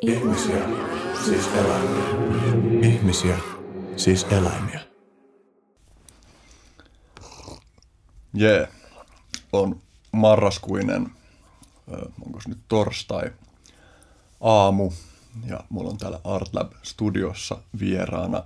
Ihmisiä, 0.00 0.68
siis 1.24 1.46
eläimiä. 1.46 2.04
Ihmisiä, 2.82 3.38
siis 3.96 4.26
eläimiä. 4.30 4.80
Jee, 8.34 8.68
on 9.52 9.80
marraskuinen, 10.12 11.10
onko 12.26 12.40
se 12.40 12.48
nyt 12.48 12.58
torstai, 12.68 13.32
aamu 14.40 14.92
ja 15.46 15.60
mulla 15.68 15.90
on 15.90 15.98
täällä 15.98 16.20
Artlab 16.24 16.72
studiossa 16.82 17.58
vieraana 17.80 18.42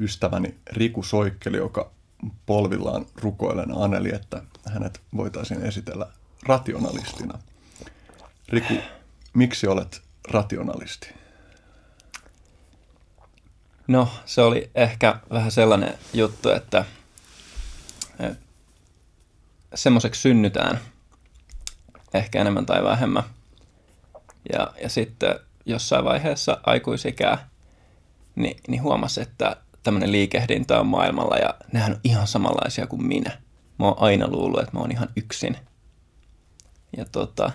ystäväni 0.00 0.54
Riku 0.72 1.02
Soikkeli, 1.02 1.56
joka 1.56 1.90
polvillaan 2.46 3.06
rukoilen 3.14 3.76
Aneli, 3.76 4.14
että 4.14 4.42
hänet 4.64 5.00
voitaisiin 5.16 5.62
esitellä 5.62 6.06
rationalistina. 6.42 7.38
Riku, 8.48 8.74
miksi 9.34 9.66
olet 9.66 10.05
rationalisti? 10.30 11.14
No, 13.86 14.08
se 14.24 14.42
oli 14.42 14.70
ehkä 14.74 15.20
vähän 15.30 15.50
sellainen 15.50 15.98
juttu, 16.14 16.50
että 16.50 16.84
semmoiseksi 19.74 20.20
synnytään 20.20 20.80
ehkä 22.14 22.40
enemmän 22.40 22.66
tai 22.66 22.84
vähemmän. 22.84 23.22
Ja, 24.52 24.72
ja 24.82 24.88
sitten 24.88 25.40
jossain 25.66 26.04
vaiheessa 26.04 26.60
aikuisikää, 26.66 27.48
niin, 28.34 28.56
niin 28.68 28.82
huomasi, 28.82 29.20
että 29.20 29.56
tämmöinen 29.82 30.12
liikehdintä 30.12 30.80
on 30.80 30.86
maailmalla 30.86 31.36
ja 31.36 31.54
nehän 31.72 31.92
on 31.92 32.00
ihan 32.04 32.26
samanlaisia 32.26 32.86
kuin 32.86 33.06
minä. 33.06 33.30
Mä 33.78 33.86
oon 33.86 33.96
aina 33.98 34.28
luullut, 34.28 34.60
että 34.60 34.72
mä 34.72 34.80
oon 34.80 34.92
ihan 34.92 35.08
yksin. 35.16 35.56
Ja 36.96 37.04
tota, 37.04 37.52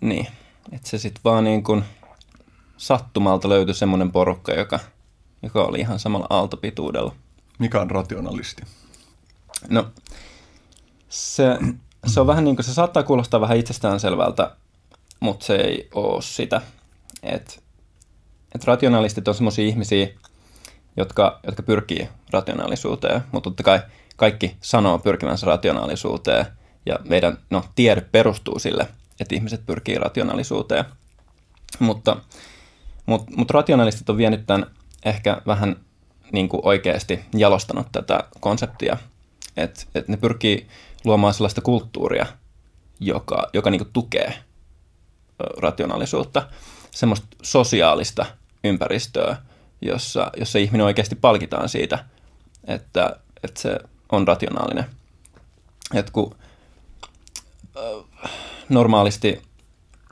niin, 0.00 0.26
että 0.72 0.88
se 0.88 0.98
sitten 0.98 1.24
vaan 1.24 1.44
niin 1.44 1.62
kuin 1.62 1.84
sattumalta 2.76 3.48
löytyi 3.48 3.74
semmoinen 3.74 4.12
porukka, 4.12 4.52
joka, 4.52 4.80
joka 5.42 5.64
oli 5.64 5.80
ihan 5.80 5.98
samalla 5.98 6.26
aaltopituudella. 6.30 7.14
Mikä 7.58 7.80
on 7.80 7.90
rationalisti? 7.90 8.62
No, 9.68 9.90
se, 11.08 11.58
se 12.06 12.20
on 12.20 12.26
vähän 12.26 12.44
niin 12.44 12.56
kuin, 12.56 12.64
se 12.64 12.74
saattaa 12.74 13.02
kuulostaa 13.02 13.40
vähän 13.40 13.56
itsestäänselvältä, 13.56 14.56
mutta 15.20 15.46
se 15.46 15.54
ei 15.54 15.88
ole 15.94 16.22
sitä. 16.22 16.62
Että 17.22 17.54
et 18.54 18.64
rationalistit 18.64 19.28
on 19.28 19.34
semmoisia 19.34 19.64
ihmisiä, 19.64 20.08
jotka, 20.96 21.40
jotka 21.46 21.62
pyrkii 21.62 22.08
rationaalisuuteen, 22.30 23.22
mutta 23.32 23.50
totta 23.50 23.62
kai 23.62 23.80
kaikki 24.16 24.56
sanoo 24.60 24.98
pyrkivänsä 24.98 25.46
rationaalisuuteen, 25.46 26.46
ja 26.86 26.98
meidän 27.04 27.38
no, 27.50 27.64
tiede 27.74 28.00
perustuu 28.00 28.58
sille, 28.58 28.88
että 29.20 29.34
ihmiset 29.34 29.66
pyrkii 29.66 29.94
rationaalisuuteen. 29.94 30.84
Mutta, 31.78 32.16
mutta, 33.06 33.32
mutta 33.36 33.54
rationalistit 33.54 34.10
on 34.10 34.16
vienyt 34.16 34.46
tämän 34.46 34.66
ehkä 35.04 35.42
vähän 35.46 35.76
niin 36.32 36.48
kuin 36.48 36.60
oikeasti 36.64 37.20
jalostanut 37.34 37.86
tätä 37.92 38.24
konseptia, 38.40 38.96
että, 39.56 39.82
että 39.94 40.12
ne 40.12 40.16
pyrkii 40.16 40.68
luomaan 41.04 41.34
sellaista 41.34 41.60
kulttuuria, 41.60 42.26
joka, 43.00 43.48
joka 43.52 43.70
niin 43.70 43.92
tukee 43.92 44.34
rationaalisuutta, 45.58 46.48
semmoista 46.90 47.26
sosiaalista 47.42 48.26
ympäristöä, 48.64 49.36
jossa, 49.82 50.30
jossa 50.36 50.58
ihminen 50.58 50.86
oikeasti 50.86 51.16
palkitaan 51.16 51.68
siitä, 51.68 52.04
että, 52.64 53.16
että 53.42 53.60
se 53.60 53.78
on 54.12 54.28
rationaalinen. 54.28 54.84
Et 55.94 56.10
kun 56.10 56.36
normaalisti 58.68 59.42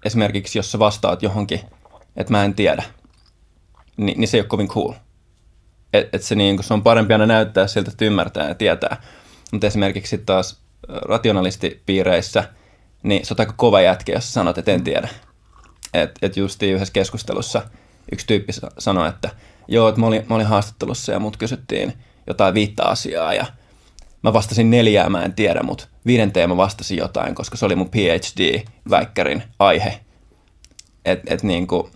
esimerkiksi, 0.04 0.58
jos 0.58 0.72
sä 0.72 0.78
vastaat 0.78 1.22
johonkin, 1.22 1.60
että 2.16 2.32
mä 2.32 2.44
en 2.44 2.54
tiedä, 2.54 2.82
niin, 3.96 4.20
niin 4.20 4.28
se 4.28 4.36
ei 4.36 4.40
ole 4.40 4.48
kovin 4.48 4.68
cool. 4.68 4.92
Et, 5.92 6.14
et 6.14 6.22
se, 6.22 6.34
niin, 6.34 6.62
se 6.62 6.74
on 6.74 6.82
parempi 6.82 7.12
aina 7.12 7.26
näyttää 7.26 7.66
siltä, 7.66 7.90
että 7.90 8.04
ymmärtää 8.04 8.48
ja 8.48 8.54
tietää. 8.54 9.02
Mutta 9.52 9.66
esimerkiksi 9.66 10.18
taas 10.18 10.60
rationalistipiireissä, 10.88 12.44
niin 13.02 13.26
se 13.26 13.34
on 13.34 13.40
aika 13.40 13.54
kova 13.56 13.80
jätkä, 13.80 14.12
jos 14.12 14.34
sanot, 14.34 14.58
että 14.58 14.72
en 14.72 14.84
tiedä. 14.84 15.08
Että 15.94 16.26
et 16.26 16.36
justiin 16.36 16.74
yhdessä 16.74 16.92
keskustelussa 16.92 17.62
yksi 18.12 18.26
tyyppi 18.26 18.52
sanoi, 18.78 19.08
että 19.08 19.30
joo, 19.68 19.88
että 19.88 20.00
mä 20.00 20.06
olin, 20.06 20.26
mä 20.28 20.34
olin 20.34 20.46
haastattelussa 20.46 21.12
ja 21.12 21.18
mut 21.18 21.36
kysyttiin 21.36 21.92
jotain 22.26 22.54
viittä 22.54 22.84
asiaa 22.84 23.34
ja 23.34 23.46
mä 24.22 24.32
vastasin 24.32 24.70
neljää, 24.70 25.08
mä 25.08 25.22
en 25.22 25.34
tiedä, 25.34 25.62
mutta 25.62 25.86
viidenteen 26.06 26.48
mä 26.48 26.56
vastasin 26.56 26.98
jotain, 26.98 27.34
koska 27.34 27.56
se 27.56 27.66
oli 27.66 27.76
mun 27.76 27.90
PhD-väikkärin 27.90 29.42
aihe. 29.58 30.00
Et, 31.04 31.20
et 31.26 31.42
niinku, 31.42 31.90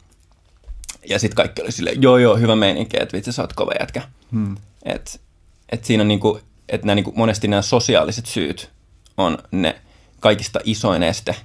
ja 1.09 1.19
sitten 1.19 1.37
kaikki 1.37 1.63
oli 1.63 1.73
silleen, 1.73 2.03
joo 2.03 2.19
joo, 2.19 2.37
hyvä 2.37 2.57
meininki, 2.57 2.97
että 3.01 3.17
vitsi 3.17 3.33
sä 3.33 3.43
oot 3.43 3.53
kova 3.53 3.73
jätkä. 3.81 4.03
Hmm. 4.33 4.57
Et, 4.85 5.21
et 5.69 5.85
siinä 5.85 6.01
on 6.01 6.09
niinku, 6.09 6.41
että 6.69 6.87
nämä, 6.87 6.95
niinku, 6.95 7.13
monesti 7.17 7.49
nämä 7.49 7.63
sosiaaliset 7.63 8.27
syyt 8.27 8.71
on 9.17 9.39
ne 9.51 9.81
kaikista 10.21 10.61
isoin 10.65 11.03
este 11.03 11.37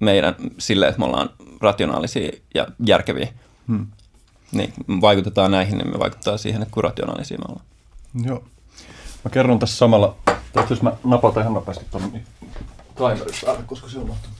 meidän 0.00 0.34
sille, 0.58 0.88
että 0.88 0.98
me 0.98 1.04
ollaan 1.04 1.30
rationaalisia 1.60 2.30
ja 2.54 2.66
järkeviä. 2.86 3.28
Hmm. 3.68 3.86
Niin, 4.52 4.72
vaikutetaan 5.00 5.50
näihin, 5.50 5.78
niin 5.78 5.90
me 5.90 5.98
vaikuttaa 5.98 6.38
siihen, 6.38 6.62
että 6.62 6.72
kuin 6.72 6.84
rationaalisia 6.84 7.38
me 7.38 7.44
ollaan. 7.48 7.66
Joo. 8.24 8.44
Mä 9.24 9.30
kerron 9.30 9.58
tässä 9.58 9.76
samalla, 9.76 10.16
että 10.60 10.72
jos 10.72 10.82
mä 10.82 10.92
napataan 11.04 11.44
ihan 11.44 11.54
nopeasti 11.54 11.84
tuon 11.90 12.02
niin 12.12 12.26
timerin 12.94 13.24
päälle, 13.44 13.62
koska 13.62 13.88
se 13.88 13.98
unohtuu. 13.98 14.30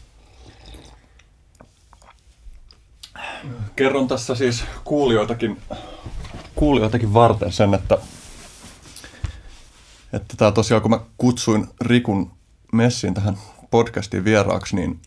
Kerron 3.77 4.09
tässä 4.09 4.35
siis 4.35 4.65
kuulijoitakin, 4.85 5.63
kuulijoitakin 6.55 7.15
varten 7.15 7.53
sen, 7.53 7.75
että 7.75 7.99
että 10.13 10.35
tämä 10.37 10.53
tosiaan, 10.53 10.83
kun 10.83 10.91
mä 10.91 11.01
kutsuin 11.19 11.69
Rikun 11.81 12.31
Messin 12.73 13.15
tähän 13.15 13.39
podcastiin 13.71 14.25
vieraaksi, 14.25 14.77
niin 14.77 15.01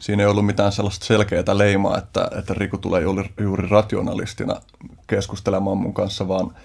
siinä 0.00 0.22
ei 0.22 0.28
ollut 0.28 0.46
mitään 0.46 0.72
sellaista 0.72 1.06
selkeää 1.06 1.58
leimaa, 1.58 1.98
että, 1.98 2.30
että 2.38 2.54
Riku 2.54 2.78
tulee 2.78 3.02
juuri, 3.02 3.30
juuri 3.40 3.68
rationalistina 3.68 4.60
keskustelemaan 5.06 5.78
mun 5.78 5.94
kanssa, 5.94 6.28
vaan 6.28 6.56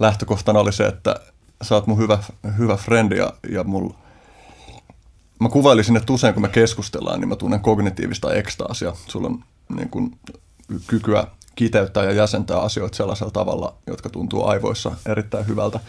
lähtökohtana 0.00 0.60
oli 0.60 0.72
se, 0.72 0.86
että 0.86 1.20
sä 1.62 1.74
oot 1.74 1.86
mun 1.86 1.98
hyvä, 1.98 2.18
hyvä 2.58 2.76
frendi 2.76 3.16
ja, 3.16 3.32
ja 3.50 3.64
mulla 3.64 3.94
mä 5.40 5.48
kuvailisin, 5.48 5.96
että 5.96 6.12
usein 6.12 6.34
kun 6.34 6.42
me 6.42 6.48
keskustellaan, 6.48 7.20
niin 7.20 7.28
mä 7.28 7.36
tunnen 7.36 7.60
kognitiivista 7.60 8.34
ekstaasia. 8.34 8.92
Sulla 9.06 9.26
on 9.26 9.44
niin 9.76 9.88
kuin, 9.88 10.18
kykyä 10.86 11.26
kiteyttää 11.56 12.04
ja 12.04 12.12
jäsentää 12.12 12.60
asioita 12.60 12.96
sellaisella 12.96 13.30
tavalla, 13.30 13.74
jotka 13.86 14.08
tuntuu 14.08 14.46
aivoissa 14.46 14.92
erittäin 15.06 15.46
hyvältä. 15.46 15.80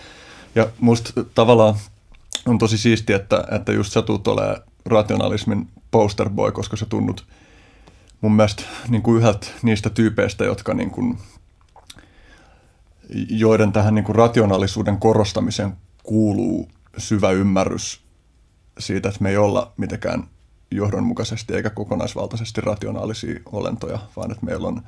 Ja 0.55 0.67
musta 0.79 1.23
tavallaan 1.35 1.75
on 2.45 2.57
tosi 2.57 2.77
siistiä, 2.77 3.15
että, 3.15 3.43
että 3.51 3.71
just 3.71 3.93
sä 3.93 4.01
tuut 4.01 4.27
olemaan 4.27 4.61
rationalismin 4.85 5.67
posterboy, 5.91 6.51
koska 6.51 6.77
sä 6.77 6.85
tunnut 6.85 7.25
mun 8.21 8.31
mielestä 8.31 8.63
niin 8.87 9.01
kuin 9.01 9.17
yhdeltä 9.17 9.47
niistä 9.61 9.89
tyypeistä, 9.89 10.45
jotka 10.45 10.73
niin 10.73 10.91
kuin, 10.91 11.17
joiden 13.29 13.71
tähän 13.71 13.95
niin 13.95 14.05
kuin 14.05 14.15
rationaalisuuden 14.15 14.97
korostamiseen 14.97 15.77
kuuluu 16.03 16.67
syvä 16.97 17.31
ymmärrys 17.31 18.01
siitä, 18.79 19.09
että 19.09 19.23
me 19.23 19.29
ei 19.29 19.37
olla 19.37 19.73
mitenkään 19.77 20.23
johdonmukaisesti 20.71 21.53
eikä 21.53 21.69
kokonaisvaltaisesti 21.69 22.61
rationaalisia 22.61 23.39
olentoja, 23.51 23.99
vaan 24.15 24.31
että 24.31 24.45
meillä 24.45 24.67
on, 24.67 24.81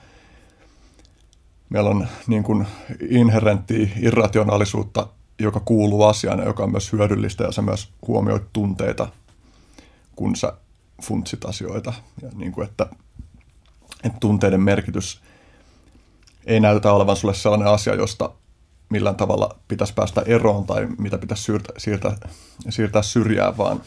meillä 1.70 1.90
on 1.90 2.08
niin 2.28 2.44
kuin 2.44 2.68
inherenttiä 3.10 3.90
irrationaalisuutta 4.02 5.08
joka 5.40 5.60
kuuluu 5.60 6.04
asiaan 6.04 6.40
ja 6.40 6.46
joka 6.46 6.64
on 6.64 6.72
myös 6.72 6.92
hyödyllistä 6.92 7.44
ja 7.44 7.52
sä 7.52 7.62
myös 7.62 7.90
huomioit 8.08 8.44
tunteita, 8.54 9.08
kun 10.16 10.36
sä 10.36 10.54
funtsit 11.04 11.46
asioita. 11.46 11.94
Ja 12.22 12.30
niin 12.36 12.52
kuin, 12.52 12.68
että, 12.68 12.86
että 14.04 14.20
tunteiden 14.20 14.62
merkitys 14.62 15.22
ei 16.46 16.60
näytä 16.60 16.94
olevan 16.94 17.16
sulle 17.16 17.34
sellainen 17.34 17.68
asia, 17.68 17.96
josta 17.96 18.32
millään 18.90 19.16
tavalla 19.16 19.56
pitäisi 19.68 19.94
päästä 19.94 20.22
eroon 20.26 20.66
tai 20.66 20.88
mitä 20.98 21.18
pitäisi 21.18 21.44
siirtää, 21.44 21.76
siirtää, 21.78 22.18
siirtää 22.70 23.02
syrjään, 23.02 23.58
vaan 23.58 23.82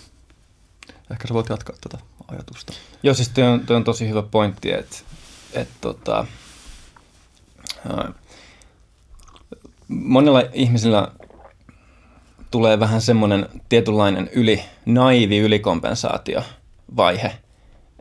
ehkä 1.10 1.28
sä 1.28 1.34
voit 1.34 1.48
jatkaa 1.48 1.76
tätä 1.80 1.98
ajatusta. 2.28 2.72
Joo, 3.02 3.14
siis 3.14 3.28
tuo 3.28 3.44
on, 3.44 3.66
tuo 3.66 3.76
on 3.76 3.84
tosi 3.84 4.08
hyvä 4.08 4.22
pointti, 4.22 4.72
että, 4.72 4.96
että 5.52 5.74
tota, 5.80 6.26
monilla 9.88 10.42
ihmisillä 10.52 11.08
tulee 12.50 12.80
vähän 12.80 13.00
semmoinen 13.00 13.48
tietynlainen 13.68 14.30
yli, 14.32 14.64
naivi 14.86 15.38
ylikompensaatiovaihe 15.38 17.38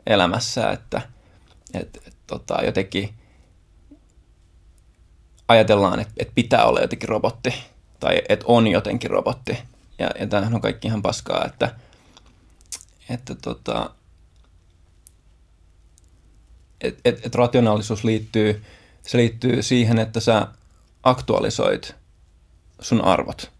elämässä, 0.06 0.70
että 0.70 1.02
et, 1.74 1.98
et, 2.06 2.16
tota, 2.26 2.64
jotenkin 2.64 3.14
ajatellaan, 5.48 6.00
että, 6.00 6.14
että 6.16 6.32
pitää 6.34 6.64
olla 6.64 6.80
jotenkin 6.80 7.08
robotti 7.08 7.54
tai 8.00 8.22
että 8.28 8.44
on 8.48 8.66
jotenkin 8.66 9.10
robotti. 9.10 9.58
Ja, 9.98 10.10
ja 10.20 10.26
tämähän 10.26 10.54
on 10.54 10.60
kaikki 10.60 10.88
ihan 10.88 11.02
paskaa, 11.02 11.44
että, 11.44 11.74
että 13.10 13.34
tota, 13.34 13.90
et, 16.80 17.00
et, 17.04 17.26
et 17.26 17.34
rationaalisuus 17.34 18.04
liittyy, 18.04 18.64
se 19.02 19.18
liittyy 19.18 19.62
siihen, 19.62 19.98
että 19.98 20.20
sä 20.20 20.46
aktualisoit 21.02 21.94
sun 22.80 23.04
arvot. 23.04 23.50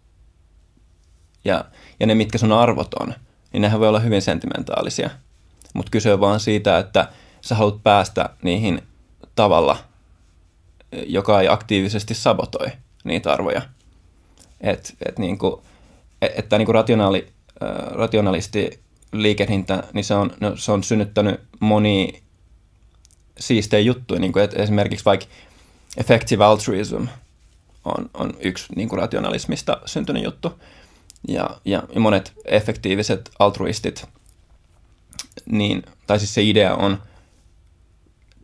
Ja, 1.44 1.64
ja 2.00 2.06
ne, 2.06 2.14
mitkä 2.14 2.38
sun 2.38 2.52
arvot 2.52 2.94
on, 2.94 3.14
niin 3.52 3.60
nehän 3.60 3.80
voi 3.80 3.88
olla 3.88 4.00
hyvin 4.00 4.22
sentimentaalisia. 4.22 5.10
Mutta 5.74 5.90
kyse 5.90 6.12
on 6.12 6.20
vaan 6.20 6.40
siitä, 6.40 6.78
että 6.78 7.08
sä 7.40 7.54
haluat 7.54 7.82
päästä 7.82 8.30
niihin 8.42 8.82
tavalla, 9.34 9.76
joka 11.06 11.40
ei 11.40 11.48
aktiivisesti 11.48 12.14
sabotoi 12.14 12.68
niitä 13.04 13.32
arvoja. 13.32 13.62
Että 14.60 14.92
et 15.08 15.18
niinku, 15.18 15.62
et, 16.22 16.32
et 16.38 16.50
niinku 16.58 16.72
rationaali, 16.72 17.28
rationalisti 17.90 18.80
liikehdintä, 19.12 19.82
niin 19.92 20.04
se 20.04 20.14
on, 20.14 20.32
no, 20.40 20.56
se 20.56 20.72
on 20.72 20.84
synnyttänyt 20.84 21.40
moni 21.60 22.22
siistejä 23.38 23.80
juttuja, 23.80 24.20
niin 24.20 24.32
kuin, 24.32 24.44
että 24.44 24.62
esimerkiksi 24.62 25.04
vaikka 25.04 25.26
effective 25.96 26.44
altruism 26.44 27.04
on, 27.84 28.10
on 28.14 28.34
yksi 28.40 28.66
niin 28.76 28.88
kuin 28.88 28.98
rationalismista 28.98 29.80
syntynyt 29.86 30.24
juttu. 30.24 30.60
Ja, 31.28 31.50
ja, 31.64 31.82
ja 31.94 32.00
monet 32.00 32.32
effektiiviset 32.44 33.30
altruistit, 33.38 34.08
niin, 35.46 35.82
tai 36.06 36.18
siis 36.18 36.34
se 36.34 36.42
idea 36.42 36.74
on 36.74 37.02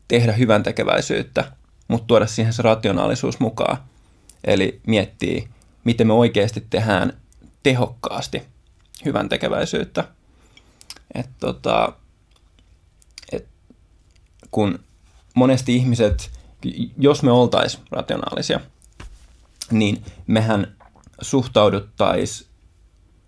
tehdä 0.09 0.33
hyvän 0.33 0.63
tekeväisyyttä, 0.63 1.53
mutta 1.91 2.07
tuoda 2.07 2.27
siihen 2.27 2.53
se 2.53 2.63
rationaalisuus 2.63 3.41
mukaan. 3.41 3.77
Eli 4.45 4.81
miettii, 4.87 5.49
miten 5.85 6.07
me 6.07 6.13
oikeasti 6.13 6.67
tehdään 6.71 7.13
tehokkaasti 7.63 8.43
hyvän 9.05 9.29
tekeväisyyttä. 9.29 10.05
Et 11.15 11.27
tota, 11.41 11.93
et 13.33 13.49
kun 14.51 14.79
monesti 15.35 15.77
ihmiset, 15.77 16.31
jos 16.99 17.23
me 17.23 17.33
oltaisiin 17.33 17.83
rationaalisia, 17.91 18.61
niin 19.71 20.05
mehän 20.27 20.77
suhtauduttaisiin 21.21 22.51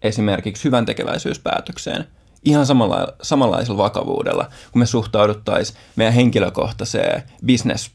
esimerkiksi 0.03 0.65
hyvän 0.65 0.87
tekeväisyyspäätökseen 0.87 2.09
ihan 2.45 2.67
samalla, 2.67 3.09
samanlaisella 3.23 3.79
vakavuudella, 3.79 4.49
kun 4.73 4.81
me 4.81 4.87
suhtauduttaisiin 4.87 5.79
meidän 5.97 6.15
henkilökohtaiseen 6.15 7.23
business 7.47 7.91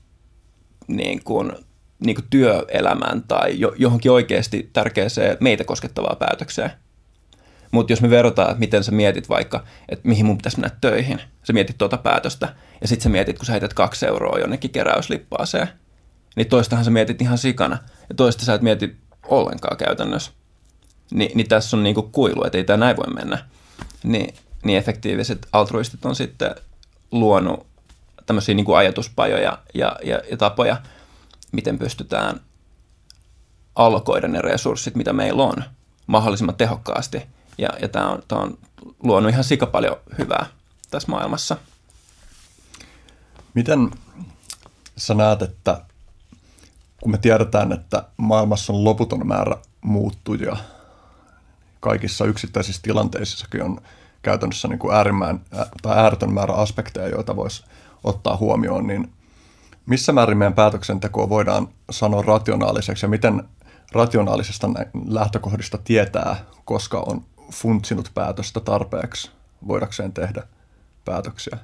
niin 0.87 1.23
kuin, 1.23 1.51
niin 1.99 2.15
kuin 2.15 2.25
työelämään 2.29 3.23
tai 3.27 3.59
johonkin 3.77 4.11
oikeasti 4.11 4.69
tärkeäseen 4.73 5.37
meitä 5.39 5.63
koskettavaa 5.63 6.15
päätökseen. 6.15 6.71
Mutta 7.71 7.91
jos 7.91 8.01
me 8.01 8.09
verrataan, 8.09 8.49
että 8.49 8.59
miten 8.59 8.83
sä 8.83 8.91
mietit 8.91 9.29
vaikka, 9.29 9.63
että 9.89 10.07
mihin 10.07 10.25
mun 10.25 10.37
pitäisi 10.37 10.59
mennä 10.59 10.77
töihin, 10.81 11.21
sä 11.43 11.53
mietit 11.53 11.77
tuota 11.77 11.97
päätöstä, 11.97 12.55
ja 12.81 12.87
sitten 12.87 13.03
sä 13.03 13.09
mietit, 13.09 13.37
kun 13.37 13.45
sä 13.45 13.51
heität 13.51 13.73
kaksi 13.73 14.05
euroa 14.05 14.39
jonnekin 14.39 14.71
keräyslippaaseen, 14.71 15.67
niin 16.35 16.47
toistahan 16.47 16.85
sä 16.85 16.91
mietit 16.91 17.21
ihan 17.21 17.37
sikana, 17.37 17.77
ja 18.09 18.15
toista 18.15 18.45
sä 18.45 18.53
et 18.53 18.61
mieti 18.61 18.95
ollenkaan 19.27 19.77
käytännössä. 19.77 20.31
Ni, 21.11 21.31
niin 21.35 21.47
tässä 21.47 21.77
on 21.77 21.83
niinku 21.83 22.03
kuilu, 22.03 22.43
että 22.43 22.57
ei 22.57 22.63
tämä 22.63 22.77
näin 22.77 22.97
voi 22.97 23.13
mennä. 23.13 23.45
Ni, 24.03 24.27
niin 24.63 24.77
efektiiviset 24.77 25.47
altruistit 25.51 26.05
on 26.05 26.15
sitten 26.15 26.55
luonut 27.11 27.67
tämmöisiä 28.27 28.55
niinku 28.55 28.73
ajatuspajoja 28.73 29.57
ja, 29.73 29.95
ja, 30.03 30.21
ja 30.31 30.37
tapoja, 30.37 30.77
miten 31.51 31.79
pystytään 31.79 32.39
allokoida 33.75 34.27
ne 34.27 34.41
resurssit, 34.41 34.95
mitä 34.95 35.13
meillä 35.13 35.43
on, 35.43 35.63
mahdollisimman 36.07 36.55
tehokkaasti– 36.55 37.21
ja, 37.57 37.69
ja 37.81 37.87
tämä 37.87 38.09
on, 38.09 38.23
on 38.31 38.57
luonut 39.03 39.31
ihan 39.31 39.43
sika 39.43 39.65
paljon 39.65 39.97
hyvää 40.17 40.45
tässä 40.91 41.11
maailmassa. 41.11 41.57
Miten 43.53 43.91
sä 44.97 45.13
näet, 45.13 45.41
että 45.41 45.81
kun 47.01 47.11
me 47.11 47.17
tiedetään, 47.17 47.71
että 47.71 48.03
maailmassa 48.17 48.73
on 48.73 48.83
loputon 48.83 49.27
määrä 49.27 49.57
muuttuja, 49.81 50.57
kaikissa 51.79 52.25
yksittäisissä 52.25 52.81
tilanteissakin 52.81 53.63
on 53.63 53.81
käytännössä 54.21 54.67
niin 54.67 54.79
kuin 54.79 54.95
äärimmään, 54.95 55.41
tai 55.81 55.97
ääretön 55.97 56.33
määrä 56.33 56.53
aspekteja, 56.53 57.07
joita 57.07 57.35
voisi 57.35 57.63
ottaa 58.07 58.37
huomioon, 58.37 58.87
niin 58.87 59.13
missä 59.85 60.11
määrin 60.13 60.37
meidän 60.37 60.53
päätöksentekoa 60.53 61.29
voidaan 61.29 61.67
sanoa 61.89 62.21
rationaaliseksi 62.21 63.05
ja 63.05 63.09
miten 63.09 63.43
rationaalisesta 63.91 64.69
lähtökohdista 65.07 65.77
tietää, 65.77 66.35
koska 66.65 67.03
on 67.05 67.23
funtsinut 67.51 68.11
päätöstä 68.13 68.59
tarpeeksi 68.59 69.31
voidakseen 69.67 70.13
tehdä 70.13 70.43
päätöksiä. 71.05 71.57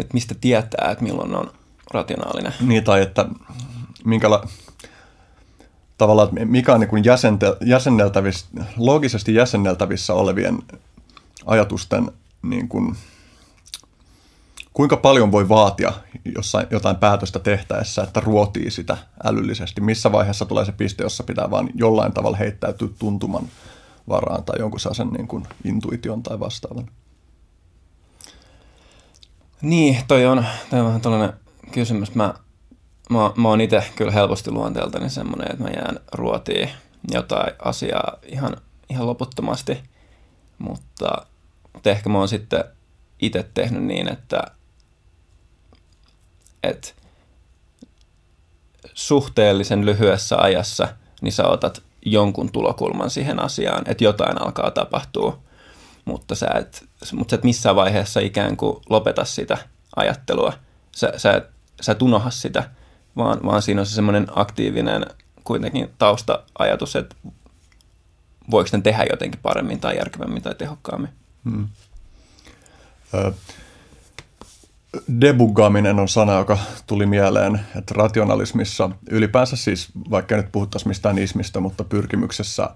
Et 0.00 0.12
mistä 0.12 0.34
tietää, 0.40 0.90
että 0.90 1.04
milloin 1.04 1.36
on 1.36 1.52
rationaalinen? 1.90 2.52
Niin, 2.60 2.84
tai 2.84 3.02
että 3.02 3.26
minkäla, 4.04 4.48
tavallaan, 5.98 6.28
että 6.28 6.44
mikä 6.44 6.74
on 6.74 6.80
niin 6.80 7.04
jäsente, 7.04 7.46
jäsenneltävissä, 7.60 8.46
loogisesti 8.76 9.34
jäsenneltävissä 9.34 10.14
olevien 10.14 10.58
ajatusten 11.46 12.10
niin 12.42 12.68
kuin, 12.68 12.96
kuinka 14.72 14.96
paljon 14.96 15.32
voi 15.32 15.48
vaatia 15.48 15.92
jossain, 16.34 16.66
jotain 16.70 16.96
päätöstä 16.96 17.38
tehtäessä, 17.38 18.02
että 18.02 18.20
ruotii 18.20 18.70
sitä 18.70 18.96
älyllisesti? 19.24 19.80
Missä 19.80 20.12
vaiheessa 20.12 20.44
tulee 20.44 20.64
se 20.64 20.72
piste, 20.72 21.02
jossa 21.02 21.24
pitää 21.24 21.50
vain 21.50 21.70
jollain 21.74 22.12
tavalla 22.12 22.36
heittäytyä 22.36 22.88
tuntuman 22.98 23.48
varaan 24.08 24.44
tai 24.44 24.58
jonkun 24.58 24.80
sellaisen 24.80 25.08
niin 25.08 25.28
kuin 25.28 25.46
intuition 25.64 26.22
tai 26.22 26.40
vastaavan? 26.40 26.90
Niin, 29.62 29.98
toi 30.08 30.26
on, 30.26 30.44
toi 30.70 30.80
on 30.80 30.86
vähän 30.86 31.00
tällainen 31.00 31.32
kysymys. 31.72 32.14
Mä, 32.14 32.34
mä, 33.10 33.32
mä 33.36 33.48
oon 33.48 33.60
itse 33.60 33.84
kyllä 33.96 34.12
helposti 34.12 34.50
luonteeltani 34.50 35.10
semmoinen, 35.10 35.50
että 35.52 35.64
mä 35.64 35.70
jään 35.70 35.98
ruotiin 36.12 36.68
jotain 37.10 37.54
asiaa 37.58 38.16
ihan, 38.26 38.56
ihan 38.90 39.06
loputtomasti, 39.06 39.78
mutta, 40.58 41.26
mutta 41.72 41.90
ehkä 41.90 42.08
mä 42.08 42.18
oon 42.18 42.28
sitten 42.28 42.64
itse 43.20 43.50
tehnyt 43.54 43.82
niin, 43.82 44.12
että 44.12 44.42
että 46.62 46.88
suhteellisen 48.94 49.86
lyhyessä 49.86 50.38
ajassa 50.38 50.88
niin 51.20 51.32
sä 51.32 51.46
otat 51.46 51.82
jonkun 52.06 52.52
tulokulman 52.52 53.10
siihen 53.10 53.40
asiaan, 53.40 53.82
että 53.86 54.04
jotain 54.04 54.42
alkaa 54.42 54.70
tapahtua, 54.70 55.38
mutta 56.04 56.34
sä 56.34 56.46
et, 56.46 56.84
mutta 57.12 57.30
sä 57.30 57.36
et 57.36 57.44
missään 57.44 57.76
vaiheessa 57.76 58.20
ikään 58.20 58.56
kuin 58.56 58.76
lopeta 58.90 59.24
sitä 59.24 59.58
ajattelua. 59.96 60.52
Sä, 60.96 61.12
sä, 61.16 61.32
et, 61.32 61.44
sä 61.80 61.92
et 61.92 62.02
unoha 62.02 62.30
sitä, 62.30 62.70
vaan, 63.16 63.40
vaan 63.44 63.62
siinä 63.62 63.80
on 63.80 63.86
se 63.86 63.94
semmoinen 63.94 64.26
aktiivinen 64.34 65.06
kuitenkin 65.44 65.90
tausta-ajatus, 65.98 66.96
että 66.96 67.16
voiko 68.50 68.70
ne 68.72 68.80
tehdä 68.80 69.04
jotenkin 69.10 69.40
paremmin 69.42 69.80
tai 69.80 69.96
järkevämmin 69.96 70.42
tai 70.42 70.54
tehokkaammin. 70.54 71.21
Hmm. 71.44 71.68
Ö, 73.14 73.32
debuggaaminen 75.20 75.98
on 75.98 76.08
sana, 76.08 76.32
joka 76.32 76.58
tuli 76.86 77.06
mieleen, 77.06 77.60
että 77.76 77.94
rationalismissa 77.96 78.90
ylipäänsä 79.10 79.56
siis, 79.56 79.88
vaikka 80.10 80.36
nyt 80.36 80.52
puhuttaisiin 80.52 80.88
mistään 80.88 81.18
ismistä, 81.18 81.60
mutta 81.60 81.84
pyrkimyksessä 81.84 82.70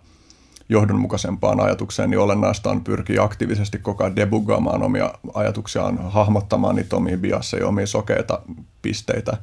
johdonmukaisempaan 0.68 1.60
ajatukseen, 1.60 2.10
niin 2.10 2.18
olennaista 2.18 2.70
on 2.70 2.84
pyrkiä 2.84 3.22
aktiivisesti 3.22 3.78
koko 3.78 4.04
ajan 4.04 4.16
debuggaamaan 4.16 4.82
omia 4.82 5.14
ajatuksiaan, 5.34 5.98
hahmottamaan 6.10 6.76
niitä 6.76 6.96
omia 6.96 7.18
biasseja, 7.18 7.66
omia 7.66 7.86
sokeita 7.86 8.42
pisteitä. 8.82 9.36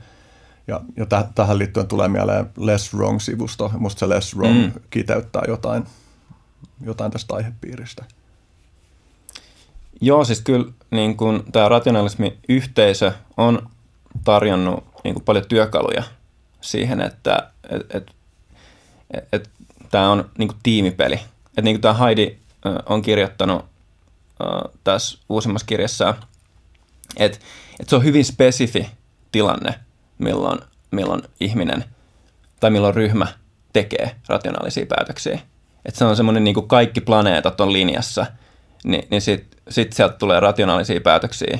Ja, 0.68 0.82
ja 0.98 1.06
täh- 1.06 1.32
tähän 1.36 1.58
liittyen 1.58 1.88
tulee 1.88 2.08
mieleen 2.08 2.50
Less 2.58 2.94
Wrong-sivusto. 2.94 3.72
Musta 3.78 4.00
se 4.00 4.10
Less 4.10 4.36
Wrong 4.36 4.66
mm. 4.66 4.72
kiteyttää 4.90 5.44
jotain, 5.48 5.84
jotain 6.82 7.12
tästä 7.12 7.36
aihepiiristä. 7.36 8.06
Joo, 10.02 10.26
siis 10.26 10.42
kyllä 10.42 10.72
niin 10.92 11.18
kuin, 11.18 11.52
tämä 11.52 11.70
rationalismi-yhteisö 11.70 13.12
on 13.38 13.70
tarjonnut 14.24 14.84
niin 15.04 15.14
kuin, 15.14 15.24
paljon 15.24 15.48
työkaluja 15.48 16.04
siihen, 16.62 17.02
että 17.02 17.52
et, 17.70 17.96
et, 17.96 18.12
et, 19.14 19.28
et, 19.34 19.50
tämä 19.92 20.12
on 20.12 20.30
niin 20.38 20.48
kuin, 20.48 20.58
tiimipeli. 20.64 21.16
Että 21.48 21.62
niin 21.62 21.76
kuin 21.76 21.82
tämä 21.82 21.94
Heidi 21.94 22.38
on 22.86 23.02
kirjoittanut 23.02 23.66
tässä 24.84 25.18
uusimmassa 25.30 25.66
kirjassa, 25.66 26.16
että 27.18 27.40
et 27.80 27.90
se 27.90 27.96
on 27.96 28.04
hyvin 28.04 28.26
spesifi 28.26 28.90
tilanne, 29.32 29.74
milloin, 30.18 30.60
milloin 30.92 31.22
ihminen 31.40 31.86
tai 32.60 32.70
milloin 32.72 32.96
ryhmä 32.96 33.28
tekee 33.74 34.16
rationaalisia 34.28 34.86
päätöksiä. 34.86 35.40
Että 35.86 35.98
se 35.98 36.06
on 36.06 36.16
semmoinen 36.16 36.44
niin 36.44 36.54
kuin 36.54 36.68
kaikki 36.68 37.02
planeetat 37.02 37.62
on 37.62 37.74
linjassa– 37.74 38.26
niin, 38.84 39.08
niin 39.10 39.22
sitten 39.70 39.74
sit 39.74 39.94
sieltä 39.94 40.16
tulee 40.16 40.40
rationaalisia 40.40 41.02
päätöksiä, 41.02 41.60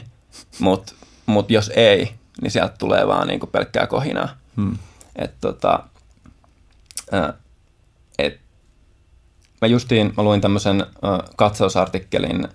mutta 0.60 0.94
mut 1.26 1.52
jos 1.52 1.72
ei, 1.76 2.14
niin 2.42 2.52
sieltä 2.52 2.76
tulee 2.80 3.08
vaan 3.08 3.28
niinku 3.28 3.48
pelkkää 3.48 3.88
kohinaa. 3.88 4.30
Hmm. 4.56 4.78
Et 5.16 5.34
tota, 5.42 5.84
äh, 7.14 7.34
et, 8.20 8.40
mä 9.62 9.68
justiin, 9.68 10.14
mä 10.18 10.24
luin 10.24 10.42
tämmöisen 10.42 10.82
äh, 10.82 11.20
katsausartikkelin 11.36 12.48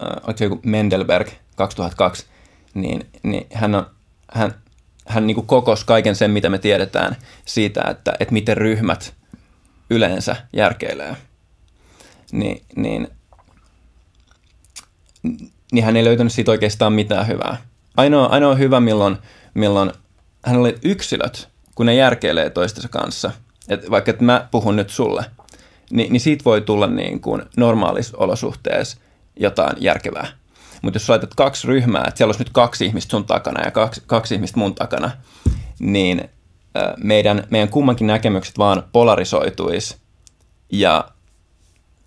oliko 0.00 0.38
se 0.38 0.44
joku 0.44 0.60
Mendelberg 0.62 1.28
2002, 1.56 2.26
niin, 2.74 3.06
niin 3.22 3.46
hän, 3.52 3.74
on, 3.74 3.86
hän, 4.32 4.54
hän 5.06 5.26
niin 5.26 5.46
kokosi 5.46 5.86
kaiken 5.86 6.16
sen, 6.16 6.30
mitä 6.30 6.48
me 6.48 6.58
tiedetään 6.58 7.16
siitä, 7.44 7.82
että, 7.90 8.12
että 8.20 8.32
miten 8.32 8.56
ryhmät 8.56 9.14
yleensä 9.90 10.36
järkeilee. 10.52 11.16
Ni, 12.32 12.62
niin, 12.76 13.08
niin 15.72 15.84
hän 15.84 15.96
ei 15.96 16.04
löytänyt 16.04 16.32
siitä 16.32 16.50
oikeastaan 16.50 16.92
mitään 16.92 17.28
hyvää. 17.28 17.56
Ainoa, 17.96 18.26
ainoa 18.26 18.54
hyvä, 18.54 18.80
milloin, 18.80 19.16
milloin 19.54 19.92
hänellä 20.44 20.66
oli 20.68 20.78
yksilöt, 20.84 21.48
kun 21.74 21.86
ne 21.86 21.94
järkeilee 21.94 22.50
toistensa 22.50 22.88
kanssa. 22.88 23.30
Et 23.68 23.90
vaikka 23.90 24.10
että 24.10 24.24
mä 24.24 24.48
puhun 24.50 24.76
nyt 24.76 24.90
sulle, 24.90 25.24
niin, 25.90 26.12
niin 26.12 26.20
siitä 26.20 26.44
voi 26.44 26.60
tulla 26.60 26.86
niin 26.86 27.20
kuin 27.20 27.42
normaalissa 27.56 28.16
olosuhteessa 28.18 28.98
jotain 29.36 29.76
järkevää. 29.80 30.26
Mutta 30.82 30.96
jos 30.96 31.08
laitat 31.08 31.34
kaksi 31.34 31.66
ryhmää, 31.68 32.04
että 32.08 32.18
siellä 32.18 32.28
olisi 32.28 32.40
nyt 32.40 32.52
kaksi 32.52 32.86
ihmistä 32.86 33.10
sun 33.10 33.24
takana 33.24 33.64
ja 33.64 33.70
kaksi, 33.70 34.02
kaksi 34.06 34.34
ihmistä 34.34 34.58
mun 34.58 34.74
takana, 34.74 35.10
niin 35.78 36.30
meidän, 36.96 37.46
meidän 37.50 37.68
kummankin 37.68 38.06
näkemykset 38.06 38.58
vaan 38.58 38.82
polarisoituisi 38.92 39.96
ja, 40.72 41.08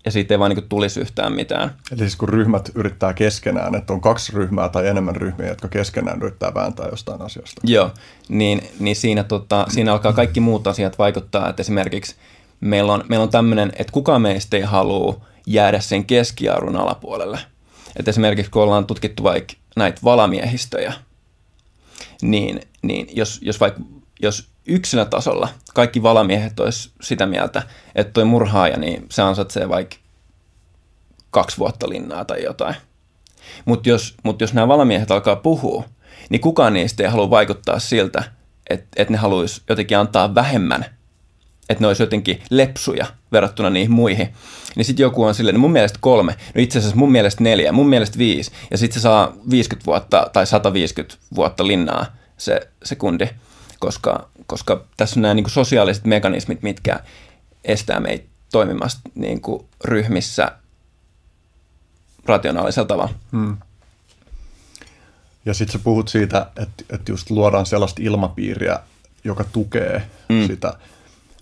ja 0.04 0.10
siitä 0.10 0.34
ei 0.34 0.38
vaan 0.38 0.50
niin 0.50 0.68
tulisi 0.68 1.00
yhtään 1.00 1.32
mitään. 1.32 1.74
Eli 1.90 1.98
siis 1.98 2.16
kun 2.16 2.28
ryhmät 2.28 2.70
yrittää 2.74 3.14
keskenään, 3.14 3.74
että 3.74 3.92
on 3.92 4.00
kaksi 4.00 4.32
ryhmää 4.32 4.68
tai 4.68 4.86
enemmän 4.86 5.16
ryhmiä, 5.16 5.48
jotka 5.48 5.68
keskenään 5.68 6.22
yrittää 6.22 6.54
vääntää 6.54 6.88
jostain 6.88 7.22
asiasta. 7.22 7.60
Joo, 7.64 7.90
niin, 8.28 8.62
niin 8.80 8.96
siinä, 8.96 9.24
tota, 9.24 9.66
siinä 9.68 9.92
alkaa 9.92 10.12
kaikki 10.12 10.40
muut 10.40 10.66
asiat 10.66 10.98
vaikuttaa, 10.98 11.48
että 11.48 11.60
esimerkiksi 11.60 12.14
meillä 12.60 12.92
on, 12.92 13.04
meillä 13.08 13.22
on 13.22 13.30
tämmöinen, 13.30 13.72
että 13.76 13.92
kukaan 13.92 14.22
meistä 14.22 14.56
ei 14.56 14.62
halua 14.62 15.20
jäädä 15.46 15.80
sen 15.80 16.04
keskiarvon 16.04 16.76
alapuolelle. 16.76 17.38
Että 17.96 18.10
esimerkiksi 18.10 18.50
kun 18.50 18.62
ollaan 18.62 18.86
tutkittu 18.86 19.22
vaikka 19.22 19.52
näitä 19.76 20.00
valamiehistöjä, 20.04 20.92
niin, 22.22 22.60
niin 22.82 23.08
jos, 23.16 23.40
jos 23.42 23.60
vaikka 23.60 23.80
jos 24.20 24.53
yksilötasolla 24.66 25.48
kaikki 25.74 26.02
valamiehet 26.02 26.60
olisi 26.60 26.90
sitä 27.00 27.26
mieltä, 27.26 27.62
että 27.94 28.12
toi 28.12 28.24
murhaaja, 28.24 28.76
niin 28.76 29.06
se 29.10 29.22
ansaitsee 29.22 29.68
vaikka 29.68 29.96
kaksi 31.30 31.58
vuotta 31.58 31.88
linnaa 31.88 32.24
tai 32.24 32.42
jotain. 32.42 32.74
Mutta 33.64 33.88
jos, 33.88 34.14
mut 34.22 34.40
jos 34.40 34.54
nämä 34.54 34.68
valamiehet 34.68 35.10
alkaa 35.10 35.36
puhua, 35.36 35.84
niin 36.30 36.40
kukaan 36.40 36.72
niistä 36.72 37.02
ei 37.02 37.08
halua 37.08 37.30
vaikuttaa 37.30 37.78
siltä, 37.78 38.24
että, 38.70 38.86
että 38.96 39.12
ne 39.12 39.18
haluaisi 39.18 39.62
jotenkin 39.68 39.98
antaa 39.98 40.34
vähemmän, 40.34 40.84
että 41.68 41.82
ne 41.82 41.86
olisi 41.86 42.02
jotenkin 42.02 42.42
lepsuja 42.50 43.06
verrattuna 43.32 43.70
niihin 43.70 43.92
muihin. 43.92 44.28
Niin 44.76 44.84
sitten 44.84 45.04
joku 45.04 45.24
on 45.24 45.34
silleen, 45.34 45.54
no 45.54 45.60
mun 45.60 45.72
mielestä 45.72 45.98
kolme, 46.00 46.32
no 46.54 46.62
itse 46.62 46.78
asiassa 46.78 46.96
mun 46.96 47.12
mielestä 47.12 47.44
neljä, 47.44 47.72
mun 47.72 47.88
mielestä 47.88 48.18
viisi, 48.18 48.50
ja 48.70 48.78
sitten 48.78 48.94
se 48.94 49.02
saa 49.02 49.32
50 49.50 49.86
vuotta 49.86 50.30
tai 50.32 50.46
150 50.46 51.16
vuotta 51.36 51.66
linnaa 51.66 52.06
se, 52.36 52.60
se 52.84 52.96
kundi 52.96 53.28
koska, 53.84 54.28
koska 54.46 54.84
tässä 54.96 55.20
on 55.20 55.22
nämä 55.22 55.34
niin 55.34 55.44
kuin 55.44 55.52
sosiaaliset 55.52 56.04
mekanismit, 56.04 56.62
mitkä 56.62 57.00
estää 57.64 58.00
meitä 58.00 58.24
toimimasta 58.52 59.00
niin 59.14 59.40
kuin 59.40 59.64
ryhmissä 59.84 60.52
rationaalisella 62.26 62.86
tavalla. 62.86 63.14
Hmm. 63.32 63.56
Ja 65.46 65.54
sitten 65.54 65.72
sä 65.72 65.84
puhut 65.84 66.08
siitä, 66.08 66.46
että, 66.56 66.84
että 66.90 67.12
just 67.12 67.30
luodaan 67.30 67.66
sellaista 67.66 68.02
ilmapiiriä, 68.02 68.80
joka 69.24 69.44
tukee 69.44 70.02
hmm. 70.32 70.46
sitä 70.46 70.74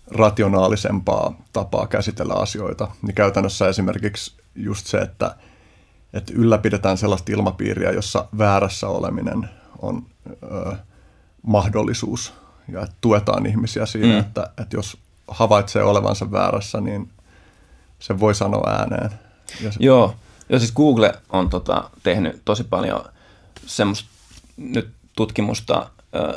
rationaalisempaa 0.07 1.35
tapaa 1.53 1.87
käsitellä 1.87 2.35
asioita. 2.35 2.89
Niin 3.03 3.15
käytännössä 3.15 3.69
esimerkiksi 3.69 4.33
just 4.55 4.87
se, 4.87 4.99
että, 4.99 5.37
että 6.13 6.33
ylläpidetään 6.37 6.99
sellaista 6.99 7.33
ilmapiiriä, 7.33 7.91
jossa 7.91 8.29
väärässä 8.39 8.89
oleminen 8.89 9.49
on... 9.79 10.07
Öö, 10.43 10.73
mahdollisuus 11.43 12.33
ja 12.73 12.83
että 12.83 12.95
tuetaan 13.01 13.47
ihmisiä 13.47 13.87
siinä, 13.87 14.13
mm. 14.13 14.19
että, 14.19 14.51
että 14.63 14.77
jos 14.77 14.97
havaitsee 15.29 15.83
olevansa 15.83 16.33
väärässä, 16.33 16.81
niin 16.81 17.11
se 17.99 18.21
voi 18.21 18.35
sanoa 18.35 18.71
ääneen. 18.71 19.11
Ja 19.61 19.73
se... 19.73 19.77
Joo, 19.81 20.15
ja 20.49 20.59
siis 20.59 20.73
Google 20.73 21.13
on 21.29 21.51
tota, 21.51 21.91
tehnyt 22.03 22.43
tosi 22.45 22.65
paljon 22.65 23.05
semmoista 23.67 24.09
nyt 24.57 24.89
tutkimusta, 25.17 25.91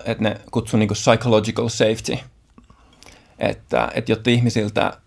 että 0.05 0.24
ne 0.24 0.41
kutsuu 0.51 0.79
niin 0.79 0.89
psychological 0.89 1.69
safety, 1.69 2.17
että, 3.39 3.91
että 3.93 4.12
jotta 4.12 4.29
ihmisiltä, 4.29 4.97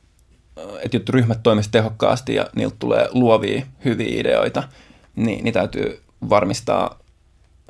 että 0.82 0.96
jotta 0.96 1.12
ryhmät 1.12 1.42
toimisivat 1.42 1.72
tehokkaasti 1.72 2.34
ja 2.34 2.46
niiltä 2.56 2.76
tulee 2.78 3.08
luovia, 3.12 3.66
hyviä 3.84 4.20
ideoita, 4.20 4.62
niin, 5.16 5.44
niin 5.44 5.54
täytyy 5.54 6.02
varmistaa 6.28 6.98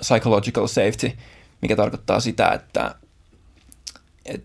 psychological 0.01 0.67
safety– 0.67 1.13
mikä 1.63 1.77
tarkoittaa 1.77 2.21
sitä, 2.21 2.49
että 2.49 2.95
et, 4.25 4.45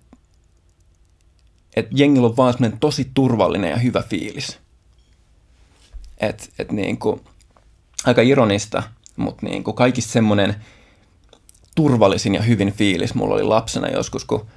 et 1.76 1.88
jengillä 1.92 2.28
on 2.28 2.38
vaan 2.38 2.54
semmoinen 2.54 2.80
tosi 2.80 3.12
turvallinen 3.14 3.70
ja 3.70 3.78
hyvä 3.78 4.02
fiilis. 4.02 4.60
Et, 6.18 6.54
et 6.60 6.72
niin 6.72 6.98
kuin, 6.98 7.22
aika 8.06 8.22
ironista, 8.22 8.84
mutta 9.16 9.46
niin 9.46 9.64
kuin 9.64 9.76
kaikista 9.76 10.12
semmoinen 10.12 10.56
turvallisin 11.76 12.36
ja 12.36 12.42
hyvin 12.42 12.74
fiilis 12.74 13.14
mulla 13.14 13.34
oli 13.34 13.44
lapsena 13.44 13.88
joskus, 13.88 14.26
kun 14.26 14.48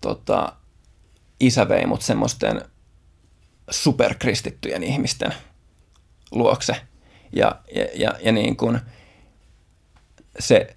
tota, 0.00 0.52
isä 1.40 1.68
vei 1.68 1.86
mut 1.86 2.02
semmoisten 2.02 2.62
superkristittyjen 3.70 4.82
ihmisten 4.82 5.34
luokse. 6.30 6.76
Ja, 7.32 7.60
ja, 7.74 7.86
ja, 7.94 8.14
ja 8.22 8.32
niin 8.32 8.56
kuin 8.56 8.80
se 10.38 10.76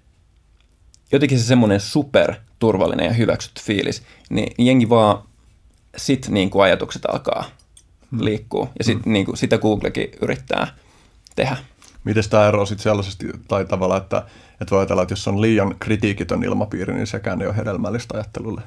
jotenkin 1.12 1.38
se 1.38 1.44
semmoinen 1.44 1.80
super 1.80 2.34
turvallinen 2.58 3.06
ja 3.06 3.12
hyväksytty 3.12 3.62
fiilis, 3.62 4.02
niin 4.30 4.54
jengi 4.58 4.88
vaan 4.88 5.22
sit 5.96 6.28
niin 6.28 6.50
kuin 6.50 6.62
ajatukset 6.62 7.02
alkaa 7.04 7.44
liikkua. 8.20 8.68
Ja 8.78 8.84
sit, 8.84 9.04
hmm. 9.04 9.12
niin 9.12 9.26
kuin, 9.26 9.36
sitä 9.36 9.58
Googlekin 9.58 10.10
yrittää 10.22 10.66
tehdä. 11.36 11.56
Miten 12.04 12.24
tämä 12.30 12.48
ero 12.48 12.66
sitten 12.66 12.82
sellaisesti, 12.82 13.26
tai 13.48 13.64
tavallaan, 13.64 14.02
että, 14.02 14.22
että 14.60 14.70
voi 14.70 14.78
ajatella, 14.78 15.02
että 15.02 15.12
jos 15.12 15.28
on 15.28 15.40
liian 15.40 15.76
kritiikitön 15.80 16.44
ilmapiiri, 16.44 16.94
niin 16.94 17.06
sekään 17.06 17.42
ei 17.42 17.46
ole 17.46 17.56
hedelmällistä 17.56 18.14
ajattelulle? 18.14 18.60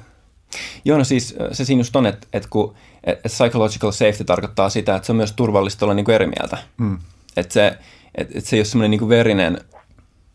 Joo, 0.84 0.98
no 0.98 1.04
siis 1.04 1.36
se 1.52 1.64
siinä 1.64 1.80
just 1.80 1.96
on, 1.96 2.06
että, 2.06 2.26
että 2.32 2.48
kun 2.48 2.74
että 3.04 3.28
psychological 3.28 3.92
safety 3.92 4.24
tarkoittaa 4.24 4.70
sitä, 4.70 4.96
että 4.96 5.06
se 5.06 5.12
on 5.12 5.16
myös 5.16 5.32
turvallista 5.32 5.86
olla 5.86 5.94
niin 5.94 6.04
kuin 6.04 6.14
eri 6.14 6.26
mieltä. 6.26 6.58
Hmm. 6.78 6.98
Että 7.36 7.54
se, 7.54 7.66
että, 8.14 8.38
että 8.38 8.50
se 8.50 8.56
ei 8.56 8.60
ole 8.60 8.64
semmoinen 8.64 8.90
niin 8.90 8.98
kuin 8.98 9.08
verinen 9.08 9.60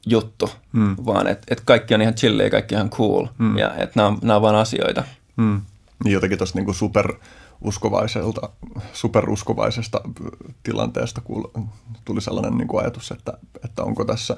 juttu, 0.06 0.50
mm. 0.74 0.96
vaan 1.06 1.28
että 1.28 1.48
et 1.50 1.62
kaikki 1.66 1.96
on 1.96 2.02
ihan 2.02 2.16
chillia, 2.16 2.50
kaikki 2.50 2.76
ihan 2.76 2.90
cool 2.90 3.28
mm. 3.38 3.58
ja 3.58 3.76
että 3.76 3.92
nämä 3.96 4.08
on, 4.08 4.18
nämä 4.22 4.36
on 4.36 4.42
vain 4.42 4.56
asioita. 4.56 5.04
Mm. 5.38 5.62
Niin 6.04 6.14
jotenkin 6.14 6.38
tuosta 6.38 6.58
niinku 6.60 6.74
super 6.74 7.14
uskovaiselta, 7.62 8.50
superuskovaisesta 8.94 10.02
tilanteesta 10.64 11.22
tuli 12.06 12.22
sellainen 12.22 12.58
niin 12.58 12.68
kuin 12.68 12.82
ajatus, 12.82 13.12
että, 13.12 13.34
että 13.66 13.84
onko 13.84 14.06
tässä 14.06 14.38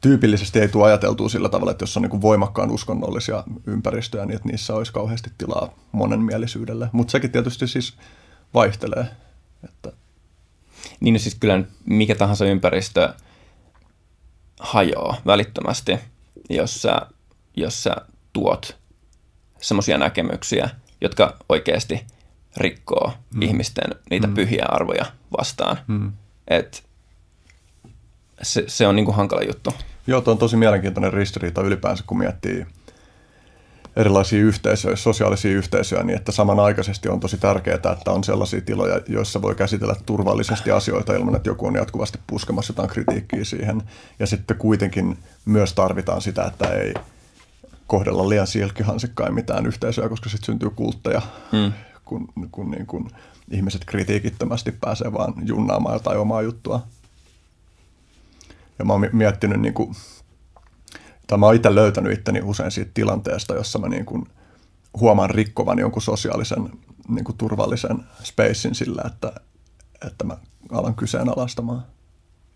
tyypillisesti 0.00 0.60
ei 0.60 0.68
tule 0.68 0.86
ajateltua 0.86 1.28
sillä 1.28 1.48
tavalla, 1.48 1.70
että 1.70 1.82
jos 1.82 1.96
on 1.96 2.02
niin 2.02 2.10
kuin 2.10 2.22
voimakkaan 2.22 2.70
uskonnollisia 2.70 3.44
ympäristöjä, 3.66 4.26
niin 4.26 4.36
että 4.36 4.48
niissä 4.48 4.74
olisi 4.74 4.92
kauheasti 4.92 5.30
tilaa 5.38 5.74
monenmielisyydelle. 5.92 6.88
Mutta 6.92 7.10
sekin 7.10 7.32
tietysti 7.32 7.66
siis 7.66 7.94
vaihtelee. 8.54 9.06
Että... 9.64 9.92
Niin 11.00 11.12
no 11.12 11.18
siis 11.18 11.34
kyllä 11.34 11.62
mikä 11.84 12.14
tahansa 12.14 12.44
ympäristö, 12.44 13.14
hajoaa 14.60 15.16
välittömästi, 15.26 15.98
jos 16.50 16.82
sä, 16.82 17.00
jos 17.56 17.82
sä 17.82 17.96
tuot 18.32 18.76
semmoisia 19.60 19.98
näkemyksiä, 19.98 20.70
jotka 21.00 21.36
oikeasti 21.48 22.06
rikkoo 22.56 23.12
mm. 23.34 23.42
ihmisten 23.42 23.90
niitä 24.10 24.26
mm. 24.26 24.34
pyhiä 24.34 24.66
arvoja 24.68 25.06
vastaan. 25.38 25.78
Mm. 25.86 26.12
Et 26.48 26.84
se, 28.42 28.64
se 28.66 28.86
on 28.86 28.96
niinku 28.96 29.12
hankala 29.12 29.42
juttu. 29.42 29.74
Joo, 30.06 30.20
tuo 30.20 30.32
on 30.32 30.38
tosi 30.38 30.56
mielenkiintoinen 30.56 31.12
ristiriita 31.12 31.62
ylipäänsä, 31.62 32.04
kun 32.06 32.18
miettii 32.18 32.66
erilaisia 33.96 34.38
yhteisöjä, 34.38 34.96
sosiaalisia 34.96 35.50
yhteisöjä, 35.50 36.02
niin 36.02 36.16
että 36.18 36.32
samanaikaisesti 36.32 37.08
on 37.08 37.20
tosi 37.20 37.38
tärkeää, 37.38 37.74
että 37.74 38.10
on 38.12 38.24
sellaisia 38.24 38.60
tiloja, 38.60 39.00
joissa 39.08 39.42
voi 39.42 39.54
käsitellä 39.54 39.94
turvallisesti 40.06 40.70
asioita 40.70 41.14
ilman, 41.14 41.36
että 41.36 41.48
joku 41.48 41.66
on 41.66 41.74
jatkuvasti 41.74 42.18
puskemassa 42.26 42.70
jotain 42.70 42.88
kritiikkiä 42.88 43.44
siihen. 43.44 43.82
Ja 44.18 44.26
sitten 44.26 44.56
kuitenkin 44.56 45.18
myös 45.44 45.72
tarvitaan 45.72 46.20
sitä, 46.22 46.44
että 46.44 46.68
ei 46.68 46.94
kohdella 47.86 48.28
liian 48.28 48.46
silkkihansikkain 48.46 49.34
mitään 49.34 49.66
yhteisöä, 49.66 50.08
koska 50.08 50.28
sitten 50.28 50.46
syntyy 50.46 50.70
kultteja, 50.70 51.22
mm. 51.52 51.72
kun, 52.04 52.28
kun 52.50 52.70
niin 52.70 52.86
kun 52.86 53.10
ihmiset 53.50 53.84
kritiikittömästi 53.84 54.72
pääsee 54.72 55.12
vaan 55.12 55.34
junnaamaan 55.44 55.94
jotain 55.94 56.18
omaa 56.18 56.42
juttua. 56.42 56.82
Ja 58.78 58.84
mä 58.84 58.92
oon 58.92 59.08
miettinyt 59.12 59.60
niin 59.60 59.74
kuin 59.74 59.94
tai 61.30 61.38
mä 61.38 61.46
oon 61.46 61.54
itse 61.54 61.74
löytänyt 61.74 62.12
itteni 62.12 62.40
usein 62.44 62.70
siitä 62.70 62.90
tilanteesta, 62.94 63.54
jossa 63.54 63.78
mä 63.78 63.88
niin 63.88 64.04
kuin 64.04 64.26
huomaan 65.00 65.30
rikkovan 65.30 65.78
jonkun 65.78 66.02
sosiaalisen 66.02 66.70
niin 67.08 67.24
kuin 67.24 67.38
turvallisen 67.38 68.04
spacein 68.22 68.74
sillä, 68.74 69.02
että, 69.06 69.32
että 70.06 70.24
mä 70.24 70.36
alan 70.72 70.94
kyseenalaistamaan. 70.94 71.82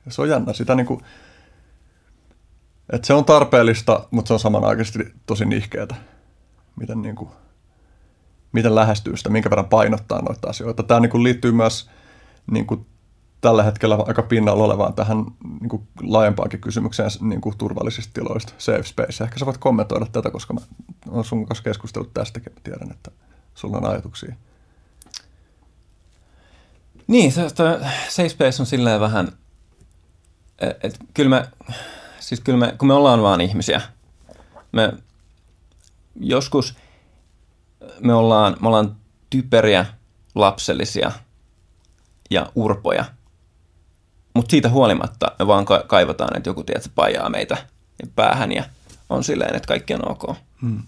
Ja 0.07 0.13
se 0.13 0.23
on 0.23 0.29
jännä. 0.29 0.53
Sitä 0.53 0.75
niin 0.75 0.87
kuin, 0.87 1.01
että 2.93 3.07
se 3.07 3.15
on 3.15 3.25
tarpeellista, 3.25 4.09
mutta 4.11 4.29
se 4.29 4.35
on 4.35 4.41
samanaikaisesti 4.41 5.15
tosi 5.27 5.45
nihkeetä. 5.45 5.95
Miten, 6.77 7.03
niin 7.03 7.17
kuin, 7.17 7.31
miten 8.53 8.75
lähestyy 8.75 9.17
sitä, 9.17 9.31
minkä 9.31 9.51
verran 9.51 9.69
painottaa 9.69 10.23
noita 10.23 10.51
asioita. 10.51 10.83
Tämä 10.83 11.01
niin 11.01 11.11
kuin 11.11 11.23
liittyy 11.23 11.53
myös 11.53 11.91
niin 12.51 12.67
kuin 12.67 12.87
tällä 13.45 13.63
hetkellä 13.63 13.99
aika 14.07 14.23
pinnalla 14.23 14.65
olevaan 14.65 14.95
tähän 14.95 15.25
niin 15.61 15.69
kuin 15.69 15.89
laajempaankin 16.03 16.61
kysymykseen 16.61 17.11
niin 17.21 17.41
kuin 17.41 17.59
turvallisista 17.59 18.13
tiloista, 18.13 18.53
safe 18.59 18.83
space. 18.83 19.25
Ehkä 19.25 19.39
sä 19.39 19.47
voit 19.47 19.59
kommentoida 19.59 20.07
tätä, 20.07 20.31
koska 20.31 20.55
mä 20.55 20.61
olen 21.09 21.25
sun 21.25 21.47
kanssa 21.47 21.65
keskustellut 21.65 22.15
tästäkin. 22.15 22.53
Tiedän, 22.63 22.91
että 22.91 23.11
sulla 23.55 23.77
on 23.77 23.87
ajatuksia. 23.87 24.35
Niin, 27.07 27.33
se, 27.33 27.49
safe 28.09 28.29
space 28.29 28.63
on 28.63 28.67
silleen 28.67 29.01
vähän, 29.01 29.29
että 30.59 30.99
kyllä 31.15 31.31
me, 31.31 31.49
siis 32.21 32.41
kyllä 32.41 32.59
me, 32.59 32.75
kun 32.79 32.89
me 32.89 32.95
ollaan 32.95 33.23
vaan 33.23 33.41
ihmisiä, 33.41 33.81
me 34.73 34.93
joskus 36.17 36.77
me 38.01 38.15
ollaan, 38.15 38.57
me 38.61 38.69
ollaan 38.69 38.97
typeriä, 39.31 39.87
lapsellisia 40.35 41.13
ja 42.31 42.53
urpoja– 42.55 43.05
mutta 44.35 44.51
siitä 44.51 44.69
huolimatta 44.69 45.33
me 45.39 45.47
vaan 45.47 45.65
ka- 45.65 45.85
kaivataan, 45.87 46.37
että 46.37 46.51
joku 46.51 46.65
tiedät, 46.65 46.91
paijaa 46.95 47.31
meitä 47.31 47.57
päähän 48.17 48.53
ja 48.53 48.65
on 49.11 49.25
silleen, 49.25 49.57
että 49.57 49.69
kaikki 49.69 49.95
on 49.95 50.11
ok. 50.11 50.37
Hmm. 50.63 50.83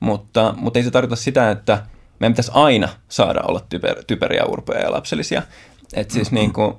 Mutta, 0.00 0.54
mutta 0.56 0.78
ei 0.78 0.82
se 0.82 0.90
tarkoita 0.90 1.16
sitä, 1.16 1.50
että 1.50 1.86
meidän 2.20 2.32
pitäisi 2.32 2.50
aina 2.54 2.88
saada 3.08 3.40
olla 3.48 3.60
typer, 3.68 4.04
typeriä, 4.06 4.44
urpeja 4.44 4.80
ja 4.80 4.92
lapsellisia. 4.92 5.42
Et 5.94 6.10
siis 6.10 6.30
hmm. 6.30 6.34
niin 6.34 6.52
kuin, 6.52 6.74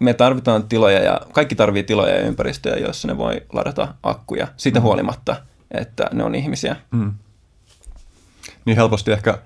me 0.00 0.14
tarvitaan 0.14 0.68
tiloja 0.68 1.02
ja 1.02 1.20
kaikki 1.32 1.54
tarvii 1.54 1.82
tiloja 1.82 2.14
ja 2.14 2.26
ympäristöjä, 2.26 2.76
joissa 2.76 3.08
ne 3.08 3.16
voi 3.16 3.42
ladata 3.52 3.94
akkuja 4.02 4.48
siitä 4.56 4.80
hmm. 4.80 4.84
huolimatta, 4.84 5.36
että 5.70 6.10
ne 6.12 6.24
on 6.24 6.34
ihmisiä. 6.34 6.76
Hmm. 6.96 7.14
Niin 8.64 8.76
helposti 8.76 9.12
ehkä 9.12 9.38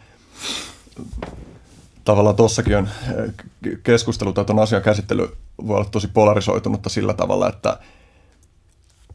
tavallaan 2.09 2.37
tuossakin 2.37 2.77
on 2.77 2.89
eh, 3.17 3.35
keskustelu 3.83 4.33
tai 4.33 4.45
tuon 4.45 4.59
asian 4.59 4.83
käsittely 4.83 5.37
voi 5.67 5.77
olla 5.77 5.89
tosi 5.91 6.09
polarisoitunutta 6.09 6.89
sillä 6.89 7.15
tavalla, 7.15 7.49
että 7.49 7.79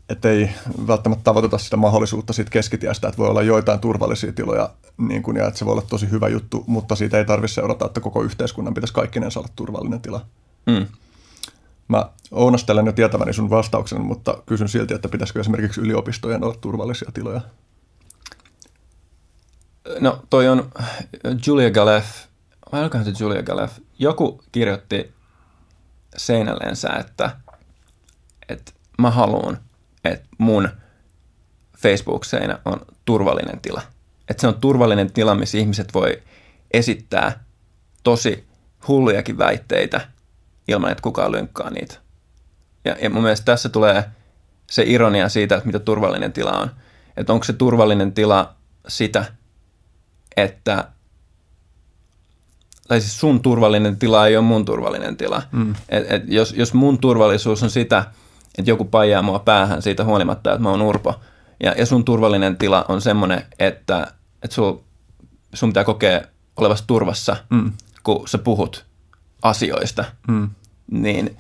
että 0.10 0.30
ei 0.30 0.50
välttämättä 0.88 1.24
tavoiteta 1.24 1.58
sitä 1.58 1.78
mahdollisuutta 1.78 2.34
siitä 2.34 2.52
keskitiestä, 2.52 3.08
että 3.08 3.18
voi 3.18 3.30
olla 3.30 3.42
joitain 3.42 3.80
turvallisia 3.80 4.34
tiloja 4.34 4.70
niin 4.98 5.24
kuin, 5.24 5.38
ja 5.38 5.48
että 5.48 5.60
se 5.60 5.66
voi 5.66 5.72
olla 5.72 5.86
tosi 5.90 6.12
hyvä 6.12 6.28
juttu, 6.28 6.64
mutta 6.68 6.96
siitä 6.96 7.18
ei 7.18 7.26
tarvitse 7.26 7.54
seurata, 7.54 7.86
että 7.86 8.00
koko 8.00 8.24
yhteiskunnan 8.24 8.74
pitäisi 8.74 8.94
kaikkinen 8.94 9.32
saada 9.32 9.48
turvallinen 9.56 10.02
tila. 10.02 10.26
Mm. 10.66 10.88
Mä 11.88 12.10
ounastelen 12.32 12.86
jo 12.86 12.92
tietäväni 12.92 13.34
sun 13.34 13.50
vastauksen, 13.50 14.02
mutta 14.02 14.38
kysyn 14.46 14.70
silti, 14.70 14.94
että 14.94 15.10
pitäisikö 15.10 15.40
esimerkiksi 15.40 15.82
yliopistojen 15.82 16.44
olla 16.44 16.56
turvallisia 16.62 17.12
tiloja? 17.14 17.42
No 20.00 20.24
toi 20.30 20.48
on 20.50 20.72
Julia 21.48 21.72
Galeff 21.72 22.08
vai 22.72 22.82
olikohan 22.82 23.06
se 23.06 23.14
Julia 23.20 23.44
Galeff, 23.44 23.80
joku 24.00 24.44
kirjoitti 24.52 25.14
seinälleensä, 26.18 26.90
että, 26.90 27.36
että 28.50 28.72
mä 28.98 29.12
haluan, 29.12 29.58
että 30.04 30.28
mun 30.38 30.70
Facebook-seinä 31.78 32.60
on 32.66 32.82
turvallinen 33.06 33.60
tila. 33.62 33.82
Että 34.30 34.42
se 34.42 34.48
on 34.48 34.62
turvallinen 34.62 35.12
tila, 35.12 35.36
missä 35.36 35.58
ihmiset 35.58 35.94
voi 35.94 36.24
esittää 36.72 37.44
tosi 38.04 38.48
hullujakin 38.88 39.38
väitteitä 39.38 40.02
ilman, 40.68 40.92
että 40.92 41.02
kukaan 41.02 41.32
lynkkaa 41.32 41.70
niitä. 41.70 41.96
Ja, 42.86 42.96
ja 43.02 43.10
mun 43.10 43.24
mielestä 43.24 43.46
tässä 43.46 43.70
tulee 43.70 44.04
se 44.70 44.84
ironia 44.86 45.30
siitä, 45.30 45.56
että 45.56 45.68
mitä 45.68 45.80
turvallinen 45.80 46.34
tila 46.34 46.52
on. 46.52 46.72
Että 47.18 47.34
onko 47.34 47.44
se 47.44 47.54
turvallinen 47.54 48.14
tila 48.14 48.56
sitä, 48.88 49.26
että 50.38 50.93
tai 52.88 53.02
siis 53.02 53.20
sun 53.20 53.42
turvallinen 53.42 53.98
tila 53.98 54.28
ei 54.28 54.38
ole 54.38 54.46
mun 54.46 54.66
turvallinen 54.66 55.18
tila. 55.18 55.42
Mm. 55.52 55.76
Et, 55.90 56.12
et 56.12 56.24
jos, 56.28 56.54
jos 56.58 56.74
mun 56.74 56.98
turvallisuus 56.98 57.64
on 57.64 57.70
sitä, 57.70 58.06
että 58.58 58.72
joku 58.72 58.86
paijaa 58.86 59.22
mua 59.22 59.40
päähän 59.40 59.82
siitä 59.82 60.04
huolimatta, 60.04 60.52
että 60.52 60.64
mä 60.64 60.70
oon 60.70 60.82
urpo, 60.82 61.14
ja, 61.64 61.74
ja 61.78 61.86
sun 61.86 62.06
turvallinen 62.06 62.58
tila 62.58 62.86
on 62.88 63.02
semmoinen, 63.02 63.46
että, 63.60 64.08
että 64.44 64.56
sul, 64.56 64.74
sun 65.54 65.70
pitää 65.70 65.84
kokea 65.84 66.22
olevassa 66.58 66.88
turvassa, 66.88 67.38
mm. 67.50 67.72
kun 68.04 68.28
sä 68.28 68.38
puhut 68.38 68.86
asioista, 69.42 70.06
mm. 70.28 70.50
niin 70.92 71.38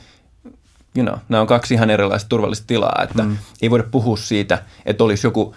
you 0.97 1.06
know, 1.06 1.19
nämä 1.29 1.41
on 1.41 1.47
kaksi 1.47 1.73
ihan 1.73 1.89
erilaista 1.89 2.29
turvallista 2.29 2.67
tilaa, 2.67 3.03
että 3.03 3.23
mm. 3.23 3.38
ei 3.62 3.71
voida 3.71 3.84
puhua 3.91 4.17
siitä, 4.17 4.63
että 4.86 5.03
olisi 5.03 5.27
joku 5.27 5.56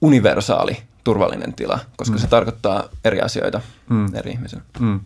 universaali 0.00 0.82
turvallinen 1.04 1.54
tila, 1.54 1.78
koska 1.96 2.16
mm. 2.16 2.20
se 2.20 2.26
tarkoittaa 2.26 2.84
eri 3.04 3.20
asioita 3.20 3.60
mm. 3.88 4.14
eri 4.14 4.30
ihmisille. 4.30 4.62
Mm 4.78 5.00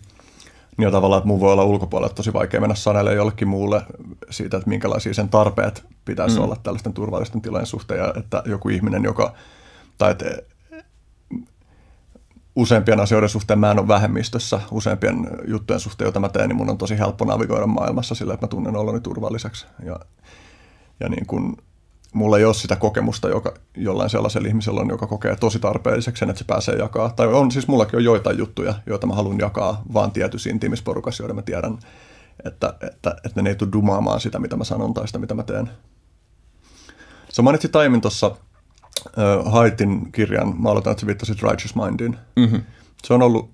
niin 0.78 0.92
tavallaan, 0.92 1.18
että 1.18 1.28
mun 1.28 1.40
voi 1.40 1.52
olla 1.52 1.64
ulkopuolella 1.64 2.14
tosi 2.14 2.32
vaikea 2.32 2.60
mennä 2.60 2.74
sanelle 2.74 3.14
jollekin 3.14 3.48
muulle 3.48 3.82
siitä, 4.30 4.56
että 4.56 4.68
minkälaisia 4.68 5.14
sen 5.14 5.28
tarpeet 5.28 5.84
pitäisi 6.04 6.38
mm. 6.38 6.44
olla 6.44 6.56
tällaisten 6.62 6.92
turvallisten 6.92 7.40
tilojen 7.40 7.66
suhteen, 7.66 8.00
ja 8.00 8.14
että 8.16 8.42
joku 8.46 8.68
ihminen, 8.68 9.04
joka, 9.04 9.34
tai 9.98 10.10
että 10.10 10.24
useimpien 12.56 13.00
asioiden 13.00 13.28
suhteen 13.28 13.58
mä 13.58 13.70
en 13.70 13.78
ole 13.78 13.88
vähemmistössä, 13.88 14.60
useimpien 14.70 15.30
juttujen 15.46 15.80
suhteen, 15.80 16.06
joita 16.06 16.20
mä 16.20 16.28
teen, 16.28 16.48
niin 16.48 16.56
mun 16.56 16.70
on 16.70 16.78
tosi 16.78 16.98
helppo 16.98 17.24
navigoida 17.24 17.66
maailmassa 17.66 18.14
sillä, 18.14 18.34
että 18.34 18.46
mä 18.46 18.48
tunnen 18.48 18.76
oloni 18.76 19.00
turvalliseksi. 19.00 19.66
Ja, 19.84 20.00
ja 21.00 21.08
niin 21.08 21.26
kun, 21.26 21.56
mulla 22.14 22.38
ei 22.38 22.44
ole 22.44 22.54
sitä 22.54 22.76
kokemusta, 22.76 23.28
joka 23.28 23.54
jollain 23.76 24.10
sellaisella 24.10 24.48
ihmisellä 24.48 24.80
on, 24.80 24.88
joka 24.88 25.06
kokee 25.06 25.36
tosi 25.36 25.58
tarpeelliseksi 25.58 26.24
että 26.24 26.38
se 26.38 26.44
pääsee 26.44 26.74
jakaa. 26.74 27.10
Tai 27.10 27.26
on 27.26 27.50
siis 27.50 27.68
mullakin 27.68 27.96
on 27.96 28.04
joitain 28.04 28.38
juttuja, 28.38 28.74
joita 28.86 29.06
mä 29.06 29.14
haluan 29.14 29.38
jakaa 29.38 29.82
vaan 29.92 30.10
tietyssä 30.10 30.50
intiimissä 30.50 30.84
porukassa, 30.84 31.22
joiden 31.22 31.36
mä 31.36 31.42
tiedän, 31.42 31.78
että, 32.44 32.74
että, 32.80 33.16
että 33.24 33.42
ne 33.42 33.50
ei 33.50 33.56
tule 33.56 33.72
dumaamaan 33.72 34.20
sitä, 34.20 34.38
mitä 34.38 34.56
mä 34.56 34.64
sanon 34.64 34.94
tai 34.94 35.06
sitä, 35.06 35.18
mitä 35.18 35.34
mä 35.34 35.42
teen. 35.42 35.70
Sä 37.32 37.42
mainitsit 37.42 37.76
aiemmin 37.76 38.00
tuossa 38.00 38.36
Haitin 39.44 40.12
kirjan, 40.12 40.62
mä 40.62 40.70
aloitan, 40.70 40.90
että 40.90 41.00
sä 41.00 41.06
viittasit 41.06 41.42
Righteous 41.42 41.74
Mindiin. 41.74 42.18
Mm-hmm. 42.36 42.62
Se 43.04 43.14
on 43.14 43.22
ollut 43.22 43.50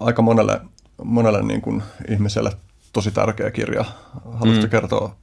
aika 0.00 0.22
monelle, 0.22 0.60
monelle 1.04 1.42
niin 1.42 1.60
kuin 1.60 1.82
ihmiselle 2.08 2.52
tosi 2.92 3.10
tärkeä 3.10 3.50
kirja. 3.50 3.84
Haluaisitko 4.24 4.66
mm. 4.66 4.70
kertoa 4.70 5.16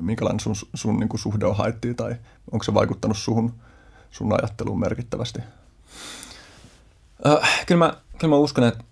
minkälainen 0.00 0.40
sun, 0.40 0.54
sun 0.74 0.96
niin 0.96 1.08
kuin 1.08 1.20
suhde 1.20 1.46
on 1.46 1.56
haittiin 1.56 1.96
tai 1.96 2.16
onko 2.52 2.64
se 2.64 2.74
vaikuttanut 2.74 3.18
suhun, 3.18 3.54
sun 4.10 4.32
ajatteluun 4.32 4.80
merkittävästi? 4.80 5.38
Uh, 7.26 7.46
kyllä, 7.66 7.86
mä, 7.86 7.94
kyllä 8.18 8.34
mä 8.34 8.38
uskon, 8.38 8.64
että, 8.64 8.84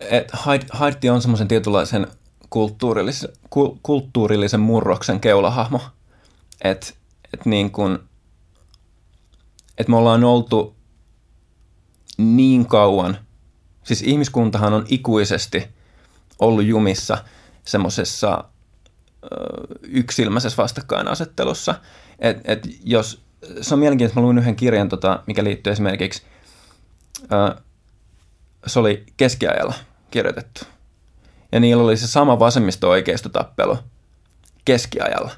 että 0.00 0.38
Haitti 0.72 1.10
on 1.10 1.22
semmoisen 1.22 1.48
tietynlaisen 1.48 2.06
kulttuurillisen, 2.50 3.30
ku, 3.50 3.78
kulttuurillisen 3.82 4.60
murroksen 4.60 5.20
keulahahmo. 5.20 5.80
Että 6.64 6.86
et 7.32 7.46
niin 7.46 7.72
että 9.78 9.90
me 9.90 9.96
ollaan 9.96 10.24
oltu 10.24 10.76
niin 12.18 12.66
kauan, 12.66 13.18
siis 13.84 14.02
ihmiskuntahan 14.02 14.72
on 14.72 14.86
ikuisesti 14.88 15.68
ollut 16.38 16.64
jumissa 16.64 17.18
semmoisessa 17.64 18.44
yksilmäisessä 19.82 20.62
vastakkainasettelussa. 20.62 21.74
Et, 22.18 22.40
et 22.44 22.68
jos, 22.84 23.22
se 23.60 23.74
on 23.74 23.78
mielenkiintoista, 23.78 24.20
mä 24.20 24.24
luin 24.24 24.38
yhden 24.38 24.56
kirjan, 24.56 24.88
tota, 24.88 25.22
mikä 25.26 25.44
liittyy 25.44 25.72
esimerkiksi, 25.72 26.22
ö, 27.32 27.60
se 28.66 28.78
oli 28.78 29.04
keskiajalla 29.16 29.74
kirjoitettu. 30.10 30.64
Ja 31.52 31.60
niillä 31.60 31.82
oli 31.82 31.96
se 31.96 32.06
sama 32.06 32.38
vasemmisto-oikeistotappelu 32.38 33.78
keskiajalla. 34.64 35.30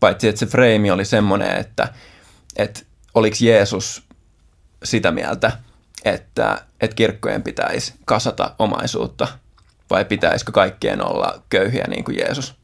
Paitsi, 0.00 0.28
että 0.28 0.38
se 0.38 0.46
freimi 0.46 0.90
oli 0.90 1.04
semmoinen, 1.04 1.56
että, 1.56 1.88
että 2.56 2.80
oliko 3.14 3.36
Jeesus 3.40 4.02
sitä 4.84 5.10
mieltä, 5.10 5.52
että, 6.04 6.64
että 6.80 6.94
kirkkojen 6.94 7.42
pitäisi 7.42 7.94
kasata 8.04 8.54
omaisuutta 8.58 9.28
vai 9.90 10.04
pitäisikö 10.04 10.52
kaikkien 10.52 11.06
olla 11.06 11.42
köyhiä 11.48 11.84
niin 11.88 12.04
kuin 12.04 12.18
Jeesus. 12.18 12.54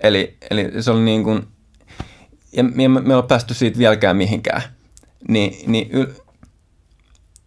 Eli, 0.00 0.36
eli 0.50 0.82
se 0.82 0.90
oli 0.90 1.00
niin 1.00 1.24
kuin, 1.24 1.46
ja 2.52 2.64
me, 2.64 2.88
me 2.88 3.16
ole 3.16 3.26
päästy 3.26 3.54
siitä 3.54 3.78
vieläkään 3.78 4.16
mihinkään. 4.16 4.62
Niin, 5.28 5.72
niin, 5.72 5.90
yl, 5.90 6.06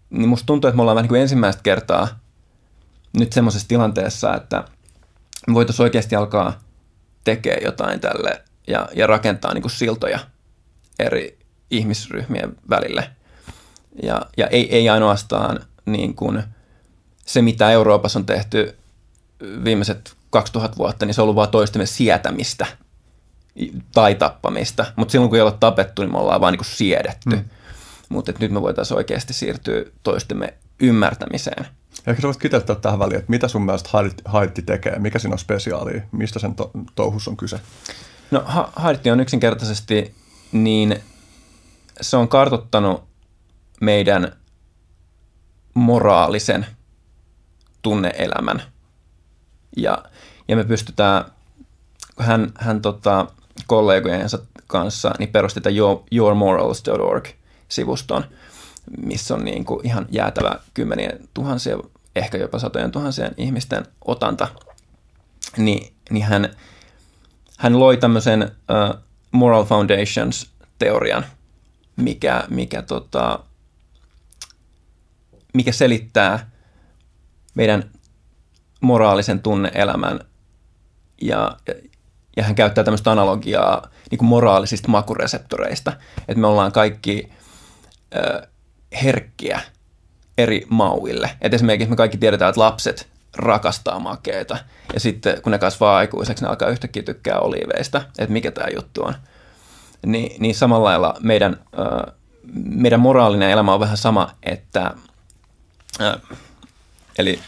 niin 0.10 0.30
musta 0.30 0.46
tuntuu, 0.46 0.68
että 0.68 0.76
me 0.76 0.82
ollaan 0.82 0.96
vähän 0.96 1.04
niin 1.04 1.10
kuin 1.10 1.22
ensimmäistä 1.22 1.64
kertaa 1.64 2.20
nyt 3.18 3.34
semmoisessa 3.34 3.68
tilanteessa, 3.68 4.36
että 4.36 4.64
me 5.48 5.54
voitaisiin 5.54 5.84
oikeasti 5.84 6.16
alkaa 6.16 6.60
tekemään 7.24 7.64
jotain 7.64 8.00
tälle 8.00 8.44
ja, 8.68 8.90
ja 8.96 9.08
rakentaa 9.08 9.54
niin 9.54 9.62
kuin 9.62 9.72
siltoja 9.72 10.20
eri 11.00 11.40
ihmisryhmien 11.72 12.56
välille. 12.70 13.10
Ja, 14.04 14.22
ja 14.38 14.48
ei, 14.48 14.76
ei 14.76 14.90
ainoastaan 14.90 15.60
niin 15.86 16.16
kuin 16.16 16.44
se, 17.26 17.42
mitä 17.42 17.72
Euroopassa 17.72 18.20
on 18.20 18.26
tehty 18.26 18.78
viimeiset 19.64 20.16
2000 20.30 20.78
vuotta, 20.78 21.06
niin 21.06 21.14
se 21.14 21.22
on 21.22 21.24
ollut 21.24 21.36
vaan 21.36 21.50
toistemme 21.50 21.86
sietämistä 21.86 22.66
tai 23.94 24.16
tappamista. 24.16 24.86
Mutta 24.96 25.12
silloin 25.12 25.30
kun 25.30 25.38
ei 25.38 25.42
ole 25.42 25.54
tapettu, 25.60 26.02
niin 26.02 26.12
me 26.12 26.18
ollaan 26.18 26.42
vaan 26.42 26.54
niin 26.54 26.66
siedetty. 26.66 27.36
Mm. 27.36 27.46
Mutta 28.10 28.34
nyt 28.40 28.52
me 28.52 28.62
voitaisiin 28.62 28.98
oikeasti 28.98 29.34
siirtyä 29.34 29.84
toistemme 30.04 30.54
ymmärtämiseen. 30.80 31.66
Ehkä 32.08 32.22
sä 32.22 32.28
voisit 32.28 32.42
kiteyttää 32.42 32.76
tähän 32.76 33.00
väliin, 33.00 33.20
että 33.20 33.30
mitä 33.30 33.48
sun 33.48 33.66
mielestä 33.66 33.90
Haitti 34.26 34.62
tekee? 34.62 35.00
Mikä 35.00 35.20
siinä 35.20 35.34
on 35.34 35.40
spesiaalia? 35.40 36.02
Mistä 36.12 36.40
sen 36.40 36.56
to- 36.56 36.72
touhus 36.96 37.28
on 37.28 37.38
kyse? 37.38 37.60
No 38.32 38.44
ha- 38.46 38.72
Haitti 38.76 39.12
on 39.12 39.20
yksinkertaisesti 39.20 40.16
niin, 40.52 41.00
se 42.02 42.18
on 42.18 42.28
kartottanut 42.28 43.04
meidän 43.82 44.32
moraalisen 45.74 46.66
tunneelämän. 47.82 48.62
Ja, 49.78 50.04
ja 50.50 50.56
me 50.56 50.64
pystytään, 50.64 51.26
hän, 52.20 52.52
hän 52.56 52.82
tota, 52.82 53.26
kollegojensa 53.68 54.40
kanssa 54.68 55.12
niin 55.20 55.30
perusti 55.30 55.62
tämän 55.62 55.78
yourmorals.org-sivuston, 56.12 58.24
missä 58.98 59.34
on 59.34 59.46
niin 59.46 59.66
kuin 59.66 59.86
ihan 59.86 60.06
jäätävä 60.10 60.60
kymmenien 60.74 61.20
tuhansia, 61.34 61.78
ehkä 62.16 62.38
jopa 62.38 62.60
satojen 62.60 62.92
tuhansien 62.92 63.32
ihmisten 63.38 63.86
otanta. 64.06 64.48
Ni, 65.58 65.94
niin 66.10 66.26
hän, 66.26 66.50
hän 67.58 67.80
loi 67.80 67.98
tämmöisen 67.98 68.44
uh, 68.44 68.50
Moral 69.32 69.66
Foundations-teorian, 69.66 71.26
mikä, 71.96 72.44
mikä, 72.50 72.82
tota, 72.82 73.40
mikä 75.54 75.72
selittää 75.72 76.50
meidän 77.56 77.92
moraalisen 78.82 79.40
tunneelämän 79.40 80.20
ja, 81.22 81.58
ja 82.38 82.44
hän 82.44 82.56
käyttää 82.56 82.84
tämmöistä 82.84 83.12
analogiaa 83.12 83.88
niin 84.12 84.20
kuin 84.20 84.30
moraalisista 84.30 84.88
makureseptoreista, 84.88 85.94
että 86.28 86.42
me 86.42 86.48
ollaan 86.48 86.72
kaikki 86.72 87.30
ö, 88.16 88.48
herkkiä 89.04 89.62
eri 90.38 90.66
mauille. 90.70 91.30
Et 91.42 91.54
esimerkiksi 91.54 91.90
me 91.90 91.96
kaikki 91.96 92.18
tiedetään, 92.18 92.50
että 92.50 92.62
lapset 92.62 93.08
rakastaa 93.36 94.00
makeita 94.00 94.58
ja 94.94 95.00
sitten 95.00 95.42
kun 95.42 95.52
ne 95.52 95.58
kasvaa 95.58 95.98
aikuiseksi, 95.98 96.44
ne 96.44 96.50
alkaa 96.50 96.70
yhtäkkiä 96.70 97.04
tykkää 97.04 97.40
oliiveista, 97.40 98.02
että 98.18 98.34
mikä 98.34 98.52
tämä 98.52 98.68
juttu 98.76 99.04
on. 99.04 99.14
Ni, 100.06 100.36
niin 100.40 100.56
samalla 100.56 100.90
lailla 100.90 101.16
meidän, 101.20 101.60
ö, 101.80 102.12
meidän 102.54 103.00
moraalinen 103.00 103.50
elämä 103.50 103.74
on 103.74 103.80
vähän 103.80 103.98
sama, 103.98 104.36
että 104.44 104.94
ö, 106.02 106.20
eli 107.18 107.40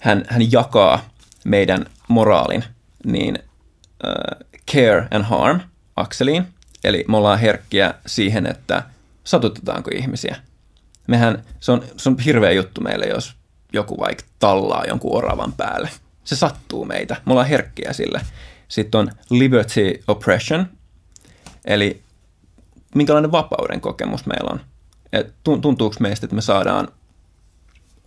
hän, 0.00 0.24
hän 0.28 0.52
jakaa 0.52 1.00
meidän 1.44 1.86
moraalin 2.12 2.64
niin 3.04 3.38
uh, 4.06 4.46
care 4.72 5.08
and 5.10 5.24
harm 5.24 5.60
akseliin. 5.96 6.46
Eli 6.84 7.04
me 7.08 7.16
ollaan 7.16 7.38
herkkiä 7.38 7.94
siihen, 8.06 8.46
että 8.46 8.82
satutetaanko 9.24 9.90
ihmisiä. 9.94 10.36
Mehän, 11.08 11.44
se 11.60 11.72
on, 11.72 11.84
se 11.96 12.08
on 12.08 12.18
hirveä 12.18 12.50
juttu 12.50 12.80
meille, 12.80 13.06
jos 13.06 13.34
joku 13.72 13.98
vaikka 14.00 14.24
tallaa 14.38 14.84
jonkun 14.84 15.16
oravan 15.16 15.52
päälle. 15.52 15.90
Se 16.24 16.36
sattuu 16.36 16.84
meitä. 16.84 17.16
Me 17.26 17.32
ollaan 17.32 17.48
herkkiä 17.48 17.92
sille. 17.92 18.20
Sitten 18.68 18.98
on 18.98 19.12
liberty 19.30 20.02
oppression, 20.08 20.66
eli 21.64 22.02
minkälainen 22.94 23.32
vapauden 23.32 23.80
kokemus 23.80 24.26
meillä 24.26 24.50
on. 24.52 24.60
Et 25.12 25.34
tuntuuko 25.42 25.96
meistä, 26.00 26.26
että 26.26 26.34
me 26.34 26.40
saadaan 26.40 26.88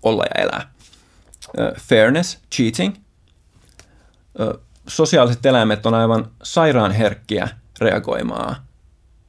olla 0.04 0.24
ja 0.24 0.44
elää 0.44 0.70
fairness, 1.80 2.39
cheating. 2.56 2.96
Sosiaaliset 4.88 5.45
eläimet 5.45 5.86
on 5.86 5.93
aivan 5.93 6.32
sairaan 6.43 6.91
herkkiä 6.91 7.50
reagoimaan, 7.80 8.56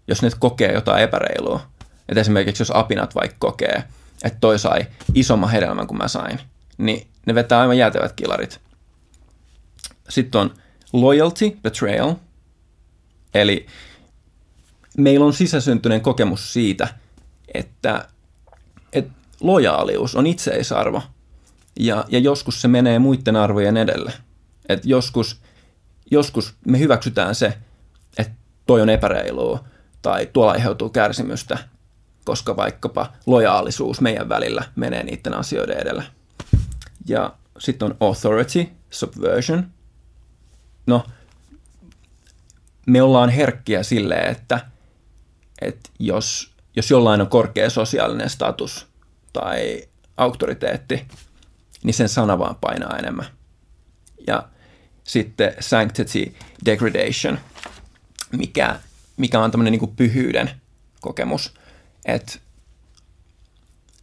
jos 0.09 0.23
ne 0.23 0.31
kokee 0.39 0.73
jotain 0.73 1.03
epäreilua. 1.03 1.61
Et 2.09 2.19
esimerkiksi 2.19 2.61
jos 2.61 2.73
apinat 2.75 3.15
vaikka 3.15 3.37
kokee, 3.39 3.85
että 4.25 4.39
toi 4.41 4.59
sai 4.59 4.87
isomman 5.15 5.51
hedelmän 5.51 5.87
kuin 5.87 5.99
mä 5.99 6.09
sain, 6.09 6.41
niin 6.79 7.07
ne 7.27 7.35
vetää 7.35 7.61
aivan 7.61 7.79
jäätävät 7.79 8.13
kilarit. 8.13 8.61
Sitten 10.09 10.41
on 10.41 10.55
loyalty, 10.93 11.59
betrayal. 11.63 12.15
Eli 13.35 13.67
meillä 14.99 15.27
on 15.27 15.33
sisäsyntyinen 15.33 16.01
kokemus 16.01 16.53
siitä, 16.53 16.89
että, 17.55 18.09
että 18.93 19.13
lojaalius 19.41 20.15
on 20.15 20.27
itseisarvo– 20.27 21.03
ja, 21.81 22.05
ja 22.09 22.19
joskus 22.19 22.63
se 22.63 22.69
menee 22.69 22.99
muiden 22.99 23.37
arvojen 23.37 23.77
edelle. 23.77 24.13
Et 24.69 24.85
joskus, 24.85 25.41
joskus 26.11 26.55
me 26.67 26.79
hyväksytään 26.79 27.35
se, 27.35 27.59
että 28.19 28.35
toi 28.67 28.81
on 28.81 28.89
epäreilua 28.89 29.65
tai 30.03 30.27
tuolla 30.33 30.53
aiheutuu 30.53 30.89
kärsimystä, 30.89 31.59
koska 32.25 32.57
vaikkapa 32.57 33.13
lojaalisuus 33.27 34.01
meidän 34.01 34.29
välillä 34.29 34.65
menee 34.77 35.03
niiden 35.03 35.35
asioiden 35.35 35.79
edelle. 35.79 36.05
Ja 37.07 37.35
sitten 37.59 37.87
on 37.87 37.97
authority, 38.01 38.67
subversion. 38.91 39.71
No, 40.87 41.05
me 42.87 43.03
ollaan 43.03 43.31
herkkiä 43.31 43.83
sille, 43.83 44.15
että, 44.15 44.61
että 45.61 45.91
jos, 45.99 46.53
jos 46.77 46.91
jollain 46.91 47.21
on 47.21 47.27
korkea 47.29 47.71
sosiaalinen 47.71 48.31
status 48.31 48.87
tai 49.33 49.89
auktoriteetti, 50.17 51.09
niin 51.85 51.95
sen 51.95 52.09
sana 52.09 52.39
vaan 52.39 52.57
painaa 52.57 52.99
enemmän. 52.99 53.27
Ja 54.27 54.49
sitten 55.07 55.55
sanctity 55.61 56.35
degradation, 56.65 57.39
mikä, 58.33 58.81
mikä 59.17 59.41
on 59.41 59.51
tämmöinen 59.51 59.73
niin 59.73 59.97
pyhyyden 59.97 60.51
kokemus, 61.01 61.55
että 62.05 62.39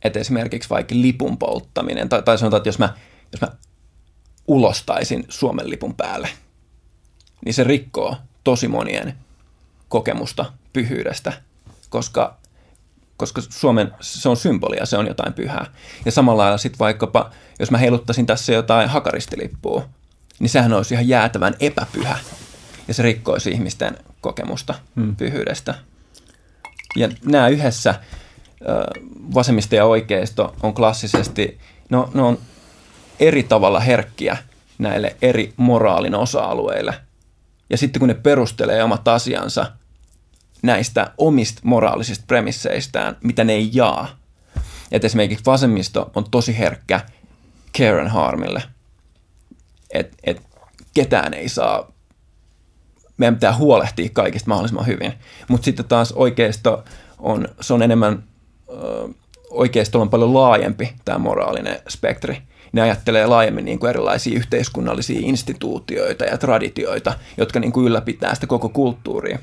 että 0.04 0.20
esimerkiksi 0.20 0.70
vaikka 0.70 0.96
lipun 0.98 1.38
polttaminen, 1.38 2.10
tai, 2.10 2.24
tai 2.24 2.38
sanotaan, 2.38 2.58
että 2.58 2.68
jos 2.68 2.80
mä, 2.80 2.94
jos 3.32 3.42
mä 3.42 3.48
ulostaisin 4.48 5.26
Suomen 5.30 5.70
lipun 5.70 5.96
päälle, 5.96 6.30
niin 7.46 7.54
se 7.54 7.64
rikkoo 7.64 8.18
tosi 8.44 8.68
monien 8.68 9.14
kokemusta 9.90 10.54
pyhyydestä, 10.74 11.34
koska 11.90 12.38
koska 13.18 13.42
Suomen, 13.50 13.92
se 14.02 14.30
on 14.30 14.38
symbolia, 14.38 14.86
se 14.86 14.98
on 14.98 15.08
jotain 15.08 15.34
pyhää. 15.34 15.66
Ja 16.06 16.12
samalla 16.12 16.58
sitten 16.58 16.80
vaikkapa, 16.80 17.32
jos 17.60 17.72
mä 17.72 17.78
heiluttaisin 17.78 18.26
tässä 18.26 18.54
jotain 18.54 18.90
hakaristilippua, 18.90 19.90
niin 20.40 20.50
sehän 20.50 20.74
olisi 20.74 20.94
ihan 20.94 21.08
jäätävän 21.08 21.56
epäpyhä. 21.60 22.18
Ja 22.88 22.94
se 22.94 23.04
rikkoisi 23.04 23.50
ihmisten 23.50 23.98
kokemusta 24.22 24.76
hmm. 24.96 25.16
pyhyydestä. 25.16 25.76
Ja 26.96 27.10
nämä 27.26 27.48
yhdessä, 27.48 28.00
vasemmisto 29.34 29.76
ja 29.76 29.86
oikeisto, 29.86 30.56
on 30.64 30.74
klassisesti, 30.74 31.60
no, 31.90 32.12
ne 32.14 32.22
on 32.22 32.38
eri 33.20 33.44
tavalla 33.44 33.80
herkkiä 33.80 34.38
näille 34.78 35.16
eri 35.22 35.54
moraalin 35.58 36.16
osa-alueille. 36.16 36.94
Ja 37.70 37.78
sitten 37.78 38.00
kun 38.00 38.08
ne 38.08 38.14
perustelee 38.14 38.84
omat 38.84 39.08
asiansa– 39.08 39.66
näistä 40.64 41.12
omista 41.18 41.62
moraalisista 41.64 42.26
premisseistään, 42.28 43.18
mitä 43.24 43.44
ne 43.44 43.54
ei 43.54 43.70
jaa. 43.74 44.18
Et 44.92 45.06
esimerkiksi 45.06 45.46
vasemmisto 45.46 46.12
on 46.16 46.30
tosi 46.32 46.58
herkkä 46.58 47.02
Karen 47.78 48.08
Harmille. 48.08 48.64
Että 49.94 50.18
et 50.24 50.42
ketään 50.94 51.34
ei 51.34 51.50
saa, 51.50 51.92
meidän 53.18 53.36
pitää 53.36 53.56
huolehtia 53.56 54.10
kaikista 54.14 54.50
mahdollisimman 54.50 54.88
hyvin. 54.88 55.14
Mutta 55.48 55.66
sitten 55.66 55.86
taas 55.86 56.12
oikeisto 56.12 56.84
on, 57.20 57.48
se 57.62 57.74
on 57.74 57.82
enemmän, 57.82 58.24
oikeisto 59.50 60.02
on 60.02 60.10
paljon 60.10 60.34
laajempi 60.34 60.94
tämä 61.06 61.18
moraalinen 61.18 61.80
spektri. 61.90 62.42
Ne 62.72 62.82
ajattelee 62.82 63.26
laajemmin 63.26 63.66
niin 63.66 63.80
kuin 63.80 63.90
erilaisia 63.90 64.38
yhteiskunnallisia 64.38 65.20
instituutioita 65.24 66.26
ja 66.26 66.38
traditioita, 66.38 67.14
jotka 67.38 67.60
niin 67.60 67.72
kuin 67.72 67.88
ylläpitää 67.88 68.36
sitä 68.36 68.48
koko 68.48 68.70
kulttuuria 68.70 69.40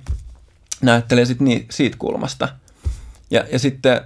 näyttelee 0.80 1.24
sit 1.24 1.40
niin, 1.40 1.66
siitä 1.70 1.96
kulmasta. 1.98 2.48
Ja, 3.30 3.44
ja 3.52 3.58
sitten 3.58 4.00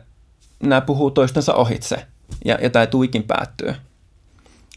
nämä 0.62 0.80
puhuu 0.80 1.10
toistensa 1.10 1.54
ohitse, 1.54 2.06
ja, 2.44 2.58
ja 2.62 2.70
tämä 2.70 2.86
tuikin 2.86 3.22
päättyä. 3.22 3.74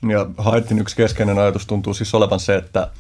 Ja 0.10 0.26
Haitin 0.38 0.80
yksi 0.80 0.96
keskeinen 0.96 1.40
ajatus 1.40 1.66
tuntuu 1.66 1.94
siis 1.94 2.16
olevan 2.16 2.40
se, 2.40 2.56
että, 2.56 2.92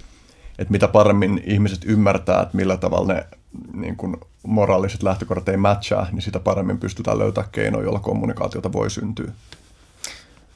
että 0.60 0.72
mitä 0.72 0.88
paremmin 0.88 1.44
ihmiset 1.46 1.80
ymmärtää, 1.86 2.42
että 2.42 2.58
millä 2.58 2.78
tavalla 2.78 3.14
ne 3.14 3.28
niin 3.74 3.96
kuin 3.96 4.18
moraaliset 4.44 5.04
lähtökohdat 5.04 5.50
ei 5.50 5.58
matchaa, 5.58 6.08
niin 6.12 6.22
sitä 6.22 6.40
paremmin 6.40 6.80
pystytään 6.80 7.20
löytämään 7.20 7.52
keinoja, 7.52 7.84
joilla 7.84 8.00
kommunikaatiota 8.00 8.74
voi 8.74 8.90
syntyä. 8.90 9.32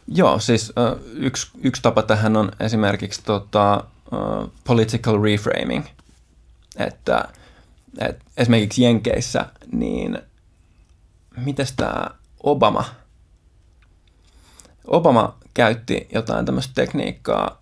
Joo, 0.07 0.39
siis 0.39 0.73
yksi, 1.13 1.51
yksi 1.63 1.81
tapa 1.81 2.01
tähän 2.01 2.37
on 2.37 2.51
esimerkiksi 2.59 3.21
tota, 3.23 3.83
political 4.63 5.21
reframing, 5.21 5.85
että– 6.77 7.25
et 7.97 8.19
esimerkiksi 8.37 8.83
Jenkeissä, 8.83 9.45
niin 9.71 10.19
miten 11.37 11.67
tämä 11.75 12.05
Obama, 12.43 12.85
Obama 14.87 15.37
käytti 15.53 16.07
jotain 16.13 16.45
tämmöistä 16.45 16.73
tekniikkaa. 16.75 17.61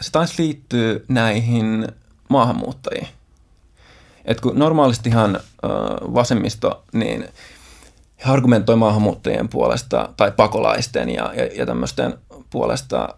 Se 0.00 0.10
taisi 0.10 0.42
liittyä 0.42 1.00
näihin 1.08 1.88
maahanmuuttajiin. 2.28 3.08
Et 4.24 4.40
kun 4.40 4.58
normaalistihan 4.58 5.40
vasemmisto, 6.14 6.84
niin 6.92 7.28
he 8.26 8.30
argumentoi 8.30 8.76
maahanmuuttajien 8.76 9.48
puolesta 9.48 10.08
tai 10.16 10.32
pakolaisten 10.32 11.10
ja, 11.10 11.32
ja, 11.34 11.44
ja 11.44 11.66
tämmöisten 11.66 12.18
puolesta 12.50 13.08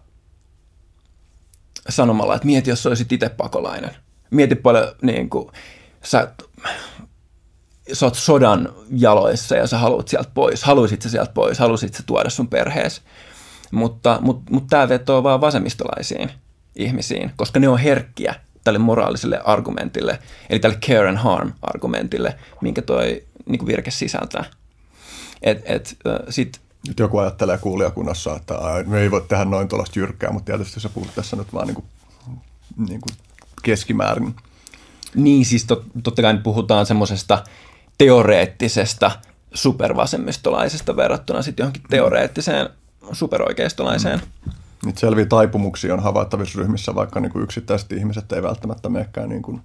sanomalla, 1.89 2.35
että 2.35 2.45
mieti, 2.45 2.69
jos 2.69 2.85
olisit 2.85 3.11
itse 3.11 3.29
pakolainen. 3.29 3.95
Mieti 4.31 4.55
paljon, 4.55 4.95
niin 5.01 5.29
kuin, 5.29 5.51
sä, 6.03 6.33
sä 7.93 8.05
oot 8.05 8.15
sodan 8.15 8.69
jaloissa 8.89 9.55
ja 9.55 9.67
sä 9.67 9.77
haluat 9.77 10.07
sieltä 10.07 10.29
pois. 10.33 10.63
Haluisit 10.63 11.01
sä 11.01 11.09
sieltä 11.09 11.31
pois, 11.33 11.59
halusit 11.59 11.93
sä 11.93 12.03
tuoda 12.05 12.29
sun 12.29 12.47
perheesi. 12.47 13.01
Mutta, 13.71 14.19
mutta, 14.21 14.51
mutta 14.51 14.67
tämä 14.69 14.89
vetoo 14.89 15.23
vaan 15.23 15.41
vasemmistolaisiin 15.41 16.31
ihmisiin, 16.75 17.31
koska 17.35 17.59
ne 17.59 17.69
on 17.69 17.79
herkkiä 17.79 18.35
tälle 18.63 18.79
moraaliselle 18.79 19.41
argumentille, 19.45 20.19
eli 20.49 20.59
tälle 20.59 20.77
care 20.77 21.09
and 21.09 21.17
harm 21.17 21.51
argumentille, 21.61 22.35
minkä 22.61 22.81
toi 22.81 23.23
niin 23.45 23.59
kuin 23.59 23.67
virke 23.67 23.91
sisältää. 23.91 24.45
Et, 25.41 25.61
et, 25.65 25.97
sit, 26.29 26.59
nyt 26.87 26.99
joku 26.99 27.17
ajattelee 27.17 27.57
kuulijakunnassa, 27.57 28.35
että 28.35 28.53
me 28.85 29.01
ei 29.01 29.11
voi 29.11 29.25
tehdä 29.27 29.45
noin 29.45 29.67
tuollaista 29.67 29.99
jyrkkää, 29.99 30.31
mutta 30.31 30.45
tietysti 30.45 30.79
sä 30.79 30.89
puhut 30.89 31.15
tässä 31.15 31.35
nyt 31.35 31.53
vaan 31.53 31.67
niin 31.67 31.75
kuin, 31.75 31.85
niin 32.89 33.01
kuin 33.01 33.15
keskimäärin. 33.63 34.35
Niin, 35.15 35.45
siis 35.45 35.65
tot, 35.65 35.83
totta 36.03 36.21
kai 36.21 36.37
puhutaan 36.37 36.85
semmoisesta 36.85 37.43
teoreettisesta 37.97 39.11
supervasemmistolaisesta 39.53 40.95
verrattuna 40.95 41.41
sitten 41.41 41.63
johonkin 41.63 41.83
teoreettiseen 41.89 42.69
superoikeistolaiseen. 43.11 44.21
Mm. 44.45 44.51
Nyt 44.85 44.97
selviä 44.97 45.25
taipumuksia 45.25 45.93
on 45.93 46.03
havaittavissa 46.03 46.59
ryhmissä, 46.59 46.95
vaikka 46.95 47.19
niin 47.19 47.31
kuin 47.31 47.43
yksittäiset 47.43 47.91
ihmiset 47.91 48.31
ei 48.31 48.43
välttämättä 48.43 48.89
menekään 48.89 49.29
niin 49.29 49.41
kuin 49.41 49.61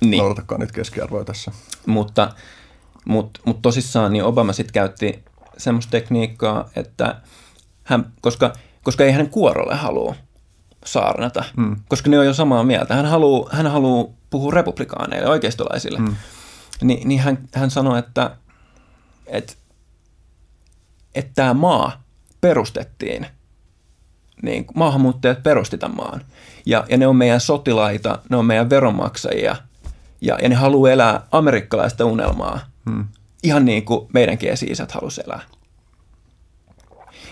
niin. 0.00 0.18
noudatakaan 0.18 0.60
niitä 0.60 0.72
keskiarvoja 0.72 1.24
tässä. 1.24 1.52
Mutta, 1.86 2.32
mutta, 3.04 3.40
mutta 3.44 3.62
tosissaan 3.62 4.12
niin 4.12 4.24
Obama 4.24 4.52
sitten 4.52 4.72
käytti 4.72 5.24
semmoista 5.58 5.90
tekniikkaa, 5.90 6.68
että 6.76 7.20
hän, 7.84 8.12
koska, 8.20 8.52
koska 8.82 9.04
ei 9.04 9.12
hänen 9.12 9.30
kuorolle 9.30 9.74
halua 9.74 10.14
saarnata, 10.84 11.44
mm. 11.56 11.76
koska 11.88 12.10
ne 12.10 12.18
on 12.18 12.26
jo 12.26 12.34
samaa 12.34 12.64
mieltä. 12.64 12.94
Hän 12.94 13.06
haluaa, 13.06 13.50
hän 13.52 13.66
haluaa 13.66 14.12
puhua 14.30 14.52
republikaaneille, 14.52 15.28
oikeistolaisille. 15.28 15.98
Mm. 15.98 16.16
Ni, 16.84 17.02
niin 17.04 17.20
hän, 17.20 17.38
hän 17.54 17.70
sanoi, 17.70 17.98
että, 17.98 18.36
että, 19.26 19.52
että 21.14 21.32
tämä 21.34 21.54
maa 21.54 22.02
perustettiin, 22.40 23.26
niin 24.42 24.66
maahanmuuttajat 24.74 25.42
perusti 25.42 25.78
tämän 25.78 25.96
maan. 25.96 26.24
Ja, 26.66 26.84
ja 26.88 26.96
ne 26.96 27.06
on 27.06 27.16
meidän 27.16 27.40
sotilaita, 27.40 28.18
ne 28.30 28.36
on 28.36 28.46
meidän 28.46 28.70
veronmaksajia, 28.70 29.56
ja, 30.20 30.38
ja 30.42 30.48
ne 30.48 30.54
haluaa 30.54 30.90
elää 30.90 31.26
amerikkalaista 31.32 32.04
unelmaa. 32.04 32.60
Mm 32.84 33.04
ihan 33.44 33.64
niin 33.64 33.84
kuin 33.84 34.08
meidänkin 34.12 34.50
esi-isät 34.50 34.92
halusi 34.92 35.22
elää. 35.26 35.40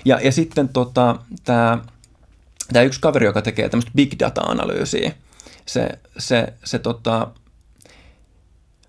Ja, 0.05 0.21
ja 0.21 0.33
sitten 0.33 0.69
tota, 0.69 1.17
tämä 1.45 1.79
tämä 2.73 2.83
yksi 2.83 3.01
kaveri, 3.01 3.27
joka 3.27 3.43
tekee 3.43 3.69
tämmöistä 3.69 3.91
big 3.97 4.12
data-analyysiä, 4.21 5.12
se, 5.67 5.88
se, 6.19 6.53
se 6.65 6.79
tota, 6.79 7.29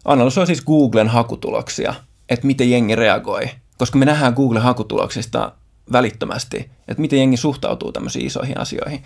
analysoi 0.05 0.47
siis 0.47 0.61
Googlen 0.61 1.07
hakutuloksia, 1.07 1.93
että 2.29 2.47
miten 2.47 2.71
jengi 2.71 2.95
reagoi, 2.95 3.49
koska 3.77 3.97
me 3.97 4.05
nähdään 4.05 4.33
Googlen 4.33 4.63
hakutuloksista 4.63 5.51
välittömästi, 5.91 6.69
että 6.87 7.01
miten 7.01 7.19
jengi 7.19 7.37
suhtautuu 7.37 7.91
tämmöisiin 7.91 8.25
isoihin 8.25 8.59
asioihin, 8.59 9.03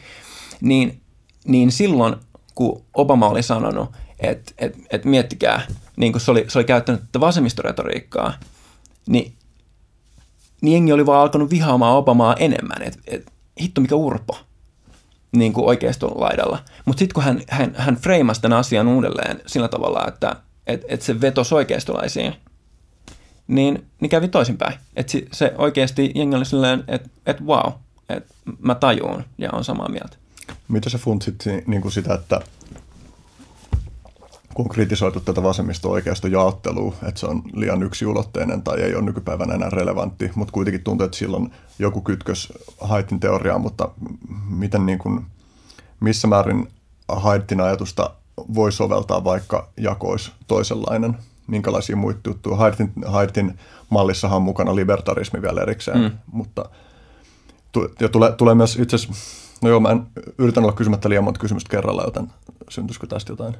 niin, 0.61 1.01
niin 1.45 1.71
silloin, 1.71 2.15
kun 2.55 2.83
Obama 2.93 3.29
oli 3.29 3.43
sanonut, 3.43 3.89
että 4.19 4.51
et, 4.57 4.75
et 4.91 5.05
miettikää, 5.05 5.61
niin 5.97 6.11
kuin 6.11 6.21
se 6.21 6.31
oli, 6.31 6.45
se 6.47 6.57
oli 6.57 6.65
käyttänyt 6.65 7.01
tätä 7.01 7.19
vasemmistoretoriikkaa, 7.19 8.33
niin, 9.07 9.33
niin 10.61 10.73
jengi 10.73 10.93
oli 10.93 11.05
vaan 11.05 11.21
alkanut 11.21 11.49
vihaamaan 11.49 11.95
Obamaa 11.97 12.35
enemmän, 12.35 12.81
että 12.81 12.99
et, 13.07 13.25
hitto 13.61 13.81
mikä 13.81 13.95
urpo 13.95 14.37
niin 15.31 15.53
kuin 15.53 15.65
oikeiston 15.65 16.21
laidalla. 16.21 16.59
Mutta 16.85 16.99
sitten 16.99 17.13
kun 17.13 17.23
hän, 17.23 17.41
hän, 17.49 17.75
hän 17.77 17.95
freimasi 17.95 18.41
tämän 18.41 18.57
asian 18.57 18.87
uudelleen 18.87 19.41
sillä 19.47 19.67
tavalla, 19.67 20.07
että 20.07 20.35
et, 20.67 20.85
et 20.87 21.01
se 21.01 21.21
vetosi 21.21 21.55
oikeistolaisiin, 21.55 22.33
niin, 23.47 23.85
niin 24.01 24.09
kävi 24.09 24.27
toisinpäin. 24.27 24.79
Että 24.95 25.11
se, 25.11 25.27
se 25.31 25.53
oikeasti 25.57 26.11
jengi 26.15 26.35
oli 26.35 26.45
silleen, 26.45 26.83
että 26.87 27.09
et 27.25 27.41
wow, 27.41 27.71
että 28.09 28.33
mä 28.59 28.75
tajuun 28.75 29.23
ja 29.37 29.49
on 29.51 29.63
samaa 29.63 29.89
mieltä. 29.89 30.17
Mitä 30.67 30.89
sä 30.89 30.97
funtsit 30.97 31.43
niin 31.67 31.81
kuin 31.81 31.91
sitä, 31.91 32.13
että 32.13 32.41
kun 34.53 34.65
on 34.65 34.69
kritisoitu 34.69 35.19
tätä 35.19 35.43
vasemmisto-oikeasta 35.43 36.27
jaottelua, 36.27 36.95
että 37.07 37.19
se 37.19 37.25
on 37.25 37.41
liian 37.53 37.83
yksiulotteinen 37.83 38.61
tai 38.61 38.81
ei 38.81 38.95
ole 38.95 39.03
nykypäivänä 39.03 39.53
enää 39.53 39.69
relevantti, 39.69 40.31
mutta 40.35 40.51
kuitenkin 40.51 40.83
tuntuu, 40.83 41.05
että 41.05 41.17
silloin 41.17 41.53
joku 41.79 42.01
kytkös 42.01 42.53
Haitin 42.81 43.19
teoriaan, 43.19 43.61
mutta 43.61 43.89
miten 44.49 44.85
niin 44.85 44.99
kuin, 44.99 45.25
missä 45.99 46.27
määrin 46.27 46.67
Haitin 47.07 47.61
ajatusta 47.61 48.09
voi 48.37 48.71
soveltaa, 48.71 49.23
vaikka 49.23 49.69
jako 49.77 50.09
olisi 50.09 50.31
toisenlainen? 50.47 51.17
Minkälaisia 51.47 51.95
muita 51.95 52.29
juttuja? 52.29 52.55
Haitin, 52.55 52.91
Haitin 53.05 53.59
mallissahan 53.89 54.35
on 54.35 54.41
mukana 54.41 54.75
libertarismi 54.75 55.41
vielä 55.41 55.61
erikseen, 55.61 55.99
mm. 55.99 56.11
mutta 56.31 56.69
ja 57.99 58.09
tulee, 58.09 58.31
tulee 58.31 58.55
myös 58.55 58.75
itse 58.75 58.95
asiassa, 58.95 59.13
no 59.61 59.69
joo, 59.69 59.79
mä 59.79 59.89
en 59.89 60.07
yritän 60.37 60.63
olla 60.63 60.73
kysymättä 60.73 61.09
liian 61.09 61.23
monta 61.23 61.39
kysymystä 61.39 61.69
kerralla, 61.69 62.03
joten 62.03 62.27
syntyisikö 62.69 63.07
tästä 63.07 63.31
jotain? 63.31 63.57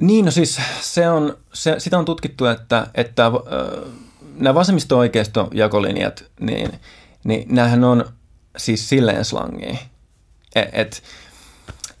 Niin, 0.00 0.24
no 0.24 0.30
siis 0.30 0.60
se 0.80 1.10
on, 1.10 1.36
se, 1.52 1.74
sitä 1.78 1.98
on 1.98 2.04
tutkittu, 2.04 2.46
että, 2.46 2.86
että 2.94 3.26
äh, 3.26 3.32
nämä 4.36 4.54
vasemmisto-oikeisto-jakolinjat, 4.54 6.24
niin, 6.40 6.72
niin 7.24 7.54
näähän 7.54 7.84
on 7.84 8.04
siis 8.56 8.88
silleen 8.88 9.24
slangia. 9.24 9.76
Et, 10.54 10.68
et, 10.72 11.02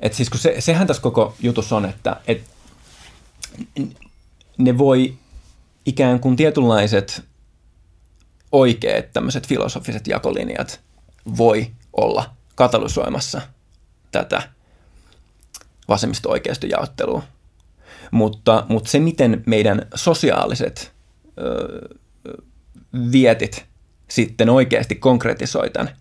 et 0.00 0.14
siis 0.14 0.30
kun 0.30 0.40
se, 0.40 0.56
sehän 0.58 0.86
tässä 0.86 1.02
koko 1.02 1.34
jutussa 1.40 1.76
on, 1.76 1.84
että 1.84 2.16
et, 2.26 2.44
ne 4.58 4.78
voi 4.78 5.14
ikään 5.86 6.20
kuin 6.20 6.36
tietynlaiset 6.36 7.24
oikeat 8.52 9.12
tämmöiset 9.12 9.46
filosofiset 9.46 10.06
jakolinjat 10.06 10.80
voi 11.36 11.70
olla 11.92 12.34
katalysoimassa 12.54 13.40
tätä 14.12 14.42
vasemmisto-oikeisto-jaottelua. 15.88 17.22
Mutta, 18.10 18.66
mutta 18.68 18.90
se, 18.90 18.98
miten 18.98 19.42
meidän 19.46 19.86
sosiaaliset 19.94 20.92
ö, 21.38 21.98
vietit 23.12 23.66
sitten 24.08 24.50
oikeasti 24.50 24.94
konkretisoi 24.94 25.70
tämän, 25.70 25.96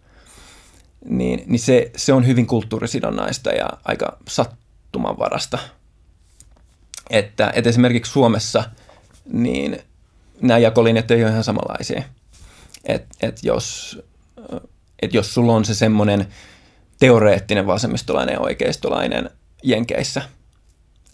niin, 1.06 1.44
niin 1.48 1.60
se, 1.60 1.92
se 1.96 2.14
on 2.14 2.28
hyvin 2.28 2.48
kulttuurisidonnaista 2.48 3.50
ja 3.52 3.70
aika 3.84 4.18
sattumanvarasta. 4.28 5.60
Että, 7.10 7.52
että 7.56 7.70
esimerkiksi 7.70 8.12
Suomessa 8.12 8.64
niin 9.32 9.80
nämä 10.42 10.58
jakolinjat 10.58 11.12
ei 11.12 11.24
ole 11.24 11.32
ihan 11.32 11.44
samanlaisia. 11.44 12.04
Että 12.86 13.16
et 13.22 13.40
jos, 13.44 14.00
et 15.02 15.14
jos 15.14 15.34
sulla 15.34 15.54
on 15.54 15.66
se 15.66 15.76
semmoinen 15.76 16.28
teoreettinen 17.00 17.68
vasemmistolainen 17.68 18.34
ja 18.34 18.40
oikeistolainen 18.40 19.30
Jenkeissä, 19.64 20.22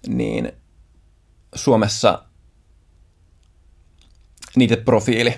niin 0.08 0.52
Suomessa 1.56 2.23
niitä 4.56 4.78
profiili, 4.78 5.36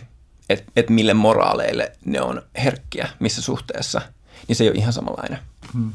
että 0.49 0.71
et 0.75 0.89
mille 0.89 1.13
moraaleille 1.13 1.91
ne 2.05 2.21
on 2.21 2.41
herkkiä, 2.63 3.09
missä 3.19 3.41
suhteessa, 3.41 4.01
niin 4.47 4.55
se 4.55 4.63
ei 4.63 4.69
ole 4.69 4.77
ihan 4.77 4.93
samanlainen. 4.93 5.39
Hmm. 5.73 5.91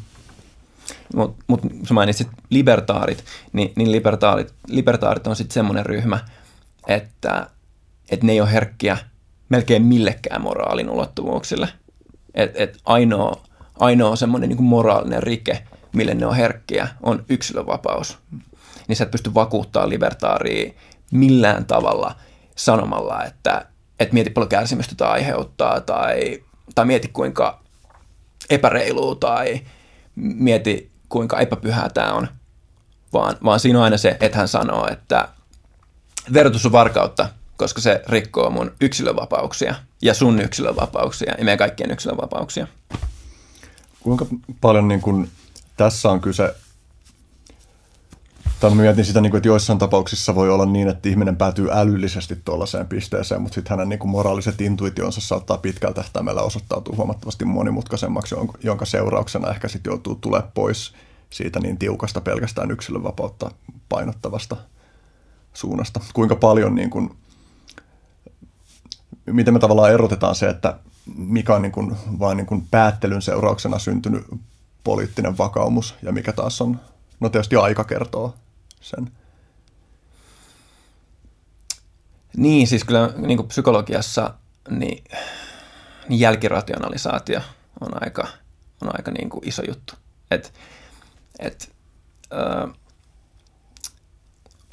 Mutta 1.15 1.45
mut, 1.47 1.61
sä 1.89 1.95
mainitsit 1.95 2.29
libertaarit, 2.51 3.25
niin, 3.53 3.73
niin 3.77 3.93
libertaarit, 3.93 4.55
libertaarit 4.69 5.27
on 5.27 5.37
sitten 5.37 5.55
semmoinen 5.55 5.87
ryhmä, 5.87 6.21
että, 6.89 7.47
että 8.11 8.27
ne 8.27 8.33
ei 8.33 8.41
ole 8.41 8.53
herkkiä 8.53 8.97
melkein 9.49 9.83
millekään 9.83 10.43
moraalin 10.43 10.91
ulottuvuuksille. 10.91 11.69
Et, 12.35 12.51
et 12.55 12.79
ainoa, 12.85 13.43
ainoa 13.79 14.17
semmoinen 14.17 14.49
niin 14.49 14.63
moraalinen 14.63 15.23
rike, 15.23 15.63
mille 15.93 16.15
ne 16.15 16.27
on 16.27 16.37
herkkiä, 16.37 16.89
on 17.03 17.25
yksilövapaus 17.29 18.19
niin 18.89 18.97
sä 18.97 19.05
et 19.05 19.11
pysty 19.11 19.35
vakuuttaa 19.35 19.89
libertaaria 19.89 20.73
millään 21.11 21.65
tavalla 21.65 22.15
sanomalla, 22.57 23.25
että, 23.25 23.67
että 24.01 24.15
mieti 24.15 24.31
paljon 24.31 24.49
kärsimystä 24.49 24.95
tämä 24.95 25.11
aiheuttaa 25.11 25.81
tai, 25.81 26.43
tai 26.75 26.85
mieti 26.85 27.09
kuinka 27.09 27.61
epäreilua 28.51 29.15
tai 29.15 29.61
mieti 30.15 30.91
kuinka 31.09 31.41
epäpyhää 31.41 31.89
tämä 31.89 32.13
on, 32.13 32.29
vaan, 33.13 33.37
vaan 33.45 33.61
siinä 33.61 33.79
on 33.79 33.85
aina 33.85 33.97
se, 33.97 34.17
että 34.21 34.39
hän 34.39 34.49
sanoo, 34.49 34.89
että 34.91 35.29
verotus 36.33 36.67
on 36.67 36.73
varkautta 36.73 37.29
koska 37.57 37.81
se 37.81 38.03
rikkoo 38.09 38.51
mun 38.51 38.73
yksilövapauksia 38.81 39.75
ja 40.03 40.15
sun 40.15 40.41
yksilövapauksia 40.41 41.35
ja 41.39 41.45
meidän 41.45 41.59
kaikkien 41.59 41.91
yksilövapauksia. 41.91 42.67
Kuinka 44.01 44.27
paljon 44.61 44.89
niin 44.89 45.01
kun, 45.01 45.29
tässä 45.77 46.11
on 46.11 46.21
kyse, 46.21 46.55
tai 48.61 48.71
mä 48.71 48.83
mietin 48.83 49.05
sitä, 49.05 49.21
niin 49.21 49.31
kun, 49.31 49.39
että 49.39 49.49
joissain 49.49 49.79
tapauksissa 49.79 50.35
voi 50.35 50.51
olla 50.51 50.67
niin, 50.67 50.89
että 50.89 51.09
ihminen 51.09 51.37
päätyy 51.37 51.69
älyllisesti 51.73 52.37
tuollaiseen 52.45 52.87
pisteeseen, 52.87 53.43
mutta 53.43 53.55
sitten 53.55 53.71
hänen 53.71 53.89
niin 53.89 53.99
kun, 53.99 54.11
moraaliset 54.11 54.61
intuitionsa 54.61 55.21
saattaa 55.21 55.59
pitkällä 55.59 55.95
tähtäimellä 55.95 56.43
osoittautua 56.43 56.97
huomattavasti 56.97 57.45
monimutkaisemmaksi, 57.45 58.35
jonka 58.63 58.85
seurauksena 58.85 59.51
ehkä 59.51 59.69
sitten 59.69 59.91
joutuu 59.91 60.15
tulee 60.15 60.43
pois 60.55 60.95
siitä 61.31 61.61
niin 61.61 61.79
tiukasta 61.79 62.21
pelkästään 62.21 62.71
yksilönvapautta 62.71 63.51
painottavasta 63.89 64.57
suunnasta. 65.53 66.01
Kuinka 66.15 66.37
paljon, 66.37 66.75
niin 66.75 66.91
kun, 66.91 67.17
miten 69.27 69.55
me 69.55 69.61
tavallaan 69.61 69.93
erotetaan 69.93 70.35
se, 70.35 70.49
että 70.49 70.79
mikä 71.17 71.55
on 71.55 71.63
niin 71.63 71.73
kuin, 71.73 71.97
vain 72.19 72.37
niin 72.37 72.47
kuin 72.47 72.67
päättelyn 72.71 73.23
seurauksena 73.23 73.79
syntynyt 73.79 74.25
poliittinen 74.85 75.39
vakaumus 75.39 75.95
ja 76.03 76.13
mikä 76.13 76.33
taas 76.33 76.61
on, 76.61 76.81
no 77.21 77.29
tietysti 77.29 77.57
aika 77.57 77.85
kertoo 77.85 78.35
sen. 78.87 79.13
Niin, 82.37 82.67
siis 82.67 82.85
kyllä 82.85 83.11
niin 83.17 83.37
kuin 83.37 83.49
psykologiassa 83.49 84.35
niin, 84.71 85.05
niin 86.09 86.21
jälkirationalisaatio 86.21 87.41
on 87.81 88.03
aika, 88.03 88.29
on 88.83 88.97
aika 88.97 89.11
niin 89.11 89.31
kuin 89.31 89.49
iso 89.49 89.63
juttu. 89.69 89.95
Et, 90.31 90.53
et, 91.39 91.75
ö, 92.33 92.69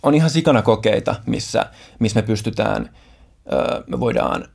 on 0.04 0.14
ihan 0.14 0.30
sikana 0.30 0.62
kokeita, 0.62 1.16
missä, 1.26 1.72
missä 2.00 2.22
me 2.22 2.28
pystytään, 2.28 2.90
ö, 3.54 3.84
me 3.88 4.00
voidaan 4.00 4.48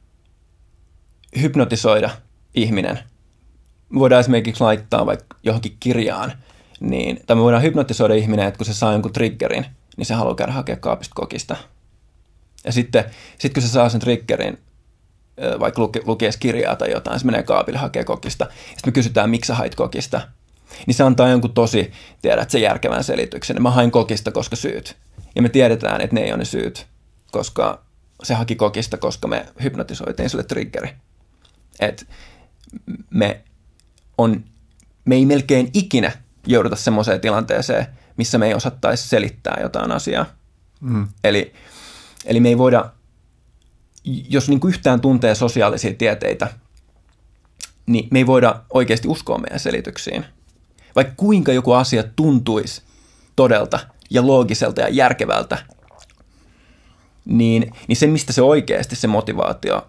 hypnotisoida 1.40 2.10
ihminen. 2.54 2.98
Me 3.88 4.00
voidaan 4.00 4.20
esimerkiksi 4.20 4.64
laittaa 4.64 5.06
vaikka 5.06 5.36
johonkin 5.42 5.76
kirjaan, 5.80 6.32
niin, 6.80 7.20
tai 7.26 7.36
me 7.36 7.42
voidaan 7.42 7.62
hypnotisoida 7.62 8.14
ihminen, 8.14 8.46
että 8.48 8.58
kun 8.58 8.66
se 8.66 8.74
saa 8.74 8.92
jonkun 8.92 9.12
triggerin, 9.12 9.66
niin 9.96 10.06
se 10.06 10.14
haluaa 10.14 10.34
käydä 10.34 10.52
hakea 10.52 10.76
kaapista 10.76 11.14
kokista. 11.14 11.56
Ja 12.64 12.72
sitten 12.72 13.04
sit 13.38 13.54
kun 13.54 13.62
se 13.62 13.68
saa 13.68 13.88
sen 13.88 14.00
triggerin, 14.00 14.58
vaikka 15.60 15.82
luke, 15.82 16.00
lukee 16.04 16.30
kirjaa 16.40 16.76
tai 16.76 16.90
jotain, 16.90 17.20
se 17.20 17.26
menee 17.26 17.42
kaapille 17.42 17.78
hakee 17.78 18.04
kokista. 18.04 18.44
Sitten 18.44 18.86
me 18.86 18.92
kysytään, 18.92 19.30
miksi 19.30 19.48
sä 19.48 19.54
hait 19.54 19.74
kokista. 19.74 20.20
Niin 20.86 20.94
se 20.94 21.02
antaa 21.02 21.28
jonkun 21.28 21.54
tosi, 21.54 21.92
tiedät, 22.22 22.50
se 22.50 22.58
järkevän 22.58 23.04
selityksen. 23.04 23.62
Mä 23.62 23.70
hain 23.70 23.90
kokista, 23.90 24.32
koska 24.32 24.56
syyt. 24.56 24.96
Ja 25.36 25.42
me 25.42 25.48
tiedetään, 25.48 26.00
että 26.00 26.14
ne 26.14 26.20
ei 26.20 26.30
ole 26.30 26.38
ne 26.38 26.44
syyt, 26.44 26.86
koska 27.30 27.82
se 28.22 28.34
haki 28.34 28.56
kokista, 28.56 28.96
koska 28.96 29.28
me 29.28 29.46
hypnotisoitiin 29.62 30.30
sille 30.30 30.44
triggeri 30.44 30.90
että 31.80 32.06
me, 33.10 33.40
on, 34.18 34.44
me 35.04 35.14
ei 35.14 35.26
melkein 35.26 35.70
ikinä 35.72 36.12
jouduta 36.48 36.76
semmoiseen 36.76 37.20
tilanteeseen, 37.20 37.86
missä 38.16 38.38
me 38.38 38.46
ei 38.46 38.54
osattaisi 38.54 39.08
selittää 39.08 39.58
jotain 39.62 39.92
asiaa. 39.92 40.26
Mm. 40.80 41.08
Eli, 41.24 41.52
eli 42.24 42.40
me 42.40 42.48
ei 42.48 42.58
voida, 42.58 42.90
jos 44.04 44.48
niin 44.48 44.60
kuin 44.60 44.68
yhtään 44.68 45.00
tuntee 45.00 45.34
sosiaalisia 45.34 45.94
tieteitä, 45.94 46.48
niin 47.86 48.08
me 48.10 48.18
ei 48.18 48.26
voida 48.26 48.62
oikeasti 48.70 49.08
uskoa 49.08 49.38
meidän 49.38 49.60
selityksiin. 49.60 50.24
Vaikka 50.96 51.14
kuinka 51.16 51.52
joku 51.52 51.72
asia 51.72 52.02
tuntuisi 52.16 52.82
todelta 53.36 53.78
ja 54.10 54.26
loogiselta 54.26 54.80
ja 54.80 54.88
järkevältä, 54.88 55.58
niin, 57.24 57.72
niin 57.88 57.96
se, 57.96 58.06
mistä 58.06 58.32
se 58.32 58.42
oikeasti 58.42 58.96
se 58.96 59.06
motivaatio 59.06 59.86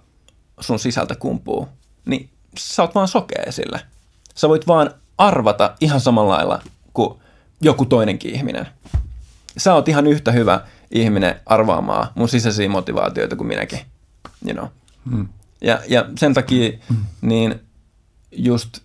sun 0.59 0.79
sisältä 0.79 1.15
kumpuu, 1.15 1.67
niin 2.05 2.29
sä 2.57 2.81
oot 2.81 2.95
vaan 2.95 3.07
sokea 3.07 3.51
sille. 3.51 3.81
Sä 4.35 4.49
voit 4.49 4.67
vaan 4.67 4.93
arvata 5.19 5.75
ihan 5.81 6.01
samalla 6.01 6.33
lailla 6.33 6.61
kuin 6.93 7.19
joku 7.61 7.85
toinenkin 7.85 8.35
ihminen. 8.35 8.67
Sä 9.57 9.73
oot 9.73 9.87
ihan 9.87 10.07
yhtä 10.07 10.31
hyvä 10.31 10.61
ihminen 10.91 11.39
arvaamaan 11.45 12.07
mun 12.15 12.29
sisäisiä 12.29 12.69
motivaatioita 12.69 13.35
kuin 13.35 13.47
minäkin. 13.47 13.79
You 14.45 14.53
know. 14.53 14.67
hmm. 15.11 15.27
ja, 15.61 15.79
ja 15.87 16.05
sen 16.17 16.33
takia 16.33 16.71
hmm. 16.89 17.05
niin 17.21 17.59
just, 18.31 18.79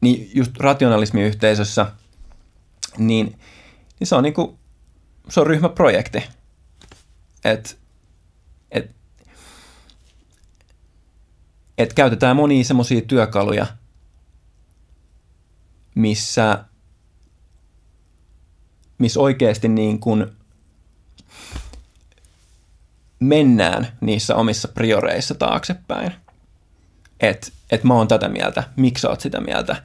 niin 0.00 0.30
just 0.34 0.56
rationalismiyhteisössä, 0.56 1.86
niin, 2.98 3.38
niin 4.00 4.06
se 4.06 4.14
on 4.14 4.22
niinku, 4.22 4.58
se 5.28 5.40
on 5.40 5.46
ryhmäprojekti. 5.46 6.24
Että 7.44 7.70
että 11.78 11.94
käytetään 11.94 12.36
monia 12.36 12.64
semmoisia 12.64 13.00
työkaluja, 13.00 13.66
missä, 15.96 16.64
missä 18.98 19.20
oikeasti 19.20 19.68
niin 19.68 20.00
kuin 20.00 20.26
mennään 23.20 23.88
niissä 24.00 24.36
omissa 24.36 24.68
prioreissa 24.68 25.34
taaksepäin. 25.34 26.12
Että 27.20 27.48
et 27.70 27.84
mä 27.84 27.94
oon 27.94 28.08
tätä 28.08 28.28
mieltä, 28.28 28.64
miksi 28.76 29.02
sä 29.02 29.08
oot 29.08 29.20
sitä 29.20 29.40
mieltä? 29.40 29.82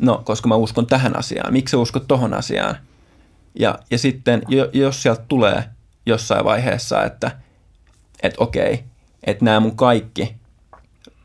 No, 0.00 0.22
koska 0.24 0.48
mä 0.48 0.54
uskon 0.54 0.86
tähän 0.86 1.16
asiaan. 1.16 1.52
Miksi 1.52 1.70
sä 1.70 1.78
uskot 1.78 2.08
tohon 2.08 2.34
asiaan? 2.34 2.76
Ja, 3.58 3.78
ja 3.90 3.98
sitten, 3.98 4.42
jos 4.72 5.02
sieltä 5.02 5.24
tulee 5.28 5.64
jossain 6.06 6.44
vaiheessa, 6.44 7.04
että 7.04 7.38
et 8.22 8.34
okei, 8.38 8.84
että 9.24 9.44
nämä 9.44 9.60
mun 9.60 9.76
kaikki 9.76 10.36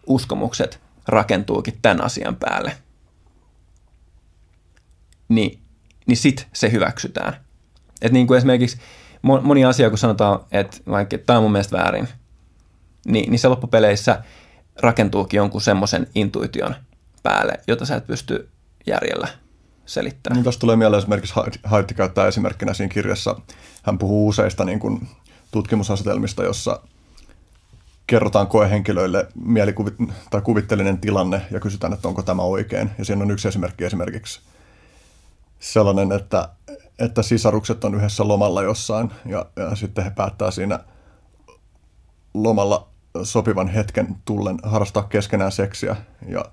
uskomukset 0.07 0.79
rakentuukin 1.07 1.79
tämän 1.81 2.03
asian 2.03 2.35
päälle, 2.35 2.77
niin, 5.29 5.59
niin 6.05 6.17
sit 6.17 6.47
se 6.53 6.71
hyväksytään. 6.71 7.33
Et 8.01 8.11
niin 8.11 8.27
kuin 8.27 8.37
esimerkiksi 8.37 8.77
moni 9.21 9.65
asia, 9.65 9.89
kun 9.89 9.97
sanotaan, 9.97 10.39
että 10.51 10.77
vaikka 10.89 11.17
tämä 11.17 11.37
on 11.37 11.43
mun 11.43 11.51
mielestä 11.51 11.77
väärin, 11.77 12.07
niin, 13.05 13.31
niin 13.31 13.39
se 13.39 13.47
loppupeleissä 13.47 14.23
rakentuukin 14.81 15.37
jonkun 15.37 15.61
semmoisen 15.61 16.07
intuition 16.15 16.75
päälle, 17.23 17.53
jota 17.67 17.85
sä 17.85 17.95
et 17.95 18.07
pysty 18.07 18.49
järjellä 18.87 19.27
selittämään. 19.85 20.35
Niin 20.35 20.43
tuossa 20.43 20.61
tulee 20.61 20.75
mieleen 20.75 20.99
esimerkiksi 20.99 21.33
Haitti 21.63 21.93
käyttää 21.93 22.27
esimerkkinä 22.27 22.73
siinä 22.73 22.93
kirjassa, 22.93 23.35
hän 23.83 23.97
puhuu 23.97 24.27
useista 24.27 24.65
niin 24.65 24.79
kuin 24.79 25.07
tutkimusasetelmista, 25.51 26.43
jossa– 26.43 26.79
kerrotaan 28.09 28.47
koehenkilöille 28.47 29.27
mielikuvi- 29.45 30.13
tai 30.29 30.41
kuvitteellinen 30.41 30.97
tilanne 30.97 31.41
ja 31.51 31.59
kysytään, 31.59 31.93
että 31.93 32.07
onko 32.07 32.21
tämä 32.21 32.41
oikein. 32.41 32.91
Ja 32.97 33.05
siinä 33.05 33.23
on 33.23 33.31
yksi 33.31 33.47
esimerkki 33.47 33.85
esimerkiksi 33.85 34.41
sellainen, 35.59 36.11
että, 36.11 36.49
että 36.99 37.21
sisarukset 37.21 37.83
on 37.83 37.95
yhdessä 37.95 38.27
lomalla 38.27 38.63
jossain 38.63 39.11
ja, 39.25 39.45
ja 39.55 39.75
sitten 39.75 40.03
he 40.03 40.09
päättää 40.09 40.51
siinä 40.51 40.79
lomalla 42.33 42.87
sopivan 43.23 43.67
hetken 43.67 44.15
tullen 44.25 44.57
harrastaa 44.63 45.03
keskenään 45.03 45.51
seksiä 45.51 45.95
ja 46.27 46.45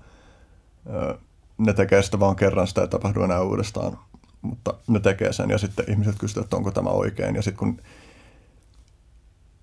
ö, 0.93 1.17
ne 1.57 1.73
tekee 1.73 2.01
sitä 2.01 2.19
vaan 2.19 2.35
kerran, 2.35 2.67
sitä 2.67 2.81
ei 2.81 2.87
tapahdu 2.87 3.23
enää 3.23 3.41
uudestaan, 3.41 3.99
mutta 4.41 4.73
ne 4.87 4.99
tekee 4.99 5.33
sen 5.33 5.49
ja 5.49 5.57
sitten 5.57 5.85
ihmiset 5.89 6.15
kysyvät, 6.19 6.43
että 6.43 6.55
onko 6.55 6.71
tämä 6.71 6.89
oikein. 6.89 7.35
Ja 7.35 7.41
sitten 7.41 7.59
kun 7.59 7.81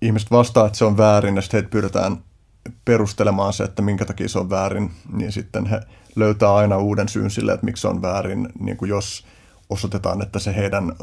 ihmiset 0.01 0.31
vastaa, 0.31 0.65
että 0.65 0.77
se 0.77 0.85
on 0.85 0.97
väärin 0.97 1.35
ja 1.35 1.41
sitten 1.41 1.57
heitä 1.57 1.71
pyydetään 1.71 2.17
perustelemaan 2.85 3.53
se, 3.53 3.63
että 3.63 3.81
minkä 3.81 4.05
takia 4.05 4.29
se 4.29 4.39
on 4.39 4.49
väärin, 4.49 4.91
niin 5.11 5.31
sitten 5.31 5.65
he 5.65 5.81
löytää 6.15 6.55
aina 6.55 6.77
uuden 6.77 7.09
syyn 7.09 7.29
sille, 7.31 7.53
että 7.53 7.65
miksi 7.65 7.81
se 7.81 7.87
on 7.87 8.01
väärin, 8.01 8.49
niin 8.59 8.77
kuin 8.77 8.89
jos 8.89 9.25
osoitetaan, 9.69 10.21
että 10.21 10.39
se 10.39 10.55
heidän 10.55 10.95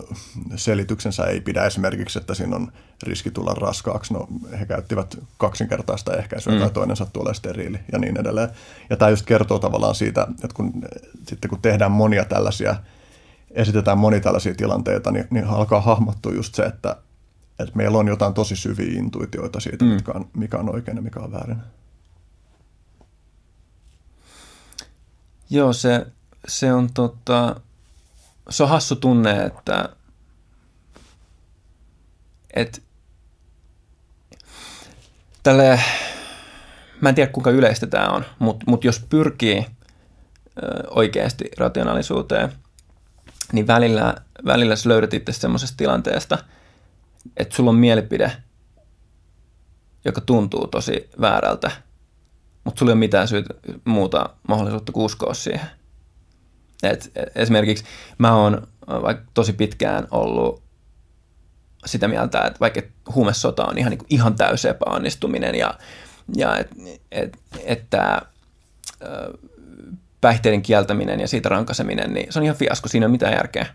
selityksensä 0.57 1.25
ei 1.25 1.41
pidä 1.41 1.65
esimerkiksi, 1.65 2.19
että 2.19 2.35
siinä 2.35 2.57
on 2.57 2.73
riski 3.03 3.31
tulla 3.31 3.55
raskaaksi. 3.55 4.15
No, 4.15 4.29
he 4.61 4.67
käyttivät 4.67 5.19
kaksinkertaista 5.39 6.17
ehkäisyä 6.17 6.53
mm. 6.53 6.61
tai 6.61 6.71
toinen 6.71 6.97
sattuu 6.97 7.23
olemaan 7.23 7.35
steriili 7.35 7.79
ja 7.93 7.99
niin 7.99 8.21
edelleen. 8.21 8.49
Ja 8.91 8.97
tämä 8.97 9.11
just 9.11 9.27
kertoo 9.27 9.59
tavallaan 9.59 9.95
siitä, 9.95 10.27
että 10.31 10.55
kun, 10.55 10.73
sitten 11.29 11.49
kun 11.49 11.63
tehdään 11.63 11.93
monia 11.93 12.25
tällaisia, 12.25 12.77
esitetään 13.51 13.99
monia 13.99 14.21
tällaisia 14.21 14.55
tilanteita, 14.55 15.11
niin, 15.11 15.27
niin 15.31 15.45
alkaa 15.45 15.81
hahmottua 15.81 16.33
just 16.33 16.55
se, 16.55 16.63
että 16.63 16.97
että 17.59 17.77
meillä 17.77 17.99
on 17.99 18.09
jotain 18.09 18.35
tosi 18.35 18.57
syviä 18.57 18.99
intuitioita 18.99 19.61
siitä, 19.61 19.85
mm. 19.85 19.91
mikä, 19.91 20.13
on, 20.15 20.29
mikä 20.37 20.59
on 20.59 20.75
oikein 20.75 20.97
ja 20.97 21.03
mikä 21.03 21.21
on 21.21 21.33
väärin. 21.33 21.57
Joo, 25.51 25.73
se, 25.73 26.07
se 26.49 26.73
on 26.73 26.93
tota, 26.95 27.61
se 28.53 28.63
on 28.63 28.69
hassu 28.69 28.97
tunne, 28.97 29.43
että 29.45 29.89
et, 32.55 32.83
tälle, 35.43 35.81
mä 37.01 37.09
en 37.09 37.15
tiedä 37.15 37.33
kuinka 37.33 37.51
yleistä 37.51 37.87
tämä 37.87 38.09
on, 38.09 38.25
mutta 38.39 38.65
mut 38.69 38.85
jos 38.85 39.01
pyrkii 39.09 39.67
oikeasti 40.91 41.45
rationaalisuuteen, 41.59 42.53
niin 43.53 43.67
välillä, 43.67 44.15
välillä 44.47 44.77
sä 44.77 44.89
löydät 44.89 45.15
itse 45.15 45.33
semmoisesta 45.33 45.77
tilanteesta– 45.77 46.39
että 47.37 47.57
sulla 47.57 47.71
on 47.71 47.77
mielipide, 47.77 48.33
joka 50.05 50.21
tuntuu 50.21 50.67
tosi 50.67 51.11
väärältä, 51.21 51.71
mutta 52.65 52.79
sulla 52.79 52.91
ei 52.91 52.95
ole 52.95 52.99
mitään 52.99 53.29
syytä 53.29 53.55
muuta 53.85 54.29
mahdollisuutta 54.49 54.93
uskoa 54.95 55.35
siihen. 55.35 55.67
Et 56.83 57.13
esimerkiksi 57.35 57.85
mä 58.19 58.37
oon 58.37 58.69
vaikka 58.89 59.25
tosi 59.35 59.53
pitkään 59.53 60.09
ollut 60.11 60.63
sitä 61.87 62.09
mieltä, 62.09 62.41
että 62.41 62.61
vaikka 62.61 62.83
huumesota 63.15 63.65
on 63.65 63.79
ihan, 63.79 63.91
niin 63.91 63.99
kuin, 63.99 64.07
ihan 64.11 64.35
täysi 64.35 64.69
epäonnistuminen 64.69 65.55
ja, 65.55 65.75
ja 66.37 66.59
et, 66.59 66.71
et, 67.13 67.39
että 67.65 68.23
päihteiden 70.21 70.63
kieltäminen 70.63 71.21
ja 71.21 71.29
siitä 71.29 71.49
rankaseminen, 71.49 72.13
niin 72.13 72.33
se 72.33 72.39
on 72.39 72.45
ihan 72.45 72.57
fiasko, 72.57 72.89
siinä 72.89 73.05
ei 73.05 73.07
ole 73.07 73.13
mitään 73.13 73.33
järkeä. 73.33 73.67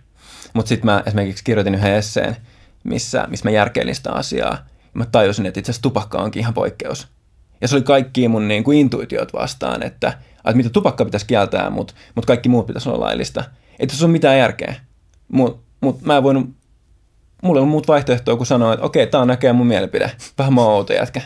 Mutta 0.54 0.70
sitten 0.70 0.86
mä 0.86 1.04
esimerkiksi 1.06 1.44
kirjoitin 1.44 1.76
yhden 1.76 1.94
esseen, 1.94 2.38
missä, 2.84 3.28
missä 3.30 3.46
mä 3.46 3.52
järkeilin 3.52 3.96
sitä 3.96 4.12
asiaa, 4.12 4.58
mä 4.94 5.06
tajusin, 5.06 5.46
että 5.46 5.60
itse 5.60 5.70
asiassa 5.70 5.82
tupakka 5.82 6.18
onkin 6.18 6.40
ihan 6.40 6.54
poikkeus. 6.54 7.08
Ja 7.62 7.68
se 7.68 7.76
oli 7.76 7.84
kaikki 7.84 8.28
mun 8.28 8.48
niin 8.48 8.64
kuin 8.64 8.78
intuitiot 8.78 9.34
vastaan, 9.34 9.84
että, 9.84 10.14
että 10.50 10.58
mitä 10.58 10.70
tupakka 10.70 11.06
pitäisi 11.06 11.26
kieltää, 11.26 11.70
mutta, 11.70 11.94
mutta 12.16 12.28
kaikki 12.28 12.50
muut 12.50 12.68
pitäisi 12.68 12.90
olla 12.90 13.06
laillista. 13.06 13.44
Ei 13.80 13.88
tässä 13.88 14.06
ole 14.06 14.12
mitään 14.12 14.38
järkeä. 14.38 14.76
Mutta 15.28 15.64
mut 15.82 16.02
mä 16.02 16.18
en 16.18 16.24
voinut, 16.24 16.50
mulla 17.44 17.58
ei 17.58 17.62
ollut 17.62 17.72
muut 17.72 17.88
vaihtoehtoa 17.88 18.36
kuin 18.36 18.48
sanoa, 18.48 18.74
että 18.74 18.86
okei, 18.86 19.08
tää 19.08 19.22
on 19.22 19.28
näköjään 19.28 19.56
mun 19.56 19.68
mielipide. 19.68 20.12
Vähän 20.38 20.54
mä 20.54 20.62
outo 20.62 20.94
jätkä. 20.94 21.22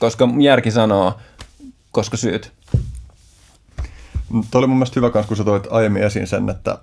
Koska 0.00 0.28
järki 0.40 0.70
sanoo, 0.70 1.18
koska 1.90 2.16
syyt. 2.16 2.52
Tuo 4.50 4.58
oli 4.58 4.66
mun 4.66 4.76
mielestä 4.76 5.00
hyvä 5.00 5.10
kans, 5.10 5.26
kun 5.26 5.36
sä 5.36 5.44
toit 5.44 5.66
aiemmin 5.70 6.02
esiin 6.02 6.26
sen, 6.26 6.50
että, 6.50 6.78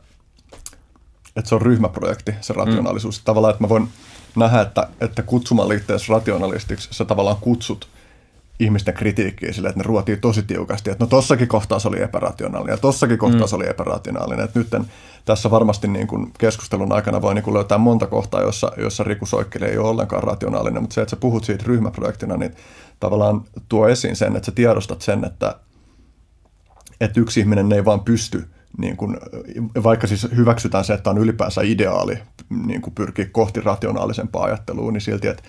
että 1.35 1.49
se 1.49 1.55
on 1.55 1.61
ryhmäprojekti, 1.61 2.35
se 2.41 2.53
rationaalisuus. 2.53 3.19
Mm. 3.19 3.23
Tavallaan, 3.25 3.51
että 3.51 3.63
mä 3.63 3.69
voin 3.69 3.89
nähdä, 4.35 4.61
että, 4.61 4.87
että 5.01 5.23
kutsumalla 5.23 5.73
itseäsi 5.73 6.11
rationalistiksi 6.11 6.89
sä 6.91 7.05
tavallaan 7.05 7.37
kutsut 7.41 7.87
ihmisten 8.61 8.93
kritiikkiä 8.93 9.53
sille, 9.53 9.69
että 9.69 9.79
ne 9.79 9.83
ruotii 9.87 10.17
tosi 10.17 10.43
tiukasti, 10.43 10.89
että 10.89 11.03
no 11.03 11.09
tossakin 11.09 11.47
kohtaa 11.47 11.79
se 11.79 11.87
oli 11.87 12.01
epärationaalinen 12.01 12.73
ja 12.73 12.77
tossakin 12.77 13.17
kohtaa 13.17 13.41
mm. 13.41 13.47
se 13.47 13.55
oli 13.55 13.69
epärationaalinen. 13.69 14.45
Että 14.45 14.59
nyt 14.59 14.67
tässä 15.25 15.51
varmasti 15.51 15.87
niin 15.87 16.07
kuin 16.07 16.31
keskustelun 16.37 16.91
aikana 16.91 17.21
voi 17.21 17.33
niin 17.33 17.43
kuin 17.43 17.53
löytää 17.53 17.77
monta 17.77 18.07
kohtaa, 18.07 18.41
jossa, 18.41 18.71
jossa 18.77 19.03
Riku 19.03 19.25
Soikkeli 19.25 19.65
ei 19.65 19.77
ole 19.77 19.89
ollenkaan 19.89 20.23
rationaalinen, 20.23 20.81
mutta 20.81 20.93
se, 20.93 21.01
että 21.01 21.09
sä 21.09 21.15
puhut 21.15 21.43
siitä 21.43 21.63
ryhmäprojektina, 21.67 22.37
niin 22.37 22.55
tavallaan 22.99 23.41
tuo 23.69 23.87
esiin 23.87 24.15
sen, 24.15 24.35
että 24.35 24.45
sä 24.45 24.51
tiedostat 24.51 25.01
sen, 25.01 25.25
että, 25.25 25.55
että 27.01 27.19
yksi 27.19 27.39
ihminen 27.39 27.71
ei 27.71 27.85
vaan 27.85 27.99
pysty, 27.99 28.45
niin 28.77 28.97
kuin, 28.97 29.17
vaikka 29.83 30.07
siis 30.07 30.27
hyväksytään 30.35 30.85
se, 30.85 30.93
että 30.93 31.09
on 31.09 31.17
ylipäänsä 31.17 31.61
ideaali 31.61 32.17
niin 32.65 32.81
kuin 32.81 32.95
pyrkiä 32.95 33.25
kohti 33.31 33.61
rationaalisempaa 33.61 34.43
ajattelua, 34.43 34.91
niin 34.91 35.01
silti, 35.01 35.27
että 35.27 35.43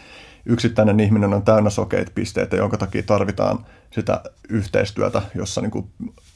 yksittäinen 0.46 1.00
ihminen 1.00 1.34
on 1.34 1.42
täynnä 1.42 1.70
sokeita 1.70 2.12
pisteitä, 2.14 2.56
jonka 2.56 2.76
takia 2.76 3.02
tarvitaan 3.02 3.66
sitä 3.90 4.22
yhteistyötä, 4.48 5.22
jossa 5.34 5.60
niin 5.60 5.70
kuin 5.70 5.86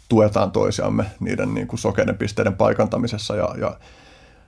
tuetaan 0.09 0.51
toisiamme 0.51 1.05
niiden 1.21 1.55
niin 1.55 1.67
kuin 1.67 1.81
sokeiden 1.81 2.19
pisteiden 2.19 2.57
paikantamisessa 2.57 3.37
ja, 3.37 3.55
ja 3.61 3.77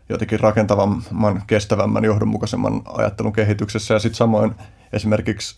jotenkin 0.09 0.41
rakentavamman, 0.41 1.43
kestävämmän, 1.47 2.05
johdonmukaisemman 2.05 2.83
ajattelun 2.85 3.33
kehityksessä. 3.33 3.95
Ja 3.95 4.01
sitten 4.01 4.17
samoin 4.17 4.55
esimerkiksi 4.93 5.57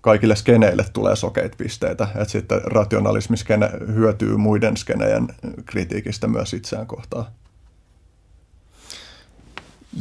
kaikille 0.00 0.36
skeneille 0.36 0.84
tulee 0.92 1.16
sokeita 1.16 1.56
pisteitä, 1.56 2.08
että 2.14 2.32
sitten 2.32 2.60
rationalismiskene 2.64 3.70
hyötyy 3.94 4.36
muiden 4.36 4.76
skenejen 4.76 5.28
kritiikistä 5.64 6.26
myös 6.26 6.54
itseään 6.54 6.86
kohtaan. 6.86 7.26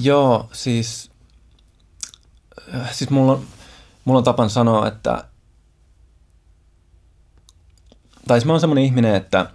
Joo, 0.02 0.50
siis, 0.52 1.12
siis 2.92 3.10
mulla, 3.10 3.32
on, 3.32 3.46
mulla 4.06 4.18
on 4.18 4.24
tapan 4.24 4.50
sanoa, 4.50 4.88
että 4.88 5.24
tai 8.28 8.40
siis 8.40 8.46
mä 8.46 8.54
oon 8.54 8.60
semmoinen 8.60 8.84
ihminen, 8.84 9.16
että 9.16 9.50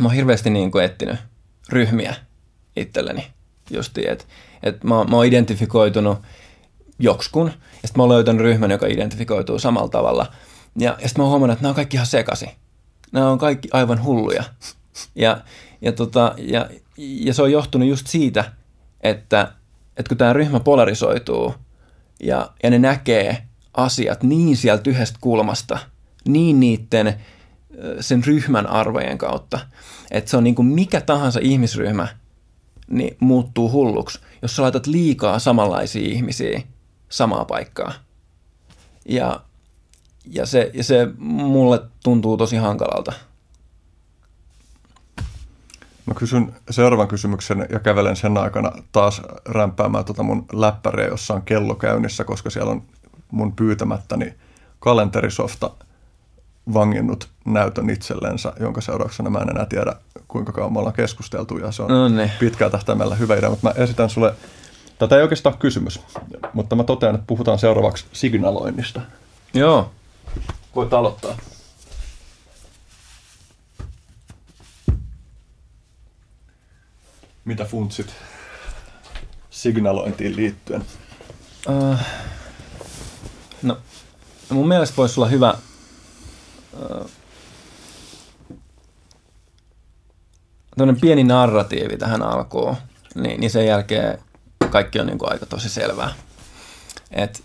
mä 0.00 0.08
oon 0.08 0.14
hirveästi 0.14 0.50
niin 0.50 0.70
kuin 0.70 0.84
etsinyt 0.84 1.16
ryhmiä 1.68 2.14
itselleni. 2.76 3.26
Justi, 3.70 4.08
että 4.08 4.24
et 4.62 4.84
mä, 4.84 5.04
mä 5.04 5.16
oon 5.16 5.26
identifikoitunut 5.26 6.18
jokskun, 6.98 7.46
ja 7.46 7.88
sitten 7.88 7.92
mä 7.96 8.02
oon 8.02 8.12
löytänyt 8.12 8.42
ryhmän, 8.42 8.70
joka 8.70 8.86
identifikoituu 8.86 9.58
samalla 9.58 9.88
tavalla. 9.88 10.26
Ja, 10.78 10.96
ja 11.00 11.08
sitten 11.08 11.20
mä 11.20 11.22
oon 11.22 11.30
huomannut, 11.30 11.52
että 11.52 11.62
nämä 11.62 11.70
on 11.70 11.74
kaikki 11.76 11.96
ihan 11.96 12.06
sekasi. 12.06 12.50
Nämä 13.12 13.30
on 13.30 13.38
kaikki 13.38 13.68
aivan 13.72 14.04
hulluja. 14.04 14.44
Ja, 15.14 15.40
ja, 15.80 15.92
tota, 15.92 16.34
ja, 16.38 16.70
ja 16.96 17.34
se 17.34 17.42
on 17.42 17.52
johtunut 17.52 17.88
just 17.88 18.06
siitä, 18.06 18.52
että, 19.00 19.52
että 19.96 20.08
kun 20.08 20.18
tämä 20.18 20.32
ryhmä 20.32 20.60
polarisoituu 20.60 21.54
ja, 22.20 22.50
ja 22.62 22.70
ne 22.70 22.78
näkee 22.78 23.42
asiat 23.74 24.22
niin 24.22 24.56
sieltä 24.56 24.90
yhdestä 24.90 25.18
kulmasta, 25.20 25.78
niin 26.28 26.60
niiden 26.60 27.14
sen 28.00 28.24
ryhmän 28.24 28.66
arvojen 28.66 29.18
kautta, 29.18 29.60
että 30.10 30.30
se 30.30 30.36
on 30.36 30.44
niin 30.44 30.54
kuin 30.54 30.66
mikä 30.66 31.00
tahansa 31.00 31.40
ihmisryhmä, 31.42 32.08
niin 32.90 33.16
muuttuu 33.20 33.70
hulluksi, 33.70 34.20
jos 34.42 34.56
sä 34.56 34.62
laitat 34.62 34.86
liikaa 34.86 35.38
samanlaisia 35.38 36.08
ihmisiä 36.08 36.62
samaa 37.08 37.44
paikkaa. 37.44 37.92
Ja, 39.08 39.40
ja, 40.24 40.46
se, 40.46 40.70
ja 40.74 40.84
se 40.84 41.08
mulle 41.18 41.80
tuntuu 42.02 42.36
tosi 42.36 42.56
hankalalta. 42.56 43.12
Mä 46.06 46.14
kysyn 46.14 46.54
seuraavan 46.70 47.08
kysymyksen 47.08 47.66
ja 47.70 47.80
kävelen 47.80 48.16
sen 48.16 48.38
aikana 48.38 48.72
taas 48.92 49.22
rämpäämään 49.44 50.04
tuota 50.04 50.22
mun 50.22 50.44
läppäriä, 50.52 51.06
jossa 51.06 51.34
on 51.34 51.42
kello 51.42 51.74
käynnissä, 51.74 52.24
koska 52.24 52.50
siellä 52.50 52.70
on 52.70 52.82
mun 53.30 53.52
pyytämättäni 53.52 54.34
kalenterisofta 54.80 55.70
vanginnut 56.74 57.28
näytön 57.44 57.90
itsellensä, 57.90 58.52
jonka 58.60 58.80
seurauksena 58.80 59.30
mä 59.30 59.38
en 59.38 59.50
enää 59.50 59.66
tiedä, 59.66 59.92
kuinka 60.28 60.52
kauan 60.52 60.72
me 60.72 60.78
ollaan 60.78 60.94
keskusteltu, 60.94 61.58
ja 61.58 61.72
se 61.72 61.82
on 61.82 61.88
no 61.88 62.08
niin. 62.08 62.30
pitkään 62.40 62.70
tähtäimellä 62.70 63.14
hyvä 63.14 63.36
idea, 63.36 63.50
mutta 63.50 63.68
mä 63.68 63.74
esitän 63.84 64.10
sulle, 64.10 64.34
tätä 64.98 65.16
ei 65.16 65.22
oikeastaan 65.22 65.52
ole 65.54 65.60
kysymys, 65.60 66.00
mutta 66.52 66.76
mä 66.76 66.84
totean, 66.84 67.14
että 67.14 67.26
puhutaan 67.26 67.58
seuraavaksi 67.58 68.04
signaloinnista. 68.12 69.00
Joo. 69.54 69.90
Voit 70.76 70.92
aloittaa. 70.92 71.36
Mitä 77.46 77.64
funtsit 77.64 78.14
signalointiin 79.50 80.36
liittyen? 80.36 80.84
Uh, 81.68 81.98
no, 83.62 83.78
mun 84.50 84.68
mielestä 84.68 84.96
voisi 84.96 85.20
olla 85.20 85.28
hyvä 85.28 85.54
tämmöinen 90.76 91.00
pieni 91.00 91.24
narratiivi 91.24 91.96
tähän 91.96 92.22
alkuun, 92.22 92.76
niin, 93.14 93.40
niin 93.40 93.50
sen 93.50 93.66
jälkeen 93.66 94.18
kaikki 94.70 95.00
on 95.00 95.06
niin 95.06 95.18
kuin 95.18 95.32
aika 95.32 95.46
tosi 95.46 95.68
selvää. 95.68 96.14
Et 97.10 97.44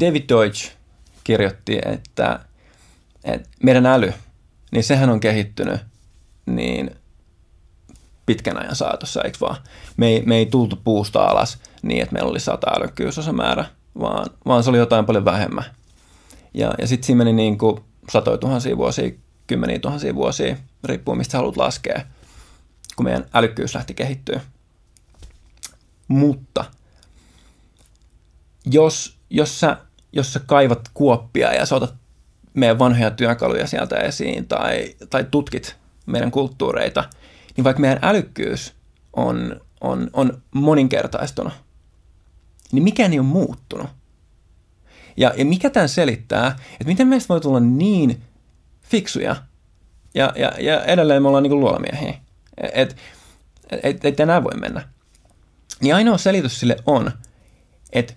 David 0.00 0.24
Deutsch 0.28 0.72
kirjoitti, 1.24 1.78
että, 1.84 2.40
että 3.24 3.48
meidän 3.62 3.86
äly, 3.86 4.12
niin 4.70 4.84
sehän 4.84 5.10
on 5.10 5.20
kehittynyt 5.20 5.91
niin 6.46 6.90
pitkän 8.26 8.58
ajan 8.58 8.76
saatossa, 8.76 9.22
eikö 9.22 9.38
vaan? 9.40 9.56
Me 9.96 10.06
ei, 10.06 10.22
me 10.26 10.36
ei 10.36 10.46
tultu 10.46 10.78
puusta 10.84 11.24
alas 11.24 11.58
niin, 11.82 12.02
että 12.02 12.12
meillä 12.12 12.30
oli 12.30 12.40
sata 12.40 12.70
älykkyysosamäärä, 12.76 13.64
vaan, 14.00 14.26
vaan 14.46 14.64
se 14.64 14.70
oli 14.70 14.78
jotain 14.78 15.06
paljon 15.06 15.24
vähemmän. 15.24 15.64
Ja, 16.54 16.74
ja 16.78 16.86
sitten 16.86 17.06
siinä 17.06 17.18
meni 17.18 17.32
niin 17.32 17.58
kuin 17.58 17.80
satoja 18.10 18.38
tuhansia 18.38 18.76
vuosia, 18.76 19.10
kymmeniä 19.46 19.78
tuhansia 19.78 20.14
vuosia, 20.14 20.56
riippuu 20.84 21.14
mistä 21.14 21.36
haluat 21.36 21.56
laskea, 21.56 22.02
kun 22.96 23.04
meidän 23.04 23.26
älykkyys 23.34 23.74
lähti 23.74 23.94
kehittyä. 23.94 24.40
Mutta 26.08 26.64
jos, 28.66 29.16
jos, 29.30 29.60
sä, 29.60 29.76
jos 30.12 30.32
sä 30.32 30.40
kaivat 30.46 30.80
kuoppia 30.94 31.54
ja 31.54 31.66
sä 31.66 31.76
otat 31.76 31.94
meidän 32.54 32.78
vanhoja 32.78 33.10
työkaluja 33.10 33.66
sieltä 33.66 33.96
esiin 33.96 34.48
tai, 34.48 34.94
tai 35.10 35.26
tutkit 35.30 35.76
meidän 36.06 36.30
kulttuureita, 36.30 37.04
niin 37.56 37.64
vaikka 37.64 37.80
meidän 37.80 37.98
älykkyys 38.02 38.74
on, 39.12 39.60
on, 39.80 40.10
on 40.12 40.42
moninkertaistunut, 40.54 41.52
niin 42.72 42.84
mikään 42.84 43.12
ei 43.12 43.18
ole 43.18 43.26
muuttunut. 43.26 43.86
Ja, 45.16 45.32
ja 45.36 45.44
mikä 45.44 45.70
tämän 45.70 45.88
selittää, 45.88 46.56
että 46.72 46.84
miten 46.84 47.08
meistä 47.08 47.28
voi 47.28 47.40
tulla 47.40 47.60
niin 47.60 48.22
fiksuja 48.82 49.36
ja, 50.14 50.32
ja, 50.36 50.52
ja 50.60 50.84
edelleen 50.84 51.22
me 51.22 51.28
ollaan 51.28 51.42
niin 51.42 51.60
luolamiehiä. 51.60 52.14
Että 52.72 52.94
et, 53.82 54.04
et 54.04 54.20
enää 54.20 54.44
voi 54.44 54.54
mennä. 54.60 54.88
Niin 55.80 55.94
ainoa 55.94 56.18
selitys 56.18 56.60
sille 56.60 56.76
on, 56.86 57.12
että 57.92 58.14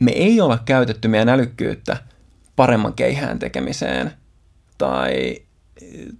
me 0.00 0.10
ei 0.10 0.40
olla 0.40 0.58
käytetty 0.64 1.08
meidän 1.08 1.28
älykkyyttä 1.28 1.96
paremman 2.56 2.94
keihään 2.94 3.38
tekemiseen 3.38 4.12
tai, 4.78 5.38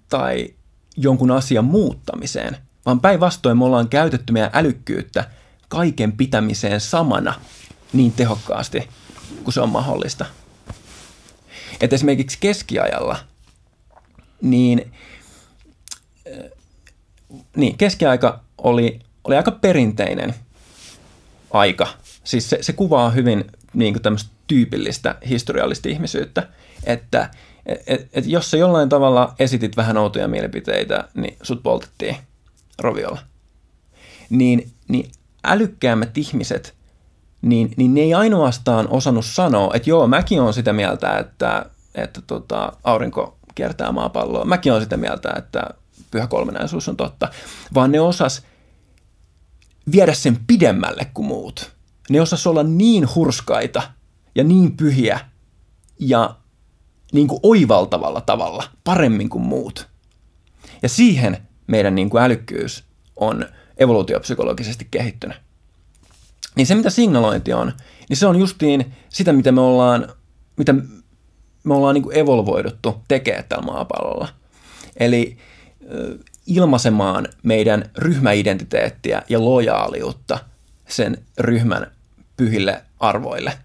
tai 0.09 0.55
jonkun 0.97 1.30
asian 1.30 1.64
muuttamiseen, 1.64 2.57
vaan 2.86 3.01
päinvastoin 3.01 3.59
me 3.59 3.64
ollaan 3.64 3.88
käytetty 3.88 4.32
meidän 4.32 4.51
älykkyyttä 4.53 5.30
kaiken 5.68 6.12
pitämiseen 6.12 6.80
samana 6.80 7.34
niin 7.93 8.12
tehokkaasti 8.12 8.88
kuin 9.45 9.55
se 9.55 9.61
on 9.61 9.68
mahdollista. 9.68 10.26
Että 11.80 11.97
esimerkiksi 11.97 12.38
keskiajalla, 12.40 13.18
niin, 14.40 14.93
äh, 16.32 16.51
niin 17.57 17.78
keskiaika 17.78 18.40
oli, 18.59 19.01
oli 19.24 19.36
aika 19.36 19.51
perinteinen 19.51 20.34
aika. 21.51 21.88
Siis 22.24 22.51
se, 22.51 22.59
se 22.61 22.72
kuvaa 22.72 23.11
hyvin 23.11 23.45
niin 23.74 23.95
kuin 23.95 24.03
tämmöistä 24.03 24.30
tyypillistä 24.47 25.14
historiallista 25.28 25.88
ihmisyyttä, 25.88 26.49
että 26.84 27.30
et, 27.67 28.09
et, 28.13 28.27
jos 28.27 28.51
sä 28.51 28.57
jollain 28.57 28.89
tavalla 28.89 29.35
esitit 29.39 29.77
vähän 29.77 29.97
outoja 29.97 30.29
mielipiteitä, 30.29 31.09
niin 31.15 31.37
sut 31.43 31.63
poltettiin 31.63 32.17
roviolla. 32.79 33.19
Niin, 34.31 34.71
niin 34.89 35.11
älykkäämmät 35.45 36.19
ihmiset, 36.19 36.75
niin, 37.43 37.75
niin 37.77 37.95
ne 37.95 38.01
ei 38.01 38.15
ainoastaan 38.15 38.89
osannut 38.89 39.27
sanoa, 39.27 39.75
että 39.75 39.91
joo, 39.91 40.07
mäkin 40.07 40.41
olen 40.41 40.55
sitä 40.55 40.73
mieltä, 40.73 41.19
että, 41.19 41.67
että 41.95 42.23
tota, 42.27 42.73
aurinko 42.85 43.39
kiertää 43.55 43.93
maapalloa. 43.93 44.45
Mäkin 44.45 44.73
olen 44.73 44.85
sitä 44.85 44.97
mieltä, 44.97 45.35
että 45.39 45.71
pyhä 46.11 46.27
kolminaisuus 46.27 46.89
on 46.89 46.97
totta, 46.97 47.29
vaan 47.75 47.93
ne 47.93 48.01
osas 48.01 48.43
viedä 49.93 50.15
sen 50.15 50.39
pidemmälle 50.47 51.11
kuin 51.15 51.27
muut. 51.27 51.73
Ne 52.11 52.21
osas 52.21 52.47
olla 52.47 52.63
niin 52.63 53.15
hurskaita 53.15 53.83
ja 54.35 54.45
niin 54.45 54.77
pyhiä 54.77 55.21
ja 55.99 56.35
niin 57.13 57.29
kuin 57.29 57.41
oivaltavalla 57.43 58.21
tavalla, 58.21 58.65
paremmin 58.85 59.29
kuin 59.29 59.43
muut. 59.43 59.89
Ja 60.83 60.89
siihen 60.89 61.39
meidän 61.67 61.95
niin 61.95 62.11
kuin 62.11 62.23
älykkyys 62.23 62.85
on 63.17 63.47
evoluutiopsykologisesti 63.79 64.89
kehittynyt. 64.91 65.37
Niin 66.55 66.67
se, 66.67 66.75
mitä 66.75 66.91
signalointi 66.91 67.53
on, 67.53 67.73
niin 68.09 68.17
se 68.17 68.27
on 68.27 68.39
justiin 68.39 68.93
sitä, 69.09 69.33
mitä 69.33 69.53
me 69.53 69.61
ollaan, 69.61 70.09
mitä 70.57 70.75
me 71.65 71.75
ollaan 71.75 71.95
niin 71.95 72.03
kuin 72.03 72.19
evolvoiduttu 72.19 73.03
tekemään 73.09 73.45
tällä 73.49 73.65
maapallolla. 73.65 74.29
Eli 74.97 75.39
ilmaisemaan 76.47 77.29
meidän 77.43 77.91
ryhmäidentiteettiä 77.97 79.23
ja 79.29 79.45
lojaaliutta 79.45 80.39
sen 80.89 81.19
ryhmän 81.39 81.91
pyhille 82.37 82.83
arvoille, 83.01 83.59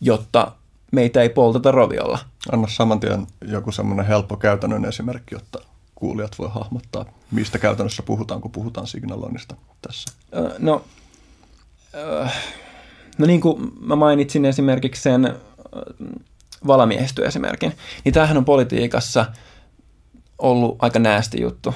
jotta 0.00 0.52
meitä 0.92 1.22
ei 1.22 1.28
polteta 1.28 1.70
roviolla. 1.70 2.18
Anna 2.52 2.68
saman 2.68 3.00
tien 3.00 3.26
joku 3.44 3.72
semmoinen 3.72 4.06
helppo 4.06 4.36
käytännön 4.36 4.84
esimerkki, 4.84 5.34
jotta 5.34 5.58
kuulijat 5.94 6.38
voi 6.38 6.48
hahmottaa, 6.52 7.04
mistä 7.30 7.58
käytännössä 7.58 8.02
puhutaan, 8.02 8.40
kun 8.40 8.50
puhutaan 8.50 8.86
signaloinnista 8.86 9.56
tässä. 9.82 10.12
No, 10.58 10.84
no 13.18 13.26
niin 13.26 13.40
kuin 13.40 13.72
mä 13.80 13.96
mainitsin 13.96 14.44
esimerkiksi 14.44 15.02
sen 15.02 15.34
valamiehistö-esimerkin, 16.66 17.72
niin 18.04 18.12
tämähän 18.12 18.36
on 18.36 18.44
politiikassa 18.44 19.26
ollut 20.38 20.76
aika 20.78 20.98
näästi 20.98 21.40
juttu, 21.40 21.74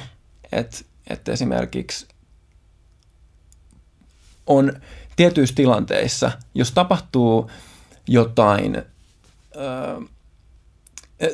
että 0.53 0.79
että 1.07 1.33
esimerkiksi 1.33 2.07
on 4.47 4.73
tietyissä 5.17 5.55
tilanteissa, 5.55 6.33
jos 6.55 6.73
tapahtuu 6.73 7.51
jotain 8.09 8.83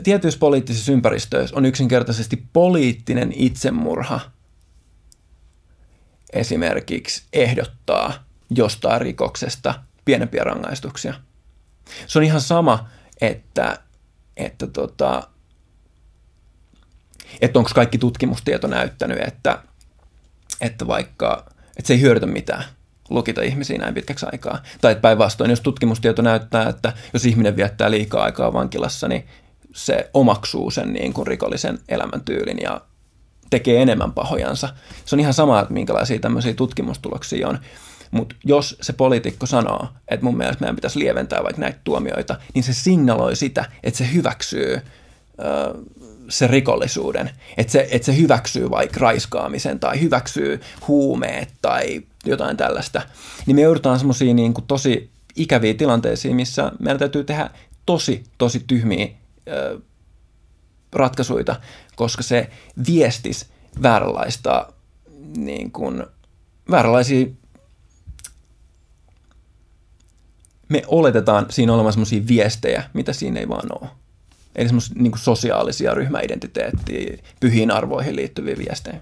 tietyissä 0.02 0.38
poliittisissa 0.38 0.92
ympäristöissä 0.92 1.56
on 1.56 1.64
yksinkertaisesti 1.64 2.44
poliittinen 2.52 3.32
itsemurha 3.36 4.20
esimerkiksi 6.32 7.22
ehdottaa 7.32 8.24
jostain 8.50 9.00
rikoksesta 9.00 9.74
pienempiä 10.04 10.44
rangaistuksia. 10.44 11.14
Se 12.06 12.18
on 12.18 12.24
ihan 12.24 12.40
sama, 12.40 12.88
että, 13.20 13.78
että, 14.36 14.66
tota, 14.66 15.28
että 17.40 17.58
onko 17.58 17.70
kaikki 17.74 17.98
tutkimustieto 17.98 18.66
näyttänyt, 18.66 19.18
että, 19.18 19.62
että 20.60 20.86
vaikka 20.86 21.46
että 21.78 21.86
se 21.86 21.94
ei 21.94 22.00
hyödytä 22.00 22.26
mitään 22.26 22.64
lukita 23.10 23.42
ihmisiä 23.42 23.78
näin 23.78 23.94
pitkäksi 23.94 24.26
aikaa. 24.32 24.62
Tai 24.80 24.96
päinvastoin, 24.96 25.50
jos 25.50 25.60
tutkimustieto 25.60 26.22
näyttää, 26.22 26.68
että 26.68 26.92
jos 27.12 27.26
ihminen 27.26 27.56
viettää 27.56 27.90
liikaa 27.90 28.24
aikaa 28.24 28.52
vankilassa, 28.52 29.08
niin 29.08 29.24
se 29.74 30.10
omaksuu 30.14 30.70
sen 30.70 30.92
niin 30.92 31.12
kuin 31.12 31.26
rikollisen 31.26 31.78
elämäntyylin 31.88 32.58
ja 32.62 32.80
tekee 33.50 33.82
enemmän 33.82 34.12
pahojansa. 34.12 34.68
Se 35.04 35.16
on 35.16 35.20
ihan 35.20 35.34
sama, 35.34 35.60
että 35.60 35.74
minkälaisia 35.74 36.18
tämmöisiä 36.18 36.54
tutkimustuloksia 36.54 37.48
on. 37.48 37.58
Mutta 38.10 38.36
jos 38.44 38.76
se 38.80 38.92
poliitikko 38.92 39.46
sanoo, 39.46 39.88
että 40.08 40.24
mun 40.24 40.36
mielestä 40.36 40.60
meidän 40.60 40.76
pitäisi 40.76 40.98
lieventää 40.98 41.44
vaikka 41.44 41.60
näitä 41.60 41.78
tuomioita, 41.84 42.36
niin 42.54 42.62
se 42.62 42.74
signaloi 42.74 43.36
sitä, 43.36 43.64
että 43.82 43.98
se 43.98 44.12
hyväksyy 44.12 44.74
ö, 44.74 44.82
sen 46.28 46.50
rikollisuuden. 46.50 47.30
Että 47.56 47.72
se, 47.72 47.88
että 47.90 48.06
se 48.06 48.16
hyväksyy 48.16 48.70
vaikka 48.70 49.00
raiskaamisen 49.00 49.80
tai 49.80 50.00
hyväksyy 50.00 50.60
huumeet 50.88 51.48
tai 51.62 52.02
jotain 52.26 52.56
tällaista. 52.56 53.02
Niin 53.46 53.54
me 53.54 53.60
joudutaan 53.60 53.98
semmoisiin 53.98 54.36
niin 54.36 54.54
tosi 54.66 55.10
ikäviä 55.36 55.74
tilanteisiin, 55.74 56.36
missä 56.36 56.72
meidän 56.78 56.98
täytyy 56.98 57.24
tehdä 57.24 57.50
tosi, 57.86 58.24
tosi 58.38 58.64
tyhmiä 58.66 59.08
ö, 59.48 59.80
ratkaisuja, 60.92 61.56
koska 61.96 62.22
se 62.22 62.50
viestis 62.86 63.46
vääränlaista, 63.82 64.72
niin 65.36 65.70
kuin, 65.70 66.06
vääränlaisia 66.70 67.26
me 70.68 70.82
oletetaan 70.86 71.46
siinä 71.50 71.74
olevan 71.74 71.92
semmoisia 71.92 72.26
viestejä, 72.28 72.82
mitä 72.92 73.12
siinä 73.12 73.40
ei 73.40 73.48
vaan 73.48 73.68
ole. 73.80 73.90
Eli 74.56 74.68
semmoisia 74.68 74.94
niin 74.98 75.12
sosiaalisia 75.18 75.94
ryhmäidentiteettiä, 75.94 77.18
pyhiin 77.40 77.70
arvoihin 77.70 78.16
liittyviä 78.16 78.56
viestejä. 78.58 79.00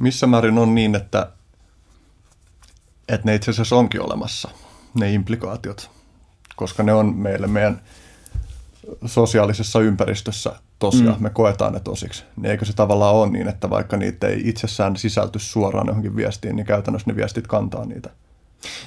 Missä 0.00 0.26
määrin 0.26 0.58
on 0.58 0.74
niin, 0.74 0.94
että, 0.94 1.32
että 3.08 3.26
ne 3.26 3.34
itse 3.34 3.50
asiassa 3.50 3.76
onkin 3.76 4.02
olemassa, 4.02 4.50
ne 4.94 5.12
implikaatiot, 5.12 5.90
koska 6.56 6.82
ne 6.82 6.92
on 6.92 7.14
meille 7.14 7.46
meidän 7.46 7.82
sosiaalisessa 9.06 9.80
ympäristössä 9.80 10.52
tosiaan, 10.78 11.16
mm. 11.16 11.22
me 11.22 11.30
koetaan 11.30 11.72
ne 11.72 11.80
tosiksi. 11.80 12.24
Niin 12.36 12.50
eikö 12.50 12.64
se 12.64 12.72
tavallaan 12.72 13.14
ole 13.14 13.30
niin, 13.30 13.48
että 13.48 13.70
vaikka 13.70 13.96
niitä 13.96 14.28
ei 14.28 14.42
itsessään 14.44 14.96
sisälty 14.96 15.38
suoraan 15.38 15.86
johonkin 15.86 16.16
viestiin, 16.16 16.56
niin 16.56 16.66
käytännössä 16.66 17.10
ne 17.10 17.16
viestit 17.16 17.46
kantaa 17.46 17.84
niitä? 17.84 18.10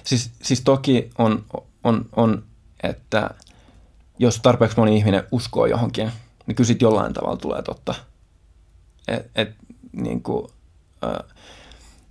Siis, 0.03 0.31
siis 0.41 0.61
toki 0.61 1.09
on, 1.17 1.45
on, 1.83 2.05
on, 2.15 2.43
että 2.83 3.29
jos 4.19 4.39
tarpeeksi 4.39 4.77
moni 4.77 4.97
ihminen 4.97 5.23
uskoo 5.31 5.65
johonkin, 5.65 6.11
niin 6.47 6.55
kyllä 6.55 6.75
jollain 6.81 7.13
tavalla 7.13 7.37
tulee 7.37 7.61
totta. 7.61 7.95
Et, 9.07 9.29
et, 9.35 9.55
niin 9.91 10.23
kuin, 10.23 10.47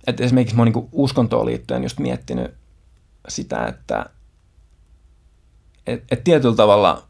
et 0.07 0.21
esimerkiksi 0.21 0.55
mä 0.55 0.61
oon 0.61 0.71
niin 0.71 0.89
uskontoon 0.91 1.45
liittyen 1.45 1.83
just 1.83 1.99
miettinyt 1.99 2.53
sitä, 3.27 3.65
että 3.65 4.05
et, 5.87 6.03
et 6.11 6.23
tietyllä 6.23 6.55
tavalla 6.55 7.07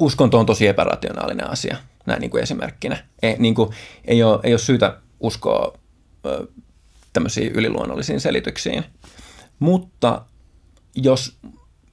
uskonto 0.00 0.38
on 0.38 0.46
tosi 0.46 0.66
epärationaalinen 0.66 1.50
asia, 1.50 1.76
näin 2.06 2.20
niin 2.20 2.30
kuin 2.30 2.42
esimerkkinä. 2.42 3.04
Ei, 3.22 3.36
niin 3.38 3.54
kuin, 3.54 3.70
ei, 4.04 4.22
ole, 4.22 4.40
ei 4.42 4.52
ole 4.52 4.58
syytä 4.58 4.96
uskoa 5.20 5.78
tämmöisiin 7.12 7.52
yliluonnollisiin 7.52 8.20
selityksiin. 8.20 8.84
Mutta 9.58 10.24
jos, 10.94 11.38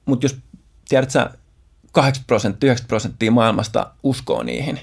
mutta 0.06 0.24
jos 0.24 0.36
tiedät 0.88 1.10
sä, 1.10 1.30
80 1.92 2.26
prosenttia, 2.26 2.68
90 2.68 2.88
prosenttia 2.88 3.30
maailmasta 3.30 3.94
uskoo 4.02 4.42
niihin, 4.42 4.80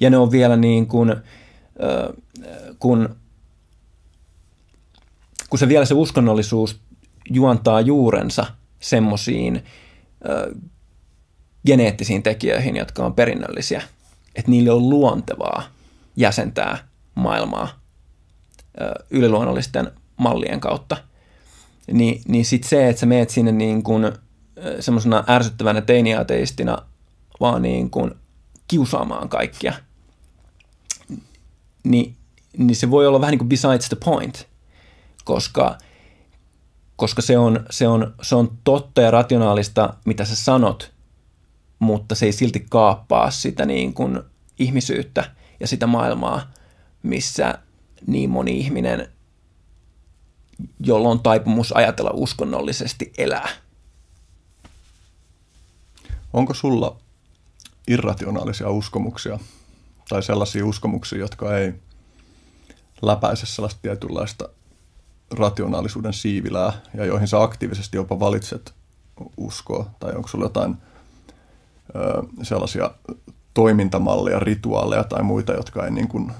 ja 0.00 0.10
ne 0.10 0.16
on 0.16 0.30
vielä 0.30 0.56
niin 0.56 0.86
kuin, 0.86 1.16
kun, 2.78 3.16
kun 5.50 5.58
se 5.58 5.68
vielä 5.68 5.84
se 5.84 5.94
uskonnollisuus 5.94 6.80
juontaa 7.30 7.80
juurensa 7.80 8.46
semmoisiin 8.80 9.64
geneettisiin 11.66 12.22
tekijöihin, 12.22 12.76
jotka 12.76 13.06
on 13.06 13.14
perinnöllisiä, 13.14 13.82
että 14.34 14.50
niille 14.50 14.70
on 14.70 14.90
luontevaa 14.90 15.62
jäsentää 16.16 16.88
maailmaa 17.14 17.80
yliluonnollisten 19.10 19.90
mallien 20.16 20.60
kautta. 20.60 20.96
Ni, 21.92 22.22
niin 22.28 22.44
sitten 22.44 22.68
se, 22.68 22.88
että 22.88 23.00
sä 23.00 23.06
meet 23.06 23.30
sinne 23.30 23.52
niin 23.52 23.82
kuin 23.82 24.12
semmoisena 24.80 25.24
ärsyttävänä 25.28 25.80
teiniateistina 25.80 26.78
vaan 27.40 27.62
niin 27.62 27.90
kuin 27.90 28.14
kiusaamaan 28.68 29.28
kaikkia, 29.28 29.72
niin, 31.84 32.16
niin 32.58 32.76
se 32.76 32.90
voi 32.90 33.06
olla 33.06 33.20
vähän 33.20 33.32
niin 33.32 33.38
kuin 33.38 33.48
besides 33.48 33.88
the 33.88 33.96
point, 34.04 34.46
koska, 35.24 35.78
koska 36.96 37.22
se, 37.22 37.38
on, 37.38 37.66
se, 37.70 37.88
on, 37.88 38.14
se 38.22 38.34
on 38.34 38.58
totta 38.64 39.00
ja 39.00 39.10
rationaalista, 39.10 39.94
mitä 40.04 40.24
sä 40.24 40.36
sanot, 40.36 40.92
mutta 41.78 42.14
se 42.14 42.26
ei 42.26 42.32
silti 42.32 42.66
kaappaa 42.70 43.30
sitä 43.30 43.66
niin 43.66 43.94
kuin 43.94 44.22
ihmisyyttä 44.58 45.30
ja 45.60 45.66
sitä 45.66 45.86
maailmaa, 45.86 46.50
missä 47.02 47.58
niin 48.06 48.30
moni 48.30 48.58
ihminen 48.58 49.08
jolla 50.80 51.08
on 51.08 51.20
taipumus 51.20 51.72
ajatella 51.72 52.10
uskonnollisesti 52.14 53.12
elää. 53.18 53.48
Onko 56.32 56.54
sulla 56.54 56.96
irrationaalisia 57.88 58.70
uskomuksia 58.70 59.38
tai 60.08 60.22
sellaisia 60.22 60.66
uskomuksia, 60.66 61.18
jotka 61.18 61.58
ei 61.58 61.74
läpäise 63.02 63.46
sellaista 63.46 63.80
tietynlaista 63.82 64.48
rationaalisuuden 65.30 66.12
siivilää 66.12 66.72
ja 66.94 67.04
joihin 67.04 67.28
sä 67.28 67.42
aktiivisesti 67.42 67.96
jopa 67.96 68.20
valitset 68.20 68.74
uskoa? 69.36 69.90
Tai 70.00 70.12
onko 70.14 70.28
sulla 70.28 70.44
jotain 70.44 70.76
sellaisia 72.42 72.90
toimintamalleja, 73.54 74.38
rituaaleja 74.38 75.04
tai 75.04 75.22
muita, 75.22 75.52
jotka 75.52 75.84
ei 75.84 75.90
niin 75.90 76.08
kuin 76.08 76.32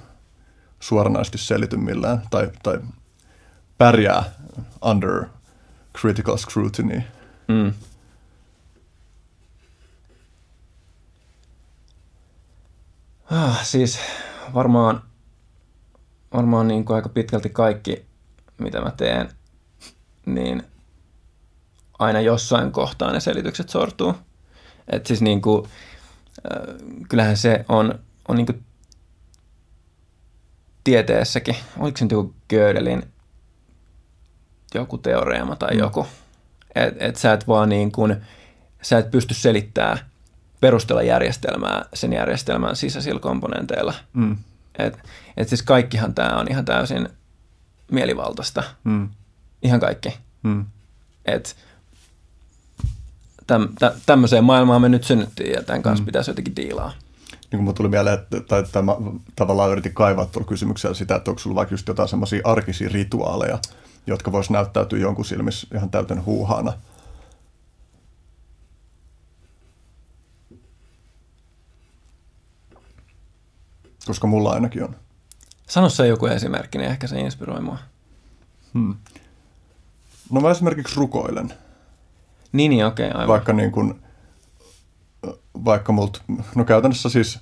suoranaisesti 0.80 1.38
selity 1.38 1.76
millään 1.76 2.22
tai, 2.30 2.50
tai 2.62 2.80
pärjää 3.78 4.24
under 4.84 5.24
critical 6.00 6.36
scrutiny? 6.36 7.02
Mm. 7.48 7.72
Ah, 13.30 13.64
siis 13.64 13.98
varmaan, 14.54 15.02
varmaan 16.34 16.68
niin 16.68 16.84
kuin 16.84 16.94
aika 16.94 17.08
pitkälti 17.08 17.50
kaikki, 17.50 18.06
mitä 18.58 18.80
mä 18.80 18.90
teen, 18.90 19.28
niin 20.26 20.62
aina 21.98 22.20
jossain 22.20 22.72
kohtaa 22.72 23.12
ne 23.12 23.20
selitykset 23.20 23.68
sortuu. 23.68 24.14
Et 24.88 25.06
siis 25.06 25.22
niin 25.22 25.42
kuin, 25.42 25.64
äh, 26.52 26.74
kyllähän 27.08 27.36
se 27.36 27.64
on, 27.68 27.98
on 28.28 28.36
niin 28.36 28.46
kuin 28.46 28.64
tieteessäkin, 30.84 31.56
oliko 31.78 31.96
se 31.96 32.04
nyt 32.04 32.12
joku 32.12 32.34
Gödelin 32.48 33.02
joku 34.74 34.98
teoreema 34.98 35.56
tai 35.56 35.74
mm. 35.74 35.78
joku, 35.78 36.06
että 36.74 37.04
et 37.04 37.16
sä 37.16 37.32
et 37.32 37.48
vaan 37.48 37.68
niin 37.68 37.92
kuin, 37.92 38.16
sä 38.82 38.98
et 38.98 39.10
pysty 39.10 39.34
selittämään 39.34 39.98
perustella 40.60 41.02
järjestelmää 41.02 41.84
sen 41.94 42.12
järjestelmän 42.12 42.76
sisäisillä 42.76 43.20
komponenteilla. 43.20 43.94
Mm. 44.12 44.36
Et, 44.78 44.98
et 45.36 45.48
siis 45.48 45.62
kaikkihan 45.62 46.14
tämä 46.14 46.38
on 46.38 46.46
ihan 46.50 46.64
täysin 46.64 47.08
mielivaltaista. 47.90 48.62
Mm. 48.84 49.08
Ihan 49.62 49.80
kaikki. 49.80 50.18
Mm. 50.42 50.66
Et 51.24 51.56
täm, 53.46 53.68
tä, 53.78 53.94
tämmöiseen 54.06 54.44
maailmaan 54.44 54.80
me 54.82 54.88
nyt 54.88 55.04
synnyttiin 55.04 55.52
ja 55.52 55.62
tämän 55.62 55.82
kanssa 55.82 56.02
mm. 56.02 56.06
pitäisi 56.06 56.30
jotenkin 56.30 56.56
diilaa. 56.56 56.92
Niin 57.52 57.64
kuin 57.64 57.74
tuli 57.74 57.88
mieleen, 57.88 58.18
että, 58.18 58.40
tai, 58.40 58.64
tai 58.72 58.82
mä 58.82 58.96
tavallaan 59.36 59.70
yritin 59.70 59.94
kaivaa 59.94 60.26
tuolla 60.26 60.48
kysymyksellä 60.48 60.94
sitä, 60.94 61.16
että 61.16 61.30
onko 61.30 61.38
sulla 61.38 61.56
vaikka 61.56 61.74
just 61.74 61.88
jotain 61.88 62.08
semmoisia 62.08 62.40
arkisia 62.44 62.88
rituaaleja, 62.92 63.58
jotka 64.06 64.32
vois 64.32 64.50
näyttäytyä 64.50 64.98
jonkun 64.98 65.24
silmissä 65.24 65.66
ihan 65.74 65.90
täytän 65.90 66.24
huuhaana– 66.24 66.72
Koska 74.06 74.26
mulla 74.26 74.50
ainakin 74.50 74.84
on. 74.84 74.96
Sano 75.66 75.88
se 75.88 76.06
joku 76.06 76.26
esimerkki, 76.26 76.78
niin 76.78 76.90
ehkä 76.90 77.06
se 77.06 77.20
inspiroi 77.20 77.60
mua. 77.60 77.78
Hmm. 78.74 78.96
No 80.30 80.40
mä 80.40 80.50
esimerkiksi 80.50 80.96
rukoilen. 80.96 81.54
Niin, 82.52 82.70
niin 82.70 82.86
okei, 82.86 83.06
okay, 83.06 83.20
aivan. 83.20 83.32
Vaikka 83.32 83.52
niin 83.52 83.72
kuin, 83.72 83.94
vaikka 85.64 85.92
multa, 85.92 86.20
no 86.54 86.64
käytännössä 86.64 87.08
siis 87.08 87.38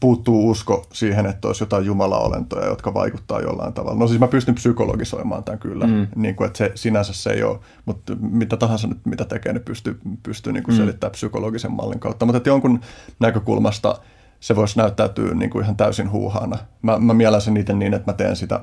puuttuu 0.00 0.50
usko 0.50 0.86
siihen, 0.92 1.26
että 1.26 1.48
olisi 1.48 1.62
jotain 1.62 1.86
jumalaolentoja, 1.86 2.66
jotka 2.66 2.94
vaikuttaa 2.94 3.40
jollain 3.40 3.72
tavalla. 3.72 3.98
No 3.98 4.08
siis 4.08 4.20
mä 4.20 4.28
pystyn 4.28 4.54
psykologisoimaan 4.54 5.44
tämän 5.44 5.58
kyllä, 5.58 5.86
mm. 5.86 6.06
niin 6.16 6.34
kuin, 6.34 6.46
että 6.46 6.58
se, 6.58 6.72
sinänsä 6.74 7.12
se 7.12 7.30
ei 7.30 7.42
ole, 7.42 7.58
mutta 7.84 8.16
mitä 8.20 8.56
tahansa 8.56 8.88
nyt 8.88 8.98
mitä 9.04 9.24
tekee, 9.24 9.52
niin 9.52 9.62
pystyy, 9.62 10.00
pystyy 10.22 10.52
niin 10.52 10.62
kuin 10.62 10.74
mm. 10.74 10.80
selittämään 10.80 11.12
psykologisen 11.12 11.72
mallin 11.72 12.00
kautta. 12.00 12.26
Mutta 12.26 12.36
että 12.36 12.50
jonkun 12.50 12.80
näkökulmasta– 13.20 13.98
se 14.42 14.56
voisi 14.56 14.78
näyttäytyä 14.78 15.34
niin 15.34 15.50
kuin 15.50 15.64
ihan 15.64 15.76
täysin 15.76 16.10
huuhaana. 16.10 16.58
Mä, 16.82 16.98
mä 16.98 17.14
mielen 17.14 17.40
sen 17.40 17.54
niitä 17.54 17.72
niin, 17.72 17.94
että 17.94 18.12
mä 18.12 18.16
teen 18.16 18.36
sitä 18.36 18.60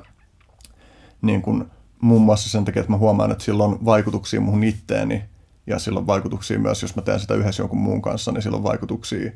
niin 1.22 1.42
kuin, 1.42 1.66
muun 2.02 2.22
muassa 2.22 2.50
sen 2.50 2.66
takia, 2.66 2.80
että 2.80 2.92
mä 2.92 2.98
huomaan, 2.98 3.32
että 3.32 3.44
sillä 3.44 3.64
on 3.64 3.86
vaikutuksia 3.86 4.42
muhun 4.42 4.64
itteeni 4.64 5.24
ja 5.70 5.80
sillä 5.80 6.00
on 6.00 6.08
vaikutuksia 6.08 6.60
myös, 6.60 6.82
jos 6.82 6.96
mä 6.96 7.02
teen 7.02 7.20
sitä 7.20 7.34
yhdessä 7.34 7.64
jonkun 7.64 7.80
muun 7.80 8.02
kanssa, 8.02 8.32
niin 8.32 8.42
sillä 8.42 8.58
on 8.58 8.64
vaikutuksia 8.64 9.32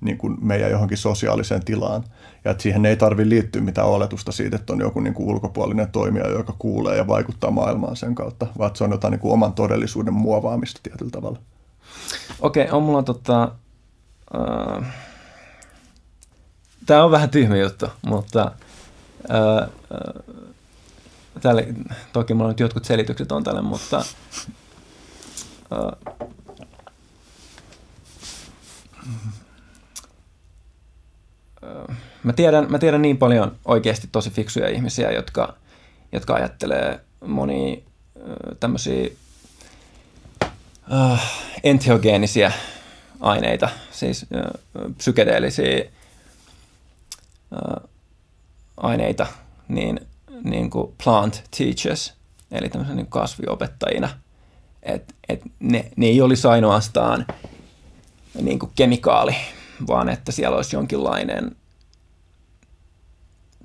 niin 0.00 0.18
kuin 0.18 0.36
meidän 0.40 0.70
johonkin 0.70 0.98
sosiaaliseen 0.98 1.64
tilaan. 1.64 2.04
Ja 2.44 2.50
että 2.50 2.62
siihen 2.62 2.86
ei 2.86 2.96
tarvitse 2.96 3.28
liittyä 3.28 3.62
mitään 3.62 3.86
oletusta 3.86 4.32
siitä, 4.32 4.56
että 4.56 4.72
on 4.72 4.80
joku 4.80 5.00
niin 5.00 5.14
kuin 5.14 5.28
ulkopuolinen 5.28 5.92
toimija, 5.92 6.30
joka 6.30 6.54
kuulee 6.58 6.96
ja 6.96 7.06
vaikuttaa 7.06 7.50
maailmaan 7.50 7.96
sen 7.96 8.14
kautta, 8.14 8.46
vaan 8.58 8.76
se 8.76 8.84
on 8.84 8.90
jotain 8.90 9.12
niin 9.12 9.20
kuin 9.20 9.32
oman 9.32 9.52
todellisuuden 9.52 10.14
muovaamista 10.14 10.80
tietyllä 10.82 11.10
tavalla. 11.10 11.38
Okei, 12.40 12.64
okay, 12.64 12.76
on 12.76 12.82
mulla 12.82 13.02
tota, 13.02 13.52
uh, 14.34 14.84
Tämä 16.86 17.04
on 17.04 17.10
vähän 17.10 17.30
tyhmä 17.30 17.56
juttu, 17.56 17.86
mutta 18.06 18.52
ää, 19.28 19.68
tälle, 21.40 21.66
toki 22.12 22.34
mulla 22.34 22.48
nyt 22.48 22.60
jotkut 22.60 22.84
selitykset 22.84 23.32
on 23.32 23.44
tälle, 23.44 23.62
mutta 23.62 24.04
ää, 25.70 25.96
mä 32.22 32.32
tiedän, 32.32 32.70
mä 32.70 32.78
tiedän 32.78 33.02
niin 33.02 33.18
paljon 33.18 33.56
oikeasti 33.64 34.08
tosi 34.12 34.30
fiksuja 34.30 34.68
ihmisiä, 34.68 35.10
jotka, 35.10 35.56
jotka 36.12 36.34
ajattelee 36.34 37.00
monia 37.26 37.76
tämmöisiä 38.60 39.10
äh, 40.92 41.32
entheogeenisiä 41.62 42.52
aineita, 43.20 43.68
siis 43.90 44.26
äh, 44.36 44.50
psykedeellisiä 44.96 45.84
aineita, 48.76 49.26
niin, 49.68 50.00
niin 50.44 50.70
kuin 50.70 50.94
plant 51.04 51.42
teachers, 51.58 52.14
eli 52.52 52.68
tämmöisen 52.68 52.96
niin 52.96 53.06
kasviopettajina. 53.06 54.08
Et, 54.82 55.14
et 55.28 55.40
ne, 55.60 55.90
ne 55.96 56.06
ei 56.06 56.20
olisi 56.20 56.48
ainoastaan 56.48 57.26
niin 58.42 58.58
kuin 58.58 58.72
kemikaali, 58.74 59.36
vaan 59.88 60.08
että 60.08 60.32
siellä 60.32 60.56
olisi 60.56 60.76
jonkinlainen 60.76 61.56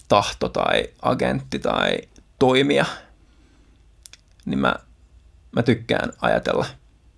tahto 0.08 0.50
tai 0.50 0.88
agentti 1.02 1.60
tai 1.60 1.98
toimija, 2.40 2.86
niin 4.46 4.60
mä, 4.60 4.76
mä 5.52 5.64
tykkään 5.64 6.14
ajatella 6.22 6.66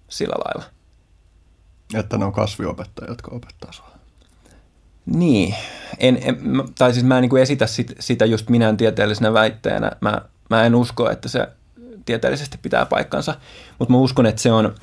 sillä 0.09 0.35
lailla. 0.45 0.71
Että 1.93 2.17
ne 2.17 2.25
on 2.25 2.33
kasviopettajia, 2.33 3.11
jotka 3.11 3.31
opettaa 3.35 3.71
sinua. 3.71 3.97
Niin, 5.05 5.55
en, 5.97 6.19
en, 6.21 6.37
tai 6.77 6.93
siis 6.93 7.05
mä 7.05 7.17
en 7.17 7.21
niin 7.21 7.29
kuin 7.29 7.41
esitä 7.41 7.67
sit, 7.67 7.93
sitä 7.99 8.25
just 8.25 8.49
minä 8.49 8.73
tieteellisenä 8.75 9.33
väitteenä. 9.33 9.91
Mä, 10.01 10.21
mä 10.49 10.63
en 10.63 10.75
usko, 10.75 11.11
että 11.11 11.29
se 11.29 11.47
tieteellisesti 12.07 12.57
pitää 12.61 12.85
paikkansa, 12.85 13.35
mutta 13.79 13.91
mä 13.91 13.97
uskon, 13.97 14.25
että 14.25 14.41
se 14.41 14.51
on, 14.51 14.75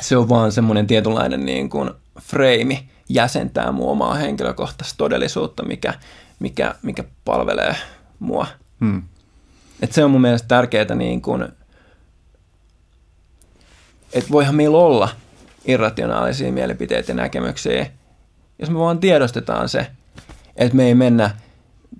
se 0.00 0.16
on 0.16 0.28
vaan 0.28 0.52
semmoinen 0.52 0.86
tietynlainen 0.86 1.44
niin 1.44 1.70
kuin 1.70 1.90
frame 2.20 2.84
jäsentää 3.08 3.72
mua 3.72 3.90
omaa 3.90 4.14
henkilökohtaista 4.14 4.94
todellisuutta, 4.98 5.62
mikä, 5.62 5.94
mikä, 6.38 6.74
mikä 6.82 7.04
palvelee 7.24 7.76
mua. 8.18 8.46
Hmm. 8.80 9.02
Et 9.82 9.92
se 9.92 10.04
on 10.04 10.10
mun 10.10 10.20
mielestä 10.20 10.48
tärkeää, 10.48 10.94
niin 10.94 11.22
kuin, 11.22 11.48
että 14.12 14.30
voihan 14.30 14.54
meillä 14.54 14.78
olla 14.78 15.08
irrationaalisia 15.64 16.52
mielipiteitä 16.52 17.12
ja 17.12 17.16
näkemyksiä, 17.16 17.86
jos 18.58 18.70
me 18.70 18.78
vaan 18.78 18.98
tiedostetaan 18.98 19.68
se, 19.68 19.86
että 20.56 20.76
me 20.76 20.86
ei 20.86 20.94
mennä, 20.94 21.30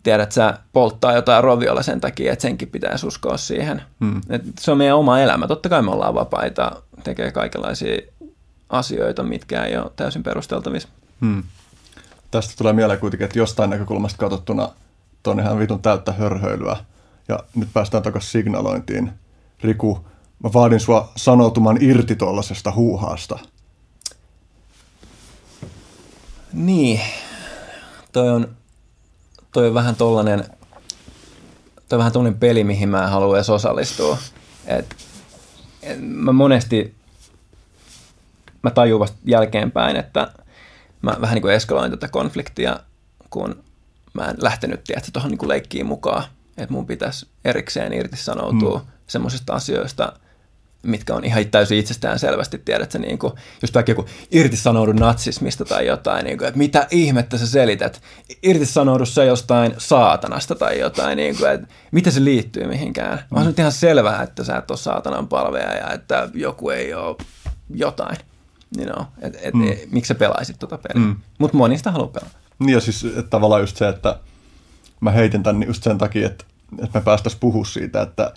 tiedät 0.03 0.32
sä, 0.32 0.59
polttaa 0.72 1.12
jotain 1.12 1.44
roviolla 1.44 1.82
sen 1.82 2.01
takia, 2.01 2.32
että 2.32 2.42
senkin 2.42 2.68
pitäisi 2.68 3.07
uskoa 3.07 3.36
siihen. 3.36 3.82
Hmm. 4.01 4.20
Et 4.30 4.42
se 4.61 4.70
on 4.70 4.78
meidän 4.78 4.96
oma 4.96 5.20
elämä. 5.20 5.46
Totta 5.46 5.68
kai 5.68 5.82
me 5.82 5.90
ollaan 5.90 6.14
vapaita, 6.14 6.82
tekee 7.05 7.32
kaikenlaisia 7.32 7.99
asioita, 8.68 9.22
mitkä 9.22 9.64
ei 9.64 9.76
ole 9.76 9.90
täysin 9.96 10.22
perusteltavissa. 10.22 10.88
Hmm. 11.20 11.42
Tästä 12.30 12.55
tulee 12.59 12.72
mieleen 12.72 13.01
kuitenkin, 13.01 13.24
että 13.24 13.38
jostain 13.38 13.70
näkökulmasta 13.70 14.18
katsottuna 14.18 14.68
on 15.26 15.40
ihan 15.40 15.59
vitun 15.59 15.82
täyttä 15.82 16.12
hörhöilyä. 16.12 16.76
Ja 17.28 17.38
nyt 17.55 17.68
päästään 17.72 18.03
takaisin 18.03 18.30
signalointiin. 18.30 19.12
Riku, 19.62 20.07
mä 20.44 20.51
vaadin 20.53 20.80
sua 20.80 21.12
sanoutumaan 21.16 21.78
irti 21.80 22.16
tuollaisesta 22.16 22.72
huuhaasta. 22.72 23.38
Niin, 26.53 27.01
toi 28.12 28.28
on, 28.28 28.57
toi 29.53 29.68
on 29.68 29.74
vähän 29.74 29.96
tollanen, 29.96 30.44
toi 31.88 31.96
on 31.96 31.99
vähän 31.99 32.12
tollanen 32.12 32.38
peli, 32.38 32.64
mihin 32.64 32.88
mä 32.88 33.07
haluan 33.07 33.36
edes 33.36 33.51
osallistua. 33.51 34.18
Et, 34.66 34.96
et 35.82 35.99
mä 36.01 36.32
monesti, 36.32 36.94
mä 38.62 38.70
tajun 38.70 39.01
vasta 39.01 39.18
jälkeenpäin, 39.24 39.96
että 39.96 40.32
mä 41.03 41.16
vähän 41.20 41.34
niin 41.34 41.42
kuin 41.42 41.55
eskaloin 41.55 41.90
tätä 41.90 42.09
konfliktia, 42.09 42.80
kun 43.30 43.62
mä 44.14 44.24
en 44.24 44.36
lähtenyt 44.38 44.84
tietysti 44.84 45.12
tuohon 45.12 45.30
niin 45.30 45.49
leikkiin 45.49 45.86
mukaan. 45.86 46.24
että 46.57 46.72
mun 46.72 46.86
pitäisi 46.86 47.26
erikseen 47.44 47.92
irtisanoutua 47.92 48.78
mm. 48.78 48.84
semmoisista 49.07 49.55
asioista, 49.55 50.12
mitkä 50.82 51.14
on 51.14 51.24
ihan 51.24 51.46
täysin 51.46 51.78
itsestään 51.78 52.18
selvästi, 52.18 52.58
tiedät 52.58 52.94
niin 52.94 53.18
kuin, 53.18 53.32
just 53.62 53.74
vaikka 53.74 53.92
joku 53.92 54.06
irtisanoudu 54.30 54.92
natsismista 54.92 55.64
tai 55.64 55.86
jotain, 55.86 56.24
niin 56.24 56.38
kuin, 56.38 56.48
että 56.48 56.58
mitä 56.58 56.86
ihmettä 56.90 57.38
sä 57.38 57.46
selität, 57.46 58.02
irtisanoudu 58.42 59.06
se 59.06 59.24
jostain 59.24 59.74
saatanasta 59.78 60.54
tai 60.54 60.78
jotain, 60.78 61.16
niin 61.16 61.36
kuin, 61.36 61.50
että 61.50 61.68
mitä 61.90 62.10
se 62.10 62.24
liittyy 62.24 62.66
mihinkään. 62.66 63.18
Mm. 63.30 63.36
On 63.36 63.54
ihan 63.58 63.72
selvää, 63.72 64.22
että 64.22 64.44
sä 64.44 64.56
et 64.56 64.70
ole 64.70 64.78
saatanan 64.78 65.28
palveja 65.28 65.76
ja 65.76 65.92
että 65.92 66.28
joku 66.34 66.70
ei 66.70 66.94
ole 66.94 67.16
jotain. 67.74 68.16
You 68.78 68.86
know, 68.86 69.04
et, 69.22 69.38
et, 69.42 69.54
mm. 69.54 69.72
et, 69.72 69.90
miksi 69.90 70.08
sä 70.08 70.14
pelaisit 70.14 70.58
tuota 70.58 70.78
peliä? 70.78 71.06
Mm. 71.06 71.16
Mutta 71.38 71.56
monista 71.56 71.90
haluaa 71.90 72.10
pelata. 72.10 72.36
Niin 72.58 72.74
ja 72.74 72.80
siis 72.80 73.04
että 73.04 73.22
tavallaan 73.22 73.60
just 73.60 73.76
se, 73.76 73.88
että 73.88 74.20
mä 75.00 75.10
heitin 75.10 75.42
tämän 75.42 75.66
just 75.66 75.82
sen 75.82 75.98
takia, 75.98 76.26
että, 76.26 76.44
että 76.82 76.98
me 76.98 77.04
päästäisiin 77.04 77.40
puhua 77.40 77.64
siitä, 77.64 78.02
että, 78.02 78.34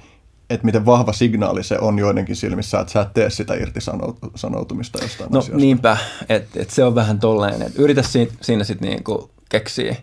että 0.54 0.66
miten 0.66 0.86
vahva 0.86 1.14
signaali 1.14 1.64
se 1.64 1.80
on 1.80 2.00
joidenkin 2.00 2.36
silmissä, 2.36 2.80
että 2.80 2.94
sä 2.94 3.02
et 3.02 3.14
tee 3.14 3.30
sitä 3.30 3.54
irtisanoutumista 3.54 5.00
jostain 5.02 5.32
no, 5.32 5.40
asiasta. 5.40 5.62
niinpä, 5.62 5.98
että 6.30 6.62
et 6.62 6.70
se 6.70 6.84
on 6.84 6.96
vähän 6.96 7.20
tolleen, 7.20 7.62
että 7.62 7.82
yritä 7.82 8.02
siinä, 8.02 8.32
siinä 8.42 8.64
sitten 8.64 8.90
niinku 8.90 9.32
keksiä. 9.50 9.96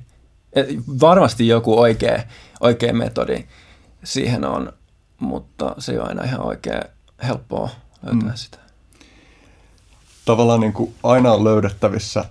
Et 0.52 0.68
varmasti 1.00 1.48
joku 1.48 1.80
oikea, 1.80 2.22
oikea 2.60 2.92
metodi 2.92 3.44
siihen 4.04 4.44
on, 4.44 4.72
mutta 5.20 5.74
se 5.78 5.92
ei 5.92 5.98
ole 5.98 6.08
aina 6.08 6.24
ihan 6.24 6.46
oikein 6.46 6.82
helppoa 7.22 7.70
löytää 8.02 8.28
mm. 8.28 8.36
sitä. 8.36 8.58
Tavallaan 10.24 10.60
niin 10.60 10.72
kuin 10.72 10.94
aina 11.02 11.32
on 11.32 11.44
löydettävissä 11.44 12.24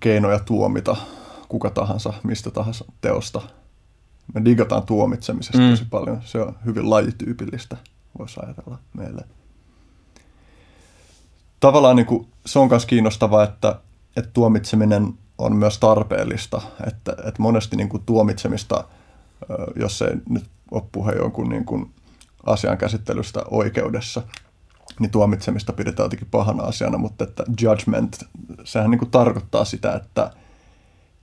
keinoja 0.00 0.38
tuomita 0.38 0.96
kuka 1.48 1.70
tahansa, 1.70 2.12
mistä 2.22 2.50
tahansa 2.50 2.84
teosta. 3.00 3.42
Me 4.34 4.44
digataan 4.44 4.82
tuomitsemisesta 4.82 5.58
mm. 5.58 5.70
tosi 5.70 5.84
paljon. 5.90 6.22
Se 6.24 6.40
on 6.40 6.56
hyvin 6.64 6.90
lajityypillistä, 6.90 7.76
voisi 8.18 8.40
ajatella 8.42 8.78
meille. 8.96 9.24
Tavallaan 11.60 11.96
niin 11.96 12.06
kuin, 12.06 12.26
se 12.46 12.58
on 12.58 12.68
myös 12.68 12.86
kiinnostavaa, 12.86 13.44
että, 13.44 13.80
että 14.16 14.30
tuomitseminen 14.32 15.14
on 15.38 15.56
myös 15.56 15.78
tarpeellista. 15.78 16.62
Että, 16.86 17.12
että 17.12 17.42
monesti 17.42 17.76
niin 17.76 17.88
kuin 17.88 18.02
tuomitsemista, 18.06 18.84
jos 19.76 20.02
ei 20.02 20.16
nyt 20.28 20.44
ole 20.70 20.82
puhe 20.92 21.12
jonkun 21.12 21.48
niin 21.48 21.64
kuin 21.64 21.94
asian 22.46 22.78
käsittelystä 22.78 23.42
oikeudessa, 23.50 24.22
niin 24.98 25.10
tuomitsemista 25.10 25.72
pidetään 25.72 26.04
jotenkin 26.04 26.28
pahana 26.30 26.62
asiana, 26.62 26.98
mutta 26.98 27.24
että 27.24 27.44
judgment, 27.60 28.18
sehän 28.64 28.90
niin 28.90 28.98
kuin 28.98 29.10
tarkoittaa 29.10 29.64
sitä, 29.64 29.94
että– 29.94 30.30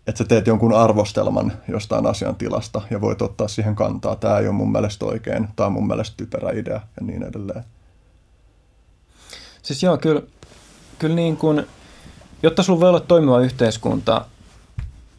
että 0.09 0.17
sä 0.17 0.23
teet 0.23 0.47
jonkun 0.47 0.73
arvostelman 0.73 1.53
jostain 1.67 2.05
asiantilasta 2.05 2.81
ja 2.91 3.01
voit 3.01 3.21
ottaa 3.21 3.47
siihen 3.47 3.75
kantaa. 3.75 4.15
Tämä 4.15 4.37
ei 4.37 4.47
ole 4.47 4.55
mun 4.55 4.71
mielestä 4.71 5.05
oikein, 5.05 5.47
tämä 5.55 5.67
on 5.67 5.73
mun 5.73 5.87
mielestä 5.87 6.17
typerä 6.17 6.51
idea 6.51 6.81
ja 6.99 7.05
niin 7.05 7.23
edelleen. 7.23 7.63
Siis 9.61 9.83
joo, 9.83 9.97
kyllä, 9.97 10.21
kyllä 10.99 11.15
niin 11.15 11.37
kuin, 11.37 11.67
jotta 12.43 12.63
sulla 12.63 12.79
voi 12.79 12.89
olla 12.89 12.99
toimiva 12.99 13.39
yhteiskunta, 13.39 14.25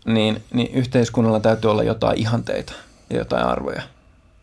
niin, 0.05 0.43
niin 0.55 0.75
yhteiskunnalla 0.75 1.41
täytyy 1.41 1.71
olla 1.71 1.83
jotain 1.83 2.19
ihanteita 2.19 2.73
ja 3.11 3.19
jotain 3.19 3.47
arvoja. 3.47 3.83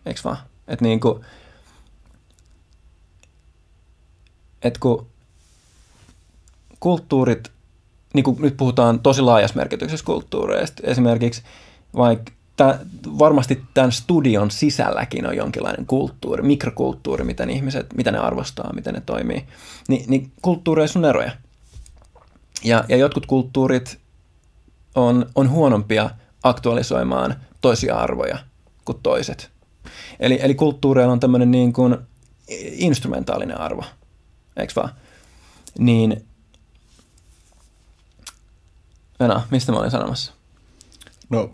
Eikö 0.05 0.21
vaan? 0.23 0.37
Että 0.67 0.85
niin 0.85 0.99
kuin, 0.99 1.25
että 4.61 4.79
kun 4.79 5.07
kulttuurit 6.79 7.51
niin 8.17 8.23
kuin 8.23 8.41
nyt 8.41 8.57
puhutaan 8.57 8.99
tosi 8.99 9.21
laajassa 9.21 9.55
merkityksessä 9.55 10.05
kulttuureista, 10.05 10.83
esimerkiksi 10.85 11.41
vaikka 11.95 12.31
Tää, 12.57 12.79
varmasti 13.19 13.63
tämän 13.73 13.91
studion 13.91 14.51
sisälläkin 14.51 15.27
on 15.27 15.37
jonkinlainen 15.37 15.85
kulttuuri, 15.85 16.43
mikrokulttuuri, 16.43 17.23
miten 17.23 17.49
ihmiset, 17.49 17.93
mitä 17.93 18.11
ne 18.11 18.17
arvostaa, 18.17 18.73
miten 18.73 18.93
ne 18.93 19.01
toimii. 19.05 19.45
Ni, 19.87 20.05
niin 20.07 20.31
kulttuureissa 20.41 20.99
on 20.99 21.05
eroja. 21.05 21.31
Ja, 22.63 22.83
ja 22.89 22.97
jotkut 22.97 23.25
kulttuurit 23.25 23.99
on, 24.95 25.25
on 25.35 25.49
huonompia 25.49 26.09
aktualisoimaan 26.43 27.35
toisia 27.61 27.95
arvoja 27.95 28.37
kuin 28.85 28.99
toiset. 29.03 29.51
Eli, 30.19 30.39
eli 30.41 30.55
kulttuureilla 30.55 31.13
on 31.13 31.19
tämmöinen 31.19 31.51
niin 31.51 31.73
kuin 31.73 31.97
instrumentaalinen 32.71 33.59
arvo, 33.59 33.83
eikö 34.57 34.73
vaan? 34.75 34.89
Niin 35.79 36.26
Venä, 39.19 39.41
mistä 39.51 39.71
mä 39.71 39.79
olin 39.79 39.91
sanomassa? 39.91 40.33
No, 41.29 41.53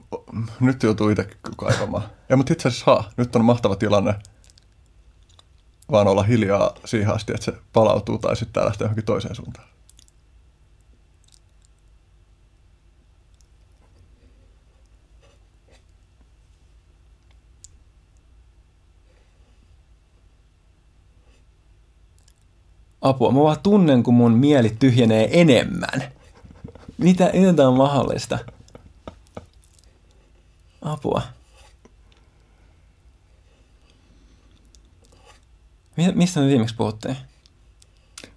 nyt 0.59 0.83
joutuu 0.83 1.09
itse 1.09 1.29
kaivamaan. 1.57 2.03
Ja 2.29 2.37
mutta 2.37 2.53
itse 2.53 2.67
asiassa 2.67 2.91
haa, 2.91 3.09
nyt 3.17 3.35
on 3.35 3.45
mahtava 3.45 3.75
tilanne 3.75 4.15
vaan 5.91 6.07
olla 6.07 6.23
hiljaa 6.23 6.75
siihen 6.85 7.13
asti, 7.15 7.33
että 7.33 7.45
se 7.45 7.53
palautuu 7.73 8.17
tai 8.17 8.35
sitten 8.35 8.65
lähtee 8.65 8.85
johonkin 8.85 9.05
toiseen 9.05 9.35
suuntaan. 9.35 9.67
Apua, 23.01 23.31
mä 23.31 23.39
vaan 23.39 23.59
tunnen, 23.63 24.03
kun 24.03 24.13
mun 24.13 24.31
mieli 24.33 24.69
tyhjenee 24.79 25.41
enemmän. 25.41 26.03
Mitä, 26.97 27.29
miten 27.33 27.55
tämä 27.55 27.67
on 27.67 27.77
mahdollista? 27.77 28.39
Apua. 30.81 31.21
Mistä 36.13 36.39
me 36.39 36.47
viimeksi 36.47 36.75
puhuttiin? 36.75 37.17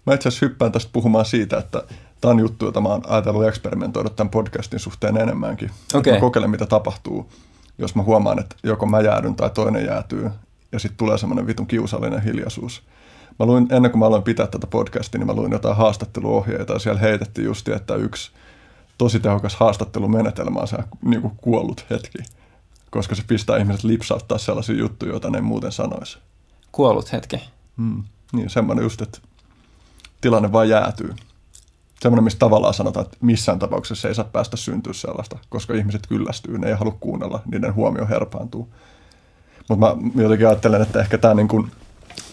Mä 0.06 0.14
itse 0.14 0.28
asiassa 0.28 0.46
hyppään 0.46 0.72
tästä 0.72 0.90
puhumaan 0.92 1.24
siitä, 1.24 1.58
että 1.58 1.82
tämä 2.20 2.32
on 2.32 2.38
juttu, 2.38 2.64
jota 2.64 2.80
mä 2.80 2.88
oon 2.88 3.02
ajatellut 3.06 3.46
eksperimentoida 3.46 4.10
tämän 4.10 4.30
podcastin 4.30 4.80
suhteen 4.80 5.16
enemmänkin. 5.16 5.70
Okay. 5.94 6.12
Mä 6.12 6.20
kokeilen, 6.20 6.50
mitä 6.50 6.66
tapahtuu, 6.66 7.32
jos 7.78 7.94
mä 7.94 8.02
huomaan, 8.02 8.38
että 8.38 8.56
joko 8.62 8.86
mä 8.86 9.00
jäädyn 9.00 9.34
tai 9.34 9.50
toinen 9.50 9.86
jäätyy, 9.86 10.30
ja 10.72 10.78
sitten 10.78 10.96
tulee 10.96 11.18
semmoinen 11.18 11.46
vitun 11.46 11.66
kiusallinen 11.66 12.22
hiljaisuus. 12.22 12.82
Mä 13.38 13.46
luin, 13.46 13.66
ennen 13.70 13.90
kuin 13.90 13.98
mä 13.98 14.06
aloin 14.06 14.22
pitää 14.22 14.46
tätä 14.46 14.66
podcastia, 14.66 15.18
niin 15.18 15.26
mä 15.26 15.34
luin 15.34 15.52
jotain 15.52 15.76
haastatteluohjeita, 15.76 16.72
ja 16.72 16.78
siellä 16.78 17.00
heitettiin 17.00 17.44
justi, 17.44 17.72
että 17.72 17.94
yksi– 17.94 18.30
tosi 18.98 19.20
tehokas 19.20 19.56
haastattelumenetelmä 19.56 20.60
on 20.60 20.68
se 20.68 20.76
niin 21.02 21.22
kuin 21.22 21.36
kuollut 21.36 21.86
hetki, 21.90 22.18
koska 22.90 23.14
se 23.14 23.22
pistää 23.26 23.56
ihmiset 23.56 23.84
lipsauttaa 23.84 24.38
sellaisia 24.38 24.76
juttuja, 24.76 25.12
joita 25.12 25.30
ne 25.30 25.40
muuten 25.40 25.72
sanoisi. 25.72 26.18
Kuollut 26.72 27.12
hetki? 27.12 27.40
Mm. 27.76 28.04
Niin, 28.32 28.50
semmoinen 28.50 28.82
just, 28.82 29.02
että 29.02 29.18
tilanne 30.20 30.52
vain 30.52 30.68
jäätyy. 30.68 31.14
Semmoinen, 32.00 32.24
mistä 32.24 32.38
tavallaan 32.38 32.74
sanotaan, 32.74 33.06
että 33.06 33.16
missään 33.20 33.58
tapauksessa 33.58 34.08
ei 34.08 34.14
saa 34.14 34.24
päästä 34.24 34.56
syntyä 34.56 34.92
sellaista, 34.92 35.38
koska 35.48 35.74
ihmiset 35.74 36.06
kyllästyy, 36.06 36.58
ne 36.58 36.68
ei 36.68 36.74
halua 36.74 36.96
kuunnella, 37.00 37.42
niiden 37.52 37.74
huomio 37.74 38.06
herpaantuu. 38.06 38.68
Mutta 39.68 39.86
mä 39.86 40.22
jotenkin 40.22 40.46
ajattelen, 40.46 40.82
että 40.82 41.00
ehkä 41.00 41.18
tämä 41.18 41.34
niin 41.34 41.48
kuin 41.48 41.70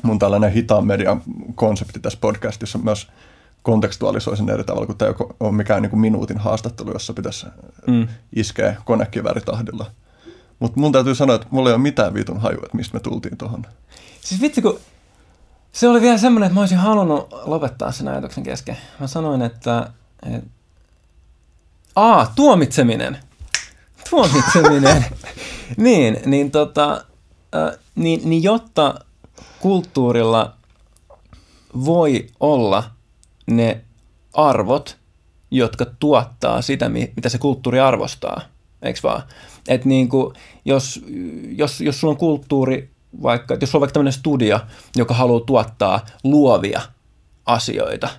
mun 0.03 0.20
tällainen 0.20 0.51
hitaan 0.51 0.88
median 0.88 1.22
konsepti 1.55 1.99
tässä 1.99 2.20
podcastissa 2.22 2.78
myös– 2.78 3.07
kontekstualisoi 3.64 4.38
sen 4.38 4.49
eri 4.49 4.64
tavalla, 4.64 4.86
kun 4.86 4.97
tämä 4.97 5.11
ei 5.11 5.28
ole 5.39 5.51
mikään 5.51 5.82
niin 5.82 5.89
kuin 5.89 5.99
minuutin 5.99 6.38
haastattelu, 6.38 6.91
jossa 6.91 7.14
pitäisi 7.14 7.45
mm. 7.88 8.07
iskeä 8.36 8.76
konekiväritahdilla. 8.86 9.91
Mutta 10.59 10.80
mun 10.80 10.91
täytyy 10.91 11.16
sanoa, 11.16 11.36
että 11.36 11.47
mulla 11.51 11.70
ei 11.70 11.76
ole 11.76 11.82
mitään 11.82 12.14
vitun 12.14 12.41
hajua, 12.41 12.61
että 12.64 12.78
mistä 12.78 12.93
me 12.93 12.99
tultiin 12.99 13.38
tuohon. 13.38 13.66
Siis 14.22 14.41
vitsi, 14.41 14.61
kun 14.61 14.80
se 15.72 15.89
oli 15.89 16.01
vielä 16.01 16.18
semmoinen, 16.18 16.47
että 16.47 16.53
mä 16.53 16.59
olisin 16.59 16.78
halunnut 16.78 17.28
lopettaa 17.45 17.91
sen 17.91 18.07
ajatuksen 18.07 18.43
kesken. 18.43 18.78
Mä 18.99 19.07
sanoin, 19.07 19.41
että... 19.41 19.89
Et... 20.32 20.43
Aa, 21.95 22.32
tuomitseminen. 22.36 23.18
Tuomitseminen. 24.09 25.05
niin, 25.78 26.18
niin, 26.26 26.51
tota, 26.51 27.05
äh, 27.55 27.80
niin, 27.95 28.22
niin 28.30 28.43
jotta 28.43 28.95
kulttuurilla 29.59 30.53
voi 31.86 32.28
olla 32.39 32.84
ne 33.46 33.82
arvot, 34.34 34.98
jotka 35.52 35.86
tuottaa 35.86 36.62
sitä, 36.62 36.89
mitä 36.89 37.30
se 37.30 37.38
kulttuuri 37.38 37.80
arvostaa. 37.80 38.41
Eikö 38.82 39.00
vaan? 39.04 39.24
Että 39.68 39.88
niin 39.88 40.10
kuin, 40.10 40.34
jos, 40.66 41.06
jos, 41.56 41.82
jos 41.82 42.00
sulla 42.00 42.12
on 42.12 42.18
kulttuuri, 42.18 42.89
vaikka, 43.22 43.58
jos 43.62 43.72
sulla 43.72 43.80
on 43.80 43.82
vaikka 43.82 43.94
tämmöinen 43.94 44.14
studio, 44.14 44.60
joka 44.96 45.14
haluaa 45.14 45.46
tuottaa 45.46 46.06
luovia 46.24 46.82
asioita, 47.46 48.10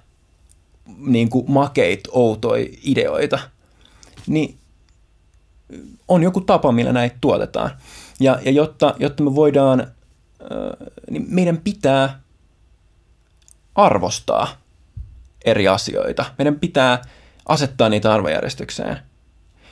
niin 0.98 1.30
kuin 1.30 1.50
makeit, 1.50 2.00
outoi 2.10 2.70
ideoita, 2.82 3.38
niin 4.26 4.58
on 6.08 6.22
joku 6.22 6.40
tapa, 6.40 6.72
millä 6.72 6.92
näitä 6.92 7.16
tuotetaan. 7.20 7.70
Ja, 8.20 8.38
ja 8.44 8.50
jotta, 8.50 8.94
jotta 8.98 9.22
me 9.22 9.34
voidaan, 9.34 9.86
niin 11.10 11.26
meidän 11.28 11.58
pitää 11.58 12.20
arvostaa– 13.74 14.48
eri 15.44 15.68
asioita. 15.68 16.24
Meidän 16.38 16.60
pitää 16.60 17.02
asettaa 17.48 17.88
niitä 17.88 18.14
arvojärjestykseen, 18.14 18.98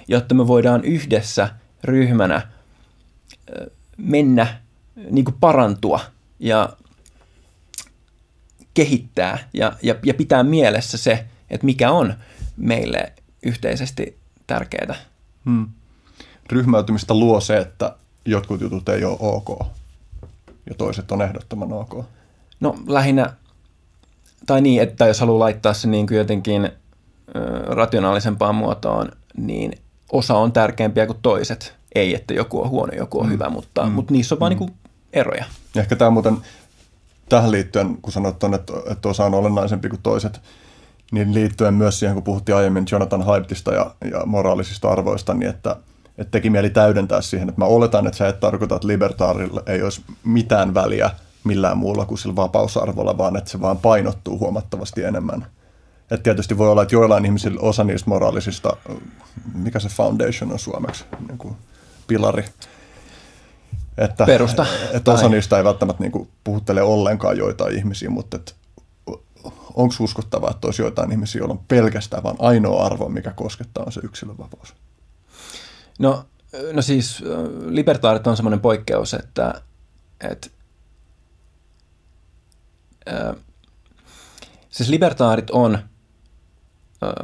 jotta 0.08 0.34
me 0.34 0.46
voidaan 0.46 0.84
yhdessä 0.84 1.48
ryhmänä 1.84 2.48
mennä, 3.96 4.60
niin 5.10 5.24
kuin 5.24 5.36
parantua 5.40 6.00
ja 6.38 6.76
kehittää 8.74 9.48
ja, 9.54 9.72
ja, 9.82 9.94
ja 10.02 10.14
pitää 10.14 10.42
mielessä 10.42 10.98
se, 10.98 11.24
että 11.50 11.66
mikä 11.66 11.90
on 11.90 12.14
meille 12.56 13.12
yhteisesti 13.42 14.18
tärkeää. 14.46 14.94
Hmm. 15.44 15.68
Ryhmäytymistä 16.50 17.14
luo 17.14 17.40
se, 17.40 17.58
että 17.58 17.96
jotkut 18.24 18.60
jutut 18.60 18.88
ei 18.88 19.04
ole 19.04 19.16
ok 19.20 19.66
ja 20.66 20.74
toiset 20.78 21.12
on 21.12 21.22
ehdottoman 21.22 21.72
ok. 21.72 22.04
No 22.60 22.78
lähinnä, 22.86 23.32
tai 24.47 24.61
niin, 24.61 24.82
että 24.82 25.07
jos 25.07 25.20
haluaa 25.20 25.38
laittaa 25.38 25.74
se 25.74 25.88
niin 25.88 26.07
kuin 26.07 26.18
jotenkin 26.18 26.70
rationaalisempaan 27.66 28.55
muotoon, 28.55 29.12
niin 29.36 29.72
osa 30.12 30.34
on 30.34 30.53
tärkeämpiä 30.53 31.07
kuin 31.07 31.18
toiset. 31.22 31.74
Ei, 31.95 32.14
että 32.14 32.34
joku 32.34 32.62
on 32.62 32.70
huono, 32.70 32.93
joku 32.93 33.20
on 33.20 33.26
mm. 33.26 33.32
hyvä, 33.32 33.49
mutta, 33.49 33.86
mm. 33.86 33.93
mutta 33.93 34.12
niissä 34.12 34.34
on 34.34 34.40
vaan 34.40 34.53
mm. 34.53 34.59
niin 34.59 34.72
eroja. 35.12 35.45
Ja 35.74 35.80
ehkä 35.80 35.97
tämä 35.97 36.11
muuten 36.11 36.36
tähän 37.28 37.51
liittyen, 37.51 37.97
kun 38.03 38.12
sanoit 38.12 38.45
on, 38.45 38.55
että, 38.55 38.72
että 38.90 39.09
osa 39.09 39.24
on 39.24 39.34
olennaisempi 39.34 39.88
kuin 39.88 40.03
toiset, 40.03 40.40
niin 41.12 41.34
liittyen 41.34 41.74
myös 41.74 41.99
siihen, 41.99 42.14
kun 42.14 42.22
puhuttiin 42.24 42.57
aiemmin 42.57 42.86
Jonathan 42.93 43.22
Haiptista 43.22 43.74
ja, 43.74 43.95
ja 44.11 44.26
moraalisista 44.26 44.88
arvoista, 44.88 45.34
niin 45.34 45.51
että, 45.51 45.76
että 46.18 46.30
teki 46.30 46.51
mieli 46.51 46.70
täydentää 46.70 47.20
siihen, 47.20 47.49
että 47.49 47.61
mä 47.61 47.64
oletan, 47.64 48.07
että 48.07 48.18
sä 48.18 48.28
et 48.28 48.40
tarkoita, 48.40 48.74
että 48.74 48.88
libertaarilla 48.88 49.62
ei 49.66 49.82
olisi 49.82 50.03
mitään 50.24 50.74
väliä 50.74 51.11
millään 51.45 51.78
muulla 51.78 52.05
kuin 52.05 52.18
sillä 52.18 52.36
vapausarvolla, 52.36 53.18
vaan 53.18 53.36
että 53.36 53.51
se 53.51 53.61
vaan 53.61 53.78
painottuu 53.78 54.38
huomattavasti 54.38 55.05
enemmän. 55.05 55.47
Että 56.11 56.22
tietysti 56.22 56.59
voi 56.59 56.68
olla, 56.68 56.82
että 56.82 56.95
joillain 56.95 57.24
ihmisillä 57.24 57.61
osa 57.61 57.84
niistä 57.84 58.11
moraalisista, 58.11 58.76
mikä 59.55 59.78
se 59.78 59.88
foundation 59.88 60.53
on 60.53 60.59
suomeksi, 60.59 61.05
niin 61.28 61.38
kuin 61.38 61.57
pilari, 62.07 62.45
että, 63.99 64.26
Perusta. 64.26 64.66
Että 64.93 65.12
osa 65.12 65.28
niistä 65.28 65.59
ei 65.59 65.64
välttämättä 65.64 66.03
niin 66.03 66.12
kuin 66.12 66.28
puhuttele 66.45 66.82
ollenkaan 66.82 67.38
joitain 67.38 67.76
ihmisiä, 67.76 68.11
mutta 68.11 68.36
että 68.36 68.53
onko 69.74 69.95
uskottavaa, 70.01 70.51
että 70.51 70.66
olisi 70.66 70.82
joitain 70.82 71.12
ihmisiä, 71.12 71.38
joilla 71.38 71.55
on 71.55 71.64
pelkästään 71.68 72.22
vain 72.22 72.36
ainoa 72.38 72.86
arvo, 72.86 73.09
mikä 73.09 73.30
koskettaa, 73.30 73.84
on 73.84 73.93
se 73.93 74.01
yksilönvapaus? 74.05 74.74
No, 75.99 76.24
no 76.72 76.82
siis 76.82 77.24
libertaarit 77.66 78.26
on 78.26 78.36
semmoinen 78.36 78.61
poikkeus, 78.61 79.14
että, 79.14 79.62
että 80.30 80.49
äh, 83.09 83.36
siis 84.72 84.88
libertaarit 84.88 85.50
on 85.50 85.74
äh, 85.74 85.82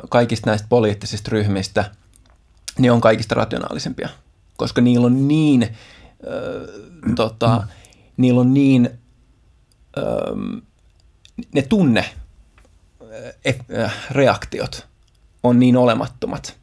kaikista 0.09 0.51
näistä 0.51 0.67
poliittisista 0.69 1.29
ryhmistä, 1.33 1.91
ne 2.79 2.91
on 2.91 3.01
kaikista 3.01 3.35
rationaalisempia, 3.35 4.09
koska 4.57 4.81
niillä 4.81 5.07
on 5.07 5.29
niin, 5.29 5.63
äh, 5.63 5.71
tota, 7.17 7.67
niillä 8.17 8.41
on 8.41 8.55
niin, 8.55 8.91
äh, 9.99 10.63
ne 11.55 11.63
tunne 11.63 12.05
reaktiot 14.11 14.87
on 15.43 15.59
niin 15.59 15.77
olemattomat, 15.77 16.57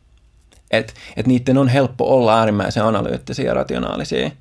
että 0.71 0.93
et 1.17 1.27
niiden 1.27 1.57
on 1.57 1.67
helppo 1.67 2.15
olla 2.15 2.39
äärimmäisen 2.39 2.83
analyyttisiä 2.83 3.45
ja 3.45 3.53
rationaalisia, 3.53 4.31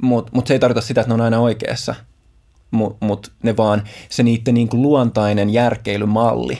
mutta 0.00 0.32
mut 0.34 0.46
se 0.46 0.54
ei 0.54 0.60
tarkoita 0.60 0.86
sitä, 0.86 1.00
että 1.00 1.08
ne 1.08 1.14
on 1.14 1.20
aina 1.20 1.38
oikeassa, 1.38 1.94
mutta 2.74 3.06
mut 3.06 3.32
ne 3.42 3.56
vaan, 3.56 3.82
se 4.08 4.22
niiden 4.22 4.54
niin 4.54 4.68
kuin 4.68 4.82
luontainen 4.82 5.50
järkeilymalli 5.50 6.58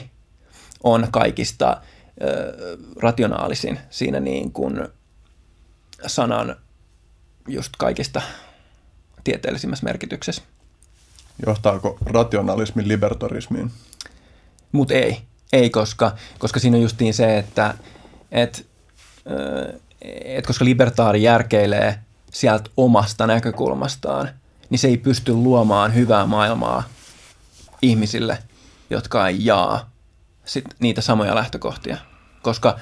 on 0.83 1.07
kaikista 1.11 1.81
ö, 2.21 2.77
rationaalisin 3.01 3.79
siinä 3.89 4.19
niin 4.19 4.51
kuin 4.51 4.87
sanan 6.07 6.55
just 7.47 7.73
kaikista 7.77 8.21
tieteellisimmässä 9.23 9.83
merkityksessä. 9.83 10.41
Johtaako 11.45 11.97
rationalismi 12.05 12.87
libertarismiin? 12.87 13.71
Mutta 14.71 14.93
ei, 14.93 15.21
ei 15.53 15.69
koska, 15.69 16.15
koska 16.39 16.59
siinä 16.59 16.77
on 16.77 16.83
justiin 16.83 17.13
se, 17.13 17.37
että 17.37 17.73
et, 18.31 18.67
et 20.25 20.45
koska 20.45 20.65
libertaari 20.65 21.23
järkeilee 21.23 21.99
sieltä 22.31 22.69
omasta 22.77 23.27
näkökulmastaan, 23.27 24.29
niin 24.75 24.79
se 24.79 24.87
ei 24.87 24.97
pysty 24.97 25.33
luomaan 25.33 25.93
hyvää 25.95 26.25
maailmaa 26.25 26.83
ihmisille, 27.81 28.37
jotka 28.89 29.27
ei 29.27 29.45
jaa 29.45 29.89
sit 30.45 30.65
niitä 30.79 31.01
samoja 31.01 31.35
lähtökohtia. 31.35 31.97
Koska, 32.41 32.79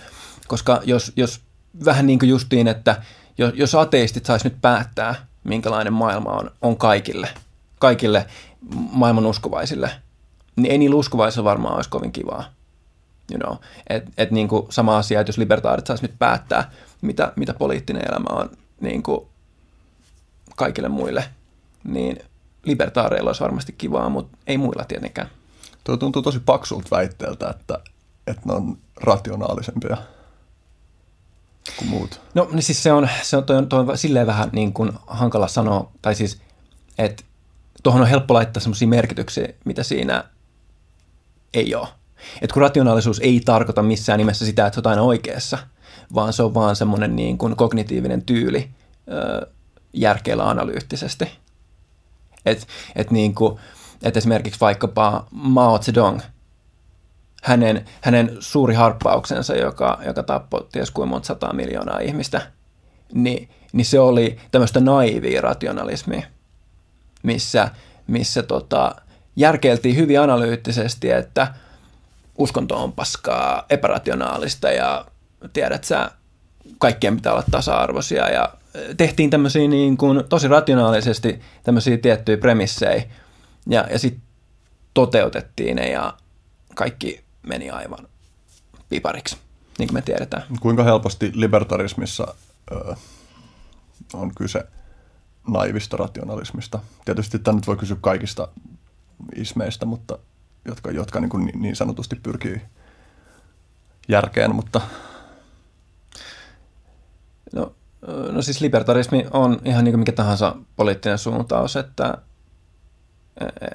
koska 0.47 0.81
jos, 0.85 1.11
jos 1.15 1.41
vähän 1.85 2.07
niin 2.07 2.19
kuin 2.19 2.29
justiin, 2.29 2.67
että 2.67 3.01
jos, 3.37 3.53
jos 3.55 3.75
ateistit 3.75 4.25
sais 4.25 4.43
nyt 4.43 4.61
päättää, 4.61 5.15
minkälainen 5.43 5.93
maailma 5.93 6.29
on, 6.29 6.51
on 6.61 6.77
kaikille, 6.77 7.29
kaikille 7.79 8.25
maailman 8.91 9.25
uskovaisille– 9.25 9.91
niin 10.55 10.71
ei 10.71 10.77
niillä 10.77 10.95
uskovaisilla 10.95 11.49
varmaan 11.49 11.75
olisi 11.75 11.89
kovin 11.89 12.11
kivaa. 12.11 12.45
You 13.31 13.39
know? 13.39 13.57
Et, 13.89 14.03
et 14.17 14.31
niin 14.31 14.47
kuin 14.47 14.65
sama 14.69 14.97
asia, 14.97 15.19
että 15.19 15.29
jos 15.29 15.37
libertaarit 15.37 15.87
saisi 15.87 16.03
nyt 16.03 16.19
päättää, 16.19 16.71
mitä, 17.01 17.33
mitä 17.35 17.53
poliittinen 17.53 18.03
elämä 18.09 18.29
on 18.29 18.49
niin 18.81 19.03
kuin 19.03 19.27
kaikille 20.55 20.89
muille, 20.89 21.29
niin 21.83 22.19
libertaareilla 22.65 23.29
olisi 23.29 23.41
varmasti 23.41 23.75
kivaa, 23.77 24.09
mutta 24.09 24.37
ei 24.47 24.57
muilla 24.57 24.83
tietenkään. 24.83 25.29
Tuo 25.83 25.97
tuntuu 25.97 26.21
tosi 26.21 26.39
paksulta 26.39 26.87
väitteeltä, 26.91 27.49
että, 27.49 27.79
että 28.27 28.41
ne 28.45 28.53
on 28.53 28.77
rationaalisempia 29.01 29.97
kuin 31.77 31.89
muut. 31.89 32.21
No 32.33 32.49
niin 32.51 32.63
siis 32.63 32.83
se 32.83 32.91
on, 32.93 33.09
se 33.21 33.37
on, 33.37 33.43
toi 33.43 33.57
on, 33.57 33.69
toi 33.69 33.79
on 33.79 33.97
silleen 33.97 34.27
vähän 34.27 34.49
niin 34.51 34.73
kuin 34.73 34.91
hankala 35.07 35.47
sanoa, 35.47 35.91
tai 36.01 36.15
siis, 36.15 36.41
että 36.97 37.23
tuohon 37.83 38.01
on 38.01 38.07
helppo 38.07 38.33
laittaa 38.33 38.61
sellaisia 38.61 38.87
merkityksiä, 38.87 39.47
mitä 39.65 39.83
siinä 39.83 40.23
ei 41.53 41.75
ole. 41.75 41.87
Et 42.41 42.51
kun 42.51 42.61
rationaalisuus 42.61 43.19
ei 43.19 43.39
tarkoita 43.39 43.83
missään 43.83 44.17
nimessä 44.17 44.45
sitä, 44.45 44.67
että 44.67 44.79
oot 44.79 44.87
aina 44.87 45.01
oikeassa, 45.01 45.57
vaan 46.13 46.33
se 46.33 46.43
on 46.43 46.53
vaan 46.53 46.75
semmoinen 46.75 47.15
niin 47.15 47.37
kuin 47.37 47.55
kognitiivinen 47.55 48.25
tyyli 48.25 48.69
ö, 49.11 49.47
järkeillä 49.93 50.49
analyyttisesti. 50.49 51.42
Et, 52.45 52.67
et 52.95 53.11
niin 53.11 53.35
kuin, 53.35 53.59
et 54.03 54.17
esimerkiksi 54.17 54.59
vaikkapa 54.59 55.25
Mao 55.31 55.79
Zedong, 55.79 56.19
hänen, 57.43 57.85
hänen 58.01 58.37
suuri 58.39 58.73
harppauksensa, 58.73 59.55
joka, 59.55 59.99
joka 60.05 60.23
tappoi 60.23 60.67
ties 60.71 60.91
kuin 60.91 61.09
monta 61.09 61.27
sataa 61.27 61.53
miljoonaa 61.53 61.99
ihmistä, 61.99 62.41
niin, 63.13 63.49
niin 63.73 63.85
se 63.85 63.99
oli 63.99 64.37
tämmöistä 64.51 64.79
naivia 64.79 65.41
rationalismia, 65.41 66.27
missä, 67.23 67.69
missä 68.07 68.43
tota, 68.43 68.95
järkeiltiin 69.35 69.95
hyvin 69.95 70.19
analyyttisesti, 70.19 71.11
että 71.11 71.53
uskonto 72.37 72.83
on 72.83 72.93
paskaa, 72.93 73.65
epärationaalista 73.69 74.71
ja 74.71 75.05
tiedät 75.53 75.83
sä, 75.83 76.11
kaikkien 76.77 77.15
pitää 77.15 77.33
olla 77.33 77.43
tasa-arvoisia 77.51 78.29
ja 78.29 78.49
tehtiin 78.97 79.29
tämmöisiä 79.29 79.67
niin 79.67 79.97
kuin 79.97 80.23
tosi 80.29 80.47
rationaalisesti 80.47 81.41
tämmöisiä 81.63 81.97
tiettyjä 81.97 82.37
premissejä 82.37 83.03
ja, 83.67 83.87
ja 83.91 83.99
sitten 83.99 84.23
toteutettiin 84.93 85.75
ne 85.75 85.91
ja 85.91 86.13
kaikki 86.75 87.23
meni 87.43 87.69
aivan 87.69 88.07
pipariksi, 88.89 89.37
niin 89.79 89.87
kuin 89.87 89.97
me 89.97 90.01
tiedetään. 90.01 90.43
Kuinka 90.59 90.83
helposti 90.83 91.31
libertarismissa 91.35 92.33
ö, 92.71 92.95
on 94.13 94.35
kyse 94.35 94.63
naivista 95.47 95.97
rationalismista? 95.97 96.79
Tietysti 97.05 97.39
tämä 97.39 97.55
nyt 97.55 97.67
voi 97.67 97.77
kysyä 97.77 97.97
kaikista 98.01 98.47
ismeistä, 99.35 99.85
mutta 99.85 100.19
jotka, 100.65 100.91
jotka 100.91 101.19
niin, 101.19 101.29
kuin 101.29 101.51
niin 101.55 101.75
sanotusti 101.75 102.15
pyrkii 102.15 102.61
järkeen, 104.07 104.55
mutta... 104.55 104.81
No, 107.55 107.75
no 108.31 108.41
siis 108.41 108.61
libertarismi 108.61 109.25
on 109.31 109.61
ihan 109.65 109.83
niin 109.83 109.91
kuin 109.93 109.99
mikä 109.99 110.11
tahansa 110.11 110.55
poliittinen 110.75 111.17
suuntaus, 111.17 111.75
että, 111.75 112.17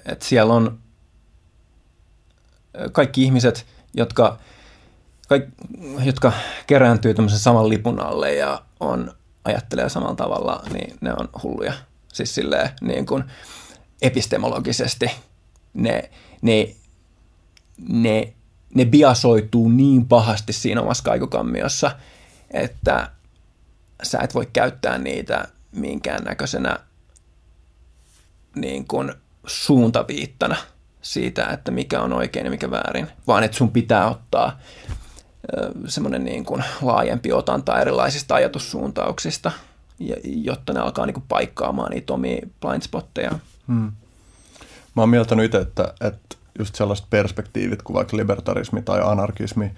että 0.07 0.25
siellä 0.25 0.55
on 0.55 0.79
kaikki 2.93 3.23
ihmiset, 3.23 3.67
jotka, 3.95 4.39
kaik, 5.29 5.45
jotka 6.05 6.33
kerääntyy 6.67 7.15
tämmöisen 7.15 7.39
saman 7.39 7.69
lipun 7.69 8.01
alle 8.01 8.35
ja 8.35 8.63
on, 8.81 9.13
ajattelee 9.45 9.89
samalla 9.89 10.15
tavalla, 10.15 10.63
niin 10.73 10.97
ne 11.01 11.13
on 11.13 11.29
hulluja. 11.43 11.73
Siis 12.13 12.35
silleen 12.35 12.71
niin 12.81 13.07
kuin 13.07 13.25
epistemologisesti– 14.03 15.11
ne, 15.79 16.11
ne, 16.43 16.75
ne, 17.89 18.33
ne 18.75 18.85
biasoituu 18.85 19.69
niin 19.69 20.07
pahasti 20.07 20.53
siinä 20.53 20.83
omassa 20.83 21.05
kaikukammiossa, 21.05 21.91
että 22.51 23.11
sä 24.03 24.19
et 24.23 24.35
voi 24.35 24.47
käyttää 24.53 24.99
niitä 24.99 25.49
minkäännäköisenä 25.73 26.79
niin 28.57 28.89
kuin 28.89 29.13
suuntaviittana 29.47 30.57
siitä, 31.03 31.47
että 31.47 31.71
mikä 31.71 32.01
on 32.03 32.13
oikein 32.13 32.45
ja 32.45 32.51
mikä 32.51 32.71
väärin, 32.71 33.09
vaan 33.27 33.43
että 33.43 33.57
sun 33.57 33.71
pitää 33.71 34.11
ottaa 34.11 34.59
semmoinen 35.87 36.25
niin 36.25 36.45
kuin 36.45 36.65
laajempi 36.83 37.33
otanta 37.33 37.81
erilaisista 37.81 38.35
ajatussuuntauksista 38.35 39.53
jotta 40.25 40.73
ne 40.73 40.81
alkaa 40.81 41.07
niin 41.07 41.15
kuin 41.15 41.25
paikkaamaan 41.29 41.91
niitä 41.91 42.13
omia 42.13 42.47
blindspotteja. 42.61 43.39
Hmm. 43.69 43.93
Mä 44.97 45.03
oon 45.03 45.09
mieltänyt 45.09 45.45
itse, 45.45 45.59
että, 45.59 45.95
että 46.01 46.37
just 46.59 46.75
sellaiset 46.75 47.07
perspektiivit 47.11 47.83
kuin 47.83 47.95
vaikka 47.95 48.17
libertarismi 48.17 48.83
tai 48.83 49.01
anarkismi 49.05 49.71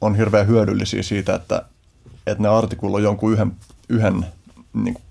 on 0.00 0.14
hirveän 0.14 0.46
hyödyllisiä 0.46 1.02
siitä, 1.02 1.34
että, 1.34 1.62
että 2.26 2.42
ne 2.42 2.48
artikuloi 2.48 3.02
jonkun 3.02 3.32
yhden, 3.32 3.52
yhden 3.88 4.26
niin 4.72 4.94
kuin 4.94 5.04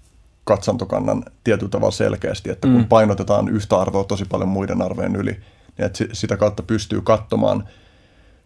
katsantokannan 0.43 1.26
tietyllä 1.43 1.70
tavalla 1.70 1.91
selkeästi, 1.91 2.49
että 2.49 2.68
kun 2.68 2.78
mm. 2.78 2.88
painotetaan 2.88 3.49
yhtä 3.49 3.78
arvoa 3.78 4.03
tosi 4.03 4.26
paljon 4.26 4.49
muiden 4.49 4.82
arvojen 4.82 5.16
yli, 5.16 5.32
niin 5.32 5.86
että 5.86 6.05
sitä 6.14 6.38
kautta 6.38 6.64
pystyy 6.64 7.01
katsomaan 7.01 7.68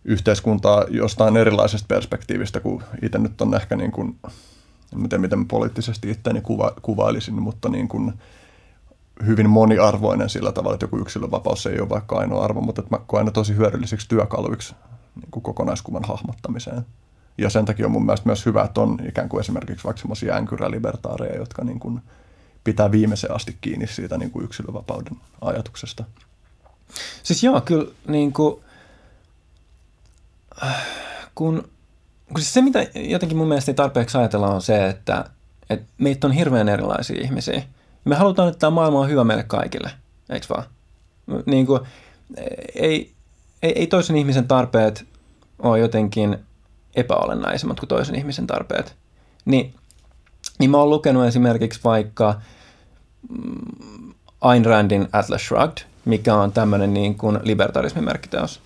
yhteiskuntaa 0.05 0.85
jostain 0.89 1.37
erilaisesta 1.37 1.85
perspektiivistä, 1.87 2.59
kuin 2.59 2.83
itse 3.01 3.17
nyt 3.17 3.41
on 3.41 3.55
ehkä 3.55 3.75
niin 3.75 3.91
kuin, 3.91 4.19
en 4.93 5.09
tiedä 5.09 5.17
miten 5.17 5.47
poliittisesti 5.47 6.11
itseäni 6.11 6.41
kuva, 6.41 6.73
kuvailisin, 6.81 7.41
mutta 7.41 7.69
niin 7.69 7.87
kuin 7.87 8.13
hyvin 9.25 9.49
moniarvoinen 9.49 10.29
sillä 10.29 10.51
tavalla, 10.51 10.73
että 10.73 10.83
joku 10.83 10.97
yksilönvapaus 10.97 11.65
ei 11.65 11.79
ole 11.79 11.89
vaikka 11.89 12.17
ainoa 12.17 12.43
arvo, 12.43 12.61
mutta 12.61 12.81
että 12.81 12.95
mä 12.95 13.03
koen 13.07 13.25
ne 13.25 13.31
tosi 13.31 13.55
hyödyllisiksi 13.55 14.09
työkaluiksi 14.09 14.75
niin 15.15 15.31
kuin 15.31 15.43
kokonaiskuvan 15.43 16.03
hahmottamiseen. 16.07 16.85
Ja 17.37 17.49
sen 17.49 17.65
takia 17.65 17.85
on 17.85 17.91
mun 17.91 18.05
mielestä 18.05 18.29
myös 18.29 18.45
hyvä, 18.45 18.63
että 18.63 18.81
on 18.81 18.97
ikään 19.07 19.29
kuin 19.29 19.41
esimerkiksi 19.41 19.83
vaikka 19.83 20.01
semmoisia 20.01 20.35
änkyrälibertaareja, 20.35 21.37
jotka 21.37 21.63
niin 21.63 21.79
kuin 21.79 22.01
pitää 22.63 22.91
viimeiseen 22.91 23.35
asti 23.35 23.57
kiinni 23.61 23.87
siitä 23.87 24.17
niin 24.17 24.31
kuin 24.31 24.45
yksilövapauden 24.45 25.17
ajatuksesta. 25.41 26.03
Siis 27.23 27.43
joo, 27.43 27.61
kyllä 27.61 27.91
niin 28.07 28.33
kuin, 28.33 28.63
kun, 31.35 31.69
kun 32.27 32.41
siis 32.41 32.53
se, 32.53 32.61
mitä 32.61 32.87
jotenkin 32.95 33.37
mun 33.37 33.47
mielestä 33.47 33.71
ei 33.71 33.75
tarpeeksi 33.75 34.17
ajatella, 34.17 34.47
on 34.47 34.61
se, 34.61 34.87
että, 34.87 35.25
että 35.69 35.85
meitä 35.97 36.27
on 36.27 36.33
hirveän 36.33 36.69
erilaisia 36.69 37.21
ihmisiä. 37.21 37.63
Me 38.05 38.15
halutaan, 38.15 38.49
että 38.49 38.59
tämä 38.59 38.71
maailma 38.71 38.99
on 38.99 39.09
hyvä 39.09 39.23
meille 39.23 39.43
kaikille, 39.43 39.91
eikö 40.29 40.45
vaan? 40.49 40.63
Niin 41.45 41.65
kuin, 41.65 41.81
ei, 42.75 43.13
ei, 43.61 43.79
ei 43.79 43.87
toisen 43.87 44.17
ihmisen 44.17 44.47
tarpeet 44.47 45.05
ole 45.59 45.79
jotenkin 45.79 46.37
epäolennaisemmat 46.97 47.79
kuin 47.79 47.89
toisen 47.89 48.15
ihmisen 48.15 48.47
tarpeet. 48.47 48.95
Niin, 49.45 49.73
niin 50.59 50.71
mä 50.71 50.77
oon 50.77 50.89
lukenut 50.89 51.25
esimerkiksi 51.25 51.79
vaikka 51.83 52.41
mm, 53.29 54.13
Ayn 54.41 54.65
Randin 54.65 55.07
Atlas 55.11 55.45
Shrugged, 55.45 55.85
mikä 56.05 56.35
on 56.35 56.51
tämmöinen 56.51 56.93
niin 56.93 57.17
kuin 57.17 57.39
libertarismin 57.43 58.03
merkkiteos. 58.03 58.61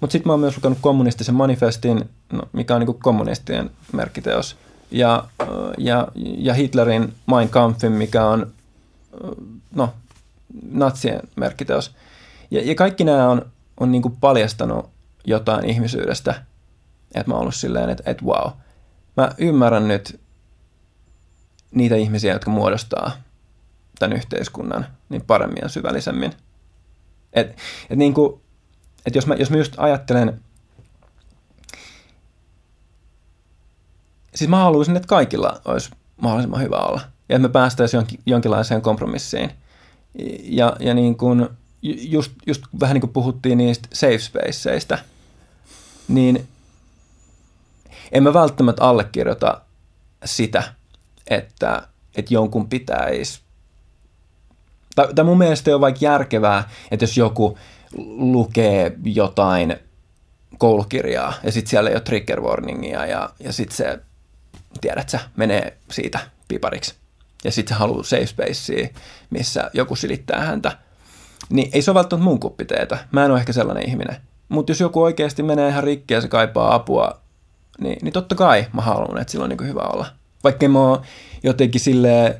Mutta 0.00 0.12
sitten 0.12 0.28
mä 0.28 0.32
oon 0.32 0.40
myös 0.40 0.56
lukenut 0.56 0.78
kommunistisen 0.80 1.34
manifestin, 1.34 2.10
no, 2.32 2.42
mikä 2.52 2.74
on 2.74 2.80
niin 2.80 2.86
kuin 2.86 2.98
kommunistien 2.98 3.70
merkkiteos. 3.92 4.56
Ja, 4.90 5.24
ja, 5.78 6.08
ja 6.14 6.54
Hitlerin 6.54 7.14
Mein 7.26 7.48
Kampfin, 7.48 7.92
mikä 7.92 8.26
on 8.26 8.52
no, 9.74 9.92
natsien 10.70 11.20
merkkiteos. 11.36 11.94
Ja, 12.50 12.60
ja 12.64 12.74
kaikki 12.74 13.04
nämä 13.04 13.28
on, 13.28 13.46
on 13.80 13.92
niin 13.92 14.02
kuin 14.02 14.16
paljastanut 14.20 14.90
jotain 15.24 15.64
ihmisyydestä– 15.64 16.34
että 17.14 17.30
mä 17.30 17.34
oon 17.34 17.40
ollut 17.40 17.54
silleen, 17.54 17.90
että, 17.90 18.02
että 18.06 18.24
wow, 18.24 18.52
mä 19.16 19.30
ymmärrän 19.38 19.88
nyt 19.88 20.20
niitä 21.70 21.96
ihmisiä, 21.96 22.32
jotka 22.32 22.50
muodostaa 22.50 23.10
tämän 23.98 24.16
yhteiskunnan 24.16 24.86
niin 25.08 25.22
paremmin 25.22 25.62
ja 25.62 25.68
syvällisemmin. 25.68 26.32
Et, 27.32 27.56
et 27.90 27.98
niin 27.98 28.14
kuin, 28.14 28.40
et 29.06 29.14
jos, 29.14 29.26
mä, 29.26 29.34
jos 29.34 29.50
mä 29.50 29.56
just 29.56 29.74
ajattelen, 29.76 30.40
siis 34.34 34.50
mä 34.50 34.56
haluaisin, 34.56 34.96
että 34.96 35.08
kaikilla 35.08 35.60
olisi 35.64 35.90
mahdollisimman 36.16 36.62
hyvä 36.62 36.76
olla. 36.76 37.00
Ja 37.28 37.36
että 37.36 37.48
me 37.48 37.52
päästäisiin 37.52 37.98
jonkin, 37.98 38.20
jonkinlaiseen 38.26 38.82
kompromissiin. 38.82 39.50
Ja, 40.42 40.76
ja 40.80 40.94
niin 40.94 41.16
kuin, 41.16 41.48
just, 41.82 42.32
just 42.46 42.62
vähän 42.80 42.94
niin 42.94 43.00
kuin 43.00 43.12
puhuttiin 43.12 43.58
niistä 43.58 43.88
safe 43.92 44.18
spaceista, 44.18 44.98
niin 46.08 46.48
en 48.12 48.22
mä 48.22 48.34
välttämättä 48.34 48.84
allekirjoita 48.84 49.60
sitä, 50.24 50.62
että, 51.30 51.88
että 52.16 52.34
jonkun 52.34 52.68
pitäisi 52.68 53.44
tai, 54.94 55.14
tai 55.14 55.24
mun 55.24 55.38
mielestä 55.38 55.74
on 55.74 55.80
vaikka 55.80 56.04
järkevää, 56.04 56.68
että 56.90 57.02
jos 57.02 57.16
joku 57.16 57.58
lukee 58.16 58.92
jotain 59.04 59.76
koulukirjaa 60.58 61.34
ja 61.42 61.52
sitten 61.52 61.70
siellä 61.70 61.90
ei 61.90 61.96
ole 61.96 62.02
trigger 62.02 62.40
warningia 62.40 63.06
ja, 63.06 63.30
ja 63.40 63.52
sitten 63.52 63.76
se, 63.76 63.98
tiedät 64.80 65.08
sä, 65.08 65.20
menee 65.36 65.76
siitä 65.90 66.18
pipariksi. 66.48 66.94
Ja 67.44 67.52
sitten 67.52 67.74
se 67.74 67.78
haluaa 67.78 68.02
safe 68.02 68.26
spacea, 68.26 68.88
missä 69.30 69.70
joku 69.74 69.96
silittää 69.96 70.40
häntä. 70.40 70.78
Niin 71.48 71.70
ei 71.72 71.82
se 71.82 71.90
ole 71.90 71.94
välttämättä 71.94 72.24
mun 72.24 72.40
kuppiteetä. 72.40 72.98
Mä 73.12 73.24
en 73.24 73.30
ole 73.30 73.40
ehkä 73.40 73.52
sellainen 73.52 73.88
ihminen. 73.88 74.16
Mutta 74.48 74.70
jos 74.70 74.80
joku 74.80 75.02
oikeasti 75.02 75.42
menee 75.42 75.68
ihan 75.68 75.84
rikki 75.84 76.14
ja 76.14 76.20
se 76.20 76.28
kaipaa 76.28 76.74
apua 76.74 77.20
niin, 77.80 77.98
niin 78.02 78.12
totta 78.12 78.34
kai 78.34 78.66
mä 78.72 78.82
haluan, 78.82 79.18
että 79.18 79.30
sillä 79.32 79.42
on 79.42 79.48
niin 79.48 79.68
hyvä 79.68 79.80
olla. 79.80 80.06
Vaikka 80.44 80.68
mä 80.68 80.78
oon 80.78 81.02
jotenkin 81.42 81.80
silleen, 81.80 82.34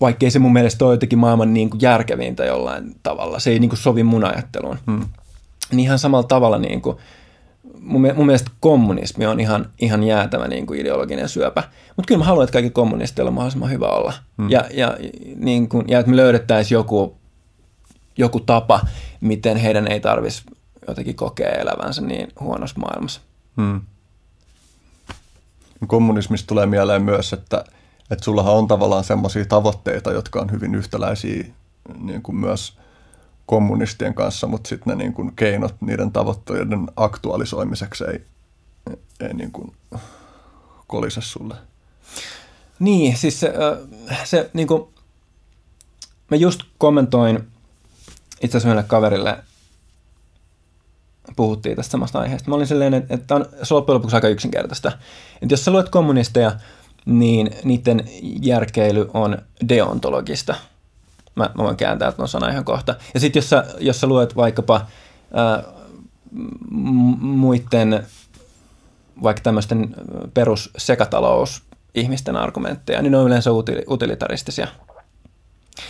vaikkei 0.00 0.30
se 0.30 0.38
mun 0.38 0.52
mielestä 0.52 0.84
ole 0.84 0.94
jotenkin 0.94 1.18
maailman 1.18 1.54
niin 1.54 1.70
kuin 1.70 1.80
järkevintä 1.80 2.44
jollain 2.44 2.94
tavalla, 3.02 3.38
se 3.38 3.50
ei 3.50 3.58
niin 3.58 3.68
kuin 3.68 3.78
sovi 3.78 4.02
mun 4.02 4.24
ajatteluun. 4.24 4.78
Hmm. 4.86 5.06
Niin 5.70 5.80
ihan 5.80 5.98
samalla 5.98 6.26
tavalla 6.26 6.58
niin 6.58 6.82
kuin, 6.82 6.96
mun, 7.80 8.12
mun 8.14 8.26
mielestä 8.26 8.50
kommunismi 8.60 9.26
on 9.26 9.40
ihan, 9.40 9.70
ihan 9.80 10.04
jäätävä 10.04 10.48
niin 10.48 10.66
kuin 10.66 10.80
ideologinen 10.80 11.28
syöpä. 11.28 11.62
Mutta 11.96 12.08
kyllä 12.08 12.18
mä 12.18 12.24
haluan, 12.24 12.44
että 12.44 12.52
kaikki 12.52 12.70
kommunisteilla 12.70 13.28
on 13.28 13.34
mahdollisimman 13.34 13.70
hyvä 13.70 13.88
olla. 13.88 14.12
Hmm. 14.38 14.50
Ja, 14.50 14.64
ja, 14.74 14.96
niin 15.36 15.68
kuin, 15.68 15.84
ja 15.88 15.98
että 15.98 16.10
me 16.10 16.16
löydettäisiin 16.16 16.76
joku, 16.76 17.16
joku 18.18 18.40
tapa, 18.40 18.80
miten 19.20 19.56
heidän 19.56 19.88
ei 19.88 20.00
tarvitsisi 20.00 20.44
jotenkin 20.88 21.16
kokea 21.16 21.48
elävänsä 21.48 22.02
niin 22.02 22.28
huonossa 22.40 22.80
maailmassa. 22.80 23.20
Hmm. 23.60 23.80
Kommunismista 25.86 26.46
tulee 26.46 26.66
mieleen 26.66 27.02
myös, 27.02 27.32
että, 27.32 27.64
että 28.10 28.24
sullahan 28.24 28.54
on 28.54 28.68
tavallaan 28.68 29.04
semmoisia 29.04 29.44
tavoitteita, 29.44 30.12
jotka 30.12 30.40
on 30.40 30.50
hyvin 30.50 30.74
yhtäläisiä 30.74 31.44
niin 31.98 32.22
kuin 32.22 32.36
myös 32.36 32.78
kommunistien 33.46 34.14
kanssa, 34.14 34.46
mutta 34.46 34.68
sitten 34.68 34.90
ne 34.90 35.04
niin 35.04 35.12
kuin 35.12 35.32
keinot 35.36 35.74
niiden 35.80 36.12
tavoitteiden 36.12 36.86
aktualisoimiseksi 36.96 38.04
ei, 38.04 38.24
ei 39.20 39.34
niin 39.34 39.52
kuin 39.52 39.72
kolise 40.86 41.20
sulle. 41.20 41.54
Niin, 42.78 43.16
siis 43.16 43.40
se, 43.40 43.54
se 44.24 44.50
niin 44.52 44.66
kuin, 44.66 44.82
mä 46.30 46.36
just 46.36 46.60
kommentoin 46.78 47.48
itse 48.40 48.58
asiassa 48.58 48.82
kaverille 48.82 49.44
puhuttiin 51.36 51.76
tästä 51.76 51.90
samasta 51.90 52.20
aiheesta. 52.20 52.50
Mä 52.50 52.56
olin 52.56 52.66
silleen, 52.66 52.94
että, 52.94 53.14
että 53.14 53.34
on, 53.34 53.46
se 53.62 53.74
loppujen 53.74 53.94
lopuksi 53.94 54.16
aika 54.16 54.28
yksinkertaista. 54.28 54.92
Että 55.42 55.52
jos 55.52 55.64
sä 55.64 55.70
luet 55.70 55.88
kommunisteja, 55.88 56.52
niin 57.06 57.50
niiden 57.64 58.04
järkeily 58.42 59.10
on 59.14 59.38
deontologista. 59.68 60.54
Mä, 61.34 61.50
mä 61.54 61.64
voin 61.64 61.76
kääntää 61.76 62.12
tuon 62.12 62.28
sanan 62.28 62.50
ihan 62.50 62.64
kohta. 62.64 62.94
Ja 63.14 63.20
sitten 63.20 63.40
jos 63.40 63.50
jos 63.80 64.00
sä 64.00 64.06
luet 64.06 64.36
vaikkapa 64.36 64.86
ää, 65.34 65.62
muiden 67.20 68.06
vaikka 69.22 69.42
tämmöisten 69.42 69.94
perus 70.34 70.70
sekatalous 70.78 71.62
ihmisten 71.94 72.36
argumentteja, 72.36 73.02
niin 73.02 73.12
ne 73.12 73.18
on 73.18 73.26
yleensä 73.26 73.50
utilitaristisia. 73.88 74.66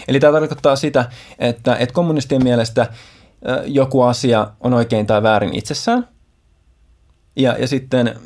Eli 0.09 0.21
tämä 0.21 0.33
tarkoittaa 0.33 0.77
sitä, 0.77 1.11
että, 1.39 1.77
että 1.77 1.93
kommunistien 1.93 2.45
mielestä– 2.45 2.87
joku 3.65 4.03
asia 4.03 4.51
on 4.61 4.75
oikein 4.75 5.07
tai 5.07 5.23
väärin 5.23 5.55
itsessään. 5.55 6.09
Ja, 7.37 7.57
ja 7.59 7.69
sitten 7.69 8.21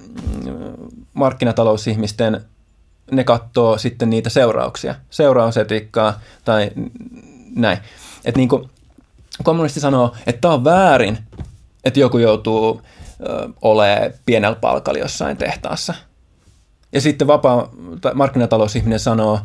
mm, 0.45 0.53
markkinatalousihmisten 1.15 2.41
ne 3.11 3.25
katsoo 3.25 3.79
sitten 3.79 4.11
niitä 4.11 4.31
seurauksia, 4.31 4.95
seurausetiikkaa 5.11 6.21
tai 6.45 6.71
näin. 7.57 7.79
Että 8.25 8.39
niin 8.39 8.49
kuin 8.49 8.71
kommunisti 9.43 9.81
sanoo, 9.81 10.15
että 10.27 10.41
tämä 10.41 10.55
on 10.55 10.65
väärin, 10.65 11.19
että 11.85 12.01
joku 12.01 12.19
joutuu 12.19 12.83
olemaan 13.63 14.13
pienellä 14.27 14.57
palkalla 14.57 14.99
jossain 14.99 15.37
tehtaassa. 15.37 15.95
Ja 16.93 17.01
sitten 17.01 17.27
vapaa 17.27 17.69
markkinatalousihminen 18.15 19.01
sanoo, 19.01 19.41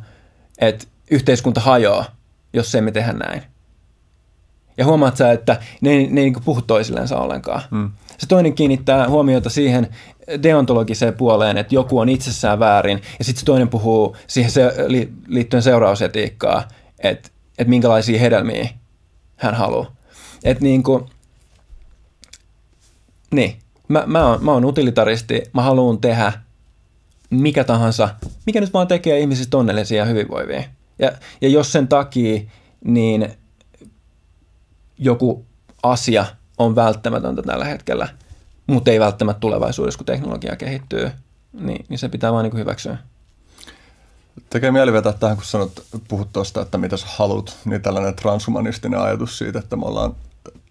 että 0.57 0.85
yhteiskunta 1.11 1.61
hajoaa, 1.61 2.05
jos 2.53 2.71
se 2.71 2.81
me 2.81 2.91
tehdä 2.91 3.13
näin. 3.13 3.43
Ja 4.79 4.85
huomaat 4.85 5.17
sä, 5.17 5.31
että 5.31 5.59
ne, 5.81 5.89
ne 5.89 5.97
ei 5.97 6.07
niin 6.09 6.35
puhu 6.45 6.61
toisillensa 6.61 7.17
ollenkaan. 7.17 7.61
Mm. 7.71 7.91
Se 8.17 8.27
toinen 8.27 8.53
kiinnittää 8.53 9.09
huomiota 9.09 9.49
siihen 9.49 9.87
deontologiseen 10.43 11.13
puoleen, 11.13 11.57
että 11.57 11.75
joku 11.75 11.99
on 11.99 12.09
itsessään 12.09 12.59
väärin, 12.59 13.01
ja 13.19 13.25
sitten 13.25 13.39
se 13.39 13.45
toinen 13.45 13.69
puhuu 13.69 14.15
siihen 14.27 14.51
se, 14.51 14.73
li, 14.87 15.13
liittyen 15.27 15.63
seurausetiikkaa, 15.63 16.67
että, 16.99 17.29
että 17.57 17.69
minkälaisia 17.69 18.19
hedelmiä 18.19 18.69
hän 19.35 19.55
haluaa. 19.55 19.91
Että 20.43 20.63
niin 20.63 20.83
kuin, 20.83 21.05
niin, 23.31 23.55
mä, 23.87 24.03
mä, 24.05 24.25
oon, 24.25 24.45
mä 24.45 24.51
oon 24.51 24.65
utilitaristi, 24.65 25.43
mä 25.53 25.61
haluan 25.61 26.01
tehdä 26.01 26.33
mikä 27.29 27.63
tahansa, 27.63 28.09
mikä 28.45 28.61
nyt 28.61 28.73
vaan 28.73 28.87
tekee 28.87 29.19
ihmisistä 29.19 29.57
onnellisia 29.57 29.97
ja 29.97 30.05
hyvinvoivia. 30.05 30.63
Ja, 30.99 31.11
ja 31.41 31.49
jos 31.49 31.71
sen 31.71 31.87
takia 31.87 32.41
niin 32.85 33.29
joku 34.99 35.45
asia 35.83 36.25
on 36.57 36.75
välttämätöntä 36.75 37.41
tällä 37.41 37.65
hetkellä, 37.65 38.07
mutta 38.67 38.91
ei 38.91 38.99
välttämättä 38.99 39.39
tulevaisuudessa, 39.39 39.97
kun 39.97 40.05
teknologia 40.05 40.55
kehittyy, 40.55 41.11
niin, 41.53 41.85
niin 41.89 41.99
se 41.99 42.09
pitää 42.09 42.33
vaan 42.33 42.43
niin 42.43 42.51
kuin 42.51 42.61
hyväksyä. 42.61 42.97
Tekee 44.49 44.71
mieli 44.71 44.93
vetää 44.93 45.13
tähän, 45.13 45.37
kun 45.37 45.45
sanot, 45.45 45.83
puhut 46.07 46.33
tuosta, 46.33 46.61
että 46.61 46.77
mitä 46.77 46.97
sä 46.97 47.07
haluat, 47.09 47.57
niin 47.65 47.81
tällainen 47.81 48.15
transhumanistinen 48.15 48.99
ajatus 48.99 49.37
siitä, 49.37 49.59
että 49.59 49.75
me 49.75 49.85
ollaan 49.85 50.15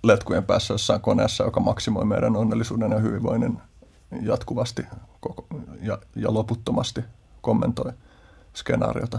letkujen 0.02 0.44
päässä 0.44 0.74
jossain 0.74 1.00
koneessa, 1.00 1.44
joka 1.44 1.60
maksimoi 1.60 2.04
meidän 2.04 2.36
onnellisuuden 2.36 2.92
ja 2.92 2.98
hyvinvoinnin 2.98 3.58
jatkuvasti 4.22 4.86
koko, 5.20 5.46
ja, 5.82 5.98
ja 6.16 6.34
loputtomasti 6.34 7.04
kommentoi 7.40 7.92
skenaariota. 8.54 9.18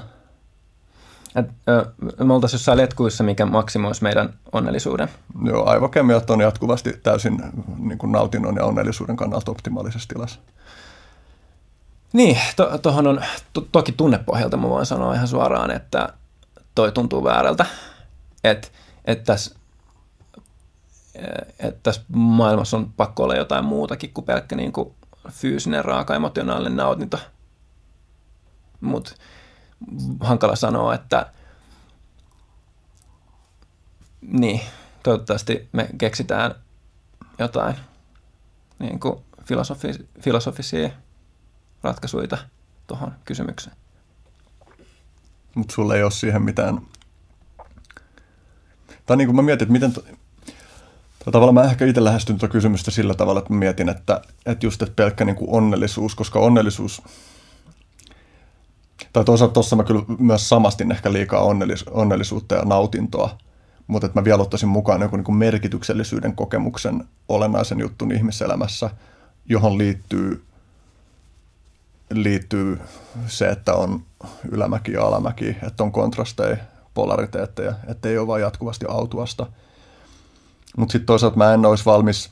Et, 1.36 1.46
ö, 1.70 1.86
me 2.24 2.34
oltaisiin 2.34 2.58
jossain 2.58 2.78
letkuissa, 2.78 3.24
mikä 3.24 3.46
maksimoisi 3.46 4.04
meidän 4.04 4.34
onnellisuuden. 4.52 5.10
Joo, 5.46 5.66
aivokemiat 5.66 6.30
on 6.30 6.42
jatkuvasti 6.42 6.94
täysin 7.04 7.42
niin 7.78 7.98
kuin 7.98 8.12
nautinnon 8.12 8.56
ja 8.56 8.66
onnellisuuden 8.66 9.16
kannalta 9.16 9.52
optimaalisessa 9.52 10.10
tilassa. 10.10 10.40
Niin, 12.14 12.38
tuohon 12.82 13.04
to, 13.04 13.10
on, 13.10 13.22
to, 13.54 13.68
toki 13.72 13.92
tunnepohjalta 13.92 14.58
mä 14.58 14.70
voin 14.70 14.86
sanoa 14.86 15.14
ihan 15.14 15.28
suoraan, 15.28 15.72
että 15.72 16.14
toi 16.76 16.92
tuntuu 16.92 17.24
väärältä. 17.24 17.66
Että 18.44 18.68
et 19.06 19.24
tässä 19.24 19.60
et 21.60 21.84
tässä 21.84 22.02
maailmassa 22.14 22.78
on 22.78 22.94
pakko 22.98 23.24
olla 23.24 23.36
jotain 23.36 23.66
muutakin 23.66 24.14
kuin 24.14 24.26
pelkkä 24.26 24.56
niin 24.56 24.72
kuin 24.72 24.94
fyysinen, 25.30 25.86
raaka, 25.86 26.16
emotionaalinen 26.16 26.76
nautinto. 26.76 27.20
Mutta 28.82 29.16
hankala 30.20 30.56
sanoa, 30.56 30.96
että 30.96 31.32
niin, 34.22 34.62
toivottavasti 35.04 35.70
me 35.72 35.90
keksitään 35.98 36.56
jotain 37.40 37.76
niin 38.80 39.00
kuin 39.00 39.16
filosofi- 39.42 40.06
filosofisia 40.22 40.90
ratkaisuja 41.84 42.38
tuohon 42.88 43.16
kysymykseen. 43.26 43.76
Mutta 45.56 45.74
sulla 45.74 45.96
ei 45.96 46.04
ole 46.04 46.12
siihen 46.12 46.42
mitään... 46.42 46.82
Tai 49.06 49.18
niin 49.18 49.28
kuin 49.28 49.36
mä 49.36 49.42
mietin, 49.42 49.64
että 49.64 49.72
miten... 49.74 49.94
Tai 49.94 51.32
tavallaan 51.32 51.54
mä 51.54 51.64
ehkä 51.64 51.86
itse 51.86 52.04
lähestyn 52.04 52.38
tuota 52.38 52.52
kysymystä 52.52 52.92
sillä 52.92 53.14
tavalla, 53.14 53.40
että 53.40 53.54
mä 53.54 53.60
mietin, 53.60 53.90
että, 53.90 54.22
että 54.46 54.66
just 54.66 54.82
että 54.82 54.96
pelkkä 54.96 55.26
niin 55.26 55.36
kuin 55.36 55.50
onnellisuus, 55.50 56.16
koska 56.16 56.40
onnellisuus... 56.40 57.02
Tai 59.14 59.24
toisaalta 59.26 59.54
tuossa 59.54 59.76
mä 59.76 59.84
kyllä 59.84 60.04
myös 60.20 60.50
samastin 60.50 60.92
ehkä 60.92 61.14
liikaa 61.14 61.42
onnellis, 61.42 61.84
onnellisuutta 61.84 62.56
ja 62.56 62.66
nautintoa, 62.66 63.38
mutta 63.88 64.06
että 64.06 64.20
mä 64.20 64.24
vielä 64.24 64.42
ottaisin 64.42 64.70
mukaan 64.70 65.02
joku 65.02 65.18
niin 65.18 65.36
merkityksellisyyden 65.36 66.36
kokemuksen 66.36 67.04
olennaisen 67.30 67.80
juttun 67.80 68.12
ihmiselämässä, 68.12 68.90
johon 69.46 69.78
liittyy 69.78 70.44
liittyy 72.14 72.80
se, 73.28 73.50
että 73.50 73.74
on 73.74 74.04
ylämäki 74.52 74.92
ja 74.92 75.04
alamäki, 75.04 75.58
että 75.68 75.84
on 75.84 75.92
kontrasteja, 75.92 76.58
polariteetteja, 76.94 77.74
että 77.88 78.10
ei 78.10 78.18
ole 78.18 78.28
vain 78.28 78.42
jatkuvasti 78.42 78.86
autuasta. 78.90 79.48
Mutta 80.78 80.92
sitten 80.92 81.06
toisaalta 81.06 81.38
mä 81.38 81.54
en 81.54 81.66
olisi 81.66 81.86
valmis 81.86 82.32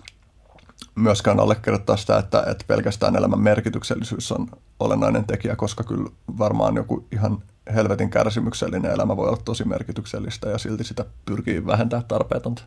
myöskään 0.98 1.39
allekirjoittaa 1.39 1.98
sitä, 1.98 2.18
että, 2.18 2.43
että 2.48 2.66
pelkästään 2.68 3.16
elämän 3.16 3.39
merkityksellisyys 3.39 4.32
on 4.32 4.48
olennainen 4.80 5.26
tekijä, 5.26 5.56
koska 5.56 5.84
kyllä 5.84 6.10
varmaan 6.38 6.76
joku 6.76 7.08
ihan 7.12 7.43
helvetin 7.76 8.10
kärsimyksellinen 8.10 8.91
elämä 8.91 9.18
voi 9.18 9.28
olla 9.28 9.41
tosi 9.45 9.64
merkityksellistä 9.64 10.50
ja 10.50 10.58
silti 10.58 10.84
sitä 10.84 11.06
pyrkii 11.26 11.66
vähentää 11.66 12.04
tarpeetonta 12.08 12.64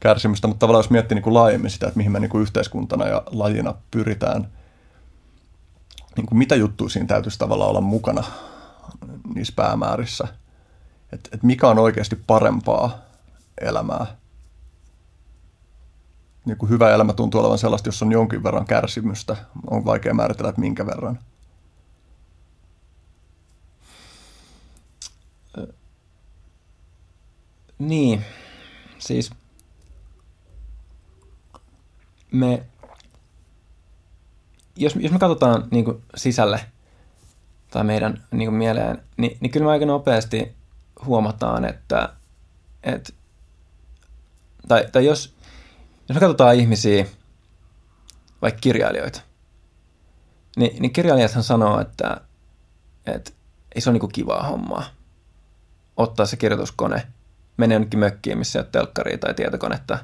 kärsimystä. 0.00 0.48
Mutta 0.48 0.60
tavallaan 0.60 0.84
jos 0.84 0.90
miettii 0.90 1.14
niin 1.14 1.22
kuin 1.22 1.34
laajemmin 1.34 1.70
sitä, 1.70 1.86
että 1.86 1.96
mihin 1.96 2.12
me 2.12 2.20
niin 2.20 2.30
kuin 2.30 2.42
yhteiskuntana 2.42 3.06
ja 3.06 3.22
lajina 3.26 3.74
pyritään– 3.90 4.48
niin 6.16 6.26
kuin 6.26 6.38
mitä 6.38 6.54
juttuja 6.54 6.90
siinä 6.90 7.06
täytyisi 7.06 7.38
tavallaan 7.38 7.70
olla 7.70 7.80
mukana 7.80 8.24
niissä 9.34 9.52
päämäärissä. 9.56 10.28
Että 11.12 11.30
et 11.32 11.42
mikä 11.42 11.68
on 11.68 11.78
oikeasti 11.78 12.16
parempaa 12.26 12.98
elämää. 13.60 14.06
Niin 16.50 16.58
kuin 16.58 16.70
hyvä 16.70 16.94
elämä 16.94 17.12
tuntuu 17.12 17.40
olevan 17.40 17.58
sellaista, 17.58 17.88
jos 17.88 18.02
on 18.02 18.12
jonkin 18.12 18.42
verran 18.42 18.66
kärsimystä. 18.66 19.36
On 19.70 19.84
vaikea 19.84 20.14
määritellä, 20.14 20.48
että 20.48 20.60
minkä 20.60 20.86
verran. 20.86 21.18
Niin, 27.78 28.24
siis 28.98 29.30
me 32.32 32.62
jos, 34.76 34.96
jos 34.96 35.12
me 35.12 35.18
katsotaan 35.18 35.68
niin 35.70 35.84
kuin 35.84 36.02
sisälle 36.16 36.60
tai 37.70 37.84
meidän 37.84 38.24
niin 38.30 38.48
kuin 38.48 38.58
mieleen, 38.58 39.02
niin, 39.16 39.36
niin 39.40 39.50
kyllä 39.50 39.66
me 39.66 39.72
aika 39.72 39.86
nopeasti 39.86 40.54
huomataan, 41.04 41.64
että, 41.64 42.08
että 42.82 43.12
tai, 44.68 44.86
tai 44.92 45.06
jos, 45.06 45.39
jos 46.10 46.14
me 46.14 46.20
katsotaan 46.20 46.54
ihmisiä, 46.54 47.06
vaikka 48.42 48.60
kirjailijoita, 48.60 49.20
niin, 50.56 50.82
niin 50.82 50.92
kirjailijathan 50.92 51.42
sanoo, 51.42 51.80
että, 51.80 52.20
että 53.06 53.30
ei 53.74 53.80
se 53.80 53.90
ole 53.90 53.92
niin 53.92 54.00
kuin 54.00 54.12
kivaa 54.12 54.42
hommaa 54.42 54.84
ottaa 55.96 56.26
se 56.26 56.36
kirjoituskone, 56.36 57.06
mennä 57.56 57.74
jonnekin 57.74 58.00
mökkiin, 58.00 58.38
missä 58.38 58.58
ei 58.58 58.60
ole 58.60 58.68
telkkaria 58.72 59.18
tai 59.18 59.34
tietokonetta, 59.34 59.98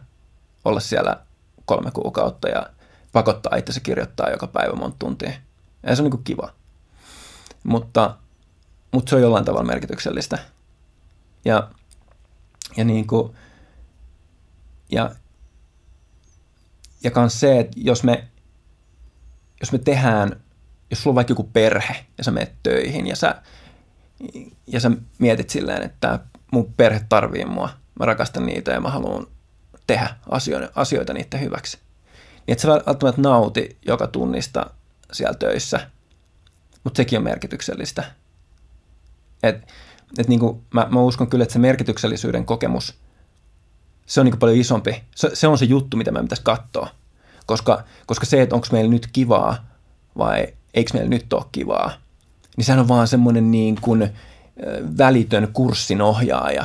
olla 0.65 0.81
siellä 0.81 1.21
kolme 1.65 1.91
kuukautta 1.91 2.49
ja 2.49 2.67
pakottaa 3.13 3.57
itse 3.57 3.81
kirjoittaa 3.81 4.31
joka 4.31 4.47
päivä 4.47 4.77
monta 4.77 4.97
tuntia. 4.99 5.33
Ja 5.83 5.97
se 5.97 6.03
on 6.03 6.11
niin 6.11 6.25
kiva. 6.25 6.53
Mutta, 7.63 8.17
mutta 8.93 9.11
se 9.11 9.17
on 9.17 9.23
jollain 9.23 9.45
tavalla 9.45 9.67
merkityksellistä. 9.67 10.39
Ja, 11.45 11.71
ja 12.77 12.85
niin 12.85 13.07
kuin, 13.07 13.37
ja, 14.93 15.11
ja 17.07 17.11
kans 17.11 17.41
se, 17.41 17.59
että 17.61 17.77
jos 17.77 18.05
me, 18.05 18.25
jos 19.61 19.73
me 19.73 19.79
tehdään, 19.79 20.41
jos 20.91 21.03
sulla 21.03 21.13
on 21.13 21.15
vaikka 21.15 21.31
joku 21.31 21.51
perhe 21.53 21.97
ja 22.19 22.25
sä 22.25 22.31
menet 22.31 22.53
töihin 22.63 23.07
ja 23.07 23.17
sä, 23.17 23.43
ja 24.67 24.81
sä 24.81 24.91
mietit 25.19 25.51
silleen, 25.51 25.83
että 25.83 26.19
mun 26.53 26.73
perhe 26.77 27.01
tarvii 27.09 27.45
mua, 27.45 27.69
mä 27.99 28.07
rakastan 28.07 28.47
niitä 28.47 28.73
ja 28.73 28.81
mä 28.81 28.91
haluan 28.91 29.27
tehdä 29.87 30.09
asioita, 30.29 30.73
asioita 30.75 31.13
niiden 31.13 31.41
hyväksi 31.41 31.79
niin 32.47 32.53
et 32.53 32.59
sä 32.59 32.69
välttämättä 32.69 33.23
nauti 33.23 33.77
joka 33.87 34.07
tunnista 34.07 34.71
siellä 35.13 35.39
töissä, 35.39 35.91
mutta 36.85 36.97
sekin 36.97 37.19
on 37.19 37.25
merkityksellistä. 37.25 38.05
Et, 39.43 39.73
et 40.19 40.29
niin 40.29 40.41
mä, 40.75 40.87
mä 40.91 41.01
uskon 41.01 41.31
kyllä, 41.31 41.43
että 41.43 41.53
se 41.53 41.59
merkityksellisyyden 41.59 42.45
kokemus, 42.45 42.95
se 44.07 44.21
on 44.21 44.27
niin 44.27 44.39
paljon 44.39 44.59
isompi. 44.59 45.03
Se, 45.15 45.31
se 45.35 45.49
on 45.49 45.59
se 45.59 45.65
juttu, 45.65 45.97
mitä 45.97 46.13
me 46.13 46.23
pitäisi 46.23 46.43
katsoa. 46.43 46.89
Koska, 47.47 47.85
koska 48.07 48.27
se, 48.27 48.43
että 48.43 48.55
onko 48.55 48.67
meillä 48.73 48.91
nyt 48.91 49.09
kivaa 49.13 49.67
vai 50.19 50.47
eikö 50.75 50.91
meillä 50.95 51.11
nyt 51.11 51.33
ole 51.33 51.45
kivaa, 51.53 51.93
niin 52.57 52.65
sehän 52.65 52.81
on 52.81 52.89
vaan 52.89 53.09
semmoinen 53.09 53.51
niin 53.51 53.79
kuin 53.81 54.11
välitön 54.99 55.49
kurssin 55.53 56.03
ohjaaja, 56.03 56.65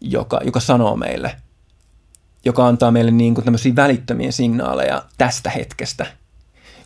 joka, 0.00 0.40
joka 0.44 0.60
sanoo 0.60 0.96
meille– 0.96 1.36
joka 2.44 2.66
antaa 2.66 2.90
meille 2.90 3.10
niin 3.10 3.34
kuin 3.34 3.44
tämmöisiä 3.44 3.76
välittömiä 3.76 4.32
signaaleja 4.32 5.02
tästä 5.18 5.50
hetkestä, 5.50 6.06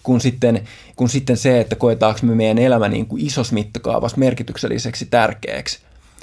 kun 0.03 0.21
sitten, 0.21 0.69
kun 0.97 1.09
sitten 1.09 1.37
se, 1.37 1.61
että 1.61 1.77
koetaanko 1.77 2.21
me 2.23 2.35
meidän 2.35 2.59
elämä 2.59 2.89
niin 2.89 3.07
kuin 3.07 3.27
isossa 3.27 3.55
mittakaavassa 3.55 4.19
merkitykselliseksi 4.19 5.07
tärkeäksi, 5.07 5.79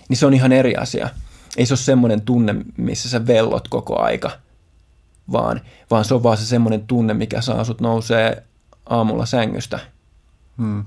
niin 0.09 0.17
se 0.17 0.25
on 0.25 0.33
ihan 0.33 0.51
eri 0.51 0.75
asia. 0.75 1.09
Ei 1.57 1.65
se 1.65 1.73
ole 1.73 1.79
semmoinen 1.79 2.21
tunne, 2.21 2.55
missä 2.77 3.09
sä 3.09 3.27
vellot 3.27 3.67
koko 3.67 3.99
aika, 3.99 4.31
vaan, 5.31 5.61
vaan 5.91 6.05
se 6.05 6.13
on 6.13 6.23
vaan 6.23 6.37
se 6.37 6.45
semmoinen 6.45 6.87
tunne, 6.87 7.13
mikä 7.13 7.41
saa 7.41 7.63
sut 7.63 7.81
nousee 7.81 8.43
aamulla 8.85 9.25
sängystä. 9.25 9.79
Hmm. 10.57 10.85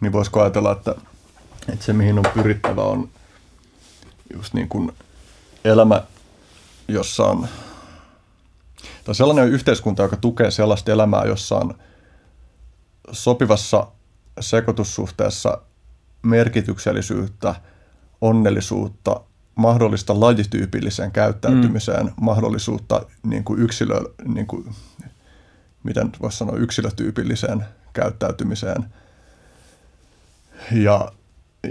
Niin 0.00 0.12
voisiko 0.12 0.40
ajatella, 0.40 0.72
että, 0.72 0.94
että 1.72 1.84
se 1.84 1.92
mihin 1.92 2.18
on 2.18 2.24
pyrittävä 2.34 2.82
on 2.82 3.08
just 4.34 4.54
niin 4.54 4.68
kuin 4.68 4.92
elämä 5.64 6.02
jossa 6.88 7.24
on, 7.24 7.48
tai 9.04 9.14
sellainen 9.14 9.48
yhteiskunta, 9.48 10.02
joka 10.02 10.16
tukee 10.16 10.50
sellaista 10.50 10.92
elämää, 10.92 11.24
jossa 11.24 11.56
on 11.56 11.74
sopivassa 13.12 13.86
sekoitussuhteessa 14.40 15.62
merkityksellisyyttä, 16.22 17.54
onnellisuutta, 18.20 19.20
mahdollista 19.58 20.20
lajityypilliseen 20.20 21.10
käyttäytymiseen, 21.10 22.06
mm. 22.06 22.12
mahdollisuutta 22.20 23.06
niin 23.22 23.44
kuin 23.44 23.60
yksilö, 23.60 24.00
niin 24.24 24.46
kuin, 24.46 24.64
miten 25.82 26.12
voisi 26.22 26.38
sanoa, 26.38 26.56
yksilötyypilliseen 26.56 27.64
käyttäytymiseen– 27.92 28.84
ja, 30.72 31.12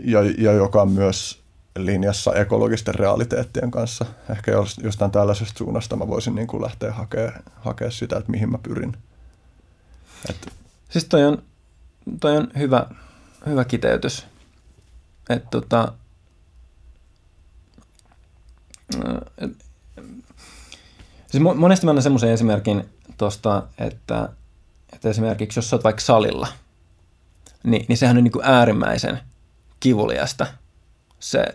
ja, 0.03 0.19
ja 0.37 0.51
joka 0.51 0.81
on 0.81 0.91
myös 0.91 1.41
linjassa 1.77 2.33
ekologisten 2.33 2.95
realiteettien 2.95 3.71
kanssa. 3.71 4.05
Ehkä 4.29 4.51
jostain 4.83 5.11
tällaisesta 5.11 5.57
suunnasta 5.57 5.95
mä 5.95 6.07
voisin 6.07 6.35
niin 6.35 6.47
kuin 6.47 6.63
lähteä 6.63 6.93
hakemaan 6.93 7.43
hakea 7.55 7.91
sitä, 7.91 8.17
että 8.17 8.31
mihin 8.31 8.51
mä 8.51 8.57
pyrin. 8.57 8.97
Et... 10.29 10.53
Siis 10.89 11.05
toi 11.05 11.25
on, 11.25 11.41
toi 12.19 12.37
on 12.37 12.47
hyvä, 12.57 12.85
hyvä 13.45 13.65
kiteytys. 13.65 14.27
Että 15.29 15.47
tota, 15.49 15.93
siis 21.27 21.43
monesti 21.55 21.85
mä 21.85 21.91
annan 21.91 22.03
semmoisen 22.03 22.29
esimerkin 22.29 22.89
tuosta, 23.17 23.63
että, 23.77 24.29
että 24.93 25.09
esimerkiksi 25.09 25.57
jos 25.57 25.69
sä 25.69 25.75
oot 25.75 25.83
vaikka 25.83 26.01
salilla, 26.01 26.47
niin, 27.63 27.85
niin 27.87 27.97
sehän 27.97 28.17
on 28.17 28.23
niin 28.23 28.31
kuin 28.31 28.45
äärimmäisen 28.45 29.19
kivuliasta 29.79 30.47
se, 31.19 31.45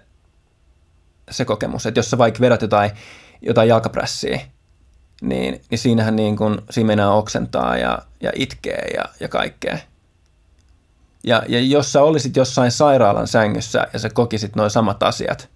se 1.31 1.45
kokemus. 1.45 1.87
Että 1.87 1.99
jos 1.99 2.11
sä 2.11 2.19
vaikka 2.19 2.41
vedät 2.41 2.63
jotain, 2.63 2.91
jotain 3.43 3.69
jalkaprässiä, 3.69 4.41
niin, 5.23 5.61
niin 5.71 5.79
siinähän 5.79 6.17
niin 6.17 6.37
kuin, 6.37 6.59
siinä 6.71 6.87
mennään 6.87 7.13
oksentaa 7.13 7.77
ja, 7.77 7.99
ja 8.21 8.33
itkee 8.35 8.91
ja, 8.95 9.05
ja 9.21 9.29
kaikkea. 9.29 9.79
Ja, 11.25 11.43
ja 11.49 11.61
jos 11.61 11.93
sä 11.93 12.03
olisit 12.03 12.37
jossain 12.37 12.71
sairaalan 12.71 13.29
sängyssä 13.29 13.87
ja 13.93 13.99
sä 13.99 14.11
kokisit 14.11 14.57
noin 14.57 14.71
samat 14.71 15.03
asiat, 15.03 15.49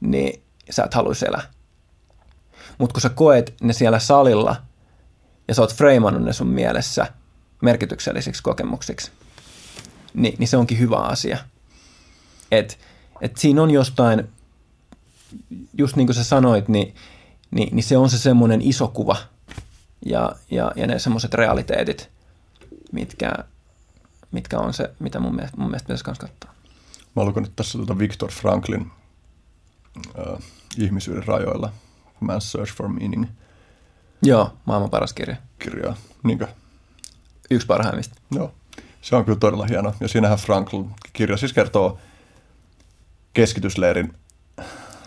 niin 0.00 0.42
sä 0.70 0.84
et 0.84 0.94
haluaisi 0.94 1.26
elää. 1.28 1.42
Mutta 2.78 2.92
kun 2.92 3.00
sä 3.00 3.08
koet 3.08 3.54
ne 3.60 3.72
siellä 3.72 3.98
salilla 3.98 4.56
ja 5.48 5.54
sä 5.54 5.62
oot 5.62 5.74
freimannut 5.74 6.22
ne 6.22 6.32
sun 6.32 6.46
mielessä 6.48 7.06
merkityksellisiksi 7.62 8.42
kokemuksiksi, 8.42 9.10
niin, 10.14 10.34
niin 10.38 10.48
se 10.48 10.56
onkin 10.56 10.78
hyvä 10.78 10.96
asia. 10.96 11.38
Et, 12.50 12.78
et 13.20 13.36
siinä 13.36 13.62
on 13.62 13.70
jostain, 13.70 14.28
just 15.78 15.96
niin 15.96 16.06
kuin 16.06 16.14
sä 16.14 16.24
sanoit, 16.24 16.68
niin, 16.68 16.94
niin, 17.50 17.76
niin 17.76 17.84
se 17.84 17.96
on 17.96 18.10
se 18.10 18.18
semmoinen 18.18 18.62
iso 18.62 18.88
kuva 18.88 19.16
ja, 20.06 20.32
ja, 20.50 20.72
ja 20.76 20.86
ne 20.86 20.98
semmoiset 20.98 21.34
realiteetit, 21.34 22.10
mitkä, 22.92 23.32
mitkä 24.30 24.58
on 24.58 24.74
se, 24.74 24.90
mitä 24.98 25.20
mun 25.20 25.34
mielestä, 25.34 25.56
mun 25.56 25.66
mielestä 25.66 25.86
pitäisi 25.86 26.04
myös 26.06 26.18
katsoa. 26.18 26.54
Mä 27.16 27.24
lukenut 27.24 27.52
tässä 27.56 27.78
tuota 27.78 27.98
Viktor 27.98 28.30
Franklin 28.30 28.90
äh, 30.18 30.42
ihmisyyden 30.76 31.26
rajoilla, 31.26 31.72
Man's 32.20 32.40
Search 32.40 32.74
for 32.74 32.88
Meaning. 32.88 33.26
Joo, 34.22 34.52
maailman 34.64 34.90
paras 34.90 35.12
kirja. 35.12 35.36
Kirjaa, 35.58 35.96
niinkö? 36.22 36.48
Yksi 37.50 37.66
parhaimmista. 37.66 38.14
Joo, 38.30 38.52
se 39.02 39.16
on 39.16 39.24
kyllä 39.24 39.38
todella 39.38 39.66
hieno. 39.66 39.94
Ja 40.00 40.08
siinähän 40.08 40.38
Frankl 40.38 40.82
kirja 41.12 41.36
siis 41.36 41.52
kertoo 41.52 41.98
keskitysleirin 43.32 44.14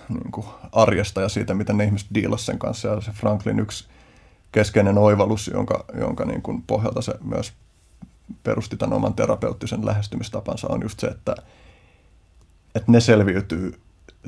niin 0.09 0.31
kuin 0.31 0.47
arjesta 0.71 1.21
ja 1.21 1.29
siitä, 1.29 1.53
miten 1.53 1.77
ne 1.77 1.83
ihmiset 1.83 2.07
diilasivat 2.13 2.45
sen 2.45 2.59
kanssa. 2.59 2.87
Ja 2.87 3.01
se 3.01 3.11
Franklin 3.11 3.59
yksi 3.59 3.87
keskeinen 4.51 4.97
oivallus, 4.97 5.47
jonka, 5.53 5.85
jonka 5.99 6.25
niin 6.25 6.41
kuin 6.41 6.61
pohjalta 6.61 7.01
se 7.01 7.13
myös 7.23 7.53
perusti 8.43 8.77
tämän 8.77 8.93
oman 8.93 9.13
terapeuttisen 9.13 9.85
lähestymistapansa, 9.85 10.67
on 10.67 10.81
just 10.81 10.99
se, 10.99 11.07
että, 11.07 11.35
että 12.75 12.91
ne 12.91 12.99
selviytyy 12.99 13.79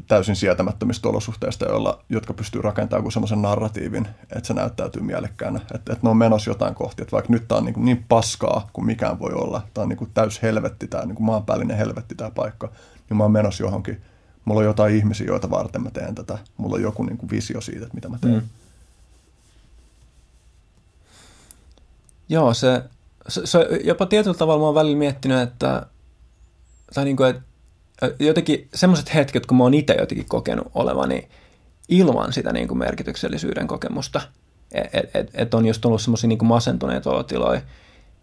täysin 0.07 0.36
sietämättömistä 0.36 1.10
olosuhteista, 1.10 1.65
joilla, 1.65 2.03
jotka 2.10 2.34
pystyy 2.34 2.61
rakentamaan 2.61 3.11
semmoisen 3.11 3.41
narratiivin, 3.41 4.07
että 4.24 4.48
se 4.48 4.53
näyttäytyy 4.53 5.02
mielekkäänä. 5.02 5.60
Että, 5.60 5.94
että 5.94 5.99
ne 6.03 6.10
on 6.10 6.18
menossa 6.18 6.52
jotain 6.52 6.76
kohti. 6.76 7.02
Että 7.02 7.11
vaikka 7.11 7.34
nyt 7.34 7.48
tämä 7.48 7.57
on 7.57 7.65
niin, 7.65 7.74
kuin 7.74 7.86
niin 7.86 8.06
paskaa 8.10 8.70
kuin 8.74 8.86
mikään 8.86 9.20
voi 9.20 9.34
olla, 9.34 9.61
tämä 9.74 9.84
on 9.84 9.90
niin 9.90 9.98
kuin 9.98 10.11
täys 10.14 10.41
helvetti, 10.41 10.88
tämä 10.88 11.06
niin 11.06 11.15
kuin 11.15 11.26
maanpäällinen 11.26 11.78
helvetti 11.78 12.15
tämä 12.15 12.32
paikka, 12.32 12.72
niin 13.10 13.18
mä 13.18 13.24
oon 13.24 13.32
menossa 13.32 13.64
johonkin. 13.64 14.02
Mulla 14.45 14.60
on 14.60 14.65
jotain 14.65 14.95
ihmisiä, 14.95 15.28
joita 15.28 15.49
varten 15.49 15.84
mä 15.84 15.91
teen 15.91 16.15
tätä. 16.15 16.38
Mulla 16.57 16.76
on 16.76 16.82
joku 16.82 17.03
niin 17.03 17.18
kuin 17.18 17.30
visio 17.30 17.61
siitä, 17.61 17.84
että 17.84 17.95
mitä 17.95 18.10
mä 18.10 18.18
teen. 18.22 18.34
Mm. 18.34 18.41
Joo, 22.30 22.53
se, 22.53 22.84
se, 23.28 23.45
se, 23.45 23.68
jopa 23.84 24.06
tietyllä 24.06 24.38
tavalla 24.38 24.60
mä 24.60 24.65
oon 24.65 24.76
välillä 24.76 24.98
miettinyt, 24.98 25.40
että, 25.40 25.86
tai 26.94 27.06
niin 27.06 27.18
kuin, 27.18 27.30
että 27.30 27.41
jotenkin 28.19 28.67
semmoiset 28.73 29.13
hetket, 29.13 29.45
kun 29.45 29.57
mä 29.57 29.63
oon 29.63 29.73
itse 29.73 29.93
jotenkin 29.93 30.30
kokenut 30.30 30.67
olevani 30.75 31.27
ilman 31.89 32.34
sitä 32.34 32.53
niin 32.53 32.67
kuin 32.67 32.77
merkityksellisyyden 32.77 33.67
kokemusta, 33.67 34.21
että 34.71 34.99
et, 34.99 35.15
et, 35.15 35.31
et 35.34 35.53
on 35.53 35.65
just 35.65 35.85
ollut 35.85 36.01
semmoisia 36.01 36.27
niin 36.27 36.45
masentuneita 36.45 37.09
olotiloja, 37.09 37.61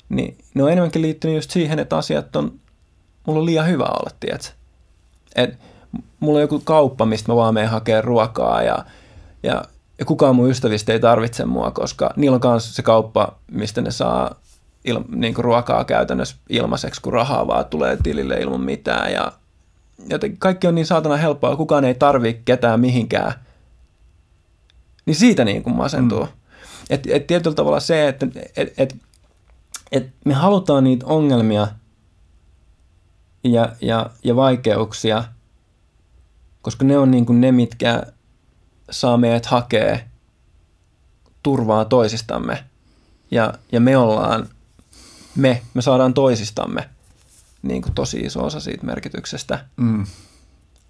niin 0.08 0.38
ne 0.54 0.62
on 0.62 0.72
enemmänkin 0.72 1.02
liittynyt 1.02 1.36
just 1.36 1.50
siihen, 1.50 1.78
että 1.78 1.96
asiat 1.96 2.36
on, 2.36 2.52
mulla 3.26 3.40
on 3.40 3.46
liian 3.46 3.68
hyvä 3.68 3.84
olla, 3.84 4.10
tiedätkö? 4.20 4.48
Et 5.36 5.58
mulla 6.20 6.36
on 6.36 6.42
joku 6.42 6.60
kauppa, 6.64 7.06
mistä 7.06 7.32
mä 7.32 7.36
vaan 7.36 7.54
menen 7.54 7.70
hakemaan 7.70 8.04
ruokaa 8.04 8.62
ja, 8.62 8.84
ja, 9.42 9.64
ja 9.98 10.04
kukaan 10.04 10.36
mun 10.36 10.50
ystävistä 10.50 10.92
ei 10.92 11.00
tarvitse 11.00 11.44
mua, 11.44 11.70
koska 11.70 12.10
niillä 12.16 12.34
on 12.34 12.50
myös 12.50 12.76
se 12.76 12.82
kauppa, 12.82 13.38
mistä 13.50 13.80
ne 13.80 13.90
saa 13.90 14.34
il, 14.84 15.00
niin 15.08 15.34
kuin 15.34 15.44
ruokaa 15.44 15.84
käytännössä 15.84 16.36
ilmaiseksi, 16.48 17.00
kun 17.00 17.12
rahaa 17.12 17.46
vaan 17.46 17.64
tulee 17.64 17.98
tilille 18.02 18.34
ilman 18.34 18.60
mitään 18.60 19.12
ja 19.12 19.32
jotenkin 20.08 20.38
kaikki 20.38 20.66
on 20.66 20.74
niin 20.74 20.86
saatana 20.86 21.16
helppoa, 21.16 21.56
kukaan 21.56 21.84
ei 21.84 21.94
tarvi 21.94 22.42
ketään 22.44 22.80
mihinkään, 22.80 23.32
niin 25.06 25.14
siitä 25.14 25.44
niin 25.44 25.62
kuin 25.62 25.76
masentuu. 25.76 26.24
Mm. 26.24 26.30
Et, 26.90 27.06
et 27.10 27.26
tietyllä 27.26 27.54
tavalla 27.54 27.80
se, 27.80 28.08
että 28.08 28.26
et, 28.56 28.74
et, 28.78 28.96
et 29.92 30.10
me 30.24 30.34
halutaan 30.34 30.84
niitä 30.84 31.06
ongelmia 31.06 31.68
ja, 33.44 33.72
ja, 33.80 34.10
ja 34.24 34.36
vaikeuksia, 34.36 35.24
koska 36.62 36.84
ne 36.84 36.98
on 36.98 37.10
niin 37.10 37.26
kuin 37.26 37.40
ne, 37.40 37.52
mitkä 37.52 38.02
saa 38.90 39.16
meidät 39.16 39.46
hakea 39.46 39.98
turvaa 41.42 41.84
toisistamme. 41.84 42.64
Ja, 43.30 43.54
ja 43.72 43.80
me 43.80 43.96
ollaan, 43.96 44.48
me, 45.36 45.62
me 45.74 45.82
saadaan 45.82 46.14
toisistamme– 46.14 46.88
niin 47.62 47.82
kuin 47.82 47.94
tosi 47.94 48.20
iso 48.20 48.44
osa 48.44 48.60
siitä 48.60 48.86
merkityksestä, 48.86 49.64
mm. 49.76 50.06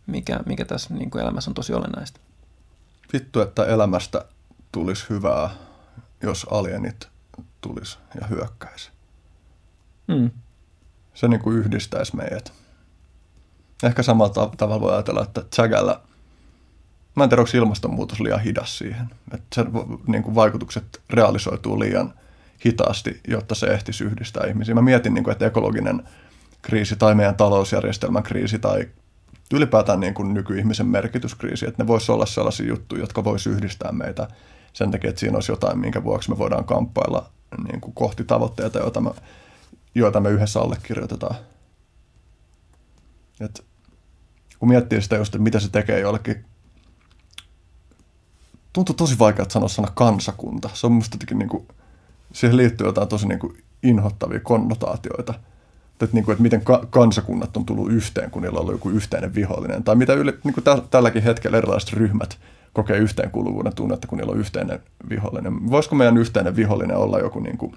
mikä, 0.06 0.40
mikä 0.47 0.64
tässä 0.64 0.94
niin 0.94 1.10
kuin 1.10 1.22
elämässä 1.22 1.51
on 1.51 1.55
tosi 1.55 1.74
olennaista. 1.74 2.20
Vittu, 3.12 3.40
että 3.40 3.64
elämästä 3.64 4.24
tulisi 4.72 5.06
hyvää, 5.10 5.51
jos 6.22 6.47
alienit 6.51 7.09
tulisi 7.60 7.98
ja 8.20 8.26
hyökkäisi. 8.26 8.90
Mm. 10.09 10.30
Se 11.14 11.28
niin 11.28 11.40
kuin 11.40 11.56
yhdistäisi 11.56 12.16
meidät. 12.16 12.52
Ehkä 13.82 14.02
samalla 14.02 14.51
tavalla 14.56 14.80
voi 14.80 14.92
ajatella, 14.92 15.22
että 15.22 15.44
Zagalla, 15.56 16.02
mä 17.14 17.24
en 17.24 17.30
tiedä, 17.30 17.42
onko 17.42 17.52
ilmastonmuutos 17.55 18.20
liian 18.20 18.40
hidas 18.40 18.78
siihen. 18.78 19.10
Että 19.34 19.47
sen 19.55 19.66
niin 20.06 20.22
kuin 20.22 20.34
vaikutukset 20.34 21.01
realisoituu 21.10 21.80
liian 21.80 22.14
hitaasti, 22.66 23.20
jotta 23.28 23.55
se 23.55 23.66
ehtisi 23.66 24.05
yhdistää 24.05 24.47
ihmisiä. 24.47 24.74
Mä 24.74 24.82
mietin, 24.82 25.14
niin 25.14 25.24
kuin, 25.24 25.32
että 25.32 25.47
ekologinen 25.47 26.09
kriisi 26.62 26.96
tai 26.96 27.14
meidän 27.14 27.36
talousjärjestelmän 27.36 28.22
kriisi 28.22 28.58
tai 28.58 28.88
ylipäätään 29.54 30.00
niin 30.00 30.14
kuin 30.14 30.34
nykyihmisen 30.34 30.86
merkityskriisi, 30.86 31.68
että 31.68 31.82
ne 31.82 31.86
voisi 31.86 32.12
olla 32.12 32.26
sellaisia 32.26 32.68
juttuja, 32.68 33.00
jotka 33.00 33.24
voisi 33.24 33.50
yhdistää 33.50 33.92
meitä 33.92 34.28
sen 34.72 34.90
takia, 34.90 35.10
että 35.10 35.20
siinä 35.20 35.36
olisi 35.36 35.52
jotain, 35.52 35.78
minkä 35.78 36.04
vuoksi 36.04 36.30
me 36.30 36.38
voidaan 36.38 36.64
kamppailla 36.64 37.30
niin 37.64 37.80
kuin 37.80 37.94
kohti 37.94 38.24
tavoitteita, 38.24 38.78
joita 38.78 39.00
me, 39.00 39.10
joita 39.94 40.20
me 40.20 40.30
yhdessä 40.30 40.60
allekirjoitetaan. 40.60 41.36
Et, 43.40 43.64
kun 44.58 44.68
miettii 44.68 45.02
sitä 45.02 45.16
just, 45.16 45.34
että 45.34 45.42
mitä 45.42 45.60
se 45.60 45.70
tekee 45.70 46.00
jollekin, 46.00 46.44
tuntuu 48.72 48.94
tosi 48.94 49.18
vaikea 49.18 49.46
sanoa 49.48 49.68
sana 49.68 49.88
kansakunta. 49.94 50.70
Se 50.72 50.86
on 50.86 50.92
musta 50.92 51.14
jotenkin 51.14 51.38
niin 51.38 51.48
kuin, 51.48 51.68
siihen 52.32 52.56
liittyy 52.56 52.86
jotain 52.86 53.08
tosi 53.08 53.28
niin 53.28 53.38
kuin 53.38 53.64
inhottavia 53.82 54.40
konnotaatioita– 54.40 55.34
että, 56.05 56.14
niin 56.14 56.24
kuin, 56.24 56.32
että 56.32 56.43
miten 56.43 56.64
ka- 56.64 56.86
kansakunnat 56.90 57.56
on 57.56 57.66
tullut 57.66 57.93
yhteen, 57.93 58.31
kun 58.31 58.43
niillä 58.43 58.56
on 58.56 58.60
ollut 58.60 58.74
joku 58.74 58.90
yhteinen 58.90 59.35
vihollinen. 59.35 59.85
Tai 59.85 59.97
mitä 59.97 60.12
yle, 60.12 60.35
niin 60.44 60.55
kuin 60.55 60.64
tä- 60.64 60.82
tälläkin 60.90 61.22
hetkellä 61.22 61.59
erilaiset 61.59 61.93
ryhmät 61.93 62.39
kokee 62.72 62.97
yhteenkuuluvuuden 62.97 63.74
tunnetta, 63.74 64.06
kun 64.06 64.18
niillä 64.18 64.32
on 64.32 64.39
yhteinen 64.39 64.81
vihollinen. 65.09 65.70
Voisiko 65.70 65.97
meidän 65.97 66.18
yhteinen 66.18 66.56
vihollinen 66.56 66.97
olla 66.97 67.18
joku 67.18 67.40
niin 67.40 67.59
kuin, 67.59 67.74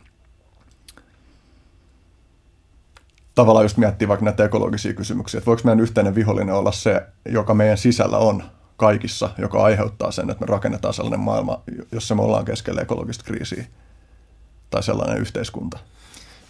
tavallaan 3.35 3.65
just 3.65 3.77
miettii 3.77 4.07
vaikka 4.07 4.25
näitä 4.25 4.45
ekologisia 4.45 4.93
kysymyksiä, 4.93 5.37
että 5.37 5.45
voiko 5.45 5.61
meidän 5.63 5.79
yhteinen 5.79 6.15
vihollinen 6.15 6.55
olla 6.55 6.71
se, 6.71 7.01
joka 7.25 7.53
meidän 7.53 7.77
sisällä 7.77 8.17
on 8.17 8.43
kaikissa, 8.77 9.29
joka 9.37 9.63
aiheuttaa 9.63 10.11
sen, 10.11 10.29
että 10.29 10.45
me 10.45 10.51
rakennetaan 10.51 10.93
sellainen 10.93 11.19
maailma, 11.19 11.61
jossa 11.91 12.15
me 12.15 12.21
ollaan 12.21 12.45
keskellä 12.45 12.81
ekologista 12.81 13.23
kriisiä 13.23 13.65
tai 14.69 14.83
sellainen 14.83 15.17
yhteiskunta. 15.17 15.79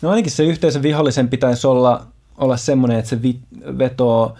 No 0.03 0.09
ainakin 0.09 0.31
se 0.31 0.43
yhteisön 0.43 0.83
vihollisen 0.83 1.29
pitäisi 1.29 1.67
olla, 1.67 2.07
olla 2.37 2.57
semmoinen, 2.57 2.99
että 2.99 3.09
se 3.09 3.21
vi, 3.21 3.39
vetoo 3.77 4.35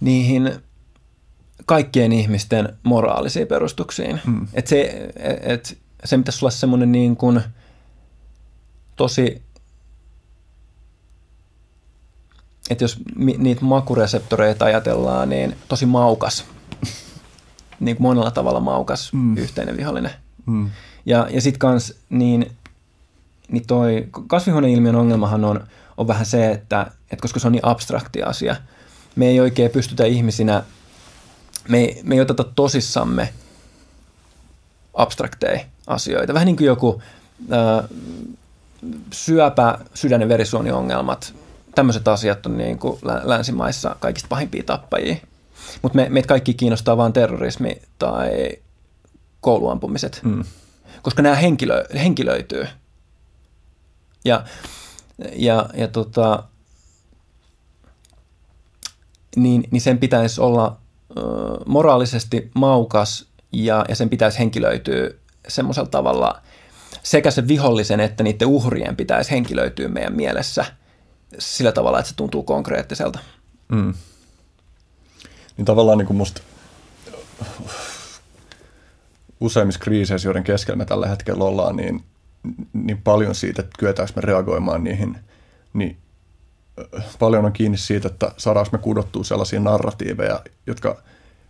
niihin 0.00 0.52
kaikkien 1.66 2.12
ihmisten 2.12 2.76
moraalisiin 2.82 3.46
perustuksiin. 3.46 4.20
Mm. 4.26 4.48
Että 4.54 4.68
se, 4.68 5.10
et, 5.42 5.78
se 6.04 6.18
pitäisi 6.18 6.44
olla 6.44 6.50
semmoinen 6.50 6.92
niin 6.92 7.16
kuin 7.16 7.40
tosi 8.96 9.42
että 12.70 12.84
jos 12.84 12.98
mi, 13.16 13.34
niitä 13.38 13.64
makureseptoreita 13.64 14.64
ajatellaan, 14.64 15.28
niin 15.28 15.56
tosi 15.68 15.86
maukas. 15.86 16.44
niin 17.80 17.96
kuin 17.96 18.02
monella 18.02 18.30
tavalla 18.30 18.60
maukas 18.60 19.12
mm. 19.12 19.36
yhteinen 19.36 19.76
vihollinen. 19.76 20.10
Mm. 20.46 20.70
Ja, 21.06 21.28
ja 21.30 21.40
sitten 21.40 21.58
kans 21.58 21.94
niin, 22.10 22.50
niin 23.48 23.66
toi 23.66 24.08
kasvihuoneilmiön 24.26 24.96
ongelmahan 24.96 25.44
on, 25.44 25.66
on 25.96 26.08
vähän 26.08 26.26
se, 26.26 26.50
että, 26.50 26.86
että 27.10 27.22
koska 27.22 27.40
se 27.40 27.46
on 27.46 27.52
niin 27.52 27.66
abstrakti 27.66 28.22
asia, 28.22 28.56
me 29.16 29.26
ei 29.26 29.40
oikein 29.40 29.70
pystytä 29.70 30.04
ihmisinä, 30.04 30.62
me 31.68 31.78
ei, 31.78 32.00
me 32.02 32.14
ei 32.14 32.20
oteta 32.20 32.44
tosissamme 32.44 33.28
abstrakteja 34.94 35.60
asioita. 35.86 36.34
Vähän 36.34 36.46
niin 36.46 36.56
kuin 36.56 36.66
joku 36.66 37.02
äh, 37.52 37.84
syöpä, 39.12 39.78
sydän- 39.94 40.20
ja 40.20 40.28
verisuoniongelmat, 40.28 41.34
tämmöiset 41.74 42.08
asiat 42.08 42.46
on 42.46 42.58
niin 42.58 42.78
kuin 42.78 42.98
länsimaissa 43.22 43.96
kaikista 44.00 44.28
pahimpia 44.28 44.62
tappajia. 44.62 45.16
Mutta 45.82 45.96
me, 45.96 46.06
meitä 46.08 46.28
kaikki 46.28 46.54
kiinnostaa 46.54 46.96
vain 46.96 47.12
terrorismi 47.12 47.82
tai 47.98 48.50
kouluampumiset, 49.40 50.20
mm. 50.22 50.44
koska 51.02 51.22
nämä 51.22 51.34
henkilö, 51.34 51.84
henkilöityy. 51.94 52.66
Ja, 54.24 54.44
ja, 55.32 55.70
ja 55.74 55.88
tota, 55.88 56.44
niin, 59.36 59.64
niin 59.70 59.80
sen 59.80 59.98
pitäisi 59.98 60.40
olla 60.40 60.76
ö, 61.16 61.22
moraalisesti 61.66 62.50
maukas 62.54 63.26
ja, 63.52 63.84
ja 63.88 63.96
sen 63.96 64.10
pitäisi 64.10 64.38
henkilöityä 64.38 65.10
semmoisella 65.48 65.88
tavalla, 65.88 66.42
sekä 67.02 67.30
se 67.30 67.48
vihollisen 67.48 68.00
että 68.00 68.22
niiden 68.22 68.48
uhrien 68.48 68.96
pitäisi 68.96 69.30
henkilöityä 69.30 69.88
meidän 69.88 70.16
mielessä 70.16 70.64
sillä 71.38 71.72
tavalla, 71.72 71.98
että 71.98 72.10
se 72.10 72.16
tuntuu 72.16 72.42
konkreettiselta. 72.42 73.18
Mm. 73.68 73.94
Niin 75.56 75.64
tavallaan 75.64 75.98
niin 75.98 76.06
kuin 76.06 76.16
musta 76.16 76.42
useimmissa 79.40 79.80
kriiseissä, 79.80 80.28
joiden 80.28 80.44
keskellä 80.44 80.76
me 80.76 80.84
tällä 80.84 81.06
hetkellä 81.06 81.44
ollaan, 81.44 81.76
niin, 81.76 82.04
niin 82.72 83.02
paljon 83.02 83.34
siitä, 83.34 83.62
että 83.62 83.78
kyetäänkö 83.78 84.12
me 84.16 84.22
reagoimaan 84.22 84.84
niihin, 84.84 85.18
niin 85.72 85.96
paljon 87.18 87.44
on 87.44 87.52
kiinni 87.52 87.78
siitä, 87.78 88.08
että 88.08 88.32
saadaanko 88.36 88.68
me 88.72 88.78
kudottua 88.78 89.24
sellaisia 89.24 89.60
narratiiveja, 89.60 90.40
jotka 90.66 91.02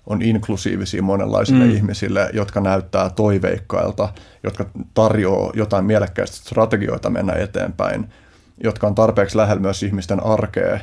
on 0.06 0.22
inklusiivisia 0.22 1.02
monenlaisille 1.02 1.64
mm. 1.64 1.70
ihmisille, 1.70 2.30
jotka 2.32 2.60
näyttää 2.60 3.10
toiveikkailta, 3.10 4.12
jotka 4.42 4.66
tarjoaa 4.94 5.52
jotain 5.54 5.84
mielekkäistä 5.84 6.36
strategioita 6.36 7.10
mennä 7.10 7.32
eteenpäin, 7.32 8.12
jotka 8.64 8.86
on 8.86 8.94
tarpeeksi 8.94 9.36
lähellä 9.36 9.60
myös 9.60 9.82
ihmisten 9.82 10.26
arkea. 10.26 10.78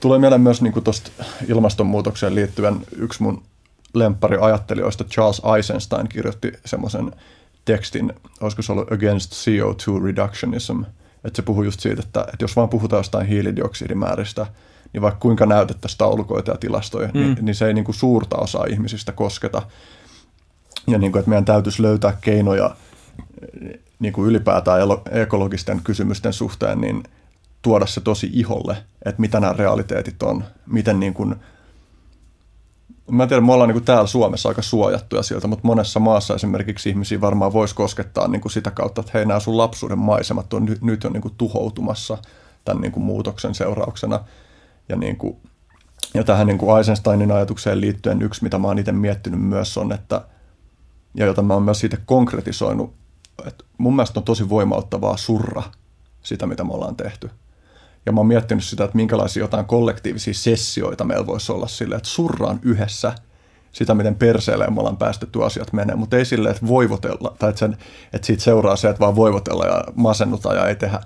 Tulee 0.00 0.18
mieleen 0.18 0.40
myös 0.40 0.62
niin 0.62 0.84
tuosta 0.84 1.10
ilmastonmuutokseen 1.48 2.34
liittyen 2.34 2.76
yksi 2.96 3.22
mun 3.22 3.42
lemppari 3.94 4.36
ajattelijoista, 4.40 5.04
Charles 5.04 5.42
Eisenstein, 5.56 6.08
kirjoitti 6.08 6.52
semmoisen 6.64 7.12
tekstin, 7.66 8.12
olisiko 8.40 8.62
se 8.62 8.72
ollut 8.72 8.92
Against 8.92 9.32
CO2 9.32 10.04
Reductionism– 10.04 10.82
että 11.26 11.36
se 11.36 11.42
puhuu 11.42 11.62
just 11.62 11.80
siitä, 11.80 12.02
että, 12.06 12.20
että 12.20 12.44
jos 12.44 12.56
vaan 12.56 12.68
puhutaan 12.68 13.00
jostain 13.00 13.26
hiilidioksidimääristä, 13.26 14.46
niin 14.92 15.02
vaikka 15.02 15.20
kuinka 15.20 15.46
näytettäisiin 15.46 15.98
taulukoita 15.98 16.50
ja 16.50 16.58
tilastoja, 16.58 17.10
niin, 17.14 17.26
mm. 17.26 17.34
niin, 17.34 17.44
niin 17.44 17.54
se 17.54 17.66
ei 17.66 17.74
niin 17.74 17.84
kuin 17.84 17.94
suurta 17.94 18.36
osaa 18.36 18.64
ihmisistä 18.64 19.12
kosketa. 19.12 19.62
Ja 20.86 20.98
niin 20.98 21.12
kuin, 21.12 21.20
että 21.20 21.28
meidän 21.28 21.44
täytyisi 21.44 21.82
löytää 21.82 22.18
keinoja 22.20 22.76
niin 23.98 24.12
kuin 24.12 24.28
ylipäätään 24.28 24.80
ekologisten 25.10 25.80
kysymysten 25.84 26.32
suhteen, 26.32 26.80
niin 26.80 27.02
tuoda 27.62 27.86
se 27.86 28.00
tosi 28.00 28.30
iholle, 28.32 28.76
että 29.04 29.20
mitä 29.20 29.40
nämä 29.40 29.52
realiteetit 29.52 30.22
on, 30.22 30.44
miten 30.66 31.00
niin 31.00 31.14
kuin– 31.14 31.36
mä 33.10 33.22
en 33.22 33.28
tiedä, 33.28 33.42
me 33.42 33.52
ollaan 33.52 33.68
niin 33.68 33.74
kuin 33.74 33.84
täällä 33.84 34.06
Suomessa 34.06 34.48
aika 34.48 34.62
suojattuja 34.62 35.22
sieltä, 35.22 35.46
mutta 35.46 35.66
monessa 35.66 36.00
maassa 36.00 36.34
esimerkiksi 36.34 36.88
ihmisiä 36.88 37.20
varmaan 37.20 37.52
voisi 37.52 37.74
koskettaa 37.74 38.28
niin 38.28 38.40
kuin 38.40 38.52
sitä 38.52 38.70
kautta, 38.70 39.00
että 39.00 39.10
hei, 39.14 39.26
nämä 39.26 39.40
sun 39.40 39.56
lapsuuden 39.56 39.98
maisemat 39.98 40.52
on 40.52 40.64
nyt, 40.64 40.82
nyt 40.82 41.04
on 41.04 41.12
niin 41.12 41.22
kuin 41.22 41.34
tuhoutumassa 41.38 42.18
tämän 42.64 42.82
niin 42.82 42.92
kuin 42.92 43.04
muutoksen 43.04 43.54
seurauksena. 43.54 44.20
Ja, 44.88 44.96
niin 44.96 45.16
kuin, 45.16 45.36
ja 46.14 46.24
tähän 46.24 46.46
niin 46.46 46.58
kuin 46.58 46.78
Eisensteinin 46.78 47.32
ajatukseen 47.32 47.80
liittyen 47.80 48.22
yksi, 48.22 48.42
mitä 48.42 48.58
mä 48.58 48.68
oon 48.68 48.78
itse 48.78 48.92
miettinyt 48.92 49.40
myös 49.40 49.78
on, 49.78 49.92
että, 49.92 50.24
ja 51.14 51.26
jota 51.26 51.42
mä 51.42 51.54
oon 51.54 51.62
myös 51.62 51.80
siitä 51.80 51.96
konkretisoinut, 52.06 52.94
että 53.46 53.64
mun 53.78 53.96
mielestä 53.96 54.20
on 54.20 54.24
tosi 54.24 54.48
voimauttavaa 54.48 55.16
surra 55.16 55.62
sitä, 56.22 56.46
mitä 56.46 56.64
me 56.64 56.72
ollaan 56.72 56.96
tehty. 56.96 57.30
Ja 58.06 58.12
mä 58.12 58.20
oon 58.20 58.26
miettinyt 58.26 58.64
sitä, 58.64 58.84
että 58.84 58.96
minkälaisia 58.96 59.42
jotain 59.42 59.66
kollektiivisia 59.66 60.34
sessioita 60.34 61.04
meillä 61.04 61.26
voisi 61.26 61.52
olla 61.52 61.68
sille, 61.68 61.94
että 61.94 62.08
surraan 62.08 62.60
yhdessä 62.62 63.12
sitä, 63.72 63.94
miten 63.94 64.14
perseelle 64.14 64.66
me 64.66 64.80
ollaan 64.80 64.96
päästetty 64.96 65.44
asiat 65.44 65.72
menee, 65.72 65.96
mutta 65.96 66.16
ei 66.16 66.24
sille, 66.24 66.50
että 66.50 66.66
voivotella, 66.66 67.34
tai 67.38 67.50
että, 67.50 67.58
sen, 67.58 67.76
että 68.12 68.26
siitä 68.26 68.42
seuraa 68.42 68.76
se, 68.76 68.88
että 68.88 69.00
vaan 69.00 69.16
voivotella 69.16 69.66
ja 69.66 69.84
masennuta 69.94 70.54
ja 70.54 70.68
ei 70.68 70.76
tehdä 70.76 71.00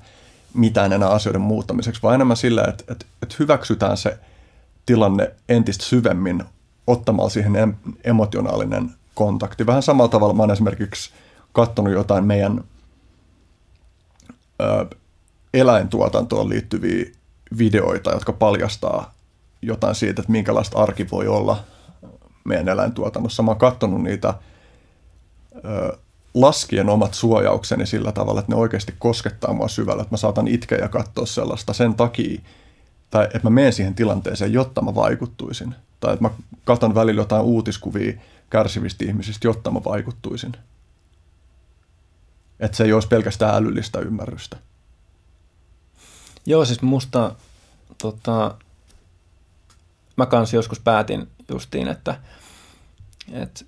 mitään 0.55 0.93
enää 0.93 1.09
asioiden 1.09 1.41
muuttamiseksi, 1.41 2.03
vaan 2.03 2.15
enemmän 2.15 2.37
sillä, 2.37 2.65
että, 2.69 2.85
että, 2.93 3.07
että 3.23 3.35
hyväksytään 3.39 3.97
se 3.97 4.19
tilanne 4.87 5.35
entistä 5.49 5.85
syvemmin 5.85 6.45
ottamalla 6.87 7.31
siihen 7.31 7.77
emotionaalinen 8.05 8.91
kontakti. 9.15 9.67
Vähän 9.67 9.83
samalla 9.83 10.09
tavalla 10.09 10.35
mä 10.35 10.43
oon 10.43 10.51
esimerkiksi 10.51 11.11
katsonut 11.53 11.93
jotain 11.93 12.25
meidän 12.25 12.65
eläintuotantoon 15.55 16.49
liittyviä 16.49 17.05
videoita, 17.59 18.13
jotka 18.13 18.33
paljastaa 18.33 19.15
jotain 19.63 19.95
siitä, 19.95 20.23
että 20.23 20.33
minkälaista 20.33 20.79
arki 20.79 21.11
voi 21.11 21.29
olla 21.29 21.65
meidän 22.45 22.69
eläintuotannossa. 22.69 23.43
Mä 23.43 23.51
oon 23.51 23.59
katsonut 23.59 24.03
niitä 24.03 24.35
ö, 25.65 25.99
laskien 26.35 26.89
omat 26.89 27.15
suojaukseni 27.15 27.87
sillä 27.87 28.13
tavalla, 28.13 28.41
että 28.41 28.53
ne 28.53 28.59
oikeasti 28.59 28.95
koskettaa 28.99 29.53
mua 29.53 29.69
syvällä, 29.69 30.03
että 30.03 30.13
mä 30.13 30.17
saatan 30.17 30.49
itkeä 30.49 30.79
ja 30.79 30.89
katsoa 30.89 31.27
sellaista 31.27 31.73
sen 31.73 31.95
takia, 31.95 32.41
tai 33.11 33.25
että 33.25 33.41
mä 33.43 33.51
menen 33.51 33.73
siihen 33.73 33.95
tilanteeseen, 33.95 34.53
jotta 34.53 34.83
mä 34.83 34.95
vaikuttuisin. 34.95 35.75
Tai 36.01 36.13
että 36.13 36.25
mä 36.25 36.31
katson 36.65 36.95
välillä 36.95 37.21
jotain 37.21 37.45
uutiskuvia 37.45 38.13
kärsivistä 38.51 39.05
ihmisistä, 39.05 39.49
jotta 39.49 39.71
mä 39.71 39.81
vaikuttuisin. 39.85 40.53
Että 42.61 42.77
se 42.77 42.85
ei 42.85 42.93
olisi 42.93 43.09
pelkästään 43.09 43.55
älyllistä 43.55 43.99
ymmärrystä. 43.99 44.57
Joo, 46.47 46.65
siis 46.65 46.83
musta 46.83 47.35
tota, 47.99 48.55
mä 50.17 50.27
kanssa 50.27 50.57
joskus 50.57 50.81
päätin 50.81 51.31
justiin, 51.49 51.89
että, 51.89 52.21
että 53.33 53.65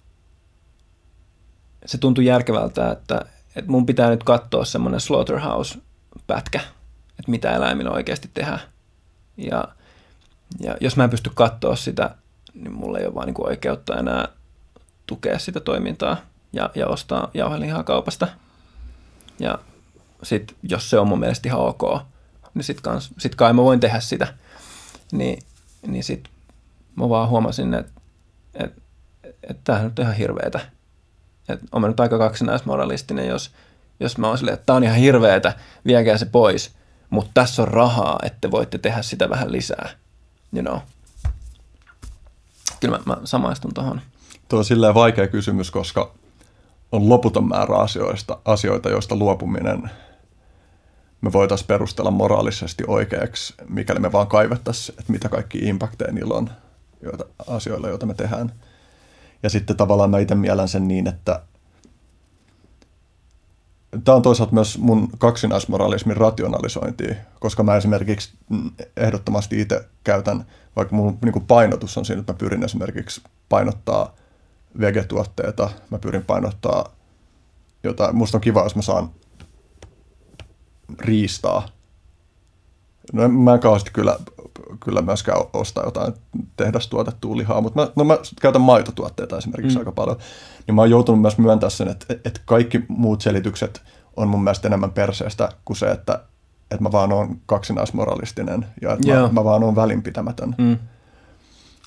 se 1.87 1.99
tuntui 1.99 2.25
järkevältä, 2.25 2.91
että, 2.91 3.25
että 3.57 3.71
mun 3.71 3.87
pitää 3.87 4.11
nyt 4.11 4.25
katsoa 4.25 4.65
semmoinen 4.65 5.01
slaughterhouse-pätkä, 5.01 6.61
että 7.19 7.31
mitä 7.31 7.53
eläimillä 7.53 7.91
oikeasti 7.91 8.31
tehdään. 8.35 8.61
Ja, 9.37 9.65
ja 10.61 10.77
jos 10.81 10.97
mä 10.97 11.05
en 11.05 11.11
pysty 11.11 11.31
katsoa 11.35 11.77
sitä, 11.77 12.15
niin 12.55 12.73
mulla 12.73 12.99
ei 12.99 13.07
ole 13.07 13.15
vaan 13.15 13.27
niin 13.27 13.47
oikeutta 13.47 13.99
enää 13.99 14.29
tukea 15.07 15.39
sitä 15.39 15.61
toimintaa 15.61 16.17
ja, 16.53 16.71
ja 16.75 16.87
ostaa 16.87 17.31
jauhelihaa 17.35 17.83
kaupasta. 17.83 18.29
Ja 19.39 19.59
sitten, 20.23 20.57
jos 20.63 20.91
se 20.91 20.99
on 20.99 21.09
mun 21.09 21.21
mielestä 21.21 21.49
ihan 21.49 21.61
ok, 21.61 22.03
niin 22.55 22.65
sit, 22.65 22.81
kans, 22.81 23.11
sit 23.19 23.35
kai 23.35 23.53
mä 23.53 23.63
voin 23.63 23.81
tehdä 23.81 24.01
sitä. 24.01 24.35
Niin, 25.13 25.43
niin 25.87 26.05
sit 26.05 26.29
mä 26.97 27.09
vaan 27.09 27.29
huomasin, 27.29 27.75
että 27.75 28.01
et, 28.55 28.73
et 29.51 29.59
tämähän 29.65 29.87
on 29.87 29.93
ihan 29.99 30.15
hirveetä. 30.15 30.61
Että 31.49 31.67
on 31.73 31.81
mä 31.81 31.89
nyt 31.89 32.01
aika 32.01 32.19
kaksinaismoralistinen, 32.19 33.29
jos, 33.29 33.51
jos 34.01 34.19
mä 34.19 34.29
oon 34.29 34.39
silleen, 34.39 34.55
että 34.55 34.67
tää 34.67 34.77
on 34.77 34.85
ihan 34.85 34.97
hirveetä, 34.97 35.55
viekää 35.87 36.19
se 36.19 36.27
pois. 36.27 36.73
Mutta 37.11 37.31
tässä 37.35 37.63
on 37.63 37.69
rahaa, 37.69 38.19
että 38.23 38.51
voitte 38.51 38.79
tehdä 38.79 39.03
sitä 39.03 39.31
vähän 39.31 39.53
lisää. 39.53 39.89
You 40.53 40.63
know. 40.63 40.79
Kyllä 42.81 42.99
mä, 42.99 43.03
mä 43.07 43.21
samaistun 43.25 43.75
tuohon. 43.75 44.01
Tuo 44.49 44.59
on 44.59 44.65
silleen 44.65 44.95
vaikea 44.95 45.27
kysymys, 45.27 45.71
koska 45.71 46.15
on 46.93 47.09
loputon 47.09 47.49
määrä 47.49 47.77
asioista, 47.77 48.39
asioita, 48.45 48.91
joista 48.91 49.17
luopuminen 49.17 49.91
me 51.23 51.33
voitaisiin 51.33 51.67
perustella 51.67 52.11
moraalisesti 52.11 52.85
oikeaksi, 52.87 53.55
mikäli 53.69 53.99
me 53.99 54.13
vaan 54.13 54.27
kaivettaisiin, 54.27 54.97
että 55.01 55.13
mitä 55.13 55.29
kaikki 55.29 55.59
impakteja 55.59 56.13
niillä 56.13 56.35
on 56.35 56.51
joita, 57.03 57.25
asioilla, 57.47 57.89
joita 57.89 58.07
me 58.07 58.15
tehdään. 58.15 58.53
Ja 59.43 59.51
sitten 59.51 59.77
tavallaan 59.77 60.11
mä 60.11 60.19
itse 60.19 60.35
mielän 60.35 60.69
sen 60.69 60.89
niin, 60.89 61.09
että 61.09 61.43
tämä 64.05 64.17
on 64.17 64.23
toisaalta 64.23 64.55
myös 64.55 64.79
mun 64.79 65.09
kaksinaismoralismin 65.19 66.17
rationalisointi, 66.17 67.05
koska 67.41 67.63
mä 67.63 67.77
esimerkiksi 67.77 68.33
ehdottomasti 68.97 69.61
itse 69.61 69.89
käytän, 70.05 70.47
vaikka 70.77 70.97
mun 70.97 71.19
niin 71.25 71.33
kuin 71.33 71.47
painotus 71.47 71.99
on 71.99 72.05
siinä, 72.05 72.21
että 72.21 72.33
mä 72.33 72.39
pyrin 72.39 72.65
esimerkiksi 72.65 73.23
painottaa 73.49 74.15
vegetuotteita, 74.81 75.71
mä 75.91 75.99
pyrin 75.99 76.25
painottaa 76.25 76.93
jotain, 77.85 78.17
musta 78.17 78.37
on 78.37 78.43
kiva, 78.43 78.63
jos 78.63 78.77
mä 78.77 78.83
saan 78.83 79.11
riistaa 80.99 81.69
No 83.13 83.29
mä 83.29 83.55
en 83.55 83.61
kauheasti 83.61 83.91
kyllä, 83.93 84.17
kyllä 84.85 85.03
myöskään 85.03 85.39
osta 85.53 85.83
jotain 85.85 86.15
tehdastuotettua 86.57 87.37
lihaa, 87.37 87.61
mutta 87.61 87.81
mä, 87.81 87.89
no 87.97 88.05
mä 88.05 88.19
käytän 88.41 88.63
maitotuotteita 88.63 89.39
esimerkiksi 89.39 89.77
mm. 89.77 89.81
aika 89.81 89.93
paljon. 89.93 90.17
Niin 90.67 90.75
mä 90.75 90.83
oon 90.83 90.91
joutunut 90.91 91.21
myös 91.21 91.39
myöntämään 91.39 91.71
sen, 91.71 91.89
että, 91.89 92.15
että 92.25 92.41
kaikki 92.45 92.81
muut 92.89 93.21
selitykset 93.21 93.83
on 94.17 94.29
mun 94.29 94.45
mielestä 94.45 94.69
enemmän 94.69 94.93
perseestä 94.93 95.49
kuin 95.65 95.77
se, 95.77 95.91
että, 95.91 96.21
että 96.71 96.83
mä 96.83 96.93
vaan 96.93 97.13
oon 97.13 97.41
kaksinaismoralistinen 97.47 98.67
ja 98.83 98.93
että 98.93 99.09
mä, 99.09 99.29
mä 99.33 99.45
vaan 99.45 99.65
oon 99.65 99.77
välinpitämätön. 99.77 100.55
Mm. 100.59 100.79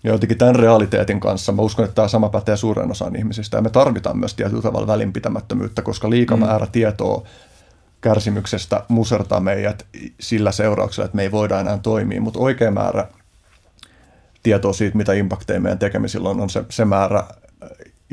Ja 0.03 0.11
jotenkin 0.11 0.37
tämän 0.37 0.55
realiteetin 0.55 1.19
kanssa 1.19 1.51
mä 1.51 1.61
uskon, 1.61 1.85
että 1.85 1.95
tämä 1.95 2.07
sama 2.07 2.29
pätee 2.29 2.57
suuren 2.57 2.91
osaan 2.91 3.15
ihmisistä. 3.15 3.57
Ja 3.57 3.61
me 3.61 3.69
tarvitaan 3.69 4.17
myös 4.17 4.33
tietyllä 4.33 4.61
tavalla 4.61 4.87
välinpitämättömyyttä, 4.87 5.81
koska 5.81 6.09
liikamäärä 6.09 6.65
mm. 6.65 6.71
tietoa 6.71 7.27
kärsimyksestä 8.05 8.85
musertaa 8.87 9.39
meidät 9.39 9.85
sillä 10.19 10.51
seurauksella, 10.51 11.05
että 11.05 11.15
me 11.15 11.23
ei 11.23 11.31
voida 11.31 11.59
enää 11.59 11.77
toimia. 11.77 12.21
Mutta 12.21 12.39
oikea 12.39 12.71
määrä 12.71 13.07
tietoa 14.43 14.73
siitä, 14.73 14.97
mitä 14.97 15.13
impakteja 15.13 15.59
meidän 15.59 15.79
tekemisillä 15.79 16.29
on, 16.29 16.41
on 16.41 16.49
se, 16.49 16.63
se 16.69 16.85
määrä 16.85 17.23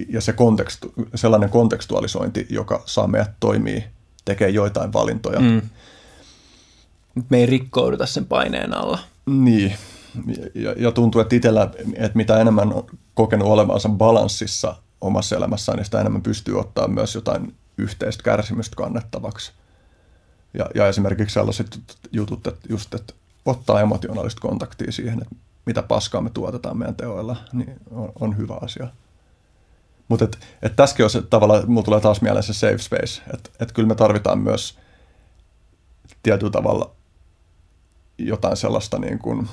ja 0.09 0.21
se 0.21 0.33
kontekstu, 0.33 0.93
sellainen 1.15 1.51
kontekstualisointi, 1.51 2.47
joka 2.51 2.83
saa 2.87 3.07
meidät 3.07 3.31
toimia, 3.41 3.83
tekee 4.25 4.49
joitain 4.49 4.93
valintoja. 4.93 5.41
Mm. 5.41 5.63
Me 7.31 7.39
ei 7.39 7.47
rikkouduta 7.47 8.07
sen 8.07 8.27
paineen 8.27 8.75
alla. 8.75 8.99
Niin, 9.27 9.75
ja, 10.55 10.75
ja 10.77 10.93
tuntuu, 10.93 11.21
että 11.21 11.37
itsellä, 11.37 11.71
että 11.97 12.17
mitä 12.17 12.41
enemmän 12.41 12.73
on 12.73 12.87
kokenut 13.15 13.49
olevansa 13.49 13.89
balanssissa 13.89 14.77
omassa 15.01 15.37
elämässään, 15.37 15.77
niin 15.77 15.85
sitä 15.85 16.01
enemmän 16.01 16.23
pystyy 16.23 16.61
ottaa 16.61 16.89
myös 16.89 17.15
jotain 17.15 17.55
yhteistä 17.79 18.23
kärsimystä 18.23 18.77
kannettavaksi. 18.77 19.53
Ja, 20.55 20.67
ja 20.75 20.89
esimerkiksi 20.89 21.35
sellaiset 21.35 21.81
jutut, 22.13 22.47
että 22.47 22.67
just, 22.69 22.95
että 22.95 23.15
ottaa 23.45 23.81
emotionaalista 23.81 24.41
kontaktia 24.41 24.93
siihen, 24.93 25.23
että 25.23 25.35
mitä 25.67 25.83
paskaa 25.83 26.21
me 26.21 26.31
tuotetaan 26.31 26.79
meidän 26.79 26.97
teoilla, 26.97 27.37
niin 27.53 27.77
on, 27.91 28.13
on 28.21 28.37
hyvä 28.37 28.55
asia. 28.61 28.89
Mutta 30.09 30.25
et, 30.25 30.39
et 30.63 30.77
tässäkin 30.77 31.05
on 31.05 31.11
se 31.11 31.23
tavalla, 31.23 31.63
mulla 31.67 31.83
tulee 31.83 32.01
taas 32.01 32.21
mieleen 32.21 32.43
se 32.43 32.53
safe 32.53 32.79
space, 32.79 33.23
että 33.35 33.51
et 33.61 33.73
kyllä 33.73 33.89
me 33.89 33.95
tarvitaan 33.95 34.39
myös 34.39 34.79
tietyllä 36.23 36.51
tavalla 36.53 36.91
jotain 38.19 38.57
sellaista 38.57 38.99
niin 38.99 39.19
kuin, 39.19 39.49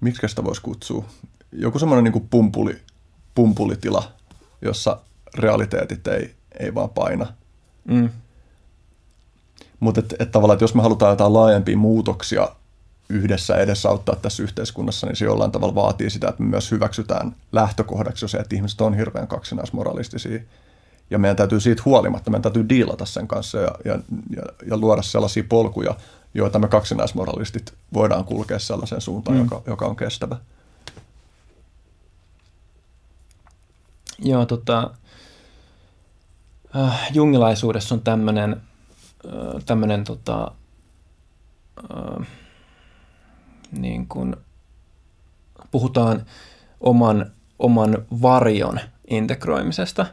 miksi 0.00 0.28
sitä 0.28 0.44
voisi 0.44 0.62
kutsua, 0.62 1.04
joku 1.52 1.78
semmoinen 1.78 2.12
niin 2.12 2.28
pumpuli, 2.28 2.82
pumpulitila, 3.34 4.12
jossa 4.62 5.00
realiteetit 5.38 6.06
ei, 6.06 6.34
ei 6.58 6.74
vaan 6.74 6.90
paina. 6.90 7.26
Mm. 7.84 8.08
Mutta 9.80 10.00
et, 10.00 10.14
et 10.18 10.30
tavallaan, 10.30 10.54
että 10.54 10.64
jos 10.64 10.74
me 10.74 10.82
halutaan 10.82 11.12
jotain 11.12 11.32
laajempia 11.32 11.76
muutoksia 11.76 12.48
yhdessä 13.08 13.56
edesauttaa 13.56 14.16
tässä 14.16 14.42
yhteiskunnassa, 14.42 15.06
niin 15.06 15.16
se 15.16 15.24
jollain 15.24 15.50
tavalla 15.50 15.74
vaatii 15.74 16.10
sitä, 16.10 16.28
että 16.28 16.42
me 16.42 16.48
myös 16.48 16.70
hyväksytään 16.70 17.36
lähtökohdaksi 17.52 18.28
se, 18.28 18.38
että 18.38 18.56
ihmiset 18.56 18.80
on 18.80 18.94
hirveän 18.94 19.28
kaksinaismoralistisia. 19.28 20.40
Ja 21.10 21.18
meidän 21.18 21.36
täytyy 21.36 21.60
siitä 21.60 21.82
huolimatta, 21.84 22.30
meidän 22.30 22.42
täytyy 22.42 22.68
diilata 22.68 23.06
sen 23.06 23.28
kanssa 23.28 23.58
ja, 23.58 23.70
ja, 23.84 23.98
ja, 24.36 24.42
ja 24.66 24.76
luoda 24.76 25.02
sellaisia 25.02 25.44
polkuja, 25.48 25.94
joita 26.34 26.58
me 26.58 26.68
kaksinaismoralistit 26.68 27.74
voidaan 27.94 28.24
kulkea 28.24 28.58
sellaiseen 28.58 29.00
suuntaan, 29.00 29.36
mm. 29.36 29.44
joka, 29.44 29.62
joka 29.66 29.86
on 29.86 29.96
kestävä. 29.96 30.36
Joo, 34.18 34.46
tota, 34.46 34.90
äh, 36.76 37.12
jungilaisuudessa 37.12 37.94
on 37.94 38.00
tämmöinen 38.00 38.62
äh, 39.26 39.64
tämmönen, 39.66 40.04
tota, 40.04 40.50
äh, 41.90 42.26
niin 43.72 44.06
kuin, 44.06 44.36
puhutaan 45.70 46.26
oman, 46.80 47.30
oman 47.58 47.98
varjon 48.22 48.80
integroimisesta. 49.10 50.06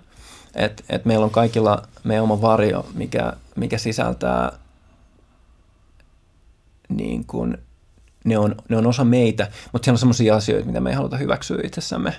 Että 0.55 0.83
et 0.89 1.05
meillä 1.05 1.23
on 1.23 1.31
kaikilla 1.31 1.88
meidän 2.03 2.23
oma 2.23 2.41
varjo, 2.41 2.85
mikä, 2.93 3.33
mikä 3.55 3.77
sisältää 3.77 4.51
niin 6.89 7.25
kuin, 7.25 7.57
ne 8.23 8.38
on, 8.38 8.55
ne 8.69 8.77
on 8.77 8.88
osa 8.88 9.03
meitä, 9.03 9.47
mutta 9.71 9.85
siellä 9.85 9.95
on 9.95 9.99
sellaisia 9.99 10.35
asioita, 10.35 10.67
mitä 10.67 10.79
me 10.79 10.89
ei 10.89 10.95
haluta 10.95 11.17
hyväksyä 11.17 11.61
itsessämme. 11.63 12.13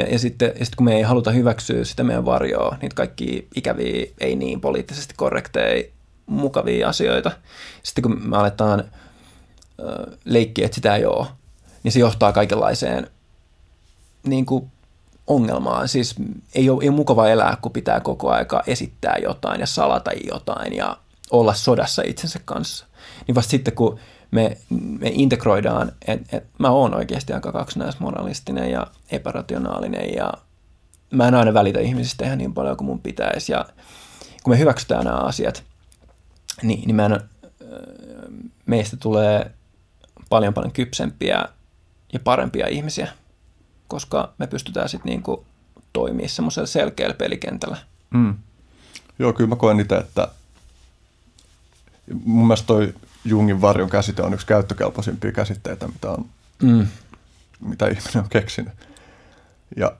Ja, 0.00 0.06
ja, 0.06 0.18
sitten, 0.18 0.48
ja 0.58 0.64
sitten 0.64 0.76
kun 0.76 0.84
me 0.84 0.96
ei 0.96 1.02
haluta 1.02 1.30
hyväksyä 1.30 1.84
sitä 1.84 2.04
meidän 2.04 2.24
varjoa, 2.24 2.76
niitä 2.82 2.94
kaikki 2.94 3.48
ikäviä, 3.54 4.06
ei 4.20 4.36
niin 4.36 4.60
poliittisesti 4.60 5.14
korrekteja, 5.16 5.84
mukavia 6.26 6.88
asioita. 6.88 7.30
Sitten 7.82 8.02
kun 8.02 8.28
me 8.28 8.36
aletaan 8.36 8.80
äh, 8.80 10.16
leikkiä, 10.24 10.64
että 10.64 10.74
sitä 10.74 10.96
ei 10.96 11.04
ole, 11.04 11.26
niin 11.82 11.92
se 11.92 12.00
johtaa 12.00 12.32
kaikenlaiseen 12.32 13.10
niin 14.26 14.46
kuin 14.46 14.70
ongelmaan. 15.26 15.88
Siis 15.88 16.14
ei 16.54 16.70
ole, 16.70 16.82
ei 16.82 16.88
ole 16.88 16.96
mukava 16.96 17.28
elää, 17.28 17.58
kun 17.62 17.72
pitää 17.72 18.00
koko 18.00 18.30
aika 18.30 18.62
esittää 18.66 19.16
jotain 19.22 19.60
ja 19.60 19.66
salata 19.66 20.10
jotain 20.12 20.76
ja 20.76 20.96
olla 21.30 21.54
sodassa 21.54 22.02
itsensä 22.06 22.40
kanssa. 22.44 22.86
Niin 23.26 23.34
vasta 23.34 23.50
sitten, 23.50 23.74
kun 23.74 23.98
me, 24.30 24.56
me 24.70 25.08
integroidaan, 25.12 25.92
että 26.06 26.36
et 26.36 26.44
mä 26.58 26.70
oon 26.70 26.94
oikeasti 26.94 27.32
aika 27.32 27.52
kaksinaismoralistinen 27.52 28.70
ja 28.70 28.86
epärationaalinen 29.10 30.14
ja 30.14 30.32
mä 31.10 31.28
en 31.28 31.34
aina 31.34 31.54
välitä 31.54 31.80
ihmisistä 31.80 32.24
ihan 32.24 32.38
niin 32.38 32.54
paljon 32.54 32.76
kuin 32.76 32.86
mun 32.86 33.00
pitäisi. 33.00 33.52
Ja 33.52 33.66
kun 34.42 34.52
me 34.52 34.58
hyväksytään 34.58 35.04
nämä 35.04 35.16
asiat, 35.16 35.64
niin, 36.62 36.86
niin 36.86 36.96
mä 36.96 37.06
en, 37.06 37.20
meistä 38.66 38.96
tulee 38.96 39.50
paljon 40.28 40.54
paljon 40.54 40.72
kypsempiä 40.72 41.44
ja 42.12 42.20
parempia 42.20 42.66
ihmisiä, 42.66 43.08
koska 43.88 44.32
me 44.38 44.46
pystytään 44.46 44.88
sitten 44.88 45.10
niinku 45.10 45.44
toimimaan 45.92 46.28
semmoisella 46.28 46.66
selkeällä 46.66 47.14
pelikentällä. 47.14 47.76
Mm. 48.10 48.34
Joo, 49.18 49.32
kyllä 49.32 49.48
mä 49.48 49.56
koen 49.56 49.80
itse, 49.80 49.96
että 49.96 50.28
mun 52.24 52.46
mielestä 52.46 52.66
toi 52.66 52.94
Jungin 53.24 53.60
varjon 53.60 53.90
käsite 53.90 54.22
on 54.22 54.34
yksi 54.34 54.46
käyttökelpoisimpia 54.46 55.32
käsitteitä, 55.32 55.88
mitä, 55.88 56.10
on, 56.10 56.24
mm. 56.62 56.86
mitä 57.60 57.86
ihminen 57.86 58.22
on 58.24 58.28
keksinyt. 58.28 58.72
Ja 59.76 59.92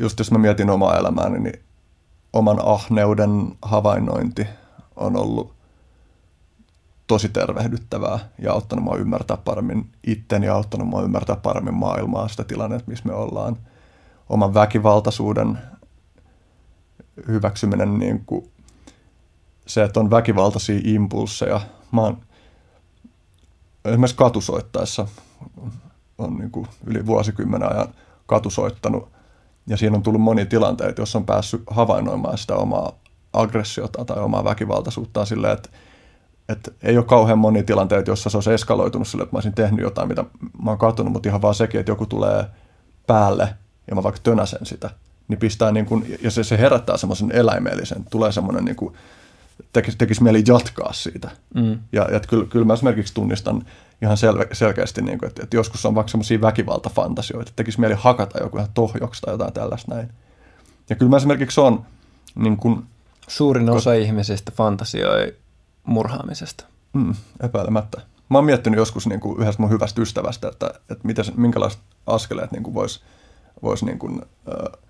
just 0.00 0.18
jos 0.18 0.30
mä 0.30 0.38
mietin 0.38 0.70
omaa 0.70 0.98
elämääni, 0.98 1.38
niin 1.38 1.60
oman 2.32 2.58
ahneuden 2.64 3.52
havainnointi 3.62 4.46
on 4.96 5.16
ollut 5.16 5.54
tosi 7.06 7.28
tervehdyttävää 7.28 8.18
ja 8.38 8.52
auttanut 8.52 8.84
mua 8.84 8.96
ymmärtää 8.96 9.36
paremmin 9.36 9.90
itteni 10.06 10.46
ja 10.46 10.54
auttanut 10.54 10.88
mua 10.88 11.02
ymmärtää 11.02 11.36
paremmin 11.36 11.74
maailmaa, 11.74 12.28
sitä 12.28 12.44
tilannetta, 12.44 12.90
missä 12.90 13.08
me 13.08 13.14
ollaan. 13.14 13.56
Oman 14.28 14.54
väkivaltaisuuden 14.54 15.58
hyväksyminen 17.28 17.98
niin 17.98 18.22
kuin 18.26 18.50
se, 19.66 19.82
että 19.82 20.00
on 20.00 20.10
väkivaltaisia 20.10 20.80
impulseja. 20.84 21.60
Mä 21.92 22.00
oon 22.00 22.18
esimerkiksi 23.84 24.16
katusoittaessa 24.16 25.06
on 26.18 26.38
niin 26.38 26.50
kuin 26.50 26.66
yli 26.86 27.06
vuosikymmenen 27.06 27.72
ajan 27.72 27.88
katusoittanut 28.26 29.08
ja 29.66 29.76
siinä 29.76 29.96
on 29.96 30.02
tullut 30.02 30.20
monia 30.20 30.46
tilanteita, 30.46 31.00
joissa 31.00 31.18
on 31.18 31.26
päässyt 31.26 31.62
havainnoimaan 31.66 32.38
sitä 32.38 32.56
omaa 32.56 32.92
aggressiota 33.32 34.04
tai 34.04 34.22
omaa 34.22 34.44
väkivaltaisuuttaan 34.44 35.26
silleen, 35.26 35.52
että, 35.52 35.68
että 36.48 36.70
ei 36.82 36.96
ole 36.96 37.04
kauhean 37.04 37.38
monia 37.38 37.62
tilanteita, 37.62 38.10
joissa 38.10 38.30
se 38.30 38.36
olisi 38.36 38.52
eskaloitunut 38.52 39.08
sille, 39.08 39.22
että 39.22 39.34
mä 39.34 39.36
olisin 39.36 39.54
tehnyt 39.54 39.80
jotain, 39.80 40.08
mitä 40.08 40.24
mä 40.62 40.70
oon 40.70 40.78
katunut, 40.78 41.12
mutta 41.12 41.28
ihan 41.28 41.42
vaan 41.42 41.54
sekin, 41.54 41.80
että 41.80 41.92
joku 41.92 42.06
tulee 42.06 42.44
päälle 43.06 43.54
ja 43.88 43.94
mä 43.94 44.02
vaikka 44.02 44.20
tönäsen 44.22 44.66
sitä, 44.66 44.90
niin 45.28 45.38
pistää 45.38 45.72
niin 45.72 45.86
kuin, 45.86 46.18
ja 46.22 46.30
se, 46.30 46.44
se 46.44 46.58
herättää 46.58 46.96
semmoisen 46.96 47.32
eläimellisen, 47.32 48.04
tulee 48.10 48.32
semmoinen 48.32 48.64
niin 48.64 48.76
kuin 48.76 48.94
tekisi, 49.72 49.98
tekisi 49.98 50.22
mieli 50.22 50.42
jatkaa 50.46 50.92
siitä. 50.92 51.30
Mm. 51.54 51.78
Ja, 51.92 52.08
ja 52.12 52.20
kyllä, 52.20 52.46
kyllä 52.46 52.64
mä 52.64 52.74
esimerkiksi 52.74 53.14
tunnistan 53.14 53.62
ihan 54.02 54.16
selve, 54.16 54.48
selkeästi, 54.52 55.02
niin 55.02 55.18
kuin, 55.18 55.28
että, 55.28 55.42
että 55.42 55.56
joskus 55.56 55.86
on 55.86 55.94
vaikka 55.94 56.10
semmoisia 56.10 56.40
väkivaltafantasioita, 56.40 57.48
että 57.48 57.56
tekisi 57.56 57.80
mieli 57.80 57.94
hakata 57.98 58.38
joku 58.38 58.56
ihan 58.56 58.70
tohjoksi 58.74 59.22
tai 59.22 59.34
jotain 59.34 59.52
tällaista 59.52 59.94
näin. 59.94 60.08
Ja 60.90 60.96
kyllä 60.96 61.10
mä 61.10 61.16
esimerkiksi 61.16 61.60
on 61.60 61.86
niin 62.34 62.56
kuin, 62.56 62.86
Suurin 63.28 63.70
osa 63.70 63.90
ko- 63.90 63.94
ihmisistä 63.94 64.52
fantasioi 64.56 65.36
murhaamisesta. 65.84 66.64
Mm, 66.92 67.14
epäilemättä. 67.42 68.00
Mä 68.28 68.38
oon 68.38 68.44
miettinyt 68.44 68.78
joskus 68.78 69.06
niin 69.06 69.20
kuin 69.20 69.40
yhdestä 69.40 69.62
mun 69.62 69.70
hyvästä 69.70 70.02
ystävästä, 70.02 70.48
että, 70.48 70.66
että 70.66 71.06
miten, 71.06 71.24
minkälaiset 71.36 71.80
askeleet 72.06 72.52
niin 72.52 72.74
voisi 72.74 73.00
vois 73.62 73.82
niin 73.82 73.98
kuin, 73.98 74.22
äh, 74.22 74.80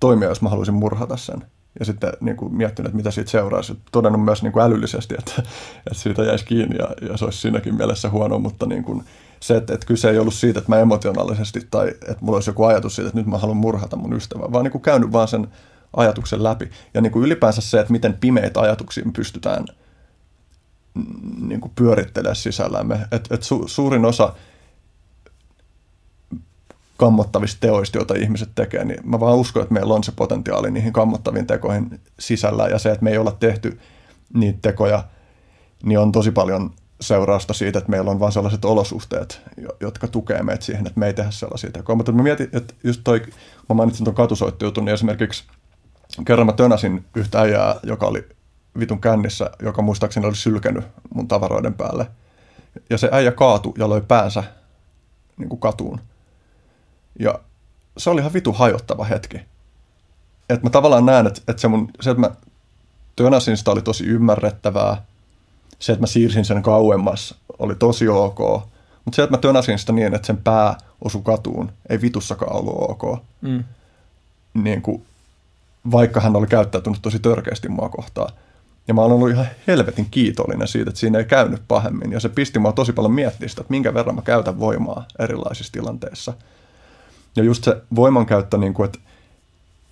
toimia, 0.00 0.28
jos 0.28 0.42
mä 0.42 0.48
haluaisin 0.48 0.74
murhata 0.74 1.16
sen 1.16 1.44
ja 1.78 1.84
sitten 1.84 2.12
niin 2.20 2.36
kuin 2.36 2.54
miettinyt, 2.54 2.86
että 2.86 2.96
mitä 2.96 3.10
siitä 3.10 3.30
seuraisi. 3.30 3.78
Todennut 3.92 4.24
myös 4.24 4.42
niin 4.42 4.52
kuin 4.52 4.62
älyllisesti, 4.62 5.14
että, 5.18 5.32
että 5.76 5.94
siitä 5.94 6.22
jäisi 6.22 6.44
kiinni 6.44 6.76
ja, 6.76 7.08
ja 7.08 7.16
se 7.16 7.24
olisi 7.24 7.38
siinäkin 7.38 7.74
mielessä 7.74 8.10
huono, 8.10 8.38
mutta 8.38 8.66
niin 8.66 8.84
kuin 8.84 9.04
se, 9.40 9.56
että, 9.56 9.74
että 9.74 9.86
kyse 9.86 10.10
ei 10.10 10.18
ollut 10.18 10.34
siitä, 10.34 10.58
että 10.58 10.72
mä 10.72 10.78
emotionaalisesti 10.78 11.68
tai 11.70 11.88
että 11.88 12.16
mulla 12.20 12.36
olisi 12.36 12.50
joku 12.50 12.64
ajatus 12.64 12.96
siitä, 12.96 13.08
että 13.08 13.20
nyt 13.20 13.26
mä 13.26 13.38
haluan 13.38 13.56
murhata 13.56 13.96
mun 13.96 14.12
ystävää, 14.12 14.52
vaan 14.52 14.64
niin 14.64 14.72
kuin 14.72 14.82
käynyt 14.82 15.12
vaan 15.12 15.28
sen 15.28 15.48
ajatuksen 15.96 16.42
läpi. 16.42 16.70
Ja 16.94 17.00
niin 17.00 17.12
kuin 17.12 17.24
ylipäänsä 17.24 17.60
se, 17.60 17.80
että 17.80 17.92
miten 17.92 18.16
pimeitä 18.20 18.60
ajatuksia 18.60 19.04
me 19.04 19.12
pystytään 19.12 19.64
niin 21.40 21.60
kuin 21.60 21.72
pyörittelee 21.76 22.34
sisällämme. 22.34 23.00
Et, 23.12 23.28
et 23.30 23.42
su, 23.42 23.64
suurin 23.68 24.04
osa 24.04 24.34
kammottavista 26.98 27.60
teoista, 27.60 27.98
joita 27.98 28.14
ihmiset 28.14 28.48
tekee, 28.54 28.84
niin 28.84 29.00
mä 29.04 29.20
vaan 29.20 29.36
uskon, 29.36 29.62
että 29.62 29.74
meillä 29.74 29.94
on 29.94 30.04
se 30.04 30.12
potentiaali 30.12 30.70
niihin 30.70 30.92
kammottaviin 30.92 31.46
tekoihin 31.46 32.00
sisällä 32.18 32.68
ja 32.68 32.78
se, 32.78 32.90
että 32.90 33.04
me 33.04 33.10
ei 33.10 33.18
olla 33.18 33.32
tehty 33.32 33.78
niitä 34.34 34.58
tekoja, 34.62 35.04
niin 35.82 35.98
on 35.98 36.12
tosi 36.12 36.30
paljon 36.30 36.70
seurausta 37.00 37.54
siitä, 37.54 37.78
että 37.78 37.90
meillä 37.90 38.10
on 38.10 38.20
vain 38.20 38.32
sellaiset 38.32 38.64
olosuhteet, 38.64 39.42
jotka 39.80 40.08
tukee 40.08 40.42
meitä 40.42 40.64
siihen, 40.64 40.86
että 40.86 41.00
me 41.00 41.06
ei 41.06 41.14
tehdä 41.14 41.30
sellaisia 41.30 41.70
tekoja. 41.70 41.96
Mutta 41.96 42.12
mä 42.12 42.22
mietin, 42.22 42.48
että 42.52 42.74
just 42.84 43.00
toi, 43.04 43.22
mä 43.68 43.74
mainitsin 43.74 44.04
tuon 44.04 44.14
katusoittijutun, 44.14 44.84
niin 44.84 44.94
esimerkiksi 44.94 45.44
kerran 46.26 46.46
mä 46.46 46.52
tönäsin 46.52 47.04
yhtä 47.16 47.40
äijää, 47.40 47.74
joka 47.82 48.06
oli 48.06 48.28
vitun 48.78 49.00
kännissä, 49.00 49.50
joka 49.62 49.82
muistaakseni 49.82 50.26
oli 50.26 50.36
sylkenyt 50.36 50.84
mun 51.14 51.28
tavaroiden 51.28 51.74
päälle. 51.74 52.06
Ja 52.90 52.98
se 52.98 53.08
äijä 53.12 53.32
kaatui 53.32 53.72
ja 53.78 53.90
löi 53.90 54.00
päänsä 54.08 54.44
niin 55.36 55.48
kuin 55.48 55.60
katuun. 55.60 56.00
Ja 57.18 57.38
se 57.96 58.10
oli 58.10 58.20
ihan 58.20 58.32
vitu 58.32 58.52
hajottava 58.52 59.04
hetki. 59.04 59.36
Että 60.48 60.66
mä 60.66 60.70
tavallaan 60.70 61.06
näen, 61.06 61.26
että, 61.26 61.40
että 61.48 61.60
se, 61.60 61.68
mun, 61.68 61.90
se, 62.00 62.10
että 62.10 62.20
mä 62.20 62.30
tönäsin 63.16 63.56
sitä 63.56 63.70
oli 63.70 63.82
tosi 63.82 64.04
ymmärrettävää. 64.04 65.02
Se, 65.78 65.92
että 65.92 66.02
mä 66.02 66.06
siirsin 66.06 66.44
sen 66.44 66.62
kauemmas, 66.62 67.34
oli 67.58 67.74
tosi 67.74 68.08
ok. 68.08 68.38
Mutta 69.04 69.16
se, 69.16 69.22
että 69.22 69.36
mä 69.36 69.40
tönäsin 69.40 69.78
sitä 69.78 69.92
niin, 69.92 70.14
että 70.14 70.26
sen 70.26 70.36
pää 70.36 70.78
osui 71.04 71.22
katuun, 71.24 71.72
ei 71.88 72.00
vitussakaan 72.00 72.56
ollut 72.56 72.90
ok. 72.90 73.22
Mm. 73.40 73.64
Niin 74.54 74.82
kuin, 74.82 75.02
vaikka 75.90 76.20
hän 76.20 76.36
oli 76.36 76.46
käyttäytynyt 76.46 77.02
tosi 77.02 77.18
törkeästi 77.18 77.68
mua 77.68 77.88
kohtaan. 77.88 78.32
Ja 78.88 78.94
mä 78.94 79.00
olen 79.00 79.12
ollut 79.12 79.30
ihan 79.30 79.46
helvetin 79.66 80.06
kiitollinen 80.10 80.68
siitä, 80.68 80.90
että 80.90 81.00
siinä 81.00 81.18
ei 81.18 81.24
käynyt 81.24 81.62
pahemmin. 81.68 82.12
Ja 82.12 82.20
se 82.20 82.28
pisti 82.28 82.58
mua 82.58 82.72
tosi 82.72 82.92
paljon 82.92 83.12
miettiä 83.12 83.48
sitä, 83.48 83.60
että 83.60 83.70
minkä 83.70 83.94
verran 83.94 84.14
mä 84.14 84.22
käytän 84.22 84.58
voimaa 84.58 85.06
erilaisissa 85.18 85.72
tilanteissa. 85.72 86.32
Ja 87.38 87.44
just 87.44 87.64
se 87.64 87.82
voimankäyttö, 87.94 88.58
niin 88.58 88.74
kuin, 88.74 88.84
että 88.84 88.98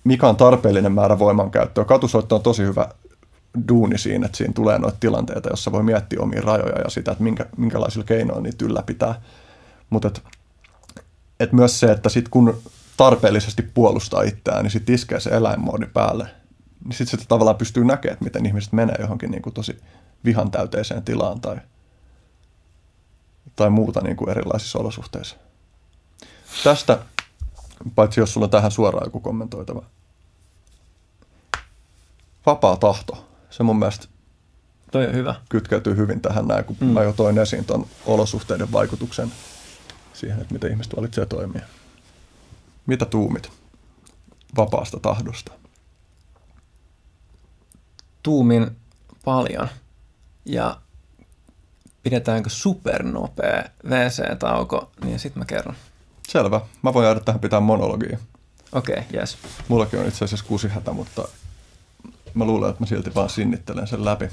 mikä 0.03 0.27
on 0.27 0.35
tarpeellinen 0.35 0.91
määrä 0.91 1.19
voimankäyttöä. 1.19 1.85
Katusoitto 1.85 2.35
on 2.35 2.41
tosi 2.41 2.63
hyvä 2.63 2.89
duuni 3.67 3.97
siinä, 3.97 4.25
että 4.25 4.37
siinä 4.37 4.53
tulee 4.53 4.79
noita 4.79 4.97
tilanteita, 4.99 5.49
jossa 5.49 5.71
voi 5.71 5.83
miettiä 5.83 6.19
omia 6.21 6.41
rajoja 6.41 6.81
ja 6.81 6.89
sitä, 6.89 7.11
että 7.11 7.23
minkä, 7.23 7.45
minkälaisilla 7.57 8.05
keinoilla 8.05 8.43
niitä 8.43 8.65
ylläpitää. 8.65 9.21
Mutta 9.89 10.07
et, 10.07 10.23
et 11.39 11.53
myös 11.53 11.79
se, 11.79 11.91
että 11.91 12.09
sit 12.09 12.29
kun 12.29 12.61
tarpeellisesti 12.97 13.61
puolustaa 13.61 14.21
itseään, 14.21 14.63
niin 14.63 14.71
sitten 14.71 14.95
iskee 14.95 15.19
se 15.19 15.29
eläinmoodi 15.29 15.85
päälle. 15.85 16.27
Niin 16.85 16.93
sitten 16.93 17.19
se 17.19 17.27
tavallaan 17.27 17.57
pystyy 17.57 17.85
näkemään, 17.85 18.13
että 18.13 18.25
miten 18.25 18.45
ihmiset 18.45 18.73
menee 18.73 18.95
johonkin 18.99 19.31
niin 19.31 19.41
kuin 19.41 19.53
tosi 19.53 19.77
vihan 20.25 20.51
täyteiseen 20.51 21.03
tilaan 21.03 21.41
tai, 21.41 21.57
tai 23.55 23.69
muuta 23.69 24.01
niin 24.01 24.17
kuin 24.17 24.29
erilaisissa 24.29 24.79
olosuhteissa. 24.79 25.35
Tästä, 26.63 26.99
paitsi 27.95 28.19
jos 28.19 28.33
sulla 28.33 28.45
on 28.45 28.51
tähän 28.51 28.71
suoraan 28.71 29.07
joku 29.07 29.19
kommentoitava. 29.19 29.83
Vapaa 32.45 32.75
tahto. 32.75 33.27
Se 33.49 33.63
mun 33.63 33.79
mielestä 33.79 34.07
Toi 34.91 35.07
on 35.07 35.13
hyvä. 35.13 35.35
kytkeytyy 35.49 35.95
hyvin 35.95 36.21
tähän 36.21 36.47
näin, 36.47 36.65
kun 36.65 36.77
mm. 36.79 36.87
mä 36.87 37.03
jo 37.03 37.13
toin 37.13 37.37
esiin 37.37 37.65
tuon 37.65 37.87
olosuhteiden 38.05 38.71
vaikutuksen 38.71 39.31
siihen, 40.13 40.41
että 40.41 40.53
miten 40.53 40.71
ihmiset 40.71 40.95
valitsee 40.97 41.25
toimia. 41.25 41.61
Mitä 42.85 43.05
tuumit 43.05 43.51
vapaasta 44.57 44.99
tahdosta? 44.99 45.51
Tuumin 48.23 48.77
paljon. 49.25 49.67
Ja 50.45 50.81
pidetäänkö 52.03 52.49
supernopea 52.49 53.63
WC-tauko, 53.85 54.91
niin 55.03 55.19
sitten 55.19 55.41
mä 55.41 55.45
kerron. 55.45 55.75
Selvä. 56.27 56.61
Mä 56.81 56.93
voin 56.93 57.05
jäädä 57.05 57.19
tähän 57.19 57.41
pitää 57.41 57.59
monologia. 57.59 58.17
Okei, 58.71 58.99
okay, 58.99 59.19
yes. 59.19 59.37
Mullakin 59.67 59.99
on 59.99 60.07
itse 60.07 60.25
asiassa 60.25 60.45
kusihätä, 60.45 60.93
mutta 60.93 61.27
mä 62.33 62.45
luulen, 62.45 62.69
että 62.69 62.83
mä 62.83 62.87
silti 62.87 63.15
vaan 63.15 63.29
sinnittelen 63.29 63.87
sen 63.87 64.05
läpi. 64.05 64.25
Mä 64.25 64.31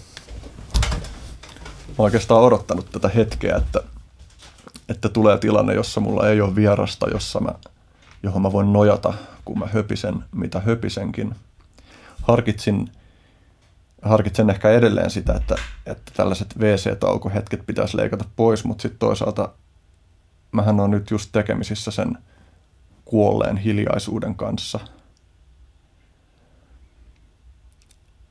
oon 1.98 2.04
oikeastaan 2.04 2.42
odottanut 2.42 2.92
tätä 2.92 3.08
hetkeä, 3.08 3.56
että, 3.56 3.80
että 4.88 5.08
tulee 5.08 5.38
tilanne, 5.38 5.74
jossa 5.74 6.00
mulla 6.00 6.28
ei 6.28 6.40
ole 6.40 6.56
vierasta, 6.56 7.10
jossa 7.10 7.40
mä, 7.40 7.52
johon 8.22 8.42
mä 8.42 8.52
voin 8.52 8.72
nojata, 8.72 9.14
kun 9.44 9.58
mä 9.58 9.66
höpisen, 9.66 10.24
mitä 10.32 10.60
höpisenkin. 10.60 11.34
Harkitsin, 12.22 12.92
harkitsen 14.02 14.50
ehkä 14.50 14.70
edelleen 14.70 15.10
sitä, 15.10 15.32
että, 15.32 15.56
että 15.86 16.12
tällaiset 16.16 16.54
WC-taukohetket 16.58 17.66
pitäisi 17.66 17.96
leikata 17.96 18.24
pois, 18.36 18.64
mutta 18.64 18.82
sitten 18.82 18.98
toisaalta 18.98 19.48
mähän 20.54 20.80
on 20.80 20.90
nyt 20.90 21.10
just 21.10 21.28
tekemisissä 21.32 21.90
sen 21.90 22.18
kuolleen 23.04 23.56
hiljaisuuden 23.56 24.34
kanssa. 24.34 24.80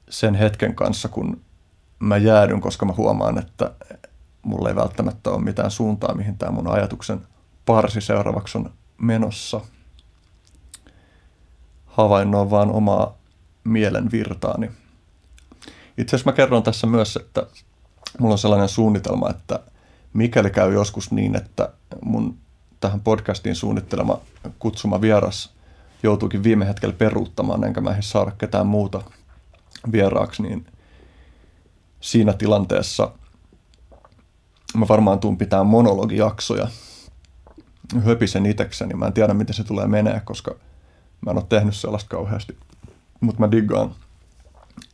Sen 0.09 0.35
hetken 0.35 0.75
kanssa, 0.75 1.09
kun 1.09 1.41
mä 1.99 2.17
jäädyn, 2.17 2.61
koska 2.61 2.85
mä 2.85 2.93
huomaan, 2.97 3.37
että 3.37 3.71
mulla 4.41 4.69
ei 4.69 4.75
välttämättä 4.75 5.29
ole 5.29 5.43
mitään 5.43 5.71
suuntaa, 5.71 6.15
mihin 6.15 6.37
tämä 6.37 6.51
mun 6.51 6.67
ajatuksen 6.67 7.27
parsi 7.65 8.01
seuraavaksi 8.01 8.57
on 8.57 8.73
menossa. 8.97 9.61
Havainnoin 11.85 12.49
vaan 12.49 12.71
omaa 12.71 13.17
mielen 13.63 14.11
virtaani. 14.11 14.71
Itse 15.97 16.15
asiassa 16.15 16.31
mä 16.31 16.35
kerron 16.35 16.63
tässä 16.63 16.87
myös, 16.87 17.15
että 17.15 17.47
mulla 18.19 18.33
on 18.33 18.37
sellainen 18.39 18.69
suunnitelma, 18.69 19.29
että 19.29 19.59
mikäli 20.13 20.49
käy 20.49 20.73
joskus 20.73 21.11
niin, 21.11 21.35
että 21.35 21.69
mun 22.01 22.37
tähän 22.79 23.01
podcastiin 23.01 23.55
suunnittelema 23.55 24.19
kutsuma 24.59 25.01
vieras 25.01 25.53
joutuukin 26.03 26.43
viime 26.43 26.67
hetkellä 26.67 26.95
peruuttamaan, 26.95 27.63
enkä 27.63 27.81
mä 27.81 27.91
ehdi 27.91 28.01
saada 28.01 28.31
ketään 28.31 28.67
muuta 28.67 29.03
vieraaksi, 29.91 30.43
niin 30.43 30.65
siinä 32.01 32.33
tilanteessa 32.33 33.11
mä 34.77 34.87
varmaan 34.87 35.19
tuun 35.19 35.37
pitää 35.37 35.63
monologijaksoja. 35.63 36.67
Höpisen 38.05 38.45
itekseni. 38.45 38.93
Mä 38.93 39.05
en 39.05 39.13
tiedä, 39.13 39.33
miten 39.33 39.55
se 39.55 39.63
tulee 39.63 39.87
menee, 39.87 40.21
koska 40.25 40.55
mä 41.21 41.31
en 41.31 41.37
ole 41.37 41.45
tehnyt 41.49 41.75
sellaista 41.75 42.09
kauheasti. 42.09 42.57
Mutta 43.19 43.39
mä 43.39 43.51
diggaan 43.51 43.95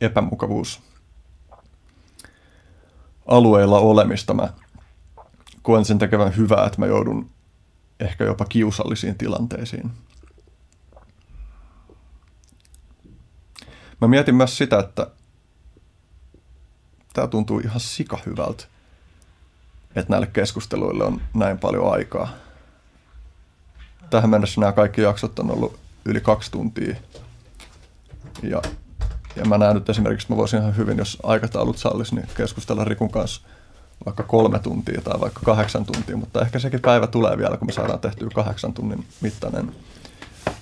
epämukavuus 0.00 0.80
alueilla 3.26 3.78
olemista. 3.78 4.34
Mä 4.34 4.48
koen 5.62 5.84
sen 5.84 5.98
tekevän 5.98 6.36
hyvää, 6.36 6.66
että 6.66 6.78
mä 6.78 6.86
joudun 6.86 7.30
ehkä 8.00 8.24
jopa 8.24 8.44
kiusallisiin 8.44 9.18
tilanteisiin. 9.18 9.90
Mä 14.00 14.08
mietin 14.08 14.34
myös 14.34 14.56
sitä, 14.56 14.78
että 14.78 15.06
tämä 17.12 17.26
tuntuu 17.26 17.58
ihan 17.58 17.80
sika 17.80 18.18
hyvältä, 18.26 18.64
että 19.96 20.10
näille 20.10 20.26
keskusteluille 20.26 21.04
on 21.04 21.20
näin 21.34 21.58
paljon 21.58 21.92
aikaa. 21.92 22.28
Tähän 24.10 24.30
mennessä 24.30 24.60
nämä 24.60 24.72
kaikki 24.72 25.00
jaksot 25.00 25.38
on 25.38 25.50
ollut 25.50 25.78
yli 26.04 26.20
kaksi 26.20 26.50
tuntia. 26.50 26.96
Ja, 28.42 28.62
ja 29.36 29.44
mä 29.44 29.58
näen 29.58 29.74
nyt 29.74 29.88
esimerkiksi, 29.88 30.24
että 30.24 30.32
mä 30.32 30.36
voisin 30.36 30.60
ihan 30.60 30.76
hyvin, 30.76 30.98
jos 30.98 31.18
aikataulut 31.22 31.78
sallisi, 31.78 32.14
niin 32.14 32.28
keskustella 32.36 32.84
Rikun 32.84 33.10
kanssa 33.10 33.42
vaikka 34.06 34.22
kolme 34.22 34.58
tuntia 34.58 35.00
tai 35.00 35.20
vaikka 35.20 35.40
kahdeksan 35.44 35.86
tuntia, 35.86 36.16
mutta 36.16 36.42
ehkä 36.42 36.58
sekin 36.58 36.80
päivä 36.80 37.06
tulee 37.06 37.38
vielä, 37.38 37.56
kun 37.56 37.66
me 37.68 37.72
saadaan 37.72 38.00
tehtyä 38.00 38.28
kahdeksan 38.34 38.72
tunnin 38.72 39.06
mittainen 39.20 39.74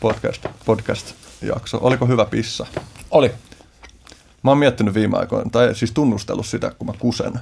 podcast, 0.00 0.46
podcast-jakso. 0.64 1.78
Oliko 1.80 2.06
hyvä 2.06 2.24
pissa? 2.24 2.66
Oli. 3.10 3.32
Mä 4.42 4.50
oon 4.50 4.58
miettinyt 4.58 4.94
viime 4.94 5.18
aikoina, 5.18 5.50
tai 5.50 5.74
siis 5.74 5.92
tunnustellut 5.92 6.46
sitä, 6.46 6.70
kun 6.70 6.86
mä 6.86 6.92
kusen. 6.98 7.32
Niin 7.32 7.40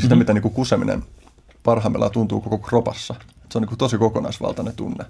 sitä, 0.00 0.14
mm-hmm. 0.14 0.18
mitä 0.18 0.32
niin 0.32 0.42
kuin 0.42 0.54
kuseminen 0.54 1.04
parhaimmillaan 1.62 2.12
tuntuu 2.12 2.40
koko 2.40 2.58
kropassa. 2.58 3.14
Se 3.50 3.58
on 3.58 3.62
niin 3.62 3.68
kuin 3.68 3.78
tosi 3.78 3.98
kokonaisvaltainen 3.98 4.76
tunne. 4.76 5.04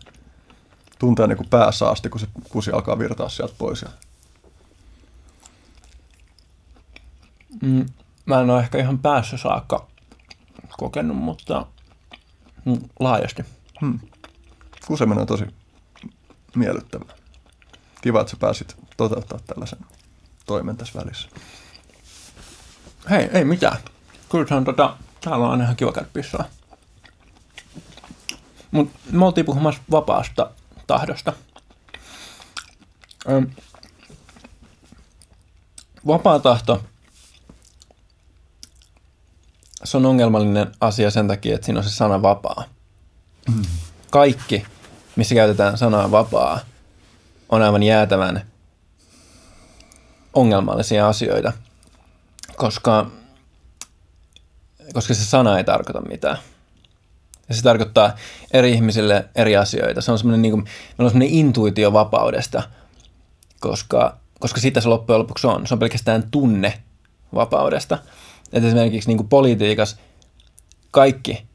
Tuntee 0.98 1.26
niin 1.26 1.36
kuin 1.36 1.48
päässä 1.48 1.88
asti, 1.88 2.08
kun 2.08 2.20
se 2.20 2.26
kusi 2.48 2.70
alkaa 2.70 2.98
virtaa 2.98 3.28
sieltä 3.28 3.54
pois. 3.58 3.82
Ja... 3.82 3.88
Mm, 7.62 7.86
mä 8.26 8.40
en 8.40 8.50
ole 8.50 8.60
ehkä 8.60 8.78
ihan 8.78 8.98
päässä 8.98 9.36
saakka 9.36 9.86
kokenut, 10.78 11.16
mutta 11.16 11.66
mm, 12.64 12.80
laajasti. 13.00 13.44
Hmm. 13.80 13.98
Kuseminen 14.86 15.20
on 15.20 15.26
tosi 15.26 15.44
miellyttävä. 16.56 17.04
Kiva, 18.00 18.20
että 18.20 18.30
sä 18.30 18.36
pääsit 18.40 18.76
toteuttaa 18.96 19.38
tällaisen 19.46 19.78
toimen 20.46 20.76
tässä 20.76 21.00
välissä. 21.00 21.28
Hei, 23.10 23.28
ei 23.32 23.44
mitään. 23.44 23.78
Kyllä 24.30 24.46
se 24.48 24.54
on 24.54 24.64
tota, 24.64 24.96
täällä 25.20 25.44
on 25.44 25.50
aina 25.50 25.64
ihan 25.64 25.76
kiva 25.76 25.92
käydä 25.92 26.08
pissaa. 26.12 26.44
Mut 28.70 28.90
me 29.12 29.24
oltiin 29.24 29.46
puhumassa 29.46 29.82
vapaasta 29.90 30.50
tahdosta. 30.86 31.32
Öm, 33.28 33.50
vapaa 36.06 36.38
tahto 36.38 36.84
se 39.84 39.96
on 39.96 40.06
ongelmallinen 40.06 40.72
asia 40.80 41.10
sen 41.10 41.28
takia, 41.28 41.54
että 41.54 41.64
siinä 41.64 41.78
on 41.78 41.84
se 41.84 41.90
sana 41.90 42.22
vapaa. 42.22 42.64
Kaikki, 44.10 44.66
missä 45.16 45.34
käytetään 45.34 45.78
sanaa 45.78 46.10
vapaa, 46.10 46.60
on 47.48 47.62
aivan 47.62 47.82
jäätävän 47.82 48.42
ongelmallisia 50.34 51.08
asioita, 51.08 51.52
koska, 52.56 53.10
koska 54.92 55.14
se 55.14 55.24
sana 55.24 55.58
ei 55.58 55.64
tarkoita 55.64 56.00
mitään. 56.00 56.38
Ja 57.48 57.54
se 57.54 57.62
tarkoittaa 57.62 58.16
eri 58.50 58.72
ihmisille 58.72 59.28
eri 59.34 59.56
asioita. 59.56 60.00
Se 60.00 60.12
on 60.12 60.18
semmoinen, 60.18 60.42
niin 60.42 60.52
kuin, 60.52 60.64
meillä 60.64 61.08
on 61.08 61.10
semmoinen 61.10 61.38
intuitio 61.38 61.92
vapaudesta, 61.92 62.62
koska, 63.60 64.16
koska 64.40 64.60
siitä 64.60 64.80
se 64.80 64.88
loppujen 64.88 65.18
lopuksi 65.18 65.46
on. 65.46 65.66
Se 65.66 65.74
on 65.74 65.78
pelkästään 65.78 66.30
tunne 66.30 66.82
vapaudesta. 67.34 67.98
Että 68.54 68.68
esimerkiksi 68.68 69.08
niin 69.10 69.16
kuin 69.16 69.28
politiikassa 69.28 69.96
kaikki 70.90 71.46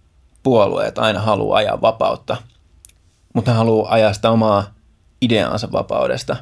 puolueet 0.44 0.98
aina 0.98 1.20
haluaa 1.20 1.58
ajaa 1.58 1.82
vapautta, 1.82 2.38
mutta 3.34 3.52
ne 3.52 3.58
haluaa 3.58 3.94
ajaa 3.94 4.14
sitä 4.14 4.32
omaa 4.32 4.74
ideaansa 5.22 5.72
vapaudesta. 5.72 6.36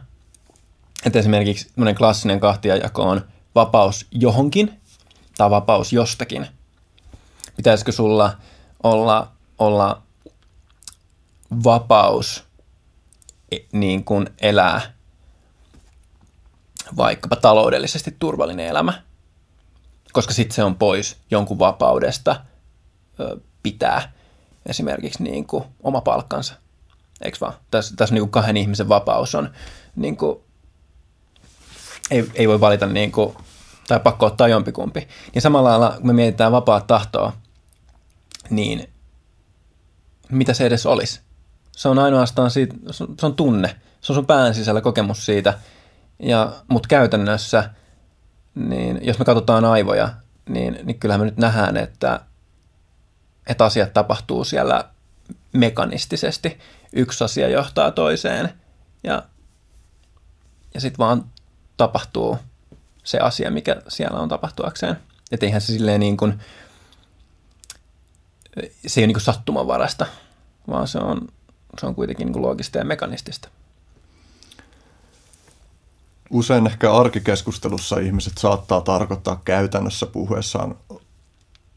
Että 1.06 1.20
esimerkiksi 1.20 1.72
klassinen 1.98 2.40
kahtiajako 2.40 3.04
on 3.04 3.28
vapaus 3.56 4.06
johonkin 4.12 4.82
tai 5.38 5.50
vapaus 5.50 5.94
jostakin. 5.94 6.48
Pitäisikö 7.58 7.92
sulla 7.92 8.38
olla, 8.84 9.32
olla 9.60 10.02
vapaus 11.64 12.44
e, 13.52 13.58
niin 13.72 14.04
kuin 14.04 14.30
elää 14.42 14.94
vaikkapa 16.98 17.36
taloudellisesti 17.36 18.16
turvallinen 18.20 18.68
elämä, 18.68 19.07
koska 20.18 20.34
sitten 20.34 20.56
se 20.56 20.64
on 20.64 20.76
pois 20.76 21.18
jonkun 21.32 21.60
vapaudesta 21.60 22.36
pitää 23.64 24.12
esimerkiksi 24.66 25.24
niin 25.24 25.48
kuin 25.48 25.64
oma 25.84 26.02
palkkansa. 26.02 26.54
Eikö 27.22 27.38
vaan? 27.42 27.54
Tässä, 27.72 27.96
tässä 27.96 28.16
niin 28.16 28.22
kuin 28.22 28.32
kahden 28.32 28.58
ihmisen 28.58 28.90
vapaus 28.90 29.36
on, 29.36 29.50
niin 29.96 30.18
kuin, 30.18 30.40
ei, 32.12 32.32
ei 32.36 32.48
voi 32.48 32.60
valita 32.60 32.86
niin 32.86 33.12
kuin, 33.12 33.36
tai 33.88 34.00
pakko 34.00 34.26
ottaa 34.26 34.48
jompikumpi. 34.48 35.08
Niin 35.34 35.42
samalla 35.42 35.70
lailla, 35.70 35.96
kun 35.98 36.08
me 36.08 36.14
mietitään 36.14 36.52
vapaa 36.52 36.82
tahtoa, 36.82 37.34
niin 38.50 38.90
mitä 40.32 40.54
se 40.54 40.66
edes 40.66 40.86
olisi? 40.86 41.22
Se 41.72 41.90
on 41.90 42.00
ainoastaan 42.00 42.52
siitä, 42.52 42.76
se 42.92 43.26
on 43.26 43.36
tunne, 43.36 43.76
se 44.02 44.12
on 44.12 44.16
sun 44.16 44.26
pään 44.26 44.54
sisällä 44.54 44.82
kokemus 44.82 45.26
siitä, 45.26 45.60
ja, 46.20 46.54
mutta 46.68 46.88
käytännössä, 46.88 47.70
niin 48.58 49.00
jos 49.02 49.20
me 49.20 49.26
katsotaan 49.26 49.66
aivoja, 49.66 50.10
niin, 50.50 50.80
niin 50.84 51.00
kyllähän 51.00 51.22
me 51.22 51.26
nyt 51.26 51.38
nähdään, 51.38 51.78
että, 51.78 52.20
että 53.48 53.66
asiat 53.66 53.94
tapahtuu 53.94 54.44
siellä 54.44 54.90
mekanistisesti. 55.54 56.60
Yksi 56.94 57.24
asia 57.24 57.50
johtaa 57.50 57.92
toiseen 57.92 58.54
ja, 59.04 59.24
ja 60.74 60.82
sitten 60.82 60.98
vaan 60.98 61.26
tapahtuu 61.78 62.38
se 63.04 63.20
asia, 63.20 63.52
mikä 63.52 63.82
siellä 63.88 64.20
on 64.20 64.30
tapahtuakseen. 64.30 64.98
Että 65.32 65.46
eihän 65.46 65.62
se 65.62 65.68
silleen 65.68 66.00
niin 66.00 66.18
kuin, 66.18 66.40
se 68.88 69.02
ei 69.02 69.04
ole 69.04 69.08
niin 69.08 69.14
kuin 69.14 69.22
sattumanvarasta, 69.22 70.06
vaan 70.68 70.88
se 70.88 70.98
on, 70.98 71.28
se 71.80 71.86
on 71.86 71.96
kuitenkin 71.96 72.26
niin 72.26 72.34
kuin 72.34 72.44
loogista 72.44 72.78
ja 72.78 72.86
mekanistista. 72.86 73.50
Usein 76.30 76.68
ehkä 76.68 76.94
arkikeskustelussa 76.94 78.00
ihmiset 78.00 78.38
saattaa 78.38 78.82
tarkoittaa 78.82 79.42
käytännössä 79.46 80.06
puhuessaan 80.06 80.76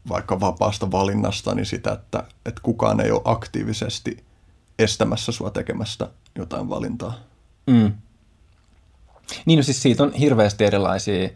vaikka 0.09 0.39
vapaasta 0.39 0.91
valinnasta, 0.91 1.55
niin 1.55 1.65
sitä, 1.65 1.91
että, 1.91 2.23
että 2.45 2.61
kukaan 2.63 2.99
ei 2.99 3.11
ole 3.11 3.21
aktiivisesti 3.25 4.23
estämässä 4.79 5.31
sua 5.31 5.49
tekemästä 5.49 6.07
jotain 6.35 6.69
valintaa. 6.69 7.13
Mm. 7.67 7.93
Niin, 9.45 9.57
no 9.57 9.63
siis 9.63 9.81
siitä 9.81 10.03
on 10.03 10.13
hirveästi 10.13 10.65
erilaisia, 10.65 11.29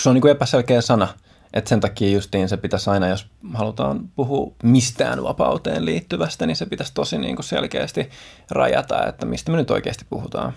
se 0.00 0.08
on 0.08 0.14
niin 0.14 0.22
kuin 0.22 0.30
epäselkeä 0.30 0.80
sana, 0.80 1.08
että 1.52 1.68
sen 1.68 1.80
takia 1.80 2.10
justiin 2.10 2.48
se 2.48 2.56
pitäisi 2.56 2.90
aina, 2.90 3.08
jos 3.08 3.26
halutaan 3.54 4.08
puhua 4.16 4.52
mistään 4.62 5.22
vapauteen 5.22 5.84
liittyvästä, 5.84 6.46
niin 6.46 6.56
se 6.56 6.66
pitäisi 6.66 6.94
tosi 6.94 7.18
niin 7.18 7.36
kuin 7.36 7.44
selkeästi 7.44 8.10
rajata, 8.50 9.06
että 9.06 9.26
mistä 9.26 9.50
me 9.50 9.56
nyt 9.56 9.70
oikeasti 9.70 10.04
puhutaan. 10.10 10.52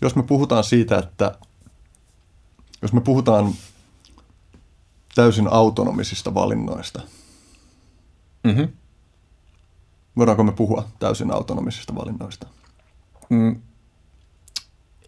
Jos 0.00 0.16
me 0.16 0.22
puhutaan 0.22 0.64
siitä, 0.64 0.98
että 0.98 1.38
jos 2.82 2.92
me 2.92 3.00
puhutaan 3.00 3.54
täysin 5.14 5.48
autonomisista 5.50 6.34
valinnoista. 6.34 7.02
Mm-hmm. 8.44 8.68
Voidaanko 10.16 10.44
me 10.44 10.52
puhua 10.52 10.88
täysin 10.98 11.34
autonomisista 11.34 11.94
valinnoista? 11.94 12.46
Mm. 13.28 13.62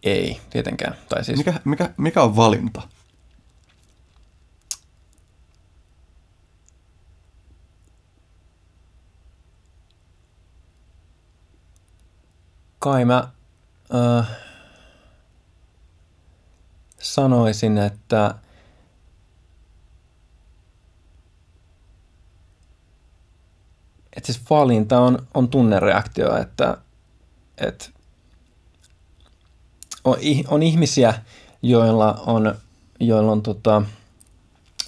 Ei, 0.03 0.41
tietenkään. 0.49 0.97
Tai 1.09 1.23
siis... 1.23 1.37
mikä, 1.37 1.53
mikä, 1.65 1.93
mikä 1.97 2.23
on 2.23 2.35
valinta? 2.35 2.81
Kai 12.79 13.05
mä 13.05 13.27
äh, 13.95 14.27
sanoisin, 17.01 17.77
että 17.77 18.35
että 24.15 24.33
siis 24.33 24.49
valinta 24.49 24.99
on, 24.99 25.27
on 25.33 25.49
tunnereaktio, 25.49 26.37
että, 26.37 26.77
että 27.57 27.85
on, 30.03 30.17
on 30.47 30.63
ihmisiä, 30.63 31.13
joilla 31.61 32.23
on, 32.25 32.55
joilla 32.99 33.31
on, 33.31 33.41
tota, 33.43 33.81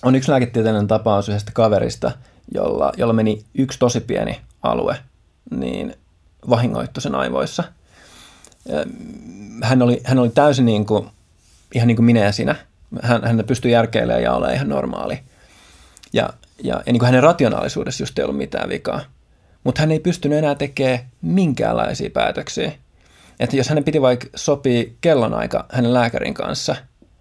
on 0.03 0.15
yksi 0.15 0.31
lääketieteellinen 0.31 0.87
tapaus 0.87 1.29
yhdestä 1.29 1.51
kaverista, 1.51 2.11
jolla, 2.53 2.91
jolla 2.97 3.13
meni 3.13 3.45
yksi 3.53 3.79
tosi 3.79 3.99
pieni 3.99 4.41
alue, 4.63 4.97
niin 5.51 5.95
vahingoittu 6.49 7.01
sen 7.01 7.15
aivoissa. 7.15 7.63
Hän 9.63 9.81
oli, 9.81 10.01
hän 10.03 10.19
oli 10.19 10.29
täysin 10.29 10.65
niin 10.65 10.85
kuin, 10.85 11.09
ihan 11.75 11.87
niin 11.87 11.95
kuin 11.95 12.05
minä 12.05 12.19
ja 12.19 12.31
sinä. 12.31 12.55
Hän, 13.01 13.23
hän 13.23 13.43
pystyi 13.47 13.71
järkeilemään 13.71 14.23
ja 14.23 14.33
olemaan 14.33 14.55
ihan 14.55 14.69
normaali. 14.69 15.19
Ja, 16.13 16.29
ja, 16.63 16.75
ja 16.85 16.93
niin 16.93 16.99
kuin 16.99 17.07
hänen 17.07 17.23
rationaalisuudessa 17.23 18.03
just 18.03 18.19
ei 18.19 18.23
ollut 18.25 18.37
mitään 18.37 18.69
vikaa 18.69 19.01
mutta 19.63 19.81
hän 19.81 19.91
ei 19.91 19.99
pystynyt 19.99 20.37
enää 20.37 20.55
tekemään 20.55 20.99
minkäänlaisia 21.21 22.09
päätöksiä. 22.09 22.71
Että 23.39 23.55
jos 23.55 23.69
hänen 23.69 23.83
piti 23.83 24.01
vaikka 24.01 24.27
sopii 24.35 24.97
kellonaika 25.01 25.65
hänen 25.69 25.93
lääkärin 25.93 26.33
kanssa, 26.33 26.75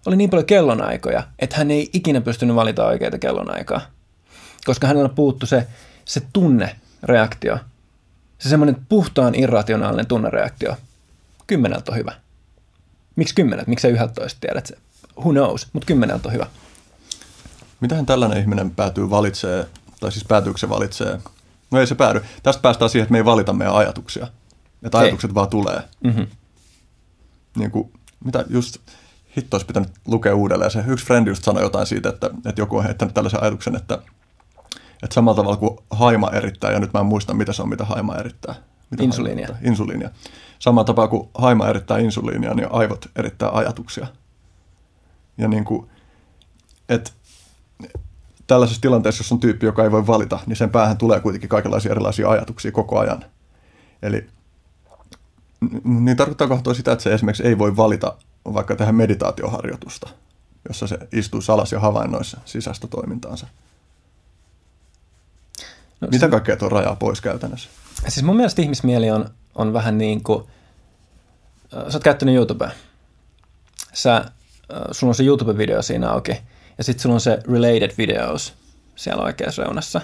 oli 0.05 0.15
niin 0.15 0.29
paljon 0.29 0.45
kellonaikoja, 0.45 1.23
että 1.39 1.57
hän 1.57 1.71
ei 1.71 1.89
ikinä 1.93 2.21
pystynyt 2.21 2.55
valita 2.55 2.85
oikeita 2.85 3.17
kellonaikaa. 3.17 3.81
Koska 4.65 4.87
hänellä 4.87 5.09
puuttu 5.09 5.45
se, 5.45 5.67
se 6.05 6.21
tunnereaktio. 6.33 7.57
Se 8.39 8.49
semmoinen 8.49 8.77
puhtaan 8.89 9.35
irrationaalinen 9.35 10.07
tunnereaktio. 10.07 10.75
Kymmeneltä 11.47 11.91
on 11.91 11.97
hyvä. 11.97 12.13
Miksi 13.15 13.35
kymmenet? 13.35 13.67
Miksi 13.67 13.97
sä 13.97 14.07
toista 14.07 14.39
tiedät 14.39 14.65
se? 14.65 14.77
Who 15.19 15.31
knows? 15.31 15.67
Mutta 15.73 15.85
kymmeneltä 15.85 16.27
on 16.27 16.33
hyvä. 16.33 16.45
Mitähän 17.79 18.05
tällainen 18.05 18.39
ihminen 18.39 18.71
päätyy 18.71 19.09
valitsee, 19.09 19.67
tai 19.99 20.11
siis 20.11 20.25
päätyykö 20.25 20.59
se 20.59 20.69
valitsee 20.69 21.19
No 21.73 21.79
ei 21.79 21.87
se 21.87 21.95
päädy. 21.95 22.21
Tästä 22.43 22.61
päästään 22.61 22.89
siihen, 22.89 23.03
että 23.03 23.11
me 23.11 23.17
ei 23.17 23.25
valita 23.25 23.53
meidän 23.53 23.75
ajatuksia. 23.75 24.27
Että 24.83 24.97
ajatukset 24.97 25.31
ei. 25.31 25.35
vaan 25.35 25.49
tulee. 25.49 25.83
Mm-hmm. 26.03 26.27
Niin 27.57 27.71
kuin, 27.71 27.91
mitä 28.25 28.45
just 28.49 28.77
hitto 29.37 29.55
olisi 29.55 29.65
pitänyt 29.65 29.89
lukea 30.07 30.35
uudelleen. 30.35 30.71
Se 30.71 30.83
yksi 30.87 31.05
frendi 31.05 31.29
just 31.29 31.43
sanoi 31.43 31.63
jotain 31.63 31.85
siitä, 31.85 32.09
että, 32.09 32.29
että 32.45 32.61
joku 32.61 32.77
on 32.77 32.83
heittänyt 32.83 33.13
tällaisen 33.13 33.43
ajatuksen, 33.43 33.75
että, 33.75 33.99
että 35.03 35.13
samalla 35.13 35.35
tavalla 35.35 35.57
kuin 35.57 35.77
haima 35.89 36.29
erittää, 36.29 36.71
ja 36.71 36.79
nyt 36.79 36.93
mä 36.93 36.99
en 36.99 37.05
muista, 37.05 37.33
mitä 37.33 37.53
se 37.53 37.61
on, 37.61 37.69
mitä 37.69 37.85
haima 37.85 38.15
erittää. 38.15 38.55
Mitä 38.89 39.03
insuliinia. 39.03 39.47
Haima 39.47 39.59
insuliinia. 39.63 40.09
Samalla 40.59 40.85
tapaa 40.85 41.07
kuin 41.07 41.29
haima 41.33 41.67
erittää 41.67 41.97
insuliinia, 41.97 42.53
niin 42.53 42.67
aivot 42.71 43.05
erittää 43.15 43.49
ajatuksia. 43.49 44.07
Ja 45.37 45.47
niin 45.47 45.65
kuin, 45.65 45.89
että 46.89 47.11
tällaisessa 48.47 48.81
tilanteessa, 48.81 49.21
jos 49.21 49.31
on 49.31 49.39
tyyppi, 49.39 49.65
joka 49.65 49.83
ei 49.83 49.91
voi 49.91 50.07
valita, 50.07 50.39
niin 50.45 50.55
sen 50.55 50.69
päähän 50.69 50.97
tulee 50.97 51.19
kuitenkin 51.19 51.49
kaikenlaisia 51.49 51.91
erilaisia 51.91 52.29
ajatuksia 52.29 52.71
koko 52.71 52.99
ajan. 52.99 53.25
Eli 54.01 54.27
niin 55.83 56.17
tarkoittaako 56.17 56.59
toi 56.63 56.75
sitä, 56.75 56.91
että 56.91 57.03
se 57.03 57.13
esimerkiksi 57.13 57.43
ei 57.43 57.57
voi 57.57 57.77
valita 57.77 58.17
vaikka 58.53 58.75
tehdä 58.75 58.91
meditaatioharjoitusta, 58.91 60.09
jossa 60.67 60.87
se 60.87 60.97
istuu 61.11 61.41
salas 61.41 61.71
ja 61.71 61.79
havainnoissa 61.79 62.37
sisäistä 62.45 62.87
toimintaansa? 62.87 63.47
No, 66.01 66.07
Mitä 66.11 66.25
se... 66.25 66.29
kaikkea 66.29 66.57
tuo 66.57 66.69
rajaa 66.69 66.95
pois 66.95 67.21
käytännössä? 67.21 67.69
Siis 68.07 68.23
mun 68.23 68.35
mielestä 68.35 68.61
ihmismieli 68.61 69.11
on, 69.11 69.29
on 69.55 69.73
vähän 69.73 69.97
niin 69.97 70.23
kuin, 70.23 70.43
sä 71.71 71.97
oot 71.97 72.03
käyttänyt 72.03 72.35
YouTubea. 72.35 72.71
Sä, 73.93 74.25
sulla 74.91 75.11
on 75.11 75.15
se 75.15 75.23
YouTube-video 75.23 75.81
siinä 75.81 76.09
auki, 76.09 76.31
ja 76.77 76.83
sitten 76.83 77.01
sulla 77.01 77.15
on 77.15 77.21
se 77.21 77.39
related 77.51 77.91
videos 77.97 78.53
siellä 78.95 79.23
oikeassa 79.23 79.63
reunassa, 79.63 80.01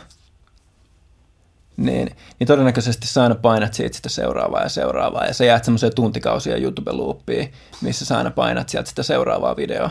niin, 1.77 2.15
niin 2.39 2.47
todennäköisesti 2.47 3.07
sä 3.07 3.23
aina 3.23 3.35
painat 3.35 3.73
siitä 3.73 3.95
sitä 3.95 4.09
seuraavaa 4.09 4.63
ja 4.63 4.69
seuraavaa, 4.69 5.25
ja 5.25 5.33
sä 5.33 5.45
jäät 5.45 5.63
semmoiseen 5.63 5.95
tuntikausia 5.95 6.57
YouTube-loopiin, 6.57 7.53
missä 7.81 8.05
sä 8.05 8.17
aina 8.17 8.31
painat 8.31 8.69
sieltä 8.69 8.89
sitä 8.89 9.03
seuraavaa 9.03 9.55
videoa. 9.55 9.89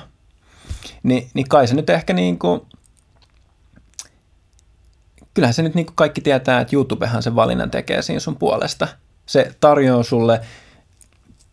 Ni, 1.02 1.30
niin 1.35 1.48
kai 1.48 1.68
se 1.68 1.74
nyt 1.74 1.90
ehkä 1.90 2.12
niin 2.12 2.39
kuin, 2.39 2.60
kyllähän 5.39 5.55
se 5.55 5.62
nyt 5.62 5.74
niin 5.74 5.86
kuin 5.86 5.97
kaikki 5.97 6.20
tietää, 6.20 6.60
että 6.60 6.77
YouTubehan 6.77 7.23
sen 7.23 7.36
valinnan 7.36 7.70
tekee 7.70 8.02
siinä 8.02 8.20
sun 8.20 8.36
puolesta. 8.36 8.89
Se 9.27 9.55
tarjoaa 9.60 10.02
sulle 10.02 10.40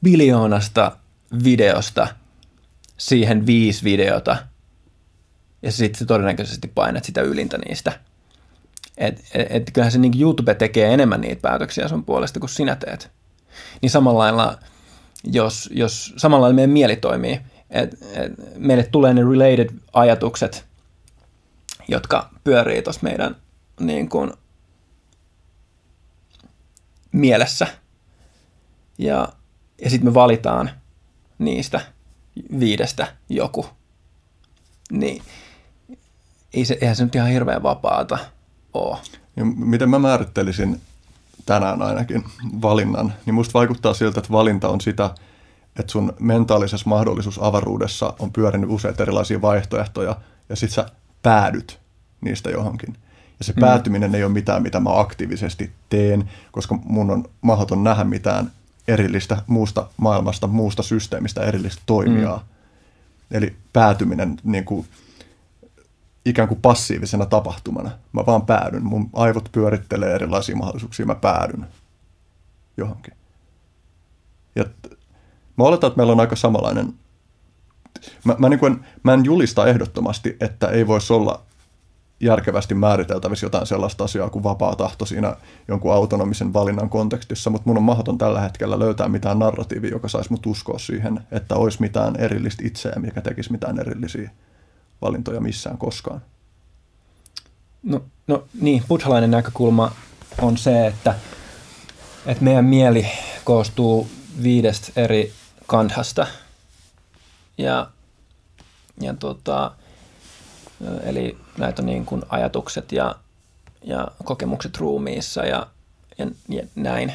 biljoonasta 0.03 0.97
videosta 1.43 2.07
siihen 2.97 3.45
viisi 3.45 3.83
videota, 3.83 4.37
ja 5.61 5.71
sitten 5.71 5.99
se 5.99 6.05
todennäköisesti 6.05 6.67
painat 6.75 7.03
sitä 7.03 7.21
ylintä 7.21 7.57
niistä. 7.57 7.99
Et, 8.97 9.19
et, 9.33 9.47
et 9.49 9.71
kyllähän 9.73 9.91
se 9.91 9.97
niin 9.97 10.21
YouTube 10.21 10.55
tekee 10.55 10.93
enemmän 10.93 11.21
niitä 11.21 11.41
päätöksiä 11.41 11.87
sun 11.87 12.05
puolesta 12.05 12.39
kuin 12.39 12.49
sinä 12.49 12.75
teet. 12.75 13.11
Niin 13.81 13.89
samalla 13.89 14.19
lailla, 14.19 14.59
jos, 15.23 15.69
jos 15.73 16.13
samalla 16.17 16.41
lailla 16.41 16.55
meidän 16.55 16.69
mieli 16.69 16.95
toimii, 16.95 17.39
että 17.69 17.97
et 18.13 18.31
meille 18.57 18.83
tulee 18.83 19.13
ne 19.13 19.21
related 19.21 19.69
ajatukset, 19.93 20.65
jotka 21.87 22.29
pyörii 22.43 22.81
tuossa 22.81 23.03
meidän 23.03 23.35
niin 23.79 24.09
kuin, 24.09 24.33
mielessä. 27.11 27.67
Ja, 28.97 29.29
ja 29.83 29.89
sitten 29.89 30.09
me 30.09 30.13
valitaan 30.13 30.71
niistä 31.37 31.81
viidestä 32.59 33.07
joku. 33.29 33.65
Niin 34.91 35.23
ei 36.53 36.65
se, 36.65 36.77
eihän 36.81 36.95
se 36.95 37.03
nyt 37.03 37.15
ihan 37.15 37.29
hirveän 37.29 37.63
vapaata 37.63 38.17
ole. 38.73 38.97
Ja 39.35 39.45
miten 39.45 39.89
mä 39.89 39.99
määrittelisin 39.99 40.81
tänään 41.45 41.81
ainakin 41.81 42.23
valinnan, 42.61 43.13
niin 43.25 43.33
musta 43.33 43.53
vaikuttaa 43.53 43.93
siltä, 43.93 44.19
että 44.19 44.31
valinta 44.31 44.69
on 44.69 44.81
sitä, 44.81 45.15
että 45.79 45.91
sun 45.91 46.13
mentaalisessa 46.19 46.89
mahdollisuusavaruudessa 46.89 48.13
on 48.19 48.31
pyörinyt 48.31 48.69
useita 48.69 49.03
erilaisia 49.03 49.41
vaihtoehtoja 49.41 50.15
ja 50.49 50.55
sit 50.55 50.71
sä 50.71 50.85
päädyt 51.21 51.79
niistä 52.21 52.49
johonkin. 52.49 52.97
Ja 53.39 53.45
se 53.45 53.53
mm. 53.53 53.59
päätyminen 53.59 54.15
ei 54.15 54.23
ole 54.23 54.33
mitään, 54.33 54.63
mitä 54.63 54.79
mä 54.79 54.99
aktiivisesti 54.99 55.71
teen, 55.89 56.29
koska 56.51 56.79
mun 56.83 57.11
on 57.11 57.25
mahdoton 57.41 57.83
nähdä 57.83 58.03
mitään 58.03 58.51
erillistä 58.87 59.37
muusta 59.47 59.87
maailmasta, 59.97 60.47
muusta 60.47 60.83
systeemistä, 60.83 61.43
erillistä 61.43 61.81
toimijaa. 61.85 62.37
Mm. 62.37 63.37
Eli 63.37 63.55
päätyminen 63.73 64.37
niin 64.43 64.65
kuin, 64.65 64.87
ikään 66.25 66.47
kuin 66.47 66.61
passiivisena 66.61 67.25
tapahtumana. 67.25 67.91
Mä 68.11 68.25
vaan 68.25 68.45
päädyn. 68.45 68.85
Mun 68.85 69.09
aivot 69.13 69.49
pyörittelee 69.51 70.15
erilaisia 70.15 70.55
mahdollisuuksia, 70.55 71.05
mä 71.05 71.15
päädyn 71.15 71.67
johonkin. 72.77 73.13
Ja 74.55 74.65
mä 75.57 75.63
oletan, 75.63 75.87
että 75.87 75.97
meillä 75.97 76.13
on 76.13 76.19
aika 76.19 76.35
samanlainen. 76.35 76.93
Mä, 78.23 78.35
mä, 78.39 78.49
niin 78.49 78.59
kuin, 78.59 78.85
mä 79.03 79.13
en 79.13 79.25
julista 79.25 79.67
ehdottomasti, 79.67 80.37
että 80.39 80.67
ei 80.67 80.87
voisi 80.87 81.13
olla 81.13 81.44
järkevästi 82.19 82.75
määriteltävissä 82.75 83.45
jotain 83.45 83.67
sellaista 83.67 84.03
asiaa 84.03 84.29
kuin 84.29 84.43
vapaa 84.43 84.75
tahto 84.75 85.05
siinä 85.05 85.35
jonkun 85.67 85.93
autonomisen 85.93 86.53
valinnan 86.53 86.89
kontekstissa, 86.89 87.49
mutta 87.49 87.69
mun 87.69 87.77
on 87.77 87.83
mahdoton 87.83 88.17
tällä 88.17 88.41
hetkellä 88.41 88.79
löytää 88.79 89.07
mitään 89.07 89.39
narratiivia, 89.39 89.89
joka 89.89 90.07
saisi 90.07 90.31
mut 90.31 90.45
uskoa 90.45 90.79
siihen, 90.79 91.19
että 91.31 91.55
olisi 91.55 91.81
mitään 91.81 92.15
erillistä 92.15 92.63
itseä, 92.65 92.93
mikä 92.95 93.21
tekisi 93.21 93.51
mitään 93.51 93.79
erillisiä 93.79 94.31
valintoja 95.01 95.41
missään 95.41 95.77
koskaan. 95.77 96.21
No, 97.83 98.03
no 98.27 98.43
niin, 98.61 98.83
buddhalainen 98.87 99.31
näkökulma 99.31 99.91
on 100.41 100.57
se, 100.57 100.87
että, 100.87 101.15
että 102.25 102.43
meidän 102.43 102.65
mieli 102.65 103.07
koostuu 103.43 104.07
viidestä 104.43 104.91
eri 104.95 105.33
kandhasta. 105.65 106.27
Ja, 107.57 107.89
ja 109.01 109.13
tota, 109.13 109.71
eli 111.03 111.37
näitä 111.57 111.81
niin 111.81 112.05
kuin 112.05 112.21
ajatukset 112.29 112.91
ja, 112.91 113.15
ja 113.83 114.07
kokemukset 114.23 114.77
ruumiissa 114.77 115.45
ja, 115.45 115.67
ja, 116.17 116.27
ja 116.49 116.63
näin. 116.75 117.13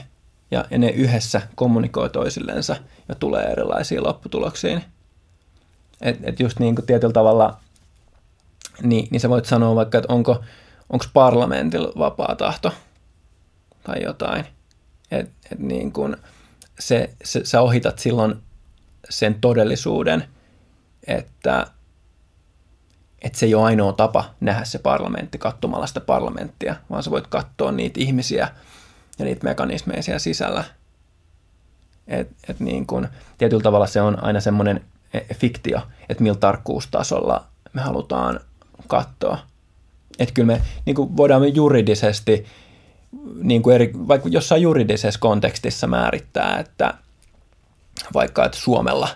Ja, 0.51 0.65
ja 0.71 0.79
ne 0.79 0.89
yhdessä 0.89 1.43
kommunikoi 1.55 2.11
toisillensa 2.11 2.77
ja 3.09 3.15
tulee 3.15 3.45
erilaisiin 3.45 4.05
lopputuloksiin. 4.05 4.85
Et, 6.01 6.19
et 6.23 6.41
just 6.41 6.59
niin 6.59 6.75
kuin 6.75 6.87
tietyllä 6.87 7.13
tavalla, 7.13 7.57
niin, 8.83 9.09
niin 9.11 9.21
sä 9.21 9.29
voit 9.29 9.45
sanoa 9.45 9.75
vaikka, 9.75 9.99
että 9.99 10.13
onko, 10.13 10.45
onko 10.91 11.05
parlamentilla 11.13 11.93
vapaa 11.99 12.37
tahto 12.37 12.73
tai 13.85 14.03
jotain. 14.03 14.45
Et, 15.11 15.31
et 15.53 15.59
niin 15.59 15.93
kuin 15.93 16.17
se, 16.79 17.11
se, 17.25 17.41
sä 17.45 17.61
ohitat 17.61 17.99
silloin 17.99 18.35
sen 19.11 19.35
todellisuuden, 19.41 20.25
että– 21.07 21.67
että 23.23 23.39
se 23.39 23.47
ei 23.47 23.55
ole 23.55 23.65
ainoa 23.65 23.93
tapa 23.93 24.25
nähdä 24.41 24.65
se 24.65 24.79
parlamentti 24.79 25.39
katsomalla 25.39 25.87
sitä 25.87 26.01
parlamenttia, 26.01 26.77
vaan 26.91 27.03
sä 27.03 27.11
voit 27.11 27.27
katsoa 27.27 27.73
niitä 27.73 28.01
ihmisiä 28.01 28.49
ja 29.19 29.25
niitä 29.25 29.45
mekanismeja 29.45 30.03
siellä 30.03 30.19
sisällä. 30.19 30.65
Et, 32.09 32.31
et 32.49 32.61
niin 32.61 32.87
kun, 32.87 33.09
tietyllä 33.39 33.63
tavalla 33.63 33.87
se 33.87 34.01
on 34.01 34.25
aina 34.25 34.41
semmoinen 34.41 34.85
e, 35.15 35.35
fiktio, 35.35 35.81
että 36.09 36.23
millä 36.23 36.39
tarkkuustasolla 36.39 37.47
me 37.73 37.83
halutaan 37.83 38.41
katsoa. 38.87 39.39
Että 40.19 40.35
kyllä 40.35 40.47
me 40.47 40.63
niin 40.87 41.17
voidaan 41.17 41.43
me 41.43 41.49
juridisesti, 41.49 42.47
niin 43.43 43.63
kuin 43.63 43.75
eri, 43.75 43.93
vaikka 44.09 44.29
jossain 44.29 44.63
juridisessa 44.63 45.21
kontekstissa 45.21 45.87
määrittää, 45.87 46.59
että 46.59 46.95
vaikka 48.15 48.45
että 48.45 48.59
Suomella 48.59 49.09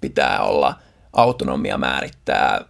pitää 0.00 0.42
olla 0.42 0.74
autonomia 1.12 1.78
määrittää 1.78 2.64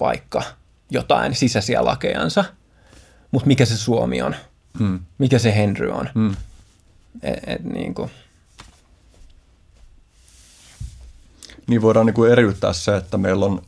vaikka 0.00 0.42
jotain 0.90 1.34
sisäisiä 1.34 1.84
lakejansa, 1.84 2.44
mutta 3.30 3.46
mikä 3.46 3.64
se 3.64 3.76
Suomi 3.76 4.22
on, 4.22 4.36
hmm. 4.78 5.00
mikä 5.18 5.38
se 5.38 5.54
Henry 5.54 5.90
on. 5.90 6.08
Hmm. 6.14 6.36
Et, 7.22 7.38
et, 7.46 7.64
niin, 7.64 7.94
kuin. 7.94 8.10
niin 11.66 11.82
voidaan 11.82 12.06
niin 12.06 12.14
kuin 12.14 12.32
eriyttää 12.32 12.72
se, 12.72 12.96
että 12.96 13.18
meillä 13.18 13.44
on, 13.44 13.62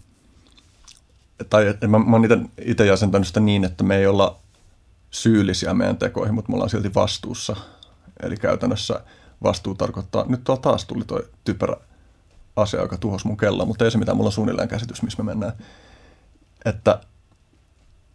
tai 1.50 1.74
mä, 1.88 1.98
mä 1.98 2.16
oon 2.16 2.48
itse 2.64 2.86
jäsentänyt 2.86 3.26
sitä 3.26 3.40
niin, 3.40 3.64
että 3.64 3.84
me 3.84 3.96
ei 3.96 4.06
olla 4.06 4.38
syyllisiä 5.10 5.74
meidän 5.74 5.96
tekoihin, 5.96 6.34
mutta 6.34 6.50
me 6.50 6.54
ollaan 6.54 6.70
silti 6.70 6.94
vastuussa. 6.94 7.56
Eli 8.22 8.36
käytännössä 8.36 9.00
vastuu 9.42 9.74
tarkoittaa, 9.74 10.24
nyt 10.28 10.44
tuolla 10.44 10.62
taas 10.62 10.84
tuli 10.84 11.04
toi 11.04 11.28
typerä 11.44 11.76
asia, 12.56 12.80
joka 12.80 12.98
tuhosi 12.98 13.26
mun 13.26 13.36
kello, 13.36 13.66
mutta 13.66 13.84
ei 13.84 13.90
se 13.90 13.98
mitään, 13.98 14.16
mulla 14.16 14.28
on 14.28 14.32
suunnilleen 14.32 14.68
käsitys, 14.68 15.02
missä 15.02 15.22
me 15.22 15.26
mennään 15.26 15.52
että, 16.64 17.00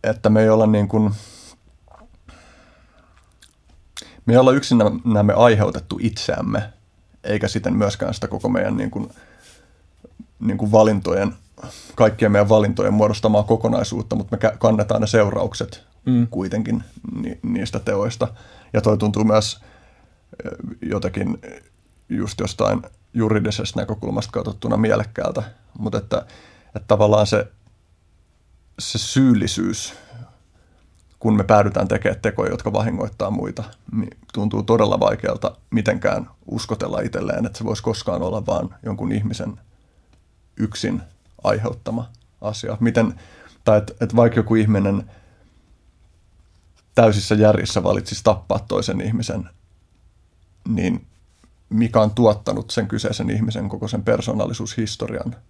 että 0.04 0.30
me 0.30 0.42
ei 0.42 0.50
olla 0.50 0.68
niin 0.68 0.88
kuin, 0.88 1.14
me 4.26 4.34
ei 4.34 4.38
olla 4.38 4.52
yksin 4.52 4.78
näemme 5.06 5.34
aiheutettu 5.34 6.00
itseämme, 6.02 6.74
eikä 7.24 7.48
sitten 7.48 7.74
myöskään 7.74 8.14
sitä 8.14 8.28
koko 8.28 8.50
meidän 8.50 8.78
niin 8.78 8.92
kuin, 8.92 9.10
niin 10.40 10.58
kuin 10.58 10.72
valintojen, 10.72 11.34
kaikkien 11.96 12.32
meidän 12.32 12.50
valintojen 12.50 12.94
muodostamaa 12.94 13.44
kokonaisuutta, 13.44 14.16
mutta 14.16 14.38
me 14.38 14.52
kannetaan 14.58 15.02
ne 15.02 15.08
seuraukset 15.08 15.84
mm. 16.06 16.28
kuitenkin 16.28 16.84
ni, 17.16 17.40
niistä 17.44 17.80
teoista. 17.80 18.28
Ja 18.74 18.82
toi 18.82 18.98
tuntuu 18.98 19.24
myös 19.24 19.62
jotenkin 20.82 21.42
just 22.10 22.40
jostain 22.40 22.82
juridisesta 23.14 23.80
näkökulmasta 23.80 24.32
katsottuna 24.32 24.78
mielekkäältä, 24.78 25.44
mutta 25.80 25.98
että, 25.98 26.26
että 26.66 26.88
tavallaan 26.88 27.28
se 27.28 27.52
se 28.80 28.98
syyllisyys, 28.98 29.94
kun 31.20 31.38
me 31.38 31.44
päädytään 31.44 31.88
tekemään 31.88 32.22
tekoja, 32.22 32.52
jotka 32.52 32.74
vahingoittaa 32.74 33.32
muita, 33.32 33.64
niin 33.92 34.18
tuntuu 34.34 34.64
todella 34.64 35.00
vaikealta 35.00 35.56
mitenkään 35.72 36.30
uskotella 36.46 37.00
itselleen, 37.00 37.46
että 37.46 37.58
se 37.58 37.64
voisi 37.64 37.84
koskaan 37.84 38.22
olla 38.22 38.46
vain 38.46 38.70
jonkun 38.84 39.12
ihmisen 39.12 39.60
yksin 40.58 41.02
aiheuttama 41.44 42.10
asia. 42.42 42.78
Miten, 42.80 43.20
tai 43.64 43.78
että 43.78 43.94
et 44.02 44.16
vaikka 44.16 44.40
joku 44.40 44.56
ihminen 44.56 45.12
täysissä 46.96 47.36
järjissä 47.36 47.84
valitsisi 47.84 48.24
tappaa 48.24 48.60
toisen 48.60 49.02
ihmisen, 49.02 49.50
niin 50.68 51.06
mikä 51.70 52.02
on 52.02 52.12
tuottanut 52.12 52.70
sen 52.70 52.88
kyseisen 52.88 53.30
ihmisen 53.30 53.70
koko 53.70 53.88
sen 53.88 54.04
persoonallisuushistorian– 54.04 55.36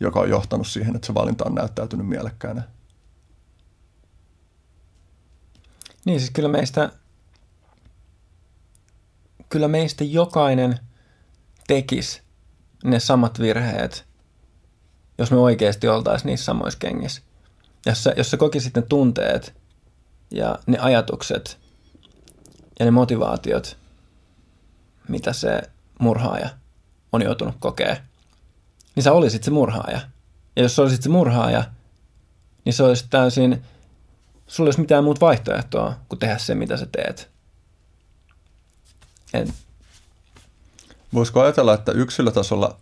joka 0.00 0.20
on 0.20 0.30
johtanut 0.30 0.66
siihen, 0.66 0.96
että 0.96 1.06
se 1.06 1.14
valinta 1.14 1.44
on 1.44 1.54
näyttäytynyt 1.54 2.06
mielekkäänä. 2.06 2.62
Niin 6.04 6.20
siis 6.20 6.30
kyllä 6.30 6.48
meistä, 6.48 6.90
kyllä 9.48 9.68
meistä 9.68 10.04
jokainen 10.04 10.78
tekisi 11.66 12.22
ne 12.84 13.00
samat 13.00 13.40
virheet, 13.40 14.06
jos 15.18 15.30
me 15.30 15.36
oikeasti 15.36 15.88
oltaisiin 15.88 16.26
niissä 16.26 16.44
samoissa 16.44 16.78
kengissä. 16.78 17.22
Jos 17.86 18.04
sä, 18.04 18.14
jos 18.16 18.30
sä 18.30 18.36
kokisit 18.36 18.76
ne 18.76 18.82
tunteet 18.82 19.54
ja 20.30 20.58
ne 20.66 20.78
ajatukset 20.78 21.58
ja 22.78 22.84
ne 22.84 22.90
motivaatiot, 22.90 23.78
mitä 25.08 25.32
se 25.32 25.62
murhaaja 25.98 26.48
on 27.12 27.22
joutunut 27.22 27.54
kokea, 27.58 27.96
niin 28.94 29.04
sä 29.04 29.12
olisit 29.12 29.44
se 29.44 29.50
murhaaja. 29.50 30.00
Ja 30.56 30.62
jos 30.62 30.76
sä 30.76 30.82
olisit 30.82 31.02
se 31.02 31.08
murhaaja, 31.08 31.64
niin 32.64 32.72
se 32.72 32.82
olisi 32.82 33.06
täysin, 33.10 33.62
sulla 34.46 34.68
olisi 34.68 34.80
mitään 34.80 35.04
muuta 35.04 35.26
vaihtoehtoa 35.26 35.94
kuin 36.08 36.18
tehdä 36.18 36.38
se, 36.38 36.54
mitä 36.54 36.76
sä 36.76 36.86
teet. 36.86 37.30
En. 39.34 39.54
Voisiko 41.14 41.40
ajatella, 41.40 41.74
että 41.74 41.92
yksilötasolla 41.92 42.76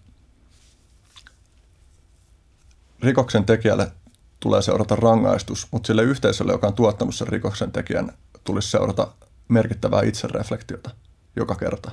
rikoksen 3.01 3.45
tekijälle 3.45 3.93
tulee 4.41 4.63
seurata 4.63 4.97
rangaistus, 4.97 5.67
mutta 5.71 5.87
sille 5.87 6.03
yhteisölle, 6.03 6.53
joka 6.53 6.67
on 6.67 6.75
tuottanut 6.75 7.15
sen 7.15 7.29
rikoksen 7.29 7.73
tekijän, 7.73 8.13
tulisi 8.45 8.71
seurata 8.71 9.09
merkittävää 9.49 10.03
itsereflektiota 10.03 10.91
joka 11.37 11.55
kerta? 11.55 11.91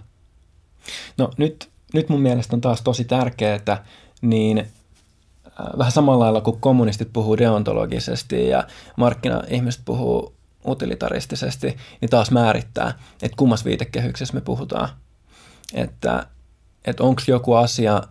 No 1.18 1.32
nyt, 1.38 1.70
nyt 1.94 2.10
mun 2.10 2.22
mielestä 2.22 2.56
on 2.56 2.62
taas 2.62 2.82
tosi 2.82 3.06
tärkeää, 3.06 3.84
niin 4.22 4.58
äh, 4.58 5.78
vähän 5.78 5.92
samalla 5.92 6.24
lailla 6.24 6.42
kuin 6.42 6.60
kommunistit 6.60 7.14
puhuu 7.14 7.38
deontologisesti 7.38 8.48
ja 8.48 8.68
markkina-ihmiset 8.98 9.82
puhuu 9.86 10.36
utilitaristisesti, 10.68 11.78
niin 12.02 12.10
taas 12.10 12.32
määrittää, 12.32 13.00
että 13.22 13.38
kummas 13.38 13.66
viitekehyksessä 13.66 14.34
me 14.34 14.42
puhutaan. 14.42 14.90
Että, 15.74 16.28
että 16.86 17.04
onko 17.04 17.22
joku 17.28 17.54
asia 17.54 18.02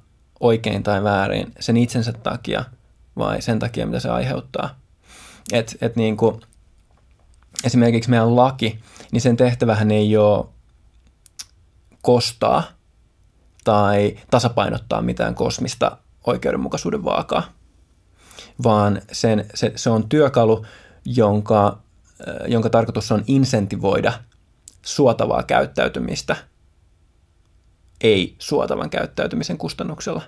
oikein 0.41 0.83
tai 0.83 1.03
väärin 1.05 1.53
sen 1.61 1.77
itsensä 1.77 2.13
takia 2.13 2.65
vai 3.17 3.43
sen 3.43 3.59
takia, 3.59 3.87
mitä 3.87 4.01
se 4.01 4.11
aiheuttaa. 4.11 4.79
Et, 5.53 5.77
et 5.81 5.97
niin 5.97 6.17
kuin, 6.17 6.41
esimerkiksi 7.65 8.11
meidän 8.11 8.37
laki, 8.37 8.79
niin 9.13 9.21
sen 9.21 9.37
tehtävähän 9.37 9.91
ei 9.91 10.17
ole 10.17 10.47
kostaa 12.03 12.63
tai 13.65 14.17
tasapainottaa 14.31 15.03
mitään 15.03 15.35
kosmista 15.35 15.97
oikeudenmukaisuuden 16.27 17.05
vaakaa, 17.05 17.43
vaan 18.63 19.03
sen, 19.13 19.47
se, 19.55 19.73
se 19.77 19.91
on 19.91 20.09
työkalu, 20.09 20.67
jonka, 21.05 21.79
jonka 22.47 22.71
tarkoitus 22.71 23.13
on 23.13 23.25
insentivoida 23.27 24.13
suotavaa 24.83 25.43
käyttäytymistä, 25.43 26.37
ei 28.01 28.37
suotavan 28.39 28.91
käyttäytymisen 28.91 29.59
kustannuksella. 29.59 30.23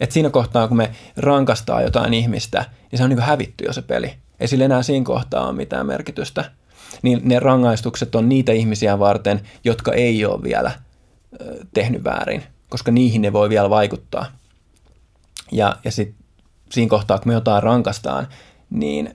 Et 0.00 0.12
siinä 0.12 0.30
kohtaa, 0.30 0.68
kun 0.68 0.76
me 0.76 0.90
rankastaa 1.16 1.82
jotain 1.82 2.14
ihmistä, 2.14 2.64
niin 2.90 2.98
se 2.98 3.04
on 3.04 3.10
niin 3.10 3.20
hävitty 3.20 3.64
jo 3.64 3.72
se 3.72 3.82
peli. 3.82 4.14
Ei 4.40 4.48
sillä 4.48 4.64
enää 4.64 4.82
siinä 4.82 5.04
kohtaa 5.04 5.46
ole 5.46 5.56
mitään 5.56 5.86
merkitystä. 5.86 6.50
Niin 7.02 7.20
ne 7.24 7.38
rangaistukset 7.38 8.14
on 8.14 8.28
niitä 8.28 8.52
ihmisiä 8.52 8.98
varten, 8.98 9.40
jotka 9.64 9.92
ei 9.92 10.24
ole 10.24 10.42
vielä 10.42 10.70
tehnyt 11.74 12.04
väärin, 12.04 12.42
koska 12.68 12.92
niihin 12.92 13.22
ne 13.22 13.32
voi 13.32 13.48
vielä 13.48 13.70
vaikuttaa. 13.70 14.26
Ja, 15.52 15.76
ja 15.84 15.90
sitten 15.90 16.24
siinä 16.70 16.90
kohtaa, 16.90 17.18
kun 17.18 17.28
me 17.28 17.34
jotain 17.34 17.62
rankastaan, 17.62 18.28
niin 18.70 19.14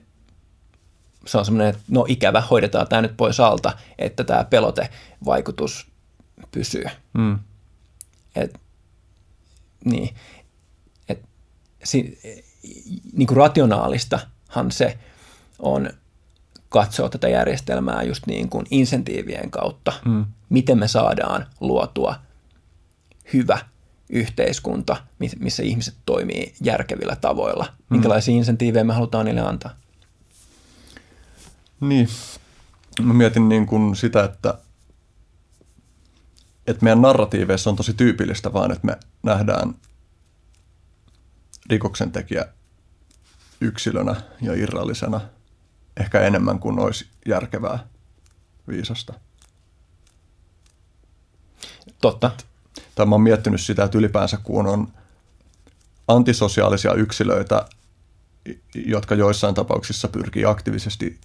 se 1.26 1.38
on 1.38 1.44
semmoinen, 1.44 1.68
että 1.68 1.82
no 1.88 2.04
ikävä, 2.08 2.40
hoidetaan 2.40 2.88
tämä 2.88 3.02
nyt 3.02 3.16
pois 3.16 3.40
alta, 3.40 3.72
että 3.98 4.24
tämä 4.24 4.44
pelotevaikutus 4.44 5.86
pysyy. 6.50 6.84
Mm. 7.14 7.38
Et, 8.36 8.60
niin 9.84 10.14
si, 11.84 12.18
niin 13.12 13.26
kuin 13.26 13.36
rationaalistahan 13.36 14.70
se 14.70 14.98
on 15.58 15.90
katsoa 16.68 17.08
tätä 17.08 17.28
järjestelmää 17.28 18.02
just 18.02 18.26
niin 18.26 18.48
kuin 18.48 18.66
insentiivien 18.70 19.50
kautta, 19.50 19.92
mm. 20.04 20.24
Miten 20.52 20.78
me 20.78 20.88
saadaan 20.88 21.46
luotua 21.60 22.14
hyvä 23.32 23.58
yhteiskunta, 24.08 24.96
missä 25.38 25.62
ihmiset 25.62 25.94
toimii 26.06 26.54
järkevillä 26.60 27.16
tavoilla. 27.16 27.64
Mm. 27.64 27.94
Minkälaisia 27.94 28.34
insentiivejä 28.34 28.84
me 28.84 28.92
halutaan 28.94 29.24
niille 29.24 29.40
antaa? 29.40 29.76
Niin, 31.80 32.08
mä 33.02 33.14
mietin 33.14 33.48
niin 33.48 33.66
kuin 33.66 33.96
sitä, 33.96 34.24
että, 34.24 34.58
että 36.66 36.84
meidän 36.84 37.02
narratiiveissa 37.02 37.70
on 37.70 37.76
tosi 37.76 37.94
tyypillistä 37.94 38.52
vaan, 38.52 38.72
että 38.72 38.86
me 38.86 38.96
nähdään 39.22 39.74
rikoksentekijä 41.70 42.46
yksilönä 43.60 44.14
ja 44.40 44.54
irrallisena 44.54 45.20
ehkä 45.96 46.20
enemmän 46.20 46.58
kuin 46.58 46.78
olisi 46.78 47.06
järkevää 47.26 47.86
viisasta. 48.68 49.14
Totta. 52.02 52.30
Tai 52.94 53.06
mä 53.06 53.14
oon 53.14 53.22
miettinyt 53.22 53.60
sitä, 53.60 53.84
että 53.84 53.98
ylipäänsä 53.98 54.38
kun 54.42 54.66
on 54.66 54.88
antisosiaalisia 56.08 56.94
yksilöitä, 56.94 57.66
jotka 58.74 59.14
joissain 59.14 59.54
tapauksissa 59.54 60.08
pyrkii 60.08 60.44
aktiivisesti 60.44 61.20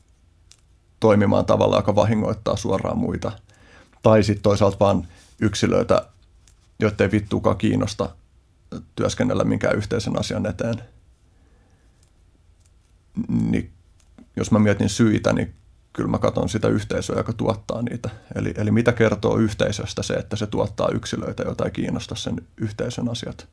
toimimaan 1.00 1.46
tavalla, 1.46 1.76
joka 1.76 1.96
vahingoittaa 1.96 2.56
suoraan 2.56 2.98
muita. 2.98 3.32
Tai 4.04 4.24
sitten 4.24 4.44
toisaalta 4.44 4.80
vaan 4.80 5.08
yksilöitä, 5.40 6.08
joita 6.80 7.04
ei 7.04 7.12
vittuukaan 7.12 7.58
kiinnosta 7.58 8.10
työskennellä 8.96 9.44
minkään 9.44 9.76
yhteisen 9.76 10.20
asian 10.20 10.46
eteen. 10.46 10.84
Niin 13.28 13.72
jos 14.36 14.52
mä 14.52 14.60
mietin 14.60 14.90
syitä, 14.90 15.34
niin 15.34 15.54
kyllä 15.98 16.10
mä 16.10 16.18
katson 16.18 16.50
sitä 16.50 16.68
yhteisöä, 16.68 17.18
joka 17.18 17.34
tuottaa 17.34 17.82
niitä. 17.82 18.10
Eli, 18.36 18.54
eli 18.58 18.72
mitä 18.72 18.94
kertoo 18.94 19.38
yhteisöstä 19.38 20.04
se, 20.04 20.14
että 20.14 20.36
se 20.36 20.48
tuottaa 20.48 20.90
yksilöitä, 20.94 21.44
joita 21.44 21.66
ei 21.66 21.72
kiinnosta 21.72 22.16
sen 22.16 22.48
yhteisön 22.58 23.10
asiat? 23.10 23.48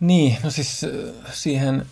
Niin, 0.00 0.36
no 0.42 0.50
siis 0.50 0.86
siihen 1.32 1.86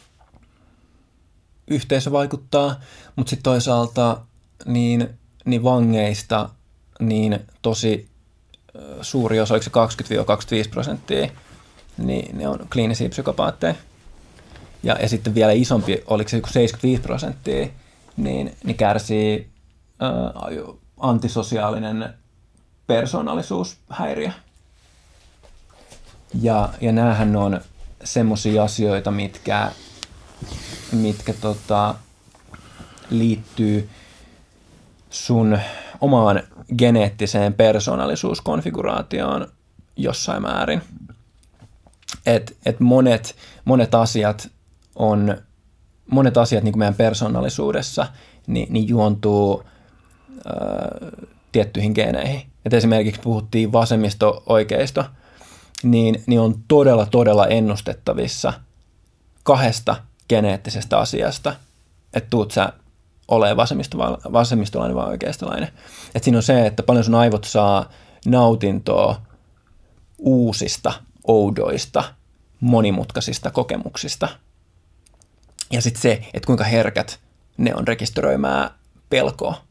yhteisö 1.69 2.13
vaikuttaa, 2.13 2.81
mutta 3.17 3.31
sitten 3.31 3.43
toisaalta 3.43 4.21
niin, 4.65 5.09
niin 5.45 5.65
vangeista 5.65 6.49
niin 7.01 7.41
tosi 7.63 8.09
suuri 9.01 9.41
osa, 9.41 9.55
oliko 9.55 9.93
se 9.95 10.67
20-25 10.67 10.71
prosenttia, 10.71 11.29
niin 11.99 12.39
ne 12.39 12.49
on 12.49 12.67
kliinisiä 12.73 13.09
psykopaatteja. 13.09 13.75
Ja, 14.83 14.97
ja 15.01 15.09
sitten 15.09 15.35
vielä 15.35 15.53
isompi, 15.53 16.03
oliko 16.07 16.29
se 16.29 16.37
75 16.37 17.03
prosenttia, 17.03 17.69
niin, 18.17 18.57
niin 18.65 18.77
kärsii 18.77 19.51
ää, 20.01 20.11
antisosiaalinen 20.97 22.15
persoonallisuushäiriö. 22.87 24.31
Ja, 26.41 26.69
ja 26.81 26.93
näähän 26.93 27.37
on 27.37 27.61
semmoisia 28.05 28.65
asioita, 28.65 29.11
mitkä, 29.11 29.73
mitkä 30.93 31.33
tota, 31.33 31.95
liittyy 33.11 33.89
sun 35.11 35.59
omaan 36.01 36.43
geneettiseen 36.79 37.55
persoonallisuuskonfiguraatioon 37.55 39.49
jossain 39.97 40.43
määrin. 40.43 40.83
Et, 42.27 42.57
et 42.67 42.81
monet, 42.81 43.37
monet 43.65 43.95
asiat 43.95 44.51
on, 44.97 45.37
monet 46.11 46.37
asiat 46.37 46.65
niin 46.65 46.73
kuin 46.73 46.79
meidän 46.79 46.95
persoonallisuudessa 46.95 48.07
niin, 48.47 48.73
niin 48.73 48.89
juontuu 48.89 49.63
ää, 50.47 50.55
tiettyihin 51.53 51.93
geeneihin. 51.93 52.43
Et 52.65 52.75
esimerkiksi 52.75 53.21
puhuttiin 53.21 53.73
vasemmisto-oikeisto, 53.73 55.05
niin, 55.83 56.23
niin 56.27 56.41
on 56.41 56.55
todella, 56.69 57.07
todella 57.07 57.47
ennustettavissa 57.47 58.53
kahdesta 59.43 59.97
geneettisestä 60.29 60.99
asiasta, 60.99 61.55
että 62.15 62.31
tuut 62.31 62.51
sä 62.51 62.73
ole 63.29 63.57
vasemmistolainen 64.33 64.97
vai 64.97 65.07
oikeistolainen. 65.07 65.69
Et 66.15 66.25
siinä 66.25 66.39
on 66.39 66.43
se, 66.43 66.67
että 66.67 66.83
paljon 66.83 67.05
sun 67.05 67.15
aivot 67.15 67.45
saa 67.45 67.89
nautintoa 68.27 69.23
uusista, 70.19 70.93
oudoista, 71.27 72.05
monimutkaisista 72.61 73.51
kokemuksista. 73.51 74.29
Ja 75.73 75.83
sitten 75.83 76.03
se, 76.03 76.13
että 76.35 76.47
kuinka 76.47 76.65
herkät 76.65 77.21
ne 77.57 77.75
on 77.75 77.89
rekisteröimää 77.89 78.71
pelkoa. 79.11 79.65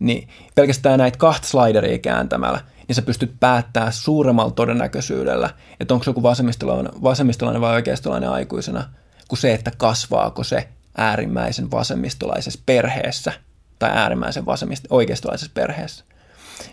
Niin 0.00 0.28
pelkästään 0.54 0.98
näitä 0.98 1.18
kahta 1.18 1.46
slideria 1.46 1.98
kääntämällä, 1.98 2.60
niin 2.88 2.96
sä 2.96 3.02
pystyt 3.02 3.32
päättämään 3.40 3.92
suuremmalla 3.92 4.50
todennäköisyydellä, 4.50 5.50
että 5.80 5.94
onko 5.94 6.04
joku 6.06 6.22
vasemmistolainen, 6.22 6.92
vasemmistolainen 7.02 7.60
vai 7.60 7.74
oikeistolainen 7.74 8.30
aikuisena, 8.30 8.90
kuin 9.28 9.38
se, 9.38 9.54
että 9.54 9.72
kasvaako 9.76 10.44
se 10.44 10.68
äärimmäisen 10.96 11.70
vasemmistolaisessa 11.70 12.60
perheessä 12.66 13.32
tai 13.78 13.90
äärimmäisen 13.90 14.44
vasemmist- 14.44 14.86
oikeistolaisessa 14.90 15.52
perheessä, 15.54 16.04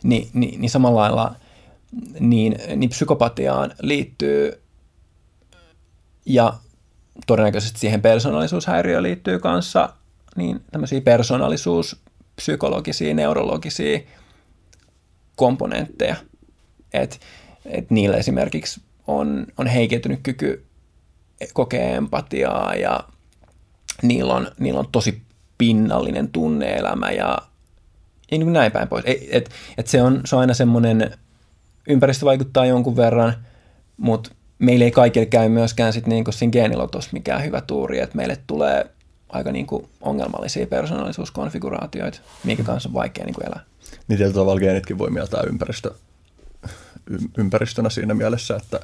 Ni, 0.03 0.29
niin, 0.33 0.61
niin 0.61 0.69
samalla 0.69 1.01
lailla 1.01 1.35
niin, 2.19 2.55
niin 2.75 2.89
psykopatiaan 2.89 3.73
liittyy 3.81 4.63
ja 6.25 6.53
todennäköisesti 7.27 7.79
siihen 7.79 8.01
persoonallisuushäiriöön 8.01 9.03
liittyy 9.03 9.39
kanssa 9.39 9.89
niin 10.35 10.61
tämmöisiä 10.71 11.01
persoonallisuuspsykologisia, 11.01 13.13
neurologisia 13.13 13.99
komponentteja. 15.35 16.15
Et, 16.93 17.19
et 17.65 17.91
niillä 17.91 18.17
esimerkiksi 18.17 18.81
on, 19.07 19.47
on 19.57 19.67
heikentynyt 19.67 20.19
kyky 20.23 20.65
kokea 21.53 21.89
empatiaa 21.89 22.75
ja 22.75 22.99
niillä 24.01 24.33
on, 24.33 24.51
niillä 24.59 24.79
on 24.79 24.87
tosi 24.91 25.21
pinnallinen 25.57 26.29
tunneelämä 26.29 27.11
ja, 27.11 27.37
ja 28.31 28.37
niin 28.37 28.53
näin 28.53 28.71
päin 28.71 28.87
pois. 28.87 29.05
Et, 29.31 29.49
et 29.77 29.87
se, 29.87 30.01
on, 30.01 30.21
se 30.25 30.35
on 30.35 30.41
aina 30.41 30.53
semmoinen, 30.53 31.17
ympäristö 31.87 32.25
vaikuttaa 32.25 32.65
jonkun 32.65 32.95
verran, 32.95 33.33
mutta 33.97 34.34
meillä 34.59 34.85
ei 34.85 34.91
kaikille 34.91 35.25
käy 35.25 35.49
myöskään 35.49 35.93
sit 35.93 36.07
niinku 36.07 36.31
siinä 36.31 36.51
geenilotossa 36.51 37.09
mikään 37.13 37.43
hyvä 37.43 37.61
tuuri, 37.61 37.99
että 37.99 38.15
meille 38.15 38.37
tulee 38.47 38.89
aika 39.29 39.51
niinku 39.51 39.89
ongelmallisia 40.01 40.67
persoonallisuuskonfiguraatioita, 40.67 42.19
minkä 42.43 42.63
kanssa 42.63 42.89
on 42.89 42.93
vaikea 42.93 43.25
niinku 43.25 43.41
elää. 43.41 43.63
Niin 44.07 44.17
tietyllä 44.17 44.33
tavalla 44.33 44.59
geenitkin 44.59 44.97
voi 44.97 45.09
mieltää 45.09 45.43
ympäristö, 45.47 45.91
ympäristönä 47.37 47.89
siinä 47.89 48.13
mielessä, 48.13 48.55
että, 48.55 48.79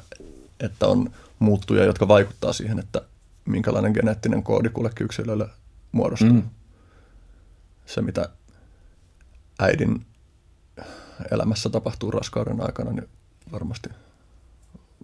että 0.60 0.86
on 0.86 1.10
muuttuja, 1.38 1.84
jotka 1.84 2.08
vaikuttaa 2.08 2.52
siihen, 2.52 2.78
että 2.78 3.00
minkälainen 3.44 3.92
geneettinen 3.92 4.42
koodi 4.42 4.68
kullekin 4.68 5.04
yksilölle 5.04 5.48
muodostuu. 5.92 6.32
Mm. 6.32 6.42
Se, 7.86 8.02
mitä 8.02 8.28
äidin 9.58 10.06
elämässä 11.30 11.70
tapahtuu 11.70 12.10
raskauden 12.10 12.60
aikana, 12.60 12.90
niin 12.90 13.08
varmasti, 13.52 13.88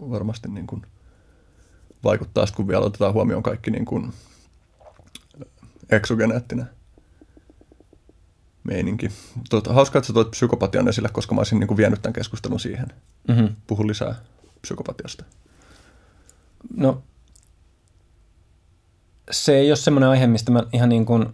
varmasti 0.01 0.49
niin 0.49 0.66
kuin 0.66 0.83
vaikuttaa, 2.05 2.47
kun 2.57 2.69
vielä 2.69 2.85
otetaan 2.85 3.12
huomioon 3.12 3.43
kaikki 3.43 3.70
niin 3.70 3.85
kuin 3.85 4.12
eksogeneettinen 5.91 6.70
meininki. 8.65 9.09
Tuota, 9.51 9.73
hauskaa, 9.73 9.99
että 9.99 10.07
sä 10.07 10.12
toit 10.12 10.31
psykopatian 10.31 10.89
esille, 10.89 11.09
koska 11.09 11.35
mä 11.35 11.41
olisin 11.41 11.61
niin 11.61 11.69
kuin 11.69 11.79
vienyt 11.79 12.03
tämän 12.03 12.12
keskustelun 12.12 12.61
siihen. 12.61 12.87
Mm-hmm. 13.29 13.49
Puhu 13.66 13.87
lisää 13.87 14.15
psykopatiasta. 14.61 15.25
No, 16.77 17.03
se 19.31 19.57
ei 19.57 19.70
ole 19.70 19.77
semmoinen 19.77 20.09
aihe, 20.09 20.27
mistä 20.27 20.53
mä 20.53 20.62
ihan 20.73 20.89
niin 20.89 21.07
kuin, 21.07 21.27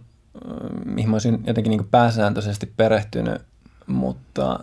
mihin 0.85 1.09
mä 1.09 1.15
olisin 1.15 1.43
jotenkin 1.47 1.69
niin 1.69 1.79
kuin 1.79 1.89
pääsääntöisesti 1.89 2.73
perehtynyt, 2.77 3.41
mutta, 3.87 4.59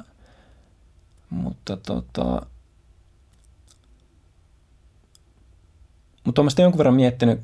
mutta 1.30 1.76
tota, 1.76 2.46
mutta 6.24 6.42
olen 6.42 6.52
jonkun 6.58 6.78
verran 6.78 6.94
miettinyt, 6.94 7.40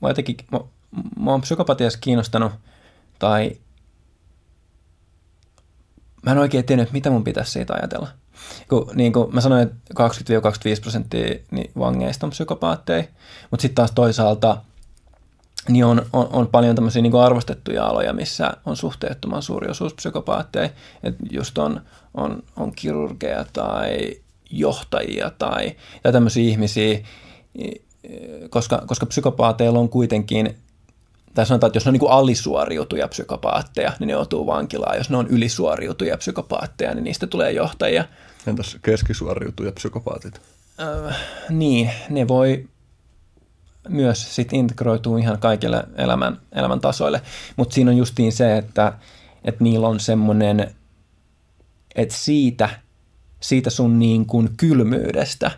mä 0.00 0.08
jotenkin, 0.08 0.36
mä, 0.52 0.60
mä 1.20 1.30
oon 1.30 1.40
psykopatiassa 1.40 1.98
kiinnostanut, 1.98 2.52
tai 3.18 3.56
mä 6.22 6.32
en 6.32 6.38
oikein 6.38 6.64
tiennyt, 6.64 6.92
mitä 6.92 7.10
mun 7.10 7.24
pitäisi 7.24 7.50
siitä 7.50 7.74
ajatella. 7.74 8.08
Kun, 8.68 8.90
niin 8.94 9.12
kuin 9.12 9.34
mä 9.34 9.40
sanoin, 9.40 9.62
että 9.62 9.94
20-25 10.78 10.80
prosenttia 10.80 11.34
niin 11.50 11.70
vangeista 11.78 12.26
on 12.26 12.30
psykopaatteja, 12.30 13.04
mutta 13.50 13.62
sitten 13.62 13.74
taas 13.74 13.92
toisaalta 13.92 14.56
niin 15.68 15.84
on, 15.84 16.06
on, 16.12 16.28
on 16.32 16.46
paljon 16.46 16.74
tämmöisiä 16.74 17.02
niin 17.02 17.14
arvostettuja 17.14 17.86
aloja, 17.86 18.12
missä 18.12 18.52
on 18.66 18.76
suhteettoman 18.76 19.42
suuri 19.42 19.70
osuus 19.70 19.94
psykopaatteja. 19.94 20.70
Että 21.02 21.24
just 21.30 21.58
on, 21.58 21.80
on, 22.14 22.42
on 22.56 22.72
kirurgeja 22.72 23.46
tai 23.52 24.16
johtajia 24.50 25.30
tai, 25.38 25.76
tai 26.02 26.12
tämmöisiä 26.12 26.50
ihmisiä, 26.50 26.98
koska, 28.50 28.82
koska 28.86 29.06
psykopaateilla 29.06 29.78
on 29.78 29.88
kuitenkin 29.88 30.56
tai 31.34 31.46
sanotaan, 31.46 31.68
että 31.68 31.76
jos 31.76 31.84
ne 31.84 31.88
on 31.88 31.92
niin 31.92 32.00
kuin 32.00 32.12
alisuoriutuja 32.12 33.08
psykopaatteja, 33.08 33.92
niin 33.98 34.06
ne 34.06 34.12
joutuu 34.12 34.46
vankilaan. 34.46 34.96
Jos 34.96 35.10
ne 35.10 35.16
on 35.16 35.26
ylisuoriutuja 35.26 36.16
psykopaatteja, 36.16 36.94
niin 36.94 37.04
niistä 37.04 37.26
tulee 37.26 37.52
johtajia. 37.52 38.04
Entäs 38.46 38.76
keskisuoriutuja 38.82 39.72
psykopaatit? 39.72 40.40
Äh, 40.80 41.16
niin, 41.50 41.90
ne 42.10 42.28
voi 42.28 42.68
myös 43.88 44.34
sit 44.34 44.52
integroituu 44.52 45.16
ihan 45.16 45.38
kaikille 45.38 45.84
elämän, 45.96 46.40
elämän 46.52 46.80
tasoille. 46.80 47.22
Mutta 47.56 47.74
siinä 47.74 47.90
on 47.90 47.96
justiin 47.96 48.32
se, 48.32 48.56
että, 48.56 48.92
että 49.44 49.64
niillä 49.64 49.88
on 49.88 50.00
semmoinen, 50.00 50.74
että 51.94 52.14
siitä, 52.14 52.68
siitä 53.40 53.70
sun 53.70 53.98
niin 53.98 54.26
kuin 54.26 54.50
kylmyydestä, 54.56 55.50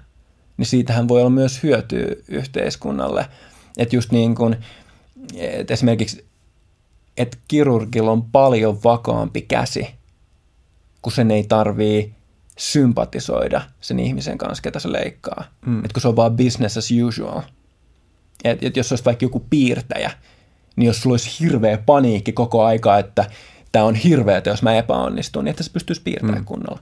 niin 0.56 0.66
siitähän 0.66 1.08
voi 1.08 1.20
olla 1.20 1.30
myös 1.30 1.62
hyötyä 1.62 2.06
yhteiskunnalle. 2.28 3.26
Että 3.78 3.96
just 3.96 4.12
niin 4.12 4.34
kuin, 4.34 4.56
että 5.34 5.74
esimerkiksi, 5.74 6.24
että 7.16 7.38
kirurgilla 7.48 8.10
on 8.10 8.22
paljon 8.22 8.82
vakaampi 8.84 9.42
käsi, 9.42 9.88
kun 11.02 11.12
sen 11.12 11.30
ei 11.30 11.44
tarvii 11.44 12.14
sympatisoida 12.58 13.62
sen 13.80 14.00
ihmisen 14.00 14.38
kanssa, 14.38 14.62
ketä 14.62 14.78
se 14.78 14.92
leikkaa. 14.92 15.44
Mm. 15.66 15.78
Että 15.78 15.92
kun 15.94 16.00
se 16.00 16.08
on 16.08 16.16
vaan 16.16 16.36
business 16.36 16.76
as 16.76 16.88
usual– 17.06 17.42
että 18.44 18.66
et 18.66 18.76
jos 18.76 18.92
olisi 18.92 19.04
vaikka 19.04 19.24
joku 19.24 19.46
piirtäjä, 19.50 20.10
niin 20.76 20.86
jos 20.86 21.02
sulla 21.02 21.14
olisi 21.14 21.40
hirveä 21.40 21.78
paniikki 21.78 22.32
koko 22.32 22.64
aika, 22.64 22.98
että 22.98 23.24
tämä 23.72 23.84
on 23.84 23.94
hirveätä, 23.94 24.50
jos 24.50 24.62
mä 24.62 24.74
epäonnistun, 24.74 25.44
niin 25.44 25.50
että 25.50 25.62
se 25.62 25.72
pystyisi 25.72 26.02
piirtämään 26.02 26.38
mm. 26.38 26.44
kunnolla. 26.44 26.80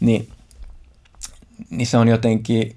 Niin, 0.00 0.28
niin 1.70 1.86
se 1.86 1.96
on 1.96 2.08
jotenkin, 2.08 2.76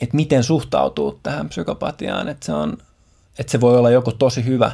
että 0.00 0.16
miten 0.16 0.44
suhtautuu 0.44 1.20
tähän 1.22 1.48
psykopatiaan, 1.48 2.28
että 2.28 2.46
se, 2.46 2.52
on, 2.52 2.78
että 3.38 3.50
se 3.52 3.60
voi 3.60 3.78
olla 3.78 3.90
joko 3.90 4.12
tosi 4.12 4.44
hyvä, 4.44 4.72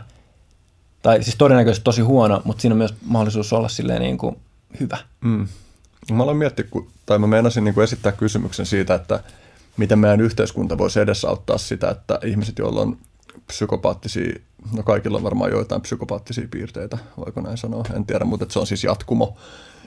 tai 1.03 1.23
siis 1.23 1.37
todennäköisesti 1.37 1.85
tosi 1.85 2.03
huono, 2.03 2.43
mutta 2.45 2.61
siinä 2.61 2.75
on 2.75 2.79
myös 2.79 2.95
mahdollisuus 3.07 3.53
olla 3.53 3.69
silleen 3.69 4.03
niin 4.03 4.19
kuin 4.19 4.37
hyvä. 4.81 4.99
Mm. 5.21 5.49
Mä 6.13 6.23
aloin 6.23 6.39
miettiä, 6.39 6.65
tai 7.07 7.19
mä 7.19 7.27
meinasin 7.27 7.65
niin 7.65 7.75
kuin 7.75 7.85
esittää 7.85 8.13
kysymyksen 8.13 8.67
siitä, 8.67 8.95
että– 8.95 9.21
miten 9.77 9.99
meidän 9.99 10.21
yhteiskunta 10.21 10.79
voisi 10.79 11.01
edesauttaa 11.01 11.59
sitä, 11.59 11.91
että 11.91 12.19
ihmiset, 12.25 12.59
joilla 12.59 12.81
on 12.81 12.97
psykopaattisia, 13.47 14.41
no 14.73 14.83
kaikilla 14.83 15.17
on 15.17 15.25
varmaan 15.25 15.51
joitain 15.51 15.81
psykopaattisia 15.81 16.49
piirteitä, 16.51 16.99
voiko 17.17 17.41
näin 17.41 17.57
sanoa, 17.57 17.85
en 17.95 18.07
tiedä, 18.07 18.25
mutta 18.25 18.47
se 18.49 18.59
on 18.59 18.67
siis 18.67 18.85
jatkumo. 18.85 19.37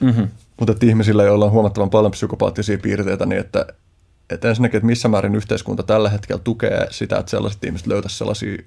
Mm-hmm. 0.00 0.28
Mutta 0.58 0.72
että 0.72 0.86
ihmisillä, 0.86 1.24
joilla 1.24 1.44
on 1.44 1.50
huomattavan 1.50 1.90
paljon 1.90 2.10
psykopaattisia 2.12 2.78
piirteitä, 2.78 3.26
niin 3.26 3.40
että, 3.40 3.66
että 4.30 4.48
ensinnäkin, 4.48 4.78
että 4.78 4.86
missä 4.86 5.08
määrin 5.08 5.34
yhteiskunta 5.34 5.82
tällä 5.82 6.08
hetkellä 6.08 6.42
tukee 6.44 6.86
sitä, 6.90 7.18
että 7.18 7.30
sellaiset 7.30 7.64
ihmiset 7.64 7.86
löytäisivät 7.86 8.18
sellaisia 8.18 8.62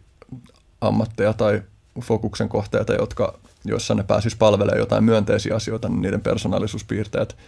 ammatteja 0.82 1.34
tai 1.34 1.62
fokuksen 2.02 2.50
kohteita, 2.50 2.94
jotka, 2.94 3.40
joissa 3.66 3.96
ne 3.96 4.04
pääsisi 4.04 4.38
palvelemaan 4.38 4.80
jotain 4.80 5.04
myönteisiä 5.04 5.56
asioita, 5.56 5.90
niin 5.90 6.02
niiden 6.02 6.22
persoonallisuuspiirteet– 6.22 7.38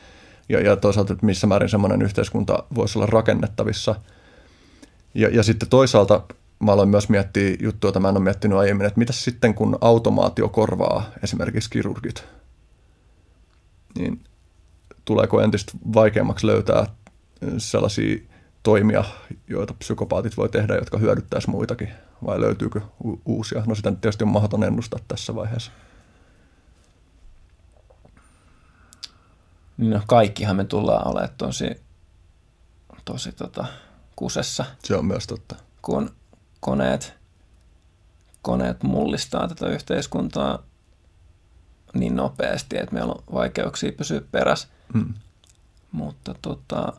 ja, 0.49 0.61
ja 0.61 0.75
toisaalta, 0.75 1.13
että 1.13 1.25
missä 1.25 1.47
määrin 1.47 1.69
semmoinen 1.69 2.01
yhteiskunta 2.01 2.63
voisi 2.75 2.99
olla 2.99 3.05
rakennettavissa. 3.05 3.95
Ja, 5.13 5.29
ja 5.29 5.43
sitten 5.43 5.69
toisaalta 5.69 6.21
mä 6.59 6.71
aloin 6.71 6.89
myös 6.89 7.09
miettiä 7.09 7.55
juttua, 7.59 7.87
jota 7.87 7.99
mä 7.99 8.09
en 8.09 8.17
ole 8.17 8.23
miettinyt 8.23 8.57
aiemmin, 8.57 8.87
että 8.87 8.99
mitä 8.99 9.13
sitten 9.13 9.53
kun 9.53 9.77
automaatio 9.81 10.49
korvaa 10.49 11.09
esimerkiksi 11.23 11.69
kirurgit, 11.69 12.23
niin 13.97 14.19
tuleeko 15.05 15.41
entistä 15.41 15.71
vaikeammaksi 15.93 16.47
löytää 16.47 16.85
sellaisia 17.57 18.19
toimia, 18.63 19.03
joita 19.47 19.73
psykopaatit 19.73 20.37
voi 20.37 20.49
tehdä, 20.49 20.75
jotka 20.75 20.97
hyödyttäisi 20.97 21.49
muitakin, 21.49 21.89
vai 22.25 22.41
löytyykö 22.41 22.81
u- 23.05 23.21
uusia? 23.25 23.63
No 23.67 23.75
sitä 23.75 23.91
tietysti 23.91 24.23
on 24.23 24.29
mahdoton 24.29 24.63
ennustaa 24.63 24.99
tässä 25.07 25.35
vaiheessa. 25.35 25.71
Niin 29.77 29.91
no 29.91 30.01
kaikkihan 30.07 30.55
me 30.55 30.63
tullaan 30.63 31.07
olemaan 31.07 31.33
tosi, 31.37 31.81
tosi 33.05 33.31
tota, 33.31 33.65
kusessa. 34.15 34.65
Se 34.83 34.95
on 34.95 35.05
myös 35.05 35.27
totta. 35.27 35.55
Kun 35.81 36.09
koneet, 36.59 37.13
koneet 38.41 38.83
mullistaa 38.83 39.47
tätä 39.47 39.67
yhteiskuntaa 39.67 40.63
niin 41.93 42.15
nopeasti, 42.15 42.77
että 42.77 42.93
meillä 42.93 43.13
on 43.13 43.23
vaikeuksia 43.33 43.91
pysyä 43.91 44.21
perässä. 44.31 44.67
Hmm. 44.93 45.13
Mutta 45.91 46.35
tota, 46.41 46.93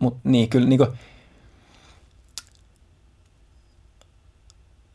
mut 0.00 0.16
niin 0.24 0.48
kyllä 0.48 0.68
niin 0.68 0.78
kuin, 0.78 0.90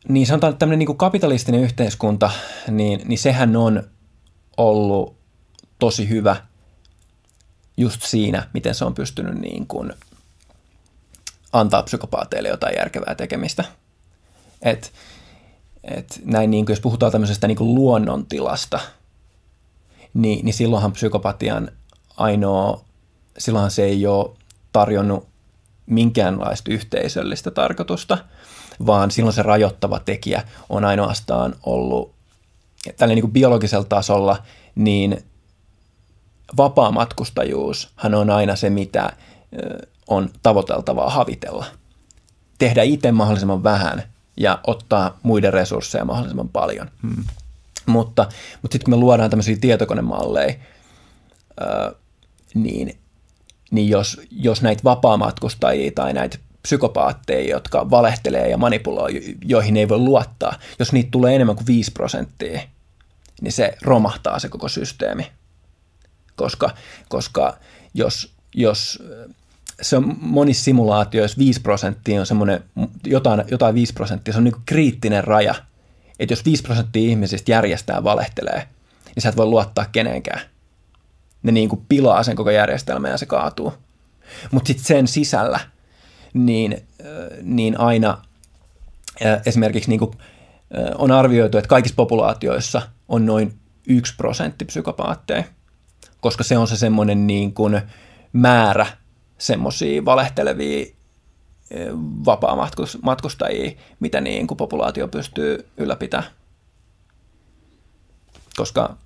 niin 0.08 0.26
sanotaan, 0.26 0.50
että 0.50 0.58
tämmöinen 0.58 0.78
niin 0.78 0.96
kapitalistinen 0.96 1.60
yhteiskunta, 1.60 2.30
niin, 2.68 3.00
niin 3.04 3.18
sehän 3.18 3.56
on 3.56 3.82
ollut 4.56 5.16
tosi 5.78 6.08
hyvä 6.08 6.36
just 7.76 8.02
siinä, 8.02 8.48
miten 8.54 8.74
se 8.74 8.84
on 8.84 8.94
pystynyt 8.94 9.34
niin 9.34 9.66
kuin 9.66 9.92
antaa 11.52 11.82
psykopaateille 11.82 12.48
jotain 12.48 12.74
järkevää 12.76 13.14
tekemistä. 13.14 13.64
Et, 14.62 14.92
et 15.84 16.20
näin 16.24 16.50
niin 16.50 16.66
kuin, 16.66 16.72
jos 16.72 16.80
puhutaan 16.80 17.12
tämmöisestä 17.12 17.48
niin 17.48 17.56
kuin 17.56 17.74
luonnontilasta, 17.74 18.80
niin, 20.14 20.44
niin 20.44 20.54
silloinhan 20.54 20.92
psykopatian 20.92 21.70
ainoa, 22.16 22.84
silloinhan 23.38 23.70
se 23.70 23.84
ei 23.84 24.06
ole 24.06 24.30
tarjonnut 24.72 25.28
minkäänlaista 25.86 26.72
yhteisöllistä 26.72 27.50
tarkoitusta, 27.50 28.18
vaan 28.86 29.10
silloin 29.10 29.34
se 29.34 29.42
rajoittava 29.42 29.98
tekijä 29.98 30.42
on 30.68 30.84
ainoastaan 30.84 31.54
ollut 31.62 32.14
tällä 32.96 33.14
niin 33.14 33.22
kuin 33.22 33.32
biologisella 33.32 33.84
tasolla, 33.84 34.42
niin 34.74 35.24
vapaamatkustajuushan 36.56 38.14
on 38.14 38.30
aina 38.30 38.56
se, 38.56 38.70
mitä 38.70 39.12
on 40.06 40.30
tavoiteltavaa 40.42 41.10
havitella. 41.10 41.66
Tehdä 42.58 42.82
itse 42.82 43.12
mahdollisimman 43.12 43.62
vähän 43.62 44.02
ja 44.36 44.58
ottaa 44.66 45.18
muiden 45.22 45.52
resursseja 45.52 46.04
mahdollisimman 46.04 46.48
paljon. 46.48 46.90
Hmm. 47.02 47.24
Mutta, 47.86 48.26
mutta 48.62 48.74
sitten 48.74 48.84
kun 48.84 48.94
me 48.94 48.96
luodaan 48.96 49.30
tämmöisiä 49.30 49.56
tietokonemalleja, 49.60 50.54
niin, 52.54 52.98
niin 53.72 53.88
jos, 53.88 54.20
jos 54.30 54.62
näitä 54.62 54.84
vapaamatkustajia 54.84 55.92
tai 55.94 56.12
näitä 56.12 56.38
psykopaatteja, 56.62 57.50
jotka 57.50 57.90
valehtelee 57.90 58.48
ja 58.48 58.56
manipuloi, 58.56 59.36
joihin 59.44 59.76
ei 59.76 59.88
voi 59.88 59.98
luottaa, 59.98 60.58
jos 60.78 60.92
niitä 60.92 61.08
tulee 61.10 61.34
enemmän 61.34 61.56
kuin 61.56 61.66
5 61.66 61.90
prosenttia, 61.90 62.60
niin 63.40 63.52
se 63.52 63.76
romahtaa 63.82 64.38
se 64.38 64.48
koko 64.48 64.68
systeemi. 64.68 65.32
Koska, 66.36 66.70
koska 67.08 67.58
jos, 67.94 68.32
jos 68.54 69.02
se 69.82 69.96
on 69.96 70.16
monissa 70.20 70.64
simulaatioissa 70.64 71.38
5 71.38 71.60
prosenttia 71.60 72.20
on 72.20 72.26
semmoinen, 72.26 72.64
jotain, 73.06 73.44
jotain 73.50 73.74
5 73.74 73.92
prosenttia, 73.92 74.32
se 74.32 74.38
on 74.38 74.44
niin 74.44 74.62
kriittinen 74.66 75.24
raja. 75.24 75.54
Että 76.18 76.32
jos 76.32 76.44
5 76.44 76.62
prosenttia 76.62 77.08
ihmisistä 77.08 77.50
järjestää 77.50 78.04
valehtelee, 78.04 78.68
niin 79.14 79.22
sä 79.22 79.28
et 79.28 79.36
voi 79.36 79.46
luottaa 79.46 79.86
kenenkään. 79.92 80.40
Ne 81.42 81.52
niin 81.52 81.68
kuin 81.68 81.84
pilaa 81.88 82.22
sen 82.22 82.36
koko 82.36 82.50
järjestelmän 82.50 83.10
ja 83.10 83.18
se 83.18 83.26
kaatuu. 83.26 83.72
Mutta 84.50 84.66
sitten 84.66 84.84
sen 84.84 85.08
sisällä, 85.08 85.60
niin, 86.34 86.86
niin 87.42 87.80
aina 87.80 88.22
esimerkiksi 89.46 89.90
niin 89.90 89.98
kuin 89.98 90.10
on 90.98 91.10
arvioitu, 91.10 91.58
että 91.58 91.68
kaikissa 91.68 91.96
populaatioissa 91.96 92.82
on 93.08 93.26
noin 93.26 93.58
1 93.86 94.16
prosentti 94.16 94.64
psykopaatteja, 94.64 95.44
koska 96.20 96.44
se 96.44 96.58
on 96.58 96.68
se 96.68 96.76
semmoinen 96.76 97.26
niin 97.26 97.54
kuin 97.54 97.82
määrä 98.32 98.86
semmoisia 99.38 100.04
valehtelevia 100.04 100.86
vapaa-matkustajia, 102.24 103.72
mitä 104.00 104.20
niin 104.20 104.46
kuin 104.46 104.58
populaatio 104.58 105.08
pystyy 105.08 105.68
ylläpitämään. 105.76 106.30
Koska 108.56 108.96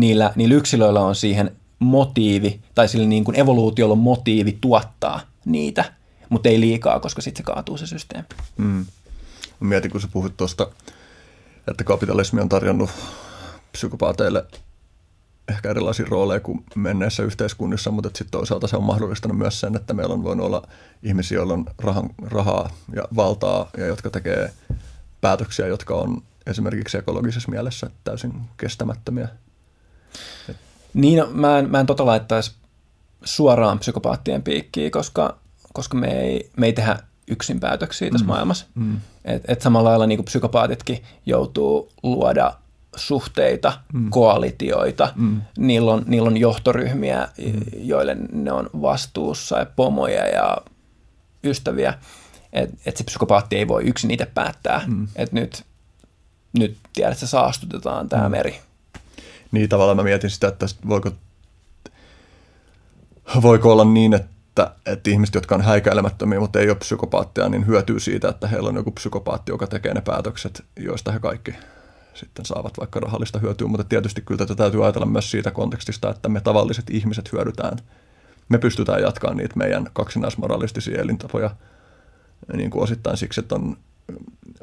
niillä, 0.00 0.32
niillä 0.36 0.54
yksilöillä 0.54 1.00
on 1.00 1.14
siihen 1.14 1.56
motiivi, 1.78 2.60
tai 2.74 2.88
sillä 2.88 3.06
niin 3.06 3.24
kuin 3.24 3.40
evoluutiolla 3.40 3.92
on 3.92 3.98
motiivi 3.98 4.58
tuottaa 4.60 5.20
niitä, 5.44 5.92
mutta 6.28 6.48
ei 6.48 6.60
liikaa, 6.60 7.00
koska 7.00 7.22
sitten 7.22 7.44
se 7.44 7.52
kaatuu 7.52 7.76
se 7.76 7.86
systeemi. 7.86 8.26
Mm. 8.56 8.86
Mietin, 9.60 9.90
kun 9.90 10.00
sä 10.00 10.08
puhut 10.12 10.36
tuosta, 10.36 10.70
että 11.68 11.84
kapitalismi 11.84 12.40
on 12.40 12.48
tarjonnut 12.48 12.90
psykopaateille 13.72 14.44
ehkä 15.48 15.70
erilaisia 15.70 16.06
rooleja 16.08 16.40
kuin 16.40 16.64
menneissä 16.74 17.22
yhteiskunnissa, 17.22 17.90
mutta 17.90 18.08
sitten 18.08 18.30
toisaalta 18.30 18.66
se 18.66 18.76
on 18.76 18.82
mahdollistanut 18.82 19.38
myös 19.38 19.60
sen, 19.60 19.76
että 19.76 19.94
meillä 19.94 20.14
on 20.14 20.24
voinut 20.24 20.46
olla 20.46 20.62
ihmisiä, 21.02 21.36
joilla 21.36 21.54
on 21.54 21.64
rahan, 21.78 22.10
rahaa 22.22 22.70
ja 22.94 23.02
valtaa 23.16 23.70
ja 23.76 23.86
jotka 23.86 24.10
tekee 24.10 24.52
päätöksiä, 25.20 25.66
jotka 25.66 25.94
on 25.94 26.22
esimerkiksi 26.46 26.98
ekologisessa 26.98 27.50
mielessä 27.50 27.90
täysin 28.04 28.32
kestämättömiä. 28.56 29.28
Niin, 30.94 31.18
no, 31.18 31.28
mä 31.30 31.58
en, 31.58 31.70
mä 31.70 31.80
en 31.80 31.86
tota 31.86 32.06
laittaisi 32.06 32.52
suoraan 33.24 33.78
psykopaattien 33.78 34.42
piikkiin, 34.42 34.90
koska, 34.90 35.38
koska 35.72 35.96
me, 35.96 36.20
ei, 36.20 36.50
me 36.56 36.66
ei 36.66 36.72
tehdä 36.72 36.98
yksin 37.28 37.60
päätöksiä 37.60 38.10
tässä 38.10 38.24
mm. 38.24 38.28
maailmassa. 38.28 38.66
Mm. 38.74 38.96
Et, 39.24 39.42
et 39.48 39.62
samalla 39.62 39.88
lailla 39.88 40.06
niin 40.06 40.18
kuin 40.18 40.24
psykopaatitkin 40.24 41.02
joutuu 41.26 41.90
luoda 42.02 42.54
suhteita, 42.96 43.80
mm. 43.92 44.10
koalitioita, 44.10 45.12
mm. 45.16 45.40
Niillä, 45.58 45.92
on, 45.92 46.02
niillä 46.06 46.26
on 46.26 46.36
johtoryhmiä, 46.36 47.28
mm. 47.38 47.60
joille 47.74 48.16
ne 48.32 48.52
on 48.52 48.70
vastuussa 48.82 49.58
ja 49.58 49.66
pomoja 49.76 50.26
ja 50.28 50.58
ystäviä. 51.44 51.94
Että 52.52 52.76
et 52.86 52.96
se 52.96 53.04
psykopaatti 53.04 53.56
ei 53.56 53.68
voi 53.68 53.84
yksin 53.84 54.10
itse 54.10 54.26
päättää, 54.26 54.82
mm. 54.86 55.08
että 55.16 55.34
nyt, 55.34 55.64
nyt 56.58 56.76
tiedät, 56.92 57.12
että 57.12 57.26
saastutetaan 57.26 58.08
tämä 58.08 58.28
mm. 58.28 58.30
meri. 58.30 58.60
Niin 59.52 59.68
tavallaan 59.68 59.96
mä 59.96 60.02
mietin 60.02 60.30
sitä, 60.30 60.48
että 60.48 60.66
voiko, 60.88 61.10
voiko 63.42 63.72
olla 63.72 63.84
niin, 63.84 64.14
että 64.14 64.36
että, 64.86 65.10
ihmiset, 65.10 65.34
jotka 65.34 65.54
on 65.54 65.62
häikäilemättömiä, 65.62 66.40
mutta 66.40 66.60
ei 66.60 66.68
ole 66.68 66.76
psykopaatteja, 66.76 67.48
niin 67.48 67.66
hyötyy 67.66 68.00
siitä, 68.00 68.28
että 68.28 68.48
heillä 68.48 68.68
on 68.68 68.76
joku 68.76 68.90
psykopaatti, 68.90 69.52
joka 69.52 69.66
tekee 69.66 69.94
ne 69.94 70.00
päätökset, 70.00 70.64
joista 70.76 71.12
he 71.12 71.18
kaikki 71.18 71.54
sitten 72.14 72.44
saavat 72.44 72.78
vaikka 72.78 73.00
rahallista 73.00 73.38
hyötyä, 73.38 73.68
mutta 73.68 73.84
tietysti 73.84 74.20
kyllä 74.20 74.38
tätä 74.38 74.54
täytyy 74.54 74.84
ajatella 74.84 75.06
myös 75.06 75.30
siitä 75.30 75.50
kontekstista, 75.50 76.10
että 76.10 76.28
me 76.28 76.40
tavalliset 76.40 76.90
ihmiset 76.90 77.32
hyödytään. 77.32 77.78
Me 78.48 78.58
pystytään 78.58 79.02
jatkamaan 79.02 79.36
niitä 79.36 79.56
meidän 79.56 79.90
kaksinaismoralistisia 79.92 81.00
elintapoja 81.00 81.50
niin 82.52 82.70
kuin 82.70 82.82
osittain 82.82 83.16
siksi, 83.16 83.40
että 83.40 83.54
on, 83.54 83.76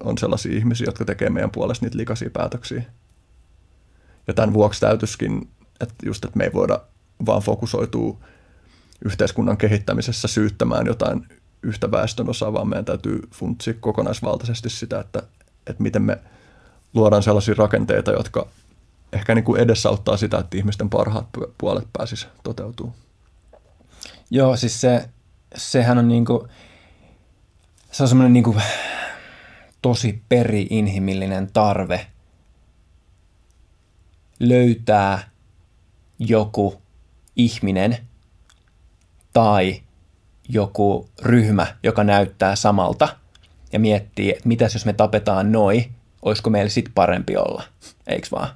on 0.04 0.18
sellaisia 0.18 0.58
ihmisiä, 0.58 0.86
jotka 0.88 1.06
tekee 1.06 1.30
meidän 1.30 1.52
puolesta 1.52 1.86
niitä 1.86 1.98
likaisia 1.98 2.30
päätöksiä. 2.30 2.84
Ja 4.28 4.34
tämän 4.34 4.54
vuoksi 4.54 4.82
täytyisikin, 4.82 5.50
että 5.82 5.96
just, 6.06 6.26
että 6.26 6.38
me 6.38 6.44
ei 6.44 6.54
voida 6.54 6.80
vaan 7.26 7.42
fokusoitua 7.42 8.18
yhteiskunnan 9.06 9.58
kehittämisessä 9.58 10.28
syyttämään 10.28 10.86
jotain 10.86 11.28
yhtä 11.64 11.92
väestön 11.92 12.30
osaa, 12.30 12.54
vaan 12.54 12.68
meidän 12.68 12.86
täytyy 12.86 13.20
funtsia 13.32 13.74
kokonaisvaltaisesti 13.80 14.70
sitä, 14.70 15.00
että, 15.00 15.24
että 15.68 15.84
miten 15.84 16.02
me 16.02 16.18
luodaan 16.94 17.24
sellaisia 17.24 17.56
rakenteita, 17.58 18.12
jotka 18.12 18.48
ehkä 19.14 19.36
niin 19.36 19.46
kuin 19.46 19.62
edesauttaa 19.62 20.18
sitä, 20.18 20.38
että 20.38 20.58
ihmisten 20.58 20.90
parhaat 20.90 21.28
puolet 21.58 21.88
pääsisi 21.98 22.28
toteutuu. 22.44 22.94
Joo, 24.32 24.56
siis 24.56 24.82
se, 24.82 25.10
sehän 25.56 25.98
on 25.98 26.08
niin 26.08 26.26
kuin, 26.26 26.48
se 27.92 28.04
on 28.04 28.10
semmoinen 28.10 28.34
niin 28.34 28.44
kuin 28.44 28.62
tosi 29.82 30.24
peri-inhimillinen 30.30 31.52
tarve 31.54 32.08
löytää 34.50 35.30
joku 36.20 36.82
ihminen– 37.36 37.98
tai 39.34 39.82
joku 40.50 41.10
ryhmä, 41.22 41.76
joka 41.84 42.04
näyttää 42.04 42.56
samalta 42.56 43.18
ja 43.72 43.80
miettii, 43.80 44.30
että 44.30 44.48
mitäs 44.48 44.74
jos 44.74 44.86
me 44.86 44.94
tapetaan 44.94 45.52
noi, 45.52 45.86
olisiko 46.22 46.50
meillä 46.50 46.70
sitten 46.70 46.94
parempi 46.94 47.38
olla, 47.38 47.64
eikö 48.08 48.28
vaan? 48.32 48.50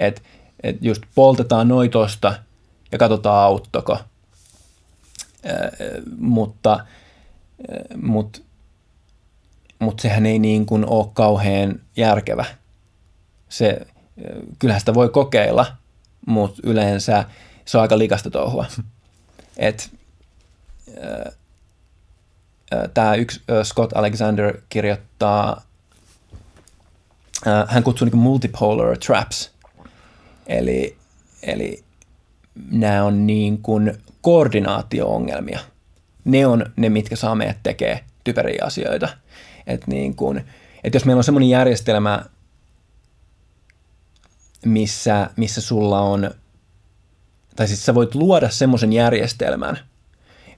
Et, 0.00 0.22
et 0.62 0.76
just 0.80 1.02
poltetaan 1.14 1.68
noi 1.68 1.88
tosta 1.88 2.34
ja 2.92 2.98
katsotaan 2.98 3.44
auttoko. 3.44 3.98
mutta 6.18 6.86
mut, 8.02 8.44
mut 9.78 10.00
sehän 10.00 10.26
ei 10.26 10.38
niin 10.38 10.66
kuin 10.66 10.86
ole 10.86 11.06
kauhean 11.12 11.80
järkevä. 11.96 12.44
Se, 13.48 13.86
kyllähän 14.58 14.80
sitä 14.80 14.94
voi 14.94 15.08
kokeilla, 15.08 15.66
mutta 16.26 16.60
yleensä 16.64 17.24
se 17.64 17.78
on 17.78 17.82
aika 17.82 17.98
likasta 17.98 18.30
touhua. 18.30 18.66
että 19.56 19.84
tämä 22.94 23.14
yksi 23.14 23.40
Scott 23.62 23.96
Alexander 23.96 24.60
kirjoittaa, 24.68 25.62
hän 27.68 27.82
kutsuu 27.82 28.08
niin 28.08 28.18
multipolar 28.18 28.98
traps, 28.98 29.50
eli, 30.46 30.96
eli 31.42 31.84
nämä 32.70 33.04
on 33.04 33.26
niin 33.26 33.62
kuin 33.62 33.98
koordinaatio-ongelmia. 34.20 35.60
Ne 36.24 36.46
on 36.46 36.66
ne, 36.76 36.88
mitkä 36.88 37.16
saa 37.16 37.34
meidät 37.34 37.58
tekemään 37.62 38.04
typeriä 38.24 38.62
asioita. 38.64 39.08
Et 39.66 39.86
niin 39.86 40.16
kuin, 40.16 40.44
et 40.84 40.94
jos 40.94 41.04
meillä 41.04 41.20
on 41.20 41.24
semmoinen 41.24 41.48
järjestelmä, 41.48 42.24
missä, 44.64 45.30
missä 45.36 45.60
sulla 45.60 46.00
on 46.00 46.30
tai 47.58 47.68
siis 47.68 47.86
sä 47.86 47.94
voit 47.94 48.14
luoda 48.14 48.50
semmoisen 48.50 48.92
järjestelmän, 48.92 49.78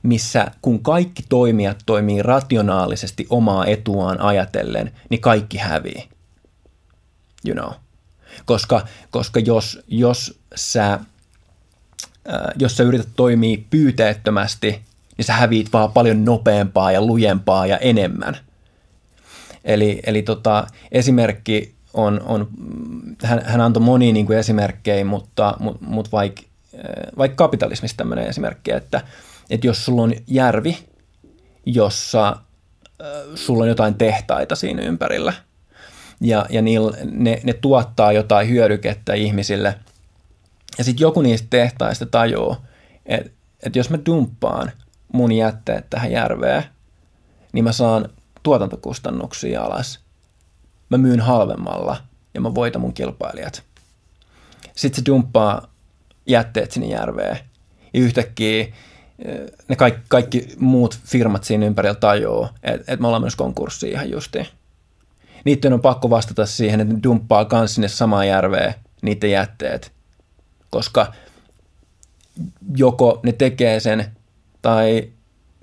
missä 0.03 0.51
kun 0.63 0.83
kaikki 0.83 1.23
toimijat 1.29 1.79
toimii 1.87 2.23
rationaalisesti 2.23 3.27
omaa 3.31 3.67
etuaan 3.67 4.21
ajatellen, 4.21 4.93
niin 5.11 5.21
kaikki 5.21 5.59
hävii. 5.59 6.09
You 7.47 7.55
know. 7.55 7.73
Koska, 8.45 8.87
koska 9.11 9.41
jos, 9.41 9.81
jos, 9.89 10.41
sä, 10.55 10.93
äh, 10.93 11.01
jos 12.59 12.77
sä 12.77 12.83
yrität 12.83 13.09
toimia 13.17 13.59
pyyteettömästi, 13.71 14.83
niin 15.17 15.25
sä 15.25 15.33
häviit 15.33 15.73
vaan 15.73 15.93
paljon 15.93 16.25
nopeampaa 16.25 16.93
ja 16.93 17.03
lujempaa 17.03 17.67
ja 17.67 17.79
enemmän. 17.79 18.37
Eli, 19.65 20.01
eli 20.07 20.23
tota, 20.23 20.67
esimerkki 20.93 21.75
on, 21.95 22.21
on 22.25 22.49
hän, 23.25 23.43
hän 23.45 23.61
antoi 23.61 23.83
monia 23.83 24.13
niin 24.13 24.27
kuin 24.27 24.39
esimerkkejä, 24.39 25.05
mutta, 25.05 25.55
mutta, 25.59 25.85
mutta 25.87 26.11
vaikka 26.13 26.43
vaik 27.19 27.37
kapitalismista 27.37 27.97
tämmöinen 27.97 28.27
esimerkki, 28.27 28.73
että, 28.73 29.01
että 29.51 29.67
jos 29.67 29.85
sulla 29.85 30.03
on 30.03 30.15
järvi, 30.27 30.79
jossa 31.67 32.37
sulla 33.35 33.63
on 33.63 33.69
jotain 33.69 33.95
tehtaita 33.95 34.57
siinä 34.57 34.83
ympärillä, 34.83 35.33
ja, 36.21 36.47
ja 36.51 36.63
niil, 36.63 36.93
ne, 37.11 37.41
ne 37.45 37.53
tuottaa 37.53 38.13
jotain 38.13 38.49
hyödykettä 38.49 39.15
ihmisille, 39.15 39.75
ja 40.79 40.85
sitten 40.85 41.03
joku 41.03 41.23
niistä 41.23 41.47
tehtaista 41.51 42.07
tajuu, 42.07 42.57
että, 43.07 43.31
että 43.63 43.79
jos 43.79 43.91
mä 43.91 43.99
dumppaan 44.07 44.73
mun 45.13 45.33
jätteet 45.33 45.91
tähän 45.91 46.13
järveen, 46.13 46.65
niin 47.53 47.65
mä 47.65 47.73
saan 47.73 48.09
tuotantokustannuksia 48.43 49.63
alas. 49.63 50.01
Mä 50.91 50.99
myyn 50.99 51.21
halvemmalla 51.21 51.97
ja 52.35 52.41
mä 52.41 52.55
voitan 52.55 52.81
mun 52.81 52.93
kilpailijat. 52.93 53.63
Sitten 54.75 55.03
se 55.03 55.07
dumppaa 55.07 55.71
jätteet 56.27 56.71
sinne 56.71 56.89
järveen 56.89 57.39
ja 57.95 58.01
yhtäkkiä 58.01 58.61
eh, 58.61 59.41
ne 59.69 59.77
kaikki, 59.77 60.01
kaikki 60.09 60.49
muut 60.59 60.99
firmat 61.05 61.45
siinä 61.45 61.67
ympärillä 61.67 61.95
tajuu, 61.95 62.49
että, 62.63 62.93
että 62.93 62.97
me 62.97 63.07
ollaan 63.07 63.23
myös 63.23 63.37
konkurssiin 63.37 63.93
ihan 63.93 64.11
justiin. 64.11 64.47
Niiden 65.45 65.73
on 65.73 65.81
pakko 65.81 66.11
vastata 66.11 66.47
siihen, 66.47 66.81
että 66.81 66.95
ne 66.95 67.01
dumppaa 67.03 67.45
kans 67.45 67.75
sinne 67.75 67.89
samaan 67.89 68.29
järveen 68.29 68.75
niiden 69.03 69.31
jätteet, 69.31 69.93
koska 70.71 71.13
joko 72.77 73.21
ne 73.23 73.33
tekee 73.33 73.81
sen 73.81 74.07
tai 74.63 75.09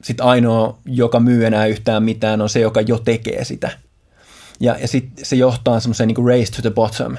sitten 0.04 0.26
ainoa, 0.26 0.78
joka 0.86 1.20
myy 1.20 1.46
enää 1.46 1.66
yhtään 1.66 2.04
mitään, 2.04 2.42
on 2.42 2.50
se, 2.50 2.60
joka 2.60 2.82
jo 2.82 2.98
tekee 2.98 3.44
sitä. 3.44 3.72
Ja, 4.60 4.78
ja 4.80 4.88
sitten 4.88 5.26
se 5.26 5.36
johtaa 5.36 5.80
semmoiseen 5.80 6.08
niin 6.08 6.28
race 6.28 6.52
to 6.52 6.62
the 6.62 6.70
bottom 6.70 7.18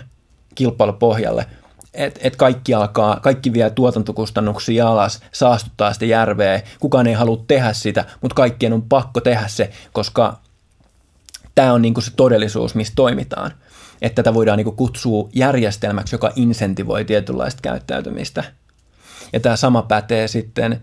kilpailupohjalle, 0.55 1.47
että 1.95 2.21
et 2.23 2.37
kaikki 2.37 2.75
alkaa, 2.75 3.21
kaikki 3.21 3.53
vie 3.53 3.71
tuotantokustannuksia 3.71 4.89
alas, 4.89 5.21
saastuttaa 5.33 5.93
sitä 5.93 6.05
järveä, 6.05 6.63
kukaan 6.81 7.07
ei 7.07 7.15
halua 7.15 7.45
tehdä 7.49 7.73
sitä, 7.73 8.05
mutta 8.21 8.35
kaikkien 8.35 8.73
on 8.73 8.83
pakko 8.83 9.21
tehdä 9.21 9.49
se, 9.49 9.71
koska 9.93 10.39
tämä 11.55 11.73
on 11.73 11.83
niinku 11.83 12.01
se 12.01 12.11
todellisuus, 12.17 12.75
missä 12.75 12.93
toimitaan. 12.97 13.53
Että 14.03 14.23
tätä 14.23 14.35
voidaan 14.35 14.57
niinku 14.57 14.73
kutsua 14.73 15.29
järjestelmäksi, 15.35 16.15
joka 16.15 16.33
insentivoi 16.37 17.05
tietynlaista 17.05 17.63
käyttäytymistä. 17.63 18.45
Ja 19.33 19.41
tämä 19.41 19.57
sama 19.57 19.83
pätee 19.83 20.29
sitten 20.29 20.81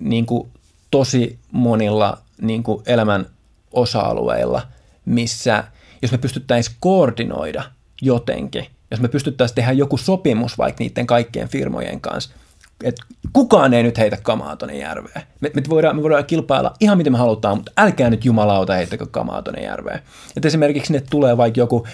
niinku 0.00 0.48
tosi 0.90 1.38
monilla 1.52 2.18
niinku 2.40 2.82
elämän 2.86 3.26
osa-alueilla, 3.72 4.62
missä 5.04 5.64
jos 6.04 6.12
me 6.12 6.18
pystyttäisiin 6.18 6.76
koordinoida 6.80 7.64
jotenkin, 8.02 8.66
jos 8.90 9.00
me 9.00 9.08
pystyttäisiin 9.08 9.54
tehdä 9.54 9.72
joku 9.72 9.96
sopimus 9.96 10.58
vaikka 10.58 10.84
niiden 10.84 11.06
kaikkien 11.06 11.48
firmojen 11.48 12.00
kanssa, 12.00 12.34
että 12.82 13.02
kukaan 13.32 13.74
ei 13.74 13.82
nyt 13.82 13.98
heitä 13.98 14.16
kamaa 14.22 14.56
tuonne 14.56 14.78
järveen. 14.78 15.22
Me, 15.40 15.50
me, 15.54 15.62
voidaan, 15.68 15.96
me 15.96 16.02
voidaan 16.02 16.24
kilpailla 16.24 16.74
ihan 16.80 16.98
miten 16.98 17.12
me 17.12 17.18
halutaan, 17.18 17.56
mutta 17.56 17.72
älkää 17.76 18.10
nyt 18.10 18.24
jumalauta 18.24 18.74
heittäkö 18.74 19.06
kamaa 19.06 19.42
tuonne 19.42 19.62
järveen. 19.62 20.00
Että 20.36 20.48
esimerkiksi 20.48 20.86
sinne 20.86 21.02
tulee 21.10 21.36
vaikka 21.36 21.60
joku 21.60 21.86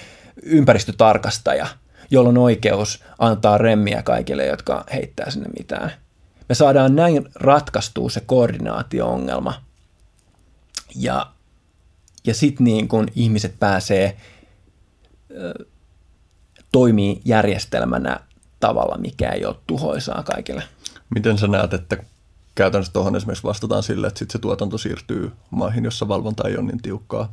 ympäristötarkastaja, 0.43 1.67
jolla 2.11 2.29
on 2.29 2.39
oikeus 2.39 3.05
antaa 3.19 3.59
remmiä 3.59 4.03
kaikille, 4.03 4.47
jotka 4.47 4.85
heittää 4.93 5.31
sinne 5.31 5.49
mitään. 5.59 5.93
Me 6.49 6.55
saadaan 6.55 6.97
näin 6.97 7.29
ratkaistua 7.35 8.11
se 8.11 8.21
koordinaatio-ongelma. 8.21 9.55
Ja, 10.97 11.27
ja 12.27 12.35
sitten 12.35 12.65
niin 12.65 12.89
kun 12.89 13.07
ihmiset 13.15 13.55
pääsee 13.59 14.17
toimii 16.73 17.21
järjestelmänä 17.25 18.21
tavalla, 18.61 18.99
mikä 18.99 19.31
ei 19.31 19.45
ole 19.45 19.57
tuhoisaa 19.67 20.23
kaikille. 20.23 20.63
Miten 21.15 21.39
sä 21.39 21.47
näet, 21.47 21.75
että 21.75 21.97
käytännössä 22.55 22.93
tuohon 22.93 23.17
esimerkiksi 23.17 23.45
vastataan 23.45 23.83
sille, 23.83 24.07
että 24.07 24.19
sit 24.19 24.31
se 24.31 24.39
tuotanto 24.39 24.79
siirtyy 24.79 25.33
maihin, 25.51 25.85
jossa 25.85 26.09
valvonta 26.09 26.49
ei 26.49 26.57
ole 26.57 26.67
niin 26.67 26.83
tiukkaa? 26.83 27.33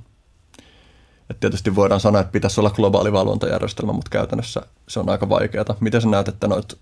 Et 1.29 1.39
tietysti 1.39 1.75
voidaan 1.75 1.99
sanoa, 1.99 2.21
että 2.21 2.31
pitäisi 2.31 2.59
olla 2.59 2.69
globaali 2.69 3.11
valvontajärjestelmä, 3.11 3.93
mutta 3.93 4.09
käytännössä 4.09 4.61
se 4.87 4.99
on 4.99 5.09
aika 5.09 5.29
vaikeaa. 5.29 5.65
Miten 5.79 6.01
sä 6.01 6.07
näet, 6.07 6.27
että 6.27 6.47
noit, 6.47 6.77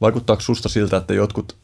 vaikuttaako 0.00 0.42
susta 0.42 0.68
siltä, 0.68 0.96
että 0.96 1.14
jotkut 1.14 1.56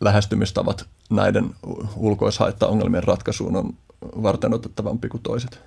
lähestymistavat 0.00 0.86
näiden 1.10 1.54
ulkoishaitta-ongelmien 1.96 3.04
ratkaisuun 3.04 3.56
on 3.56 3.74
varten 4.22 4.54
otettavampi 4.54 5.08
kuin 5.08 5.22
toiset? 5.22 5.60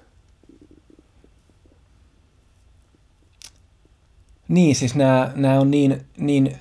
Niin, 4.48 4.76
siis 4.76 4.96
nämä, 4.96 5.32
nämä 5.36 5.60
on 5.60 5.72
niin, 5.72 6.06
niin 6.18 6.58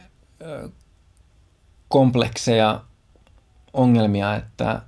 komplekseja 1.88 2.84
ongelmia, 3.72 4.36
että 4.36 4.82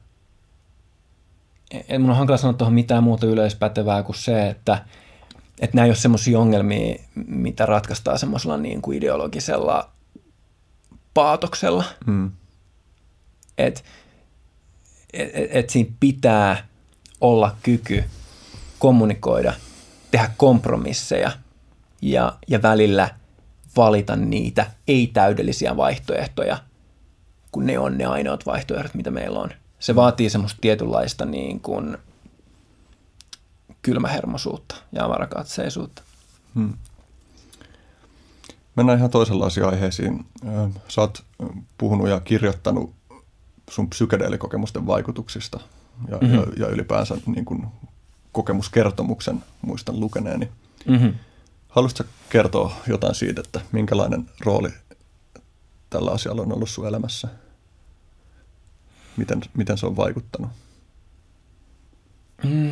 en 1.89 2.01
mun 2.01 2.11
on 2.11 2.17
hankala 2.17 2.37
sanoa 2.37 2.53
tuohon 2.53 2.75
mitään 2.75 3.05
muuta 3.05 3.27
yleispätevää 3.27 4.03
kuin 4.03 4.17
se, 4.17 4.49
että, 4.49 4.85
että 5.61 5.77
nämä 5.77 5.85
ei 5.85 5.91
ole 5.91 5.97
semmoisia 5.97 6.39
ongelmia, 6.39 7.03
mitä 7.15 7.67
ratkaistaan 7.67 8.19
semmoisella 8.19 8.57
niin 8.57 8.83
kuin 8.83 8.99
ideologisella 8.99 9.91
paatoksella. 11.15 11.85
Hmm. 12.07 12.31
Että 13.59 13.81
et, 15.13 15.31
et, 15.35 15.51
et 15.51 15.71
siinä 15.71 15.91
pitää 16.01 16.69
olla 17.21 17.57
kyky 17.63 18.05
kommunikoida, 18.79 19.53
tehdä 20.11 20.31
kompromisseja– 20.37 21.33
ja, 22.03 22.39
ja 22.49 22.63
välillä 22.63 23.15
valita 23.77 24.17
niitä 24.17 24.71
ei-täydellisiä 24.89 25.77
vaihtoehtoja, 25.77 26.59
kun 27.53 27.67
ne 27.67 27.79
on 27.79 27.99
ne 27.99 28.05
ainoat 28.05 28.47
vaihtoehdot, 28.47 28.95
mitä 28.95 29.11
meillä 29.11 29.41
on. 29.41 29.51
Se 29.79 29.95
vaatii 29.95 30.31
semmoista 30.31 30.59
tietynlaista 30.61 31.25
niin 31.25 31.61
kuin 31.61 31.99
kylmähermosuutta 33.83 34.75
ja 34.93 35.05
avarakatseisuutta. 35.05 36.03
Hmm. 36.55 36.73
Mennään 38.77 38.99
ihan 38.99 39.11
toisenlaisiin 39.11 39.67
aiheisiin. 39.67 40.27
Sä 40.89 41.01
oot 41.01 41.25
puhunut 41.79 42.09
ja 42.09 42.21
kirjoittanut 42.21 42.95
sun 43.71 43.91
psykedeelikokemusten 43.91 44.87
vaikutuksista 44.87 45.61
ja, 46.09 46.19
mm-hmm. 46.19 46.37
ja, 46.37 46.47
ja 46.57 46.67
ylipäänsä 46.67 47.17
niin 47.27 47.45
kuin 47.45 47.67
kokemuskertomuksen 48.33 49.45
muistan 49.63 50.01
lukeneeni. 50.01 50.49
Mm-hmm. 50.87 51.15
Haluaisitko 51.69 52.13
kertoa 52.31 52.73
jotain 52.87 53.15
siitä, 53.15 53.41
että 53.41 53.61
minkälainen 53.73 54.31
rooli 54.41 54.71
tällä 55.91 56.11
asialla 56.11 56.43
on 56.43 56.53
ollut 56.53 56.71
sun 56.71 56.87
elämässä? 56.87 57.29
Miten, 59.17 59.41
miten 59.55 59.79
se 59.79 59.87
on 59.87 59.97
vaikuttanut? 59.97 60.51
Mm. 62.45 62.71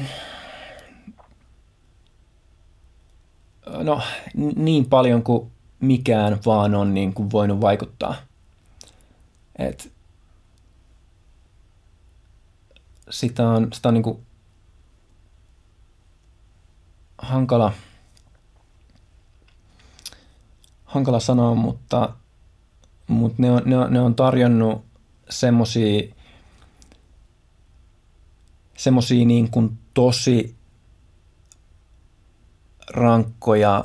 No 3.67 4.03
niin 4.57 4.87
paljon 4.87 5.23
kuin 5.23 5.51
mikään 5.81 6.39
vaan 6.47 6.75
on 6.75 6.95
niin 6.95 7.15
kuin 7.15 7.31
voinut 7.31 7.61
vaikuttaa. 7.61 8.15
Et 9.59 9.93
sitä 13.11 13.49
on, 13.49 13.69
sitä 13.73 13.89
on 13.89 13.95
niin 13.95 14.03
kuin 14.03 14.27
hankala– 17.19 17.73
hankala 20.97 21.21
sanoa, 21.21 21.55
mutta, 21.55 22.13
mutta 23.07 23.43
ne, 23.43 23.51
on, 23.51 23.63
ne, 23.65 23.79
on, 23.79 23.93
ne 23.93 24.01
on 24.01 24.15
tarjonnut 24.15 24.85
semmoisia 25.31 26.15
semmosia 28.77 29.27
niin 29.27 29.51
kuin 29.51 29.79
tosi 29.95 30.57
rankkoja 32.91 33.85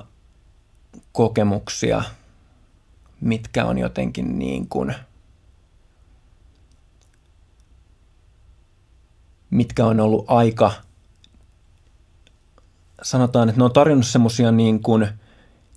kokemuksia, 1.11 2.03
mitkä 3.22 3.65
on 3.65 3.77
jotenkin 3.77 4.39
niin 4.39 4.68
kuin, 4.68 4.95
mitkä 9.51 9.85
on 9.85 9.99
ollut 9.99 10.25
aika, 10.27 10.71
sanotaan, 13.01 13.49
että 13.49 13.59
ne 13.59 13.65
on 13.65 13.73
tarjonnut 13.73 14.07
semmoisia 14.07 14.51
niin 14.51 14.81
kuin– 14.81 15.07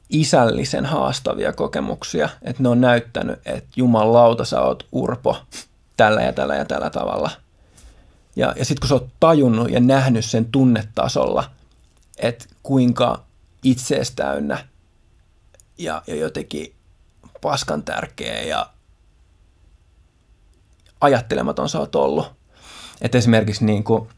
isällisen 0.09 0.86
haastavia 0.86 1.52
kokemuksia, 1.52 2.28
että 2.42 2.62
ne 2.62 2.68
on 2.68 2.80
näyttänyt, 2.80 3.40
että 3.44 3.68
jumalauta 3.76 4.44
sä 4.44 4.60
oot 4.60 4.86
urpo 4.92 5.36
tällä 5.96 6.22
ja 6.22 6.32
tällä 6.32 6.55
ja 6.55 6.64
tällä 6.64 6.90
tavalla. 6.90 7.30
Ja, 8.36 8.55
ja 8.56 8.64
sitten 8.64 8.80
kun 8.80 8.88
sä 8.88 8.94
oot 8.94 9.09
tajunnut 9.20 9.70
ja 9.70 9.80
nähnyt 9.80 10.24
sen 10.24 10.44
tunnetasolla, 10.44 11.51
että 12.18 12.44
kuinka 12.62 13.24
itseestäynnä 13.64 14.66
ja, 15.78 16.02
ja 16.06 16.14
jotenkin 16.14 16.74
paskan 17.40 17.82
tärkeä 17.82 18.42
ja 18.42 18.70
ajattelematon 21.01 21.68
sä 21.68 21.78
oot 21.78 21.94
ollut. 21.94 22.32
Että 23.01 23.19
esimerkiksi 23.19 23.65
niin 23.65 23.85
kuin 23.85 24.09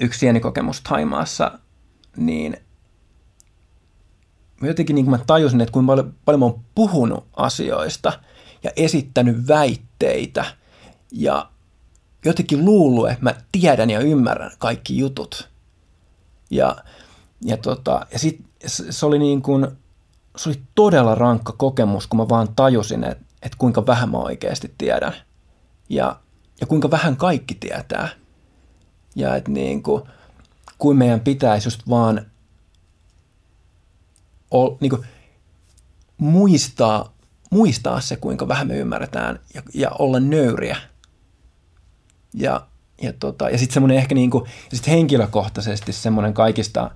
yksi 0.00 0.18
sienikokemus 0.18 0.80
Taimaassa, 0.80 1.58
niin 2.16 2.56
mä 4.60 4.68
jotenkin 4.68 4.94
niin 4.94 5.04
kuin 5.04 5.18
mä 5.18 5.24
tajusin, 5.26 5.60
että 5.60 5.72
kuinka 5.72 5.92
paljon, 5.92 6.14
paljon 6.24 6.40
mä 6.40 6.46
oon 6.46 6.60
puhunut 6.74 7.24
asioista 7.36 8.12
ja 8.62 8.70
esittänyt 8.76 9.48
väitteitä 9.48 10.44
ja 11.12 11.50
jotenkin 12.24 12.64
luullut, 12.64 13.10
että 13.10 13.24
mä 13.24 13.34
tiedän 13.52 13.90
ja 13.90 14.00
ymmärrän 14.00 14.52
kaikki 14.58 14.98
jutut. 14.98 15.48
Ja, 16.50 16.76
ja, 17.44 17.56
tota, 17.56 18.06
ja 18.12 18.18
sit 18.18 18.40
se 18.66 19.06
oli 19.06 19.18
niin 19.18 19.42
kuin, 19.42 19.66
se 20.36 20.48
oli 20.48 20.60
todella 20.74 21.14
rankka 21.14 21.52
kokemus, 21.52 22.06
kun 22.06 22.16
mä 22.16 22.28
vaan 22.28 22.48
tajusin, 22.56 23.04
että, 23.04 23.24
että 23.42 23.58
kuinka 23.58 23.86
vähän 23.86 24.10
mä 24.10 24.18
oikeasti 24.18 24.74
tiedän. 24.78 25.14
Ja, 25.88 26.20
ja 26.62 26.66
kuinka 26.66 26.90
vähän 26.90 27.16
kaikki 27.16 27.54
tietää. 27.54 28.08
Ja 29.14 29.36
että 29.36 29.50
niin 29.50 29.82
kuin, 29.82 30.02
kuin 30.78 30.96
meidän 30.96 31.20
pitäisi 31.20 31.66
just 31.66 31.88
vaan 31.88 32.26
ol, 34.50 34.76
niin 34.80 34.90
kuin, 34.90 35.06
muistaa, 36.18 37.14
muistaa 37.50 38.00
se, 38.00 38.16
kuinka 38.16 38.48
vähän 38.48 38.68
me 38.68 38.76
ymmärretään 38.76 39.40
ja, 39.54 39.62
ja 39.74 39.90
olla 39.98 40.20
nöyriä. 40.20 40.76
Ja, 42.34 42.66
ja, 43.02 43.12
tota, 43.12 43.50
ja 43.50 43.58
sitten 43.58 43.74
semmoinen 43.74 43.98
ehkä 43.98 44.14
niin 44.14 44.30
kuin, 44.30 44.44
sit 44.72 44.86
henkilökohtaisesti 44.86 45.92
semmoinen 45.92 46.34
kaikista 46.34 46.90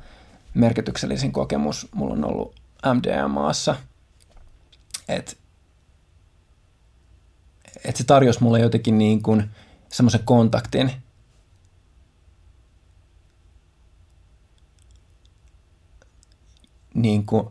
merkityksellisin 0.55 1.33
kokemus 1.33 1.89
mulla 1.95 2.15
on 2.15 2.25
ollut 2.25 2.55
MDMAssa, 2.95 3.77
että 5.09 5.33
et 7.85 7.97
se 7.97 8.05
tarjosi 8.05 8.43
mulle 8.43 8.61
jotenkin 8.61 8.99
niin 8.99 9.23
kuin 9.23 9.51
semmoisen 9.89 10.25
kontaktin– 10.25 10.93
niin 16.97 17.27
kuin, 17.27 17.47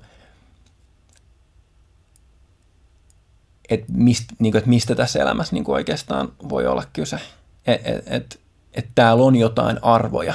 että 3.69 3.85
mist, 3.91 4.25
niin 4.39 4.51
kuin, 4.51 4.59
että 4.59 4.69
mistä 4.69 4.95
tässä 4.95 5.19
elämässä 5.19 5.55
niin 5.55 5.63
kuin 5.63 5.75
oikeastaan 5.75 6.33
voi 6.49 6.67
olla 6.67 6.83
kyse. 6.93 7.19
Että 7.65 7.89
et, 7.89 8.03
et, 8.07 8.39
et 8.73 8.87
täällä 8.95 9.23
on 9.23 9.35
jotain 9.35 9.83
arvoja, 9.83 10.33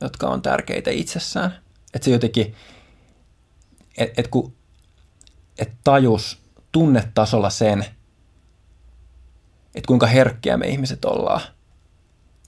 jotka 0.00 0.28
on 0.28 0.42
tärkeitä 0.42 0.90
itsessään. 0.90 1.58
Että 1.94 2.04
se 2.04 2.10
jotenkin, 2.10 2.54
että 3.98 4.20
et 4.20 4.28
kun 4.28 4.52
et 5.58 5.72
tajus 5.84 6.38
tunnetasolla 6.72 7.50
sen, 7.50 7.86
että 9.74 9.86
kuinka 9.86 10.06
herkkiä 10.06 10.56
me 10.56 10.66
ihmiset 10.66 11.04
ollaan 11.04 11.40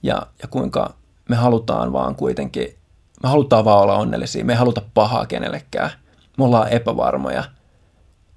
ja, 0.03 0.27
ja 0.41 0.47
kuinka 0.47 0.93
me 1.29 1.35
halutaan 1.35 1.93
vaan 1.93 2.15
kuitenkin 2.15 2.77
me 3.23 3.29
halutaan 3.29 3.65
vaan 3.65 3.83
olla 3.83 3.97
onnellisia, 3.97 4.45
me 4.45 4.53
ei 4.53 4.59
haluta 4.59 4.81
pahaa 4.93 5.25
kenellekään. 5.25 5.91
Me 6.37 6.43
ollaan 6.43 6.69
epävarmoja 6.69 7.43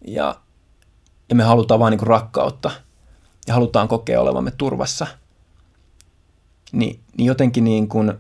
ja, 0.07 0.41
ja 1.29 1.35
me 1.35 1.43
halutaan 1.43 1.81
vaan 1.81 1.91
niin 1.91 2.07
rakkautta 2.07 2.71
ja 3.47 3.55
halutaan 3.55 3.89
kokea 3.89 4.21
olevamme 4.21 4.51
turvassa. 4.51 5.07
Ni, 6.73 7.01
niin 7.17 7.27
jotenkin 7.27 7.65
niin 7.65 7.89
kuin 7.89 8.13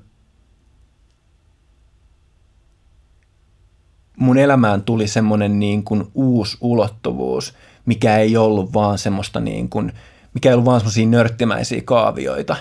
mun 4.16 4.38
elämään 4.38 4.82
tuli 4.82 5.08
semmoinen 5.08 5.60
niin 5.60 5.84
kuin 5.84 6.10
uusi 6.14 6.58
ulottuvuus, 6.60 7.54
mikä 7.86 8.18
ei 8.18 8.36
ollut 8.36 8.74
vaan 8.74 8.98
semmoista 8.98 9.40
niin 9.40 9.68
kuin, 9.68 9.92
mikä 10.34 10.48
ei 10.48 10.52
ollut 10.52 10.66
vaan 10.66 10.80
semmoisia 10.80 11.06
nörttimäisiä 11.06 11.82
kaavioita, 11.84 12.56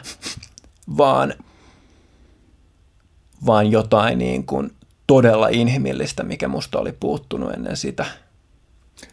vaan– 0.98 1.34
vaan 3.46 3.72
jotain 3.72 4.18
niin 4.18 4.46
kuin 4.46 4.72
todella 5.08 5.48
inhimillistä, 5.48 6.24
mikä 6.24 6.48
musta 6.48 6.80
oli 6.80 6.92
puuttunut 6.92 7.54
ennen 7.54 7.78
sitä. 7.78 8.06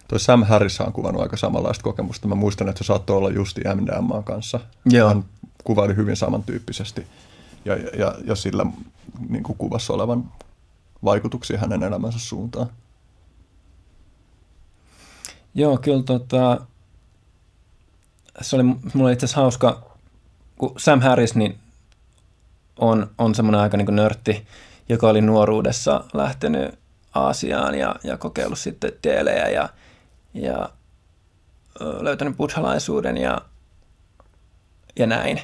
Toi 0.09 0.21
Sam 0.21 0.45
Harris 0.45 0.81
on 0.81 0.93
kuvannut 0.93 1.23
aika 1.23 1.37
samanlaista 1.37 1.83
kokemusta. 1.83 2.29
Mä 2.29 2.35
muistan, 2.35 2.69
että 2.69 2.85
se 2.85 2.87
saattoi 2.87 3.17
olla 3.17 3.31
justi 3.31 3.61
MDMA 3.75 4.23
kanssa. 4.23 4.61
Joo. 4.87 5.09
Hän 5.09 5.25
kuvaili 5.65 5.97
hyvin 5.97 6.17
samantyyppisesti 6.17 7.07
ja, 7.65 7.77
ja, 7.77 8.15
ja 8.25 8.35
sillä 8.35 8.67
niin 9.29 9.43
kuin 9.43 9.59
kuvassa 9.59 9.93
olevan 9.93 10.33
vaikutuksia 11.05 11.59
hänen 11.59 11.83
elämänsä 11.83 12.19
suuntaan. 12.19 12.67
Joo, 15.55 15.79
kyllä 15.79 16.03
tota, 16.03 16.61
se 18.41 18.57
oli 18.57 18.63
mulla 18.95 19.11
itse 19.11 19.27
asiassa 19.27 19.41
hauska, 19.41 19.83
kun 20.59 20.75
Sam 20.77 21.01
Harris, 21.01 21.35
niin 21.35 21.59
on, 22.79 23.11
on 23.19 23.35
semmoinen 23.35 23.61
aika 23.61 23.77
niin 23.77 23.97
nörtti, 23.97 24.47
joka 24.89 25.09
oli 25.09 25.21
nuoruudessa 25.21 26.05
lähtenyt 26.15 26.75
Aasiaan 27.15 27.75
ja, 27.75 27.97
ja 28.05 28.17
kokeillut 28.17 28.59
sitten 28.59 28.93
teelejä 29.03 29.49
ja, 29.49 29.69
ja 30.35 30.69
löytänyt 31.81 32.37
buddhalaisuuden 32.37 33.17
ja, 33.17 33.41
ja 34.99 35.07
näin. 35.07 35.41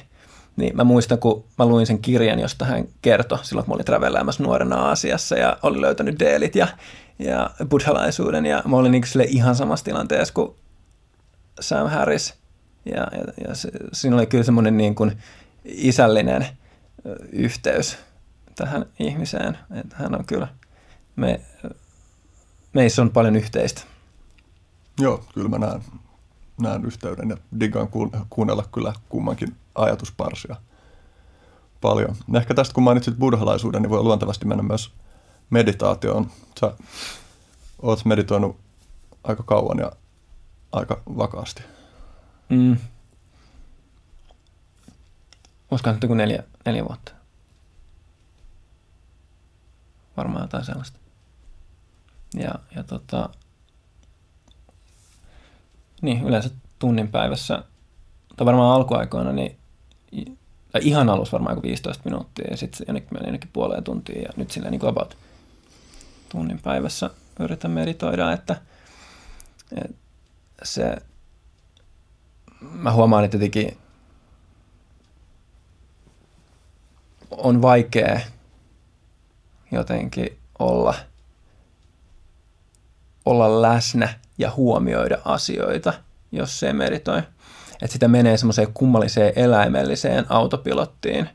Niin 0.55 0.75
mä 0.75 0.83
muistan, 0.83 1.19
kun 1.19 1.45
mä 1.57 1.65
luin 1.65 1.85
sen 1.85 1.99
kirjan, 1.99 2.39
josta 2.39 2.65
hän 2.65 2.87
kertoi 3.01 3.45
silloin, 3.45 3.65
kun 3.65 3.71
mä 3.71 3.75
olin 3.75 3.85
travelläämässä 3.85 4.43
nuorena 4.43 4.75
Aasiassa 4.75 5.35
ja 5.35 5.57
oli 5.63 5.81
löytänyt 5.81 6.19
deelit 6.19 6.55
ja, 6.55 6.67
ja 7.19 7.49
buddhalaisuuden 7.69 8.45
ja 8.45 8.63
mä 8.65 8.75
olin 8.77 8.91
niin 8.91 9.07
sille 9.07 9.23
ihan 9.23 9.55
samassa 9.55 9.85
tilanteessa 9.85 10.33
kuin 10.33 10.55
Sam 11.59 11.89
Harris. 11.89 12.40
Ja, 12.85 12.95
ja, 12.95 13.47
ja 13.47 13.55
se, 13.55 13.69
siinä 13.93 14.15
oli 14.15 14.25
kyllä 14.25 14.43
semmoinen 14.43 14.77
niin 14.77 14.95
kuin 14.95 15.17
isällinen– 15.65 16.47
yhteys 17.31 17.97
tähän 18.55 18.85
ihmiseen. 18.99 19.57
Että 19.71 19.95
hän 19.95 20.15
on 20.15 20.25
kyllä, 20.25 20.47
me, 21.15 21.41
meissä 22.73 23.01
on 23.01 23.09
paljon 23.09 23.35
yhteistä. 23.35 23.81
Joo, 24.99 25.23
kyllä 25.33 25.49
mä 25.49 25.57
näen, 25.57 25.81
näen 26.61 26.85
yhteyden 26.85 27.29
ja 27.29 27.37
digaan 27.59 27.89
kuunnella 28.29 28.65
kyllä 28.73 28.93
kummankin 29.09 29.55
ajatusparsia 29.75 30.55
paljon. 31.81 32.15
Ehkä 32.35 32.53
tästä 32.53 32.73
kun 32.73 32.83
mainitsit 32.83 33.17
buddhalaisuuden, 33.17 33.81
niin 33.81 33.89
voi 33.89 34.03
luontevasti 34.03 34.45
mennä 34.45 34.63
myös 34.63 34.91
meditaatioon. 35.49 36.31
Sä 36.59 36.73
oot 37.81 38.05
meditoinut 38.05 38.57
aika 39.23 39.43
kauan 39.43 39.77
ja 39.77 39.91
aika 40.71 41.01
vakaasti. 41.17 41.61
Mm. 42.51 42.77
Olisikohan 45.71 45.95
nyt 45.95 46.03
joku 46.03 46.13
neljä, 46.13 46.43
neljä 46.65 46.85
vuotta. 46.87 47.11
Varmaan 50.17 50.43
jotain 50.43 50.65
sellaista. 50.65 50.99
Ja, 52.33 52.53
ja 52.75 52.83
tota, 52.83 53.29
niin, 56.01 56.23
yleensä 56.23 56.49
tunnin 56.79 57.07
päivässä, 57.07 57.63
tai 58.37 58.45
varmaan 58.45 58.75
alkuaikoina, 58.75 59.31
niin 59.31 59.57
tai 60.71 60.81
ihan 60.83 61.09
alus 61.09 61.31
varmaan 61.31 61.55
joku 61.55 61.67
15 61.67 62.01
minuuttia 62.05 62.47
ja 62.51 62.57
sitten 62.57 62.85
jonnekin 62.87 63.09
meni 63.13 63.25
jonnekin 63.25 63.49
puoleen 63.53 63.83
tuntiin 63.83 64.21
ja 64.21 64.29
nyt 64.35 64.51
sillä 64.51 64.69
niin 64.69 64.85
about 64.85 65.17
tunnin 66.29 66.59
päivässä 66.59 67.09
yritän 67.39 67.71
meditoida, 67.71 68.31
että, 68.31 68.61
että 69.85 69.95
se, 70.63 70.97
mä 72.61 72.91
huomaan, 72.91 73.23
että 73.23 73.37
jotenkin 73.37 73.77
on 77.31 77.61
vaikea 77.61 78.19
jotenkin 79.71 80.37
olla, 80.59 80.95
olla 83.25 83.61
läsnä 83.61 84.13
ja 84.37 84.51
huomioida 84.51 85.17
asioita, 85.25 85.93
jos 86.31 86.59
se 86.59 86.73
meditoi. 86.73 87.19
Että 87.81 87.93
sitä 87.93 88.07
menee 88.07 88.37
semmoiseen 88.37 88.73
kummalliseen 88.73 89.33
eläimelliseen 89.35 90.25
autopilottiin, 90.29 91.29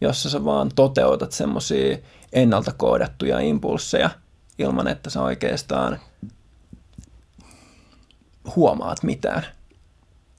jossa 0.00 0.30
sä 0.30 0.44
vaan 0.44 0.70
toteutat 0.74 1.32
semmoisia 1.32 1.98
ennalta 2.32 2.72
koodattuja 2.72 3.40
impulsseja 3.40 4.10
ilman, 4.58 4.88
että 4.88 5.10
sä 5.10 5.22
oikeastaan 5.22 6.00
huomaat 8.56 9.02
mitään. 9.02 9.46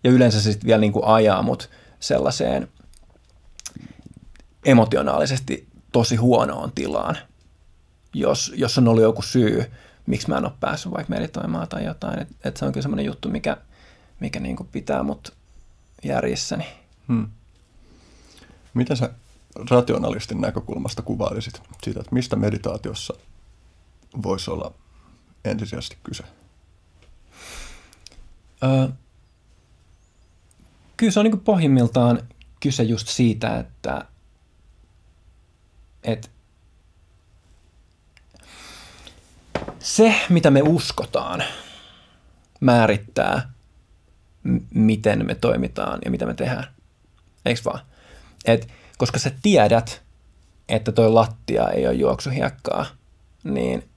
Ja 0.04 0.12
yleensä 0.12 0.42
se 0.42 0.52
sitten 0.52 0.68
vielä 0.68 0.82
niin 0.82 0.94
kuin 0.94 1.06
ajaa 1.06 1.42
mut 1.42 1.70
sellaiseen 2.00 2.68
emotionaalisesti 4.66 5.68
tosi 5.92 6.16
huonoon 6.16 6.72
tilaan, 6.72 7.18
jos, 8.14 8.54
jos 8.56 8.78
on 8.78 8.88
ollut 8.88 9.04
joku 9.04 9.22
syy, 9.22 9.72
miksi 10.06 10.30
mä 10.30 10.38
en 10.38 10.46
ole 10.46 10.54
päässyt 10.60 10.92
vaikka 10.92 11.14
meditoimaan 11.14 11.68
tai 11.68 11.86
jotain. 11.86 12.20
Että 12.20 12.36
et 12.44 12.58
se 12.58 12.66
on 12.66 12.72
kyllä 12.72 12.82
semmoinen 12.82 13.06
juttu, 13.06 13.30
mikä, 13.30 13.58
mikä 14.20 14.40
niin 14.40 14.56
kuin 14.56 14.70
pitää 14.72 15.04
mut 15.04 15.34
järjissäni. 16.04 16.66
Hmm. 17.08 17.28
Miten 18.74 18.98
sä 18.98 19.10
rationalistin 19.70 20.42
näkökulmasta 20.42 21.02
kuvailisit 21.02 21.62
siitä, 21.84 22.00
että 22.00 22.14
mistä 22.14 22.36
meditaatiossa 22.36 23.14
voisi 24.24 24.52
olla 24.52 24.74
ensisijaisesti 25.46 25.98
kyse? 26.04 26.24
Öö, 28.64 28.88
kyllä 30.98 31.12
se 31.12 31.20
on 31.20 31.24
niin 31.24 31.40
pohjimmiltaan 31.40 32.28
kyse 32.60 32.84
just 32.84 33.08
siitä, 33.08 33.60
että 33.60 34.06
että 36.04 36.30
Se, 39.80 40.16
mitä 40.30 40.52
me 40.52 40.62
uskotaan, 40.62 41.44
määrittää, 42.60 43.54
m- 44.44 44.58
miten 44.74 45.26
me 45.26 45.36
toimitaan 45.36 46.00
ja 46.06 46.12
mitä 46.12 46.26
me 46.26 46.34
tehdään. 46.34 46.68
Eikö 47.46 47.62
vaan? 47.66 47.80
Et, 48.46 48.68
koska 48.98 49.20
sä 49.20 49.32
tiedät, 49.42 50.02
että 50.70 50.92
toi 50.92 51.12
lattia 51.12 51.70
ei 51.70 51.88
ole 51.88 51.96
juoksuhiekkaa, 51.96 52.86
niin 53.44 53.90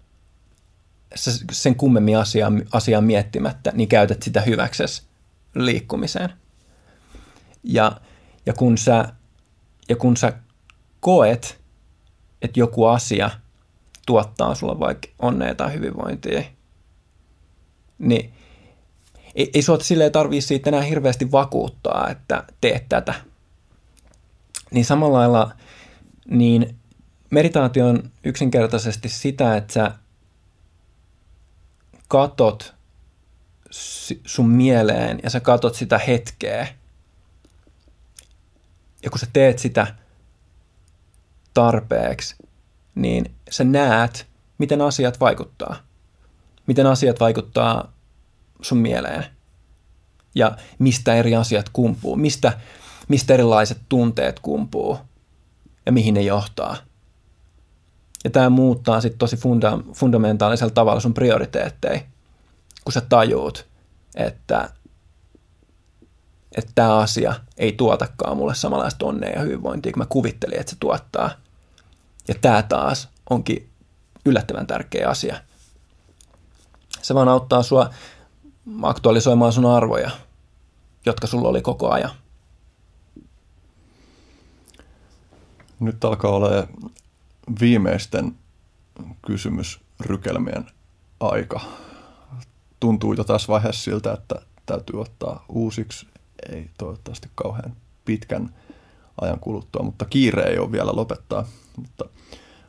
sen 1.52 1.74
kummemmin 1.74 2.18
asiaa, 2.18 2.52
asiaa 2.72 3.01
miettimättä, 3.01 3.72
niin 3.74 3.89
käytät 3.89 4.22
sitä 4.22 4.40
hyväksesi 4.40 5.02
liikkumiseen. 5.55 6.32
Ja, 7.62 8.01
ja, 8.47 8.53
kun 8.53 8.78
sä, 8.78 9.12
ja 9.89 9.97
kun 9.97 10.16
sä 10.16 10.32
koet, 11.01 11.61
että 12.43 12.61
joku 12.61 12.85
asia 12.85 13.31
tuottaa 14.07 14.55
sulla 14.55 14.81
vaikka 14.81 15.09
onnea 15.19 15.55
tai 15.55 15.73
hyvinvointia, 15.73 16.43
niin 17.99 18.32
ei, 19.35 19.51
ei 19.55 19.62
sua 19.62 19.78
silleen 19.81 20.12
tarvii 20.12 20.41
siitä 20.41 20.70
enää 20.70 20.82
hirveästi 20.82 21.32
vakuuttaa, 21.32 22.09
että 22.11 22.45
teet 22.61 22.89
tätä. 22.89 23.15
Niin 24.70 24.85
samalla 24.85 25.19
lailla 25.19 25.51
niin 26.28 26.77
meditaatio 27.31 27.89
on 27.89 28.11
yksinkertaisesti 28.24 29.09
sitä, 29.09 29.57
että 29.57 29.73
sä 29.73 29.95
katot 32.09 32.74
sun 34.27 34.49
mieleen 34.49 35.20
ja 35.23 35.31
sä 35.31 35.41
katot 35.41 35.74
sitä 35.74 35.99
hetkeä. 35.99 36.69
Ja 39.02 39.10
kun 39.10 39.18
sä 39.18 39.27
teet 39.32 39.59
sitä 39.59 39.94
tarpeeksi, 41.55 42.36
niin 42.94 43.35
sä 43.51 43.64
näet, 43.64 44.27
miten 44.59 44.81
asiat 44.81 45.20
vaikuttaa. 45.20 45.77
Miten 46.66 46.86
asiat 46.86 47.20
vaikuttaa 47.20 47.93
sun 48.62 48.78
mieleen. 48.78 49.24
Ja 50.35 50.56
mistä 50.78 51.14
eri 51.14 51.36
asiat 51.36 51.68
kumpuu. 51.72 52.16
Mistä, 52.16 52.60
mistä 53.09 53.35
erilaiset 53.35 53.78
tunteet 53.89 54.40
kumpuu. 54.40 54.98
Ja 55.86 55.93
mihin 55.93 56.14
ne 56.14 56.20
johtaa. 56.20 56.77
Ja 58.24 58.31
tämä 58.31 58.51
muuttaa 58.51 59.01
sitten 59.01 59.18
tosi 59.18 59.36
funda- 59.36 59.94
fundamentaalisella 59.94 60.70
tavalla 60.70 61.01
sun 61.01 61.14
prioriteetteja, 61.14 62.01
kun 62.85 62.93
sä 62.93 63.01
tajuut, 63.01 63.66
että 64.14 64.70
että 66.56 66.72
tämä 66.74 66.97
asia 66.97 67.35
ei 67.56 67.72
tuotakaan 67.72 68.36
mulle 68.36 68.55
samanlaista 68.55 69.06
onnea 69.06 69.31
ja 69.31 69.40
hyvinvointia, 69.40 69.93
kun 69.93 70.01
mä 70.01 70.06
kuvittelin, 70.09 70.60
että 70.60 70.70
se 70.70 70.77
tuottaa. 70.81 71.31
Ja 72.28 72.35
tämä 72.40 72.62
taas 72.62 73.09
onkin 73.31 73.68
yllättävän 74.24 74.66
tärkeä 74.66 75.09
asia. 75.09 75.40
Se 77.02 77.14
vaan 77.14 77.28
auttaa 77.28 77.62
sua 77.62 77.90
aktualisoimaan 78.82 79.52
sun 79.52 79.66
arvoja, 79.66 80.10
jotka 81.06 81.27
sulla 81.27 81.48
oli 81.48 81.62
koko 81.62 81.90
ajan. 81.90 82.10
Nyt 85.81 86.05
alkaa 86.05 86.31
olla 86.31 86.48
viimeisten 87.60 88.36
kysymysrykelmien 89.27 90.70
aika. 91.20 91.60
Tuntuu 92.81 93.12
jo 93.12 93.24
tässä 93.24 93.48
vaiheessa 93.48 93.85
siltä, 93.85 94.12
että 94.12 94.35
täytyy 94.66 95.01
ottaa 95.01 95.44
uusiksi. 95.48 96.10
Ei 96.48 96.70
toivottavasti 96.78 97.28
kauhean 97.34 97.76
pitkän 98.04 98.54
ajan 99.20 99.40
kuluttua, 99.40 99.82
mutta 99.82 100.04
kiire 100.04 100.42
ei 100.42 100.58
ole 100.58 100.72
vielä 100.72 100.92
lopettaa. 100.96 101.46
Mutta 101.76 102.04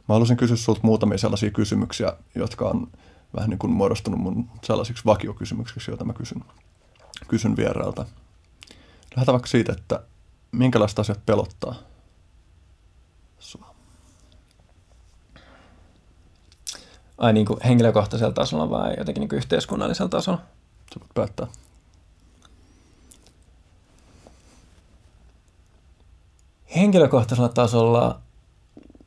mä 0.07 0.14
haluaisin 0.15 0.38
kysyä 0.38 0.57
sinulta 0.57 0.81
muutamia 0.84 1.18
sellaisia 1.18 1.52
kysymyksiä, 1.52 2.14
jotka 2.35 2.65
on 2.65 2.88
vähän 3.35 3.49
niin 3.49 3.60
kuin 3.60 3.72
muodostunut 3.72 4.19
mun 4.19 4.49
sellaisiksi 4.64 5.06
vakiokysymyksiksi, 5.06 5.91
joita 5.91 6.06
mä 6.06 6.14
kysyn, 6.14 6.43
kysyn 7.27 7.56
vierailta. 7.56 8.06
Lähdetään 9.15 9.34
vaikka 9.34 9.48
siitä, 9.48 9.73
että 9.73 10.03
minkälaista 10.52 11.02
asiat 11.02 11.26
pelottaa 11.26 11.76
sua? 13.39 13.76
Ai 17.18 17.34
niin 17.34 17.45
kuin 17.45 17.60
henkilökohtaisella 17.65 18.34
tasolla 18.34 18.69
vai 18.69 18.93
jotenkin 18.98 19.22
niin 19.22 19.30
kuin 19.30 19.38
yhteiskunnallisella 19.38 20.10
tasolla? 20.10 20.41
Sä 20.93 20.99
voit 20.99 21.14
päättää. 21.14 21.48
Henkilökohtaisella 26.76 27.49
tasolla 27.49 28.22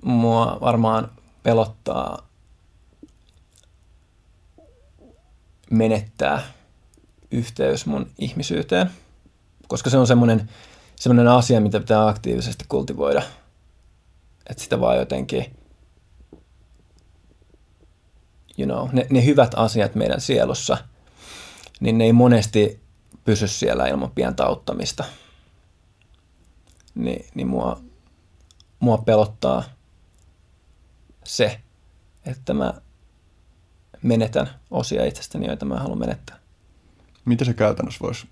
mua 0.02 0.58
varmaan 0.60 1.10
pelottaa 1.42 2.28
menettää 5.70 6.42
yhteys 7.30 7.86
mun 7.86 8.10
ihmisyyteen, 8.18 8.90
koska 9.68 9.90
se 9.90 9.98
on 9.98 10.06
semmoinen, 10.06 10.50
semmoinen 10.96 11.28
asia, 11.28 11.60
mitä 11.60 11.80
pitää 11.80 12.08
aktiivisesti 12.08 12.64
kultivoida. 12.68 13.22
Että 14.50 14.62
sitä 14.62 14.80
vaan 14.80 14.96
jotenkin, 14.96 15.56
you 18.58 18.66
know, 18.66 18.88
ne, 18.92 19.06
ne 19.10 19.24
hyvät 19.24 19.54
asiat 19.56 19.94
meidän 19.94 20.20
sielussa, 20.20 20.78
niin 21.80 21.98
ne 21.98 22.04
ei 22.04 22.12
monesti 22.12 22.80
pysy 23.24 23.48
siellä 23.48 23.86
ilman 23.86 24.10
pientä 24.10 24.44
auttamista. 24.44 25.04
Ni, 26.94 27.26
niin 27.34 27.48
mua, 27.48 27.80
mua 28.80 28.98
pelottaa 28.98 29.64
se, 31.24 31.60
että 32.26 32.54
mä 32.54 32.74
menetän 34.02 34.50
osia 34.70 35.04
itsestäni, 35.04 35.46
joita 35.46 35.64
mä 35.64 35.78
haluan 35.78 35.98
menettää. 35.98 36.38
Miten 37.24 37.46
se 37.46 37.54
käytännössä 37.54 38.00
voisi 38.02 38.28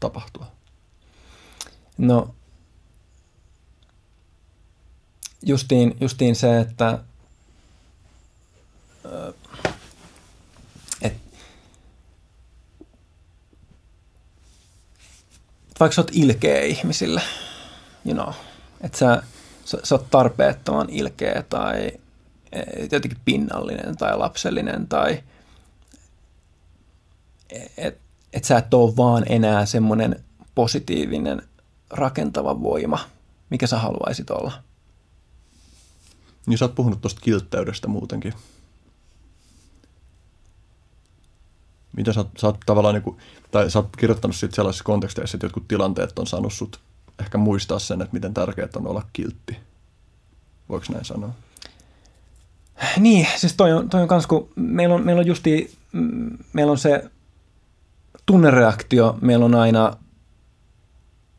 tapahtua? 0.00 0.46
No, 1.98 2.34
justiin, 5.42 5.96
justiin 6.00 6.36
se, 6.36 6.60
että 6.60 6.98
et, 11.02 11.16
vaikka 15.80 15.94
sä 15.94 16.00
oot 16.00 16.10
ilkeä 16.14 16.60
ihmisille, 16.60 17.22
you 18.06 18.14
know, 18.14 18.34
että 18.80 18.98
sä, 18.98 19.22
sä, 19.64 19.78
sä 19.82 19.94
oot 19.94 20.10
tarpeettoman 20.10 20.90
ilkeä 20.90 21.44
tai 21.48 21.92
jotenkin 22.92 23.20
pinnallinen 23.24 23.96
tai 23.96 24.18
lapsellinen 24.18 24.88
tai 24.88 25.22
että 27.76 28.04
et 28.32 28.44
sä 28.44 28.58
et 28.58 28.74
ole 28.74 28.96
vaan 28.96 29.24
enää 29.28 29.66
semmoinen 29.66 30.24
positiivinen 30.54 31.42
rakentava 31.90 32.62
voima, 32.62 32.98
mikä 33.50 33.66
sä 33.66 33.78
haluaisit 33.78 34.30
olla. 34.30 34.52
Niin 36.46 36.58
sä 36.58 36.64
oot 36.64 36.74
puhunut 36.74 37.00
tuosta 37.00 37.20
kiltteydestä 37.20 37.88
muutenkin. 37.88 38.34
Mitä 41.96 42.12
sä, 42.12 42.24
sä 42.40 42.46
oot 42.46 42.60
tavallaan, 42.66 42.94
niin 42.94 43.02
kuin, 43.02 43.16
tai 43.50 43.70
sä 43.70 43.78
oot 43.78 43.96
kirjoittanut 43.96 44.36
siitä 44.36 44.54
sellaisissa 44.56 44.84
konteksteissa, 44.84 45.36
että 45.36 45.46
jotkut 45.46 45.68
tilanteet 45.68 46.18
on 46.18 46.26
saanut 46.26 46.52
sut 46.52 46.80
ehkä 47.18 47.38
muistaa 47.38 47.78
sen, 47.78 48.02
että 48.02 48.14
miten 48.14 48.34
tärkeää 48.34 48.68
on 48.76 48.86
olla 48.86 49.02
kiltti. 49.12 49.56
Voiko 50.68 50.86
näin 50.92 51.04
sanoa? 51.04 51.30
Niin, 52.98 53.26
siis 53.36 53.54
toi 53.56 53.72
on, 53.72 53.88
toi 53.88 54.02
on 54.02 54.08
kans, 54.08 54.26
kun 54.26 54.48
meillä 54.56 54.94
on, 54.94 55.04
meillä 55.04 55.20
on 55.20 55.26
justi, 55.26 55.76
meillä 56.52 56.70
on 56.70 56.78
se 56.78 57.10
tunnereaktio, 58.26 59.18
meillä 59.20 59.44
on 59.44 59.54
aina 59.54 59.96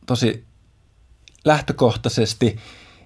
tosi 0.05 0.45
lähtökohtaisesti, 1.45 2.57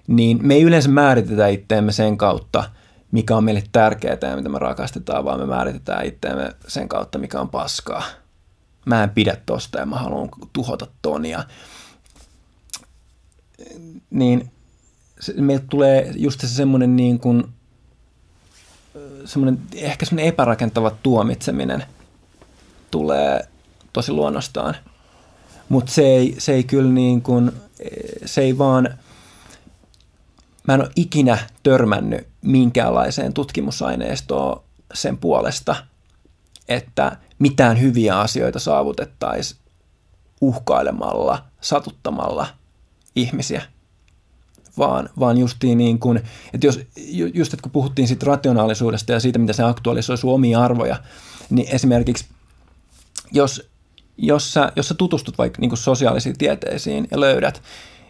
niin 0.06 0.38
me 0.42 0.54
ei 0.54 0.62
yleensä 0.62 0.88
määritetä 0.88 1.48
itteemme 1.48 1.92
sen 1.92 2.18
kautta, 2.18 2.70
mikä 3.12 3.36
on 3.36 3.44
meille 3.44 3.62
tärkeää 3.72 4.18
ja 4.22 4.36
mitä 4.36 4.48
me 4.48 4.58
rakastetaan, 4.58 5.24
vaan 5.24 5.40
me 5.40 5.46
määritetään 5.46 6.06
itteemme 6.06 6.52
sen 6.68 6.88
kautta, 6.88 7.18
mikä 7.18 7.40
on 7.40 7.48
paskaa. 7.48 8.02
Mä 8.86 9.02
en 9.02 9.10
pidä 9.10 9.36
tosta 9.46 9.78
ja 9.78 9.86
mä 9.86 9.96
haluan 9.96 10.28
tuhota 10.52 10.86
tonia. 11.02 11.44
Niin 14.10 14.50
meiltä 15.36 15.64
tulee 15.70 16.12
just 16.16 16.40
se 16.40 16.48
semmoinen 16.48 16.96
niin 16.96 17.20
kuin– 17.20 17.44
semmoinen, 19.24 19.60
ehkä 19.74 20.06
semmoinen 20.06 20.28
epärakentava 20.28 20.90
tuomitseminen 21.02 21.84
tulee 22.90 23.48
tosi 23.92 24.12
luonnostaan. 24.12 24.76
Mutta 25.68 25.92
se 25.92 26.02
ei, 26.02 26.34
se 26.38 26.52
ei 26.52 26.64
kyllä 26.64 26.92
niin 26.92 27.22
kuin, 27.22 27.52
se 28.26 28.40
ei 28.40 28.58
vaan, 28.58 28.98
mä 30.68 30.74
en 30.74 30.80
ole 30.80 30.90
ikinä 30.96 31.38
törmännyt 31.62 32.26
minkäänlaiseen 32.42 33.32
tutkimusaineistoon 33.32 34.62
sen 34.94 35.16
puolesta, 35.18 35.76
että 36.68 37.16
mitään 37.38 37.80
hyviä 37.80 38.20
asioita 38.20 38.58
saavutettaisiin 38.58 39.60
uhkailemalla, 40.40 41.44
satuttamalla 41.60 42.46
ihmisiä, 43.16 43.62
vaan, 44.80 45.08
vaan 45.18 45.38
justiin 45.38 45.78
niin 45.78 45.98
kuin, 45.98 46.20
että 46.54 46.66
jos, 46.66 46.80
just 47.34 47.54
että 47.54 47.62
kun 47.62 47.72
puhuttiin 47.72 48.08
siitä 48.08 48.26
rationaalisuudesta 48.26 49.12
ja 49.12 49.20
siitä, 49.20 49.38
mitä 49.38 49.52
se 49.52 49.62
aktualisoi 49.62 50.18
sun 50.18 50.34
omia 50.34 50.60
arvoja, 50.60 50.96
niin 51.50 51.68
esimerkiksi 51.70 52.24
jos, 53.32 53.70
jos, 54.18 54.52
sä, 54.52 54.72
jos 54.76 54.88
sä 54.88 54.94
tutustut 54.94 55.38
vaikka 55.38 55.60
niin 55.60 55.70
kuin 55.70 55.78
sosiaalisiin 55.78 56.38
tieteisiin 56.38 57.08
ja 57.10 57.20
löydät, 57.20 57.62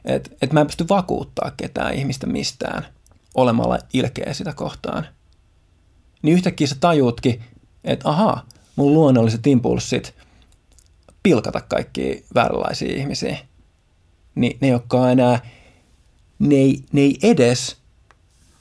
että 0.05 0.30
et 0.42 0.52
mä 0.52 0.60
en 0.60 0.66
pysty 0.66 0.88
vakuuttaa 0.88 1.52
ketään 1.56 1.94
ihmistä 1.94 2.26
mistään 2.26 2.86
olemalla 3.34 3.78
ilkeä 3.92 4.34
sitä 4.34 4.52
kohtaan, 4.52 5.06
niin 6.22 6.34
yhtäkkiä 6.34 6.66
sä 6.66 6.76
tajuutkin, 6.80 7.42
että 7.84 8.09
ahaa, 8.09 8.47
mun 8.76 8.94
luonnolliset 8.94 9.47
impulssit 9.47 10.14
pilkata 11.22 11.60
kaikki 11.60 12.24
vääränlaisia 12.34 12.97
ihmisiä, 12.97 13.38
niin 14.34 14.59
ne, 14.60 14.68
jotka 14.68 15.01
on 15.01 15.10
enää, 15.10 15.40
ne 16.41 16.55
ei, 16.55 16.85
ne 16.93 17.01
ei 17.01 17.19
edes 17.23 17.77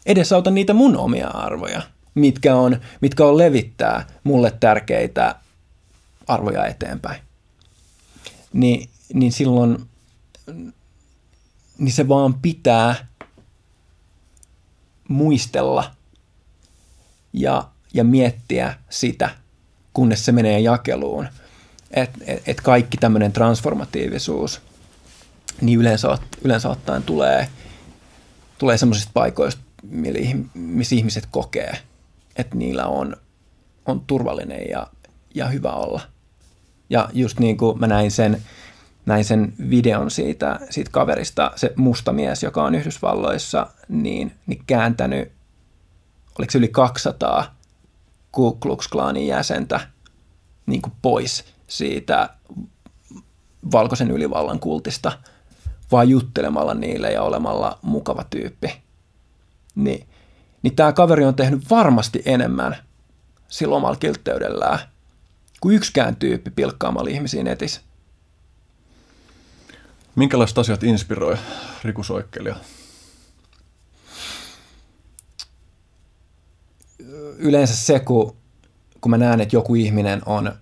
edesauta 0.05 0.51
niitä 0.51 0.73
mun 0.73 0.97
omia 0.97 1.27
arvoja, 1.27 1.81
mitkä 2.15 2.55
on, 2.55 2.81
mitkä 3.01 3.25
on 3.25 3.37
levittää 3.37 4.07
mulle 4.23 4.57
tärkeitä 4.59 5.35
arvoja 6.27 6.65
eteenpäin. 6.65 7.21
Ni, 8.53 8.89
niin 9.13 9.31
silloin 9.31 9.89
niin 11.77 11.91
se 11.91 12.07
vaan 12.07 12.33
pitää 12.33 13.07
muistella 15.07 15.91
ja, 17.33 17.69
ja 17.93 18.03
miettiä 18.03 18.75
sitä, 18.89 19.29
kunnes 19.93 20.25
se 20.25 20.31
menee 20.31 20.59
jakeluun. 20.59 21.27
Että 21.91 22.19
et, 22.27 22.43
et 22.47 22.61
kaikki 22.61 22.97
tämmöinen 22.97 23.33
transformatiivisuus, 23.33 24.61
niin 25.61 25.79
yleensä, 25.79 26.17
yleensä 26.41 26.69
ottaen 26.69 27.03
tulee, 27.03 27.49
tulee 28.59 28.77
semmoisista 28.77 29.11
paikoista, 29.13 29.61
missä 30.53 30.95
ihmiset 30.95 31.27
kokee, 31.31 31.77
että 32.35 32.55
niillä 32.55 32.85
on, 32.85 33.17
on 33.85 34.01
turvallinen 34.07 34.69
ja, 34.69 34.87
ja 35.35 35.47
hyvä 35.47 35.71
olla. 35.71 36.01
Ja 36.89 37.09
just 37.13 37.39
niin 37.39 37.57
kuin 37.57 37.79
mä 37.79 37.87
näin 37.87 38.11
sen, 38.11 38.41
näin 39.05 39.25
sen 39.25 39.53
videon 39.69 40.11
siitä, 40.11 40.59
siitä 40.69 40.91
kaverista, 40.91 41.51
se 41.55 41.73
musta 41.75 42.13
mies, 42.13 42.43
joka 42.43 42.63
on 42.63 42.75
Yhdysvalloissa, 42.75 43.67
niin, 43.89 44.31
niin 44.47 44.63
kääntänyt, 44.67 45.31
oliko 46.39 46.51
se 46.51 46.57
yli 46.57 46.67
200 46.67 47.55
Ku 48.31 48.51
Klux 48.51 48.87
Klanin 48.87 49.27
jäsentä 49.27 49.79
niin 50.65 50.81
kuin 50.81 50.93
pois 51.01 51.45
siitä 51.67 52.29
valkoisen 53.71 54.11
ylivallan 54.11 54.59
kultista, 54.59 55.11
vaan 55.91 56.09
juttelemalla 56.09 56.73
niille 56.73 57.11
ja 57.11 57.23
olemalla 57.23 57.79
mukava 57.81 58.23
tyyppi. 58.29 58.81
Niin, 59.75 60.07
niin 60.61 60.75
tämä 60.75 60.93
kaveri 60.93 61.25
on 61.25 61.35
tehnyt 61.35 61.69
varmasti 61.69 62.21
enemmän 62.25 62.77
sillä 63.47 63.75
omalla 63.75 63.95
kiltteydellään 63.95 64.79
kuin 65.59 65.75
yksikään 65.75 66.15
tyyppi 66.15 66.49
pilkkaamalla 66.49 67.09
ihmisiä 67.09 67.43
netissä. 67.43 67.81
Minkälaiset 70.15 70.57
asiat 70.57 70.83
inspiroi 70.83 71.37
Riku 71.83 72.03
Soikkelia? 72.03 72.55
Yleensä 77.37 77.75
se, 77.75 77.99
kun, 77.99 78.35
kun 79.01 79.09
mä 79.09 79.17
näen, 79.17 79.41
että 79.41 79.55
joku 79.55 79.75
ihminen 79.75 80.21
on, 80.25 80.55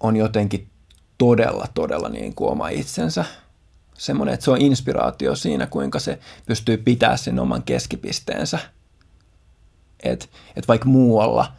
on 0.00 0.16
jotenkin 0.16 0.70
todella, 1.18 1.66
todella 1.74 2.08
niin 2.08 2.34
kuin 2.34 2.50
oma 2.50 2.68
itsensä. 2.68 3.24
Semmoinen, 3.94 4.34
että 4.34 4.44
se 4.44 4.50
on 4.50 4.60
inspiraatio 4.60 5.36
siinä, 5.36 5.66
kuinka 5.66 5.98
se 5.98 6.18
pystyy 6.46 6.76
pitää 6.76 7.16
sen 7.16 7.38
oman 7.38 7.62
keskipisteensä. 7.62 8.58
Että 10.02 10.26
et 10.56 10.68
vaikka 10.68 10.88
muualla 10.88 11.52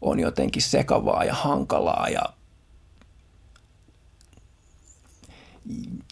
on 0.00 0.20
jotenkin 0.20 0.62
sekavaa 0.62 1.24
ja 1.24 1.34
hankalaa 1.34 2.08
ja 2.08 2.22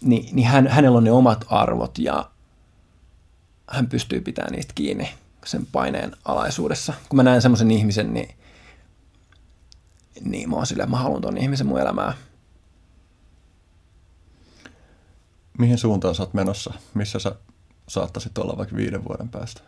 niin, 0.01 0.35
niin 0.35 0.47
hän, 0.47 0.67
hänellä 0.67 0.97
on 0.97 1.03
ne 1.03 1.11
omat 1.11 1.45
arvot 1.49 1.99
ja 1.99 2.29
hän 3.69 3.87
pystyy 3.87 4.21
pitämään 4.21 4.51
niistä 4.51 4.73
kiinni 4.75 5.09
sen 5.45 5.65
paineen 5.65 6.11
alaisuudessa. 6.25 6.93
Kun 7.09 7.17
mä 7.17 7.23
näen 7.23 7.41
semmoisen 7.41 7.71
ihmisen, 7.71 8.13
niin, 8.13 8.35
niin 10.21 10.49
mä 10.49 10.55
oon 10.55 10.67
silleen, 10.67 10.91
mä 10.91 10.97
haluan 10.97 11.21
ton 11.21 11.37
ihmisen 11.37 11.67
mun 11.67 11.79
elämää. 11.79 12.13
Mihin 15.57 15.77
suuntaan 15.77 16.15
sä 16.15 16.23
oot 16.23 16.33
menossa? 16.33 16.73
Missä 16.93 17.19
sä 17.19 17.35
saattaisit 17.87 18.37
olla 18.37 18.57
vaikka 18.57 18.75
viiden 18.75 19.03
vuoden 19.03 19.29
päästä? 19.29 19.61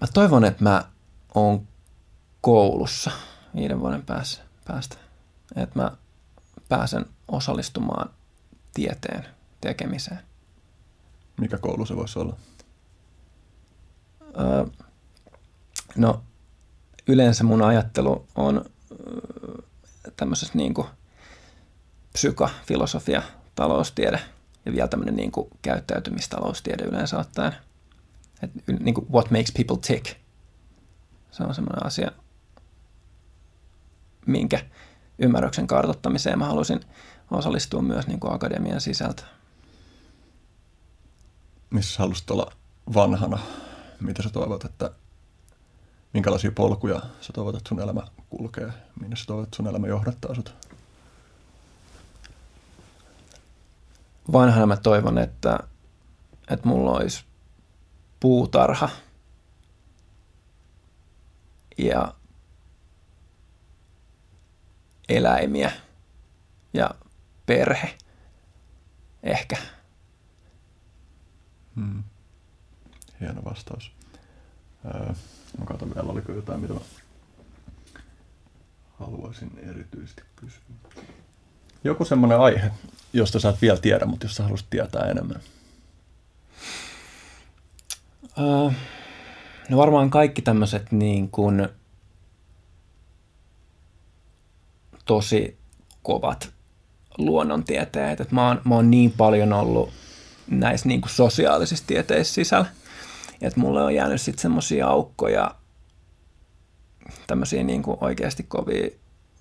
Mä 0.00 0.06
toivon, 0.14 0.44
että 0.44 0.64
mä 0.64 0.84
oon 1.34 1.68
koulussa 2.40 3.10
viiden 3.56 3.80
vuoden 3.80 4.02
päästä. 4.64 4.96
Että 5.56 5.78
mä 5.78 5.96
pääsen 6.68 7.06
osallistumaan 7.28 8.10
tieteen 8.74 9.26
tekemiseen. 9.60 10.20
Mikä 11.40 11.58
koulu 11.58 11.86
se 11.86 11.96
voisi 11.96 12.18
olla? 12.18 12.36
Öö, 14.38 14.66
no, 15.96 16.22
yleensä 17.06 17.44
mun 17.44 17.62
ajattelu 17.62 18.26
on 18.34 18.64
tämmöisessä 20.16 20.54
niin 20.54 20.74
kuin 20.74 20.86
psyka, 22.14 22.50
filosofia, 22.66 23.22
taloustiede 23.54 24.20
ja 24.66 24.72
vielä 24.72 24.88
tämmöinen 24.88 25.16
niin 25.16 25.32
kuin 25.32 25.48
käyttäytymistaloustiede 25.62 26.82
yleensä 26.82 27.18
ottaen. 27.18 27.52
Et, 28.42 28.50
niin 28.80 28.94
kuin 28.94 29.06
what 29.12 29.30
makes 29.30 29.52
people 29.52 29.76
tick. 29.86 30.16
Se 31.30 31.42
on 31.42 31.54
semmoinen 31.54 31.86
asia, 31.86 32.10
minkä 34.26 34.66
ymmärryksen 35.18 35.66
kartoittamiseen 35.66 36.38
mä 36.38 36.46
halusin 36.46 36.80
osallistua 37.30 37.82
myös 37.82 38.06
niin 38.06 38.20
kuin 38.20 38.34
akademian 38.34 38.80
sisältä. 38.80 39.24
Missä 41.70 41.98
haluaisit 41.98 42.30
olla 42.30 42.52
vanhana? 42.94 43.38
Mitä 44.00 44.22
sä 44.22 44.30
toivot, 44.30 44.64
että 44.64 44.90
minkälaisia 46.12 46.52
polkuja 46.52 47.00
sä 47.20 47.32
toivot, 47.32 47.56
että 47.56 47.68
sun 47.68 47.80
elämä 47.80 48.02
kulkee? 48.30 48.72
Minne 49.00 49.16
sä 49.16 49.24
toivot, 49.26 49.44
että 49.44 49.56
sun 49.56 49.66
elämä 49.66 49.86
johdattaa 49.86 50.34
sut? 50.34 50.54
Vanhana 54.32 54.66
mä 54.66 54.76
toivon, 54.76 55.18
että, 55.18 55.58
että 56.50 56.68
mulla 56.68 56.92
olisi 56.92 57.24
puutarha 58.20 58.88
ja 61.78 62.14
eläimiä 65.08 65.72
ja 66.74 66.90
perhe 67.46 67.94
ehkä. 69.22 69.56
Hmm. 71.74 72.04
Hieno 73.20 73.44
vastaus. 73.44 73.92
Öö, 74.84 75.14
mä 75.58 75.64
katson 75.64 75.94
vielä, 75.94 76.08
oliko 76.08 76.32
jotain, 76.32 76.60
mitä 76.60 76.74
mä 76.74 76.80
haluaisin 78.98 79.58
erityisesti 79.58 80.22
kysyä. 80.36 80.60
Joku 81.84 82.04
semmoinen 82.04 82.40
aihe, 82.40 82.70
josta 83.12 83.40
sä 83.40 83.48
et 83.48 83.62
vielä 83.62 83.76
tiedä, 83.76 84.06
mutta 84.06 84.26
jos 84.26 84.36
sä 84.36 84.42
haluaisit 84.42 84.70
tietää 84.70 85.10
enemmän. 85.10 85.40
Öö, 88.38 88.70
no 89.68 89.76
varmaan 89.76 90.10
kaikki 90.10 90.42
tämmöiset 90.42 90.92
niin 90.92 91.30
kuin 91.30 91.68
tosi 95.04 95.58
kovat 96.02 96.52
luonnontieteet. 97.18 98.20
Et 98.20 98.32
mä, 98.32 98.48
oon, 98.48 98.60
mä 98.64 98.74
oon 98.74 98.90
niin 98.90 99.10
paljon 99.10 99.52
ollut 99.52 99.92
näissä 100.46 100.88
niin 100.88 101.00
kuin 101.00 101.10
sosiaalisissa 101.10 101.84
tieteissä 101.86 102.34
sisällä, 102.34 102.66
että 103.42 103.60
mulle 103.60 103.82
on 103.82 103.94
jäänyt 103.94 104.20
sitten 104.20 104.42
semmoisia 104.42 104.86
aukkoja, 104.86 105.54
tämmöisiä 107.26 107.62
niin 107.62 107.82
kuin 107.82 107.98
oikeasti 108.00 108.42
kovia 108.42 108.88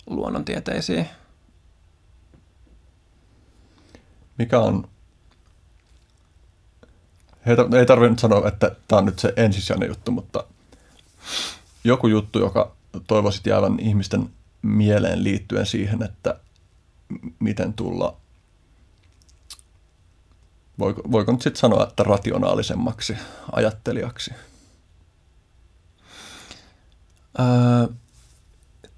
luonnontieteisiä. 0.06 1.06
Mikä 4.38 4.60
on, 4.60 4.88
ei 7.78 7.86
tarvitse 7.86 8.10
nyt 8.10 8.20
sanoa, 8.20 8.48
että 8.48 8.76
tämä 8.88 9.00
on 9.00 9.06
nyt 9.06 9.20
se 9.20 9.34
ensisijainen 9.36 9.88
juttu, 9.88 10.12
mutta 10.12 10.44
joku 11.84 12.08
juttu, 12.08 12.40
joka 12.40 12.76
toivoisit 13.08 13.46
jäävän 13.46 13.80
ihmisten 13.80 14.30
mieleen 14.62 15.24
liittyen 15.24 15.66
siihen, 15.66 16.04
että 16.04 16.40
miten 17.40 17.74
tulla, 17.74 18.18
voiko, 20.80 21.02
voiko 21.12 21.32
nyt 21.32 21.42
sitten 21.42 21.60
sanoa, 21.60 21.84
että 21.84 22.04
rationaalisemmaksi 22.04 23.18
ajattelijaksi? 23.52 24.32
Öö, 27.40 27.94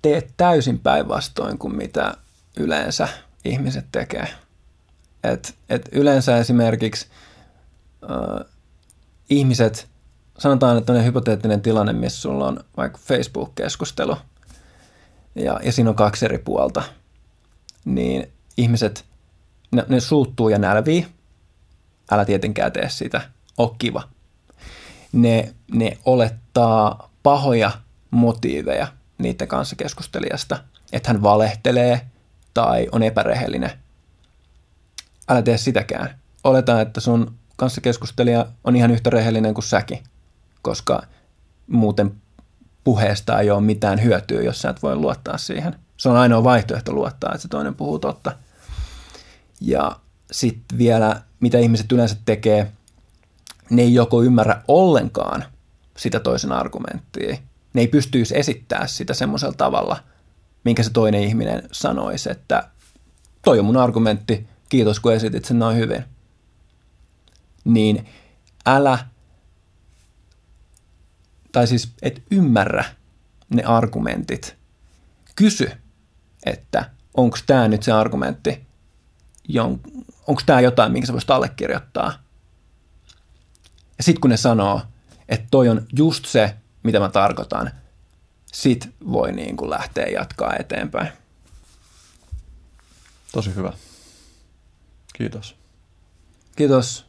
teet 0.01 0.33
täysin 0.37 0.79
päinvastoin 0.79 1.57
kuin 1.57 1.75
mitä 1.75 2.17
yleensä 2.57 3.07
ihmiset 3.45 3.85
tekee. 3.91 4.44
Et, 5.31 5.55
et 5.69 5.89
yleensä 5.91 6.37
esimerkiksi 6.37 7.07
äh, 8.03 8.45
ihmiset, 9.29 9.87
sanotaan, 10.37 10.77
että 10.77 10.93
on 10.93 11.05
hypoteettinen 11.05 11.61
tilanne, 11.61 11.93
missä 11.93 12.21
sulla 12.21 12.47
on 12.47 12.63
vaikka 12.77 12.99
Facebook-keskustelu 13.01 14.17
ja, 15.35 15.59
ja 15.63 15.71
siinä 15.71 15.89
on 15.89 15.95
kaksi 15.95 16.25
eri 16.25 16.37
puolta, 16.37 16.83
niin 17.85 18.31
ihmiset, 18.57 19.05
ne, 19.71 19.85
ne 19.87 19.99
suuttuu 19.99 20.49
ja 20.49 20.57
nälvii, 20.57 21.07
älä 22.11 22.25
tietenkään 22.25 22.71
tee 22.71 22.89
sitä, 22.89 23.21
oo 23.57 23.75
kiva. 23.77 24.03
Ne, 25.11 25.53
ne 25.71 25.97
olettaa 26.05 27.09
pahoja 27.23 27.71
motiiveja 28.11 28.87
niiden 29.17 29.47
kanssa 29.47 29.75
keskustelijasta, 29.75 30.57
että 30.91 31.09
hän 31.09 31.23
valehtelee 31.23 32.01
tai 32.53 32.87
on 32.91 33.03
epärehellinen. 33.03 33.71
Älä 35.27 35.41
tee 35.41 35.57
sitäkään. 35.57 36.19
Oleta, 36.43 36.81
että 36.81 36.99
sun 36.99 37.35
kanssa 37.57 37.81
keskustelija 37.81 38.45
on 38.63 38.75
ihan 38.75 38.91
yhtä 38.91 39.09
rehellinen 39.09 39.53
kuin 39.53 39.65
säkin, 39.65 39.99
koska 40.61 41.03
muuten 41.67 42.15
puheesta 42.83 43.39
ei 43.39 43.51
ole 43.51 43.61
mitään 43.61 44.03
hyötyä, 44.03 44.41
jos 44.41 44.61
sä 44.61 44.69
et 44.69 44.83
voi 44.83 44.95
luottaa 44.95 45.37
siihen. 45.37 45.75
Se 45.97 46.09
on 46.09 46.17
ainoa 46.17 46.43
vaihtoehto 46.43 46.93
luottaa, 46.93 47.31
että 47.31 47.41
se 47.41 47.47
toinen 47.47 47.75
puhuu 47.75 47.99
totta. 47.99 48.31
Ja 49.61 49.99
sitten 50.31 50.77
vielä, 50.77 51.21
mitä 51.39 51.57
ihmiset 51.57 51.91
yleensä 51.91 52.15
tekee, 52.25 52.71
ne 53.69 53.81
ei 53.81 53.93
joko 53.93 54.23
ymmärrä 54.23 54.61
ollenkaan 54.67 55.45
sitä 55.97 56.19
toisen 56.19 56.51
argumenttia. 56.51 57.37
Ne 57.73 57.81
ei 57.81 57.87
pystyisi 57.87 58.37
esittää 58.37 58.87
sitä 58.87 59.13
semmoisella 59.13 59.53
tavalla, 59.57 59.97
minkä 60.63 60.83
se 60.83 60.89
toinen 60.89 61.23
ihminen 61.23 61.63
sanoisi, 61.71 62.31
että 62.31 62.69
toi 63.41 63.59
on 63.59 63.65
mun 63.65 63.77
argumentti, 63.77 64.47
kiitos 64.75 64.99
kun 64.99 65.13
esitit 65.13 65.45
sen 65.45 65.59
noin 65.59 65.77
hyvin. 65.77 66.05
Niin 67.65 68.07
älä, 68.65 69.07
tai 71.51 71.67
siis 71.67 71.91
et 72.01 72.23
ymmärrä 72.31 72.83
ne 73.49 73.63
argumentit. 73.63 74.55
Kysy, 75.35 75.71
että 76.45 76.89
onko 77.13 77.37
tämä 77.45 77.67
nyt 77.67 77.83
se 77.83 77.91
argumentti, 77.91 78.67
onko 80.27 80.41
tämä 80.45 80.61
jotain, 80.61 80.91
minkä 80.91 81.05
sä 81.05 81.13
voisit 81.13 81.31
allekirjoittaa. 81.31 82.13
Ja 83.97 84.03
sitten 84.03 84.21
kun 84.21 84.29
ne 84.29 84.37
sanoo, 84.37 84.81
että 85.29 85.47
toi 85.51 85.69
on 85.69 85.85
just 85.97 86.25
se, 86.25 86.55
mitä 86.83 86.99
mä 86.99 87.09
tarkoitan, 87.09 87.71
sit 88.53 88.89
voi 89.11 89.31
niin 89.31 89.57
kuin 89.57 89.69
lähteä 89.69 90.05
jatkaa 90.05 90.55
eteenpäin. 90.59 91.07
Tosi 93.31 93.55
hyvä. 93.55 93.73
Kiitos. 95.17 95.55
Kiitos. 96.55 97.05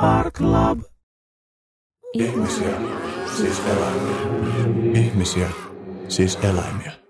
Art 0.00 0.34
Club. 0.34 0.80
Ihmisiä, 2.12 2.80
siis 3.36 3.58
eläimiä. 3.60 5.00
Ihmisiä, 5.00 5.50
siis 6.08 6.38
eläimiä. 6.42 7.09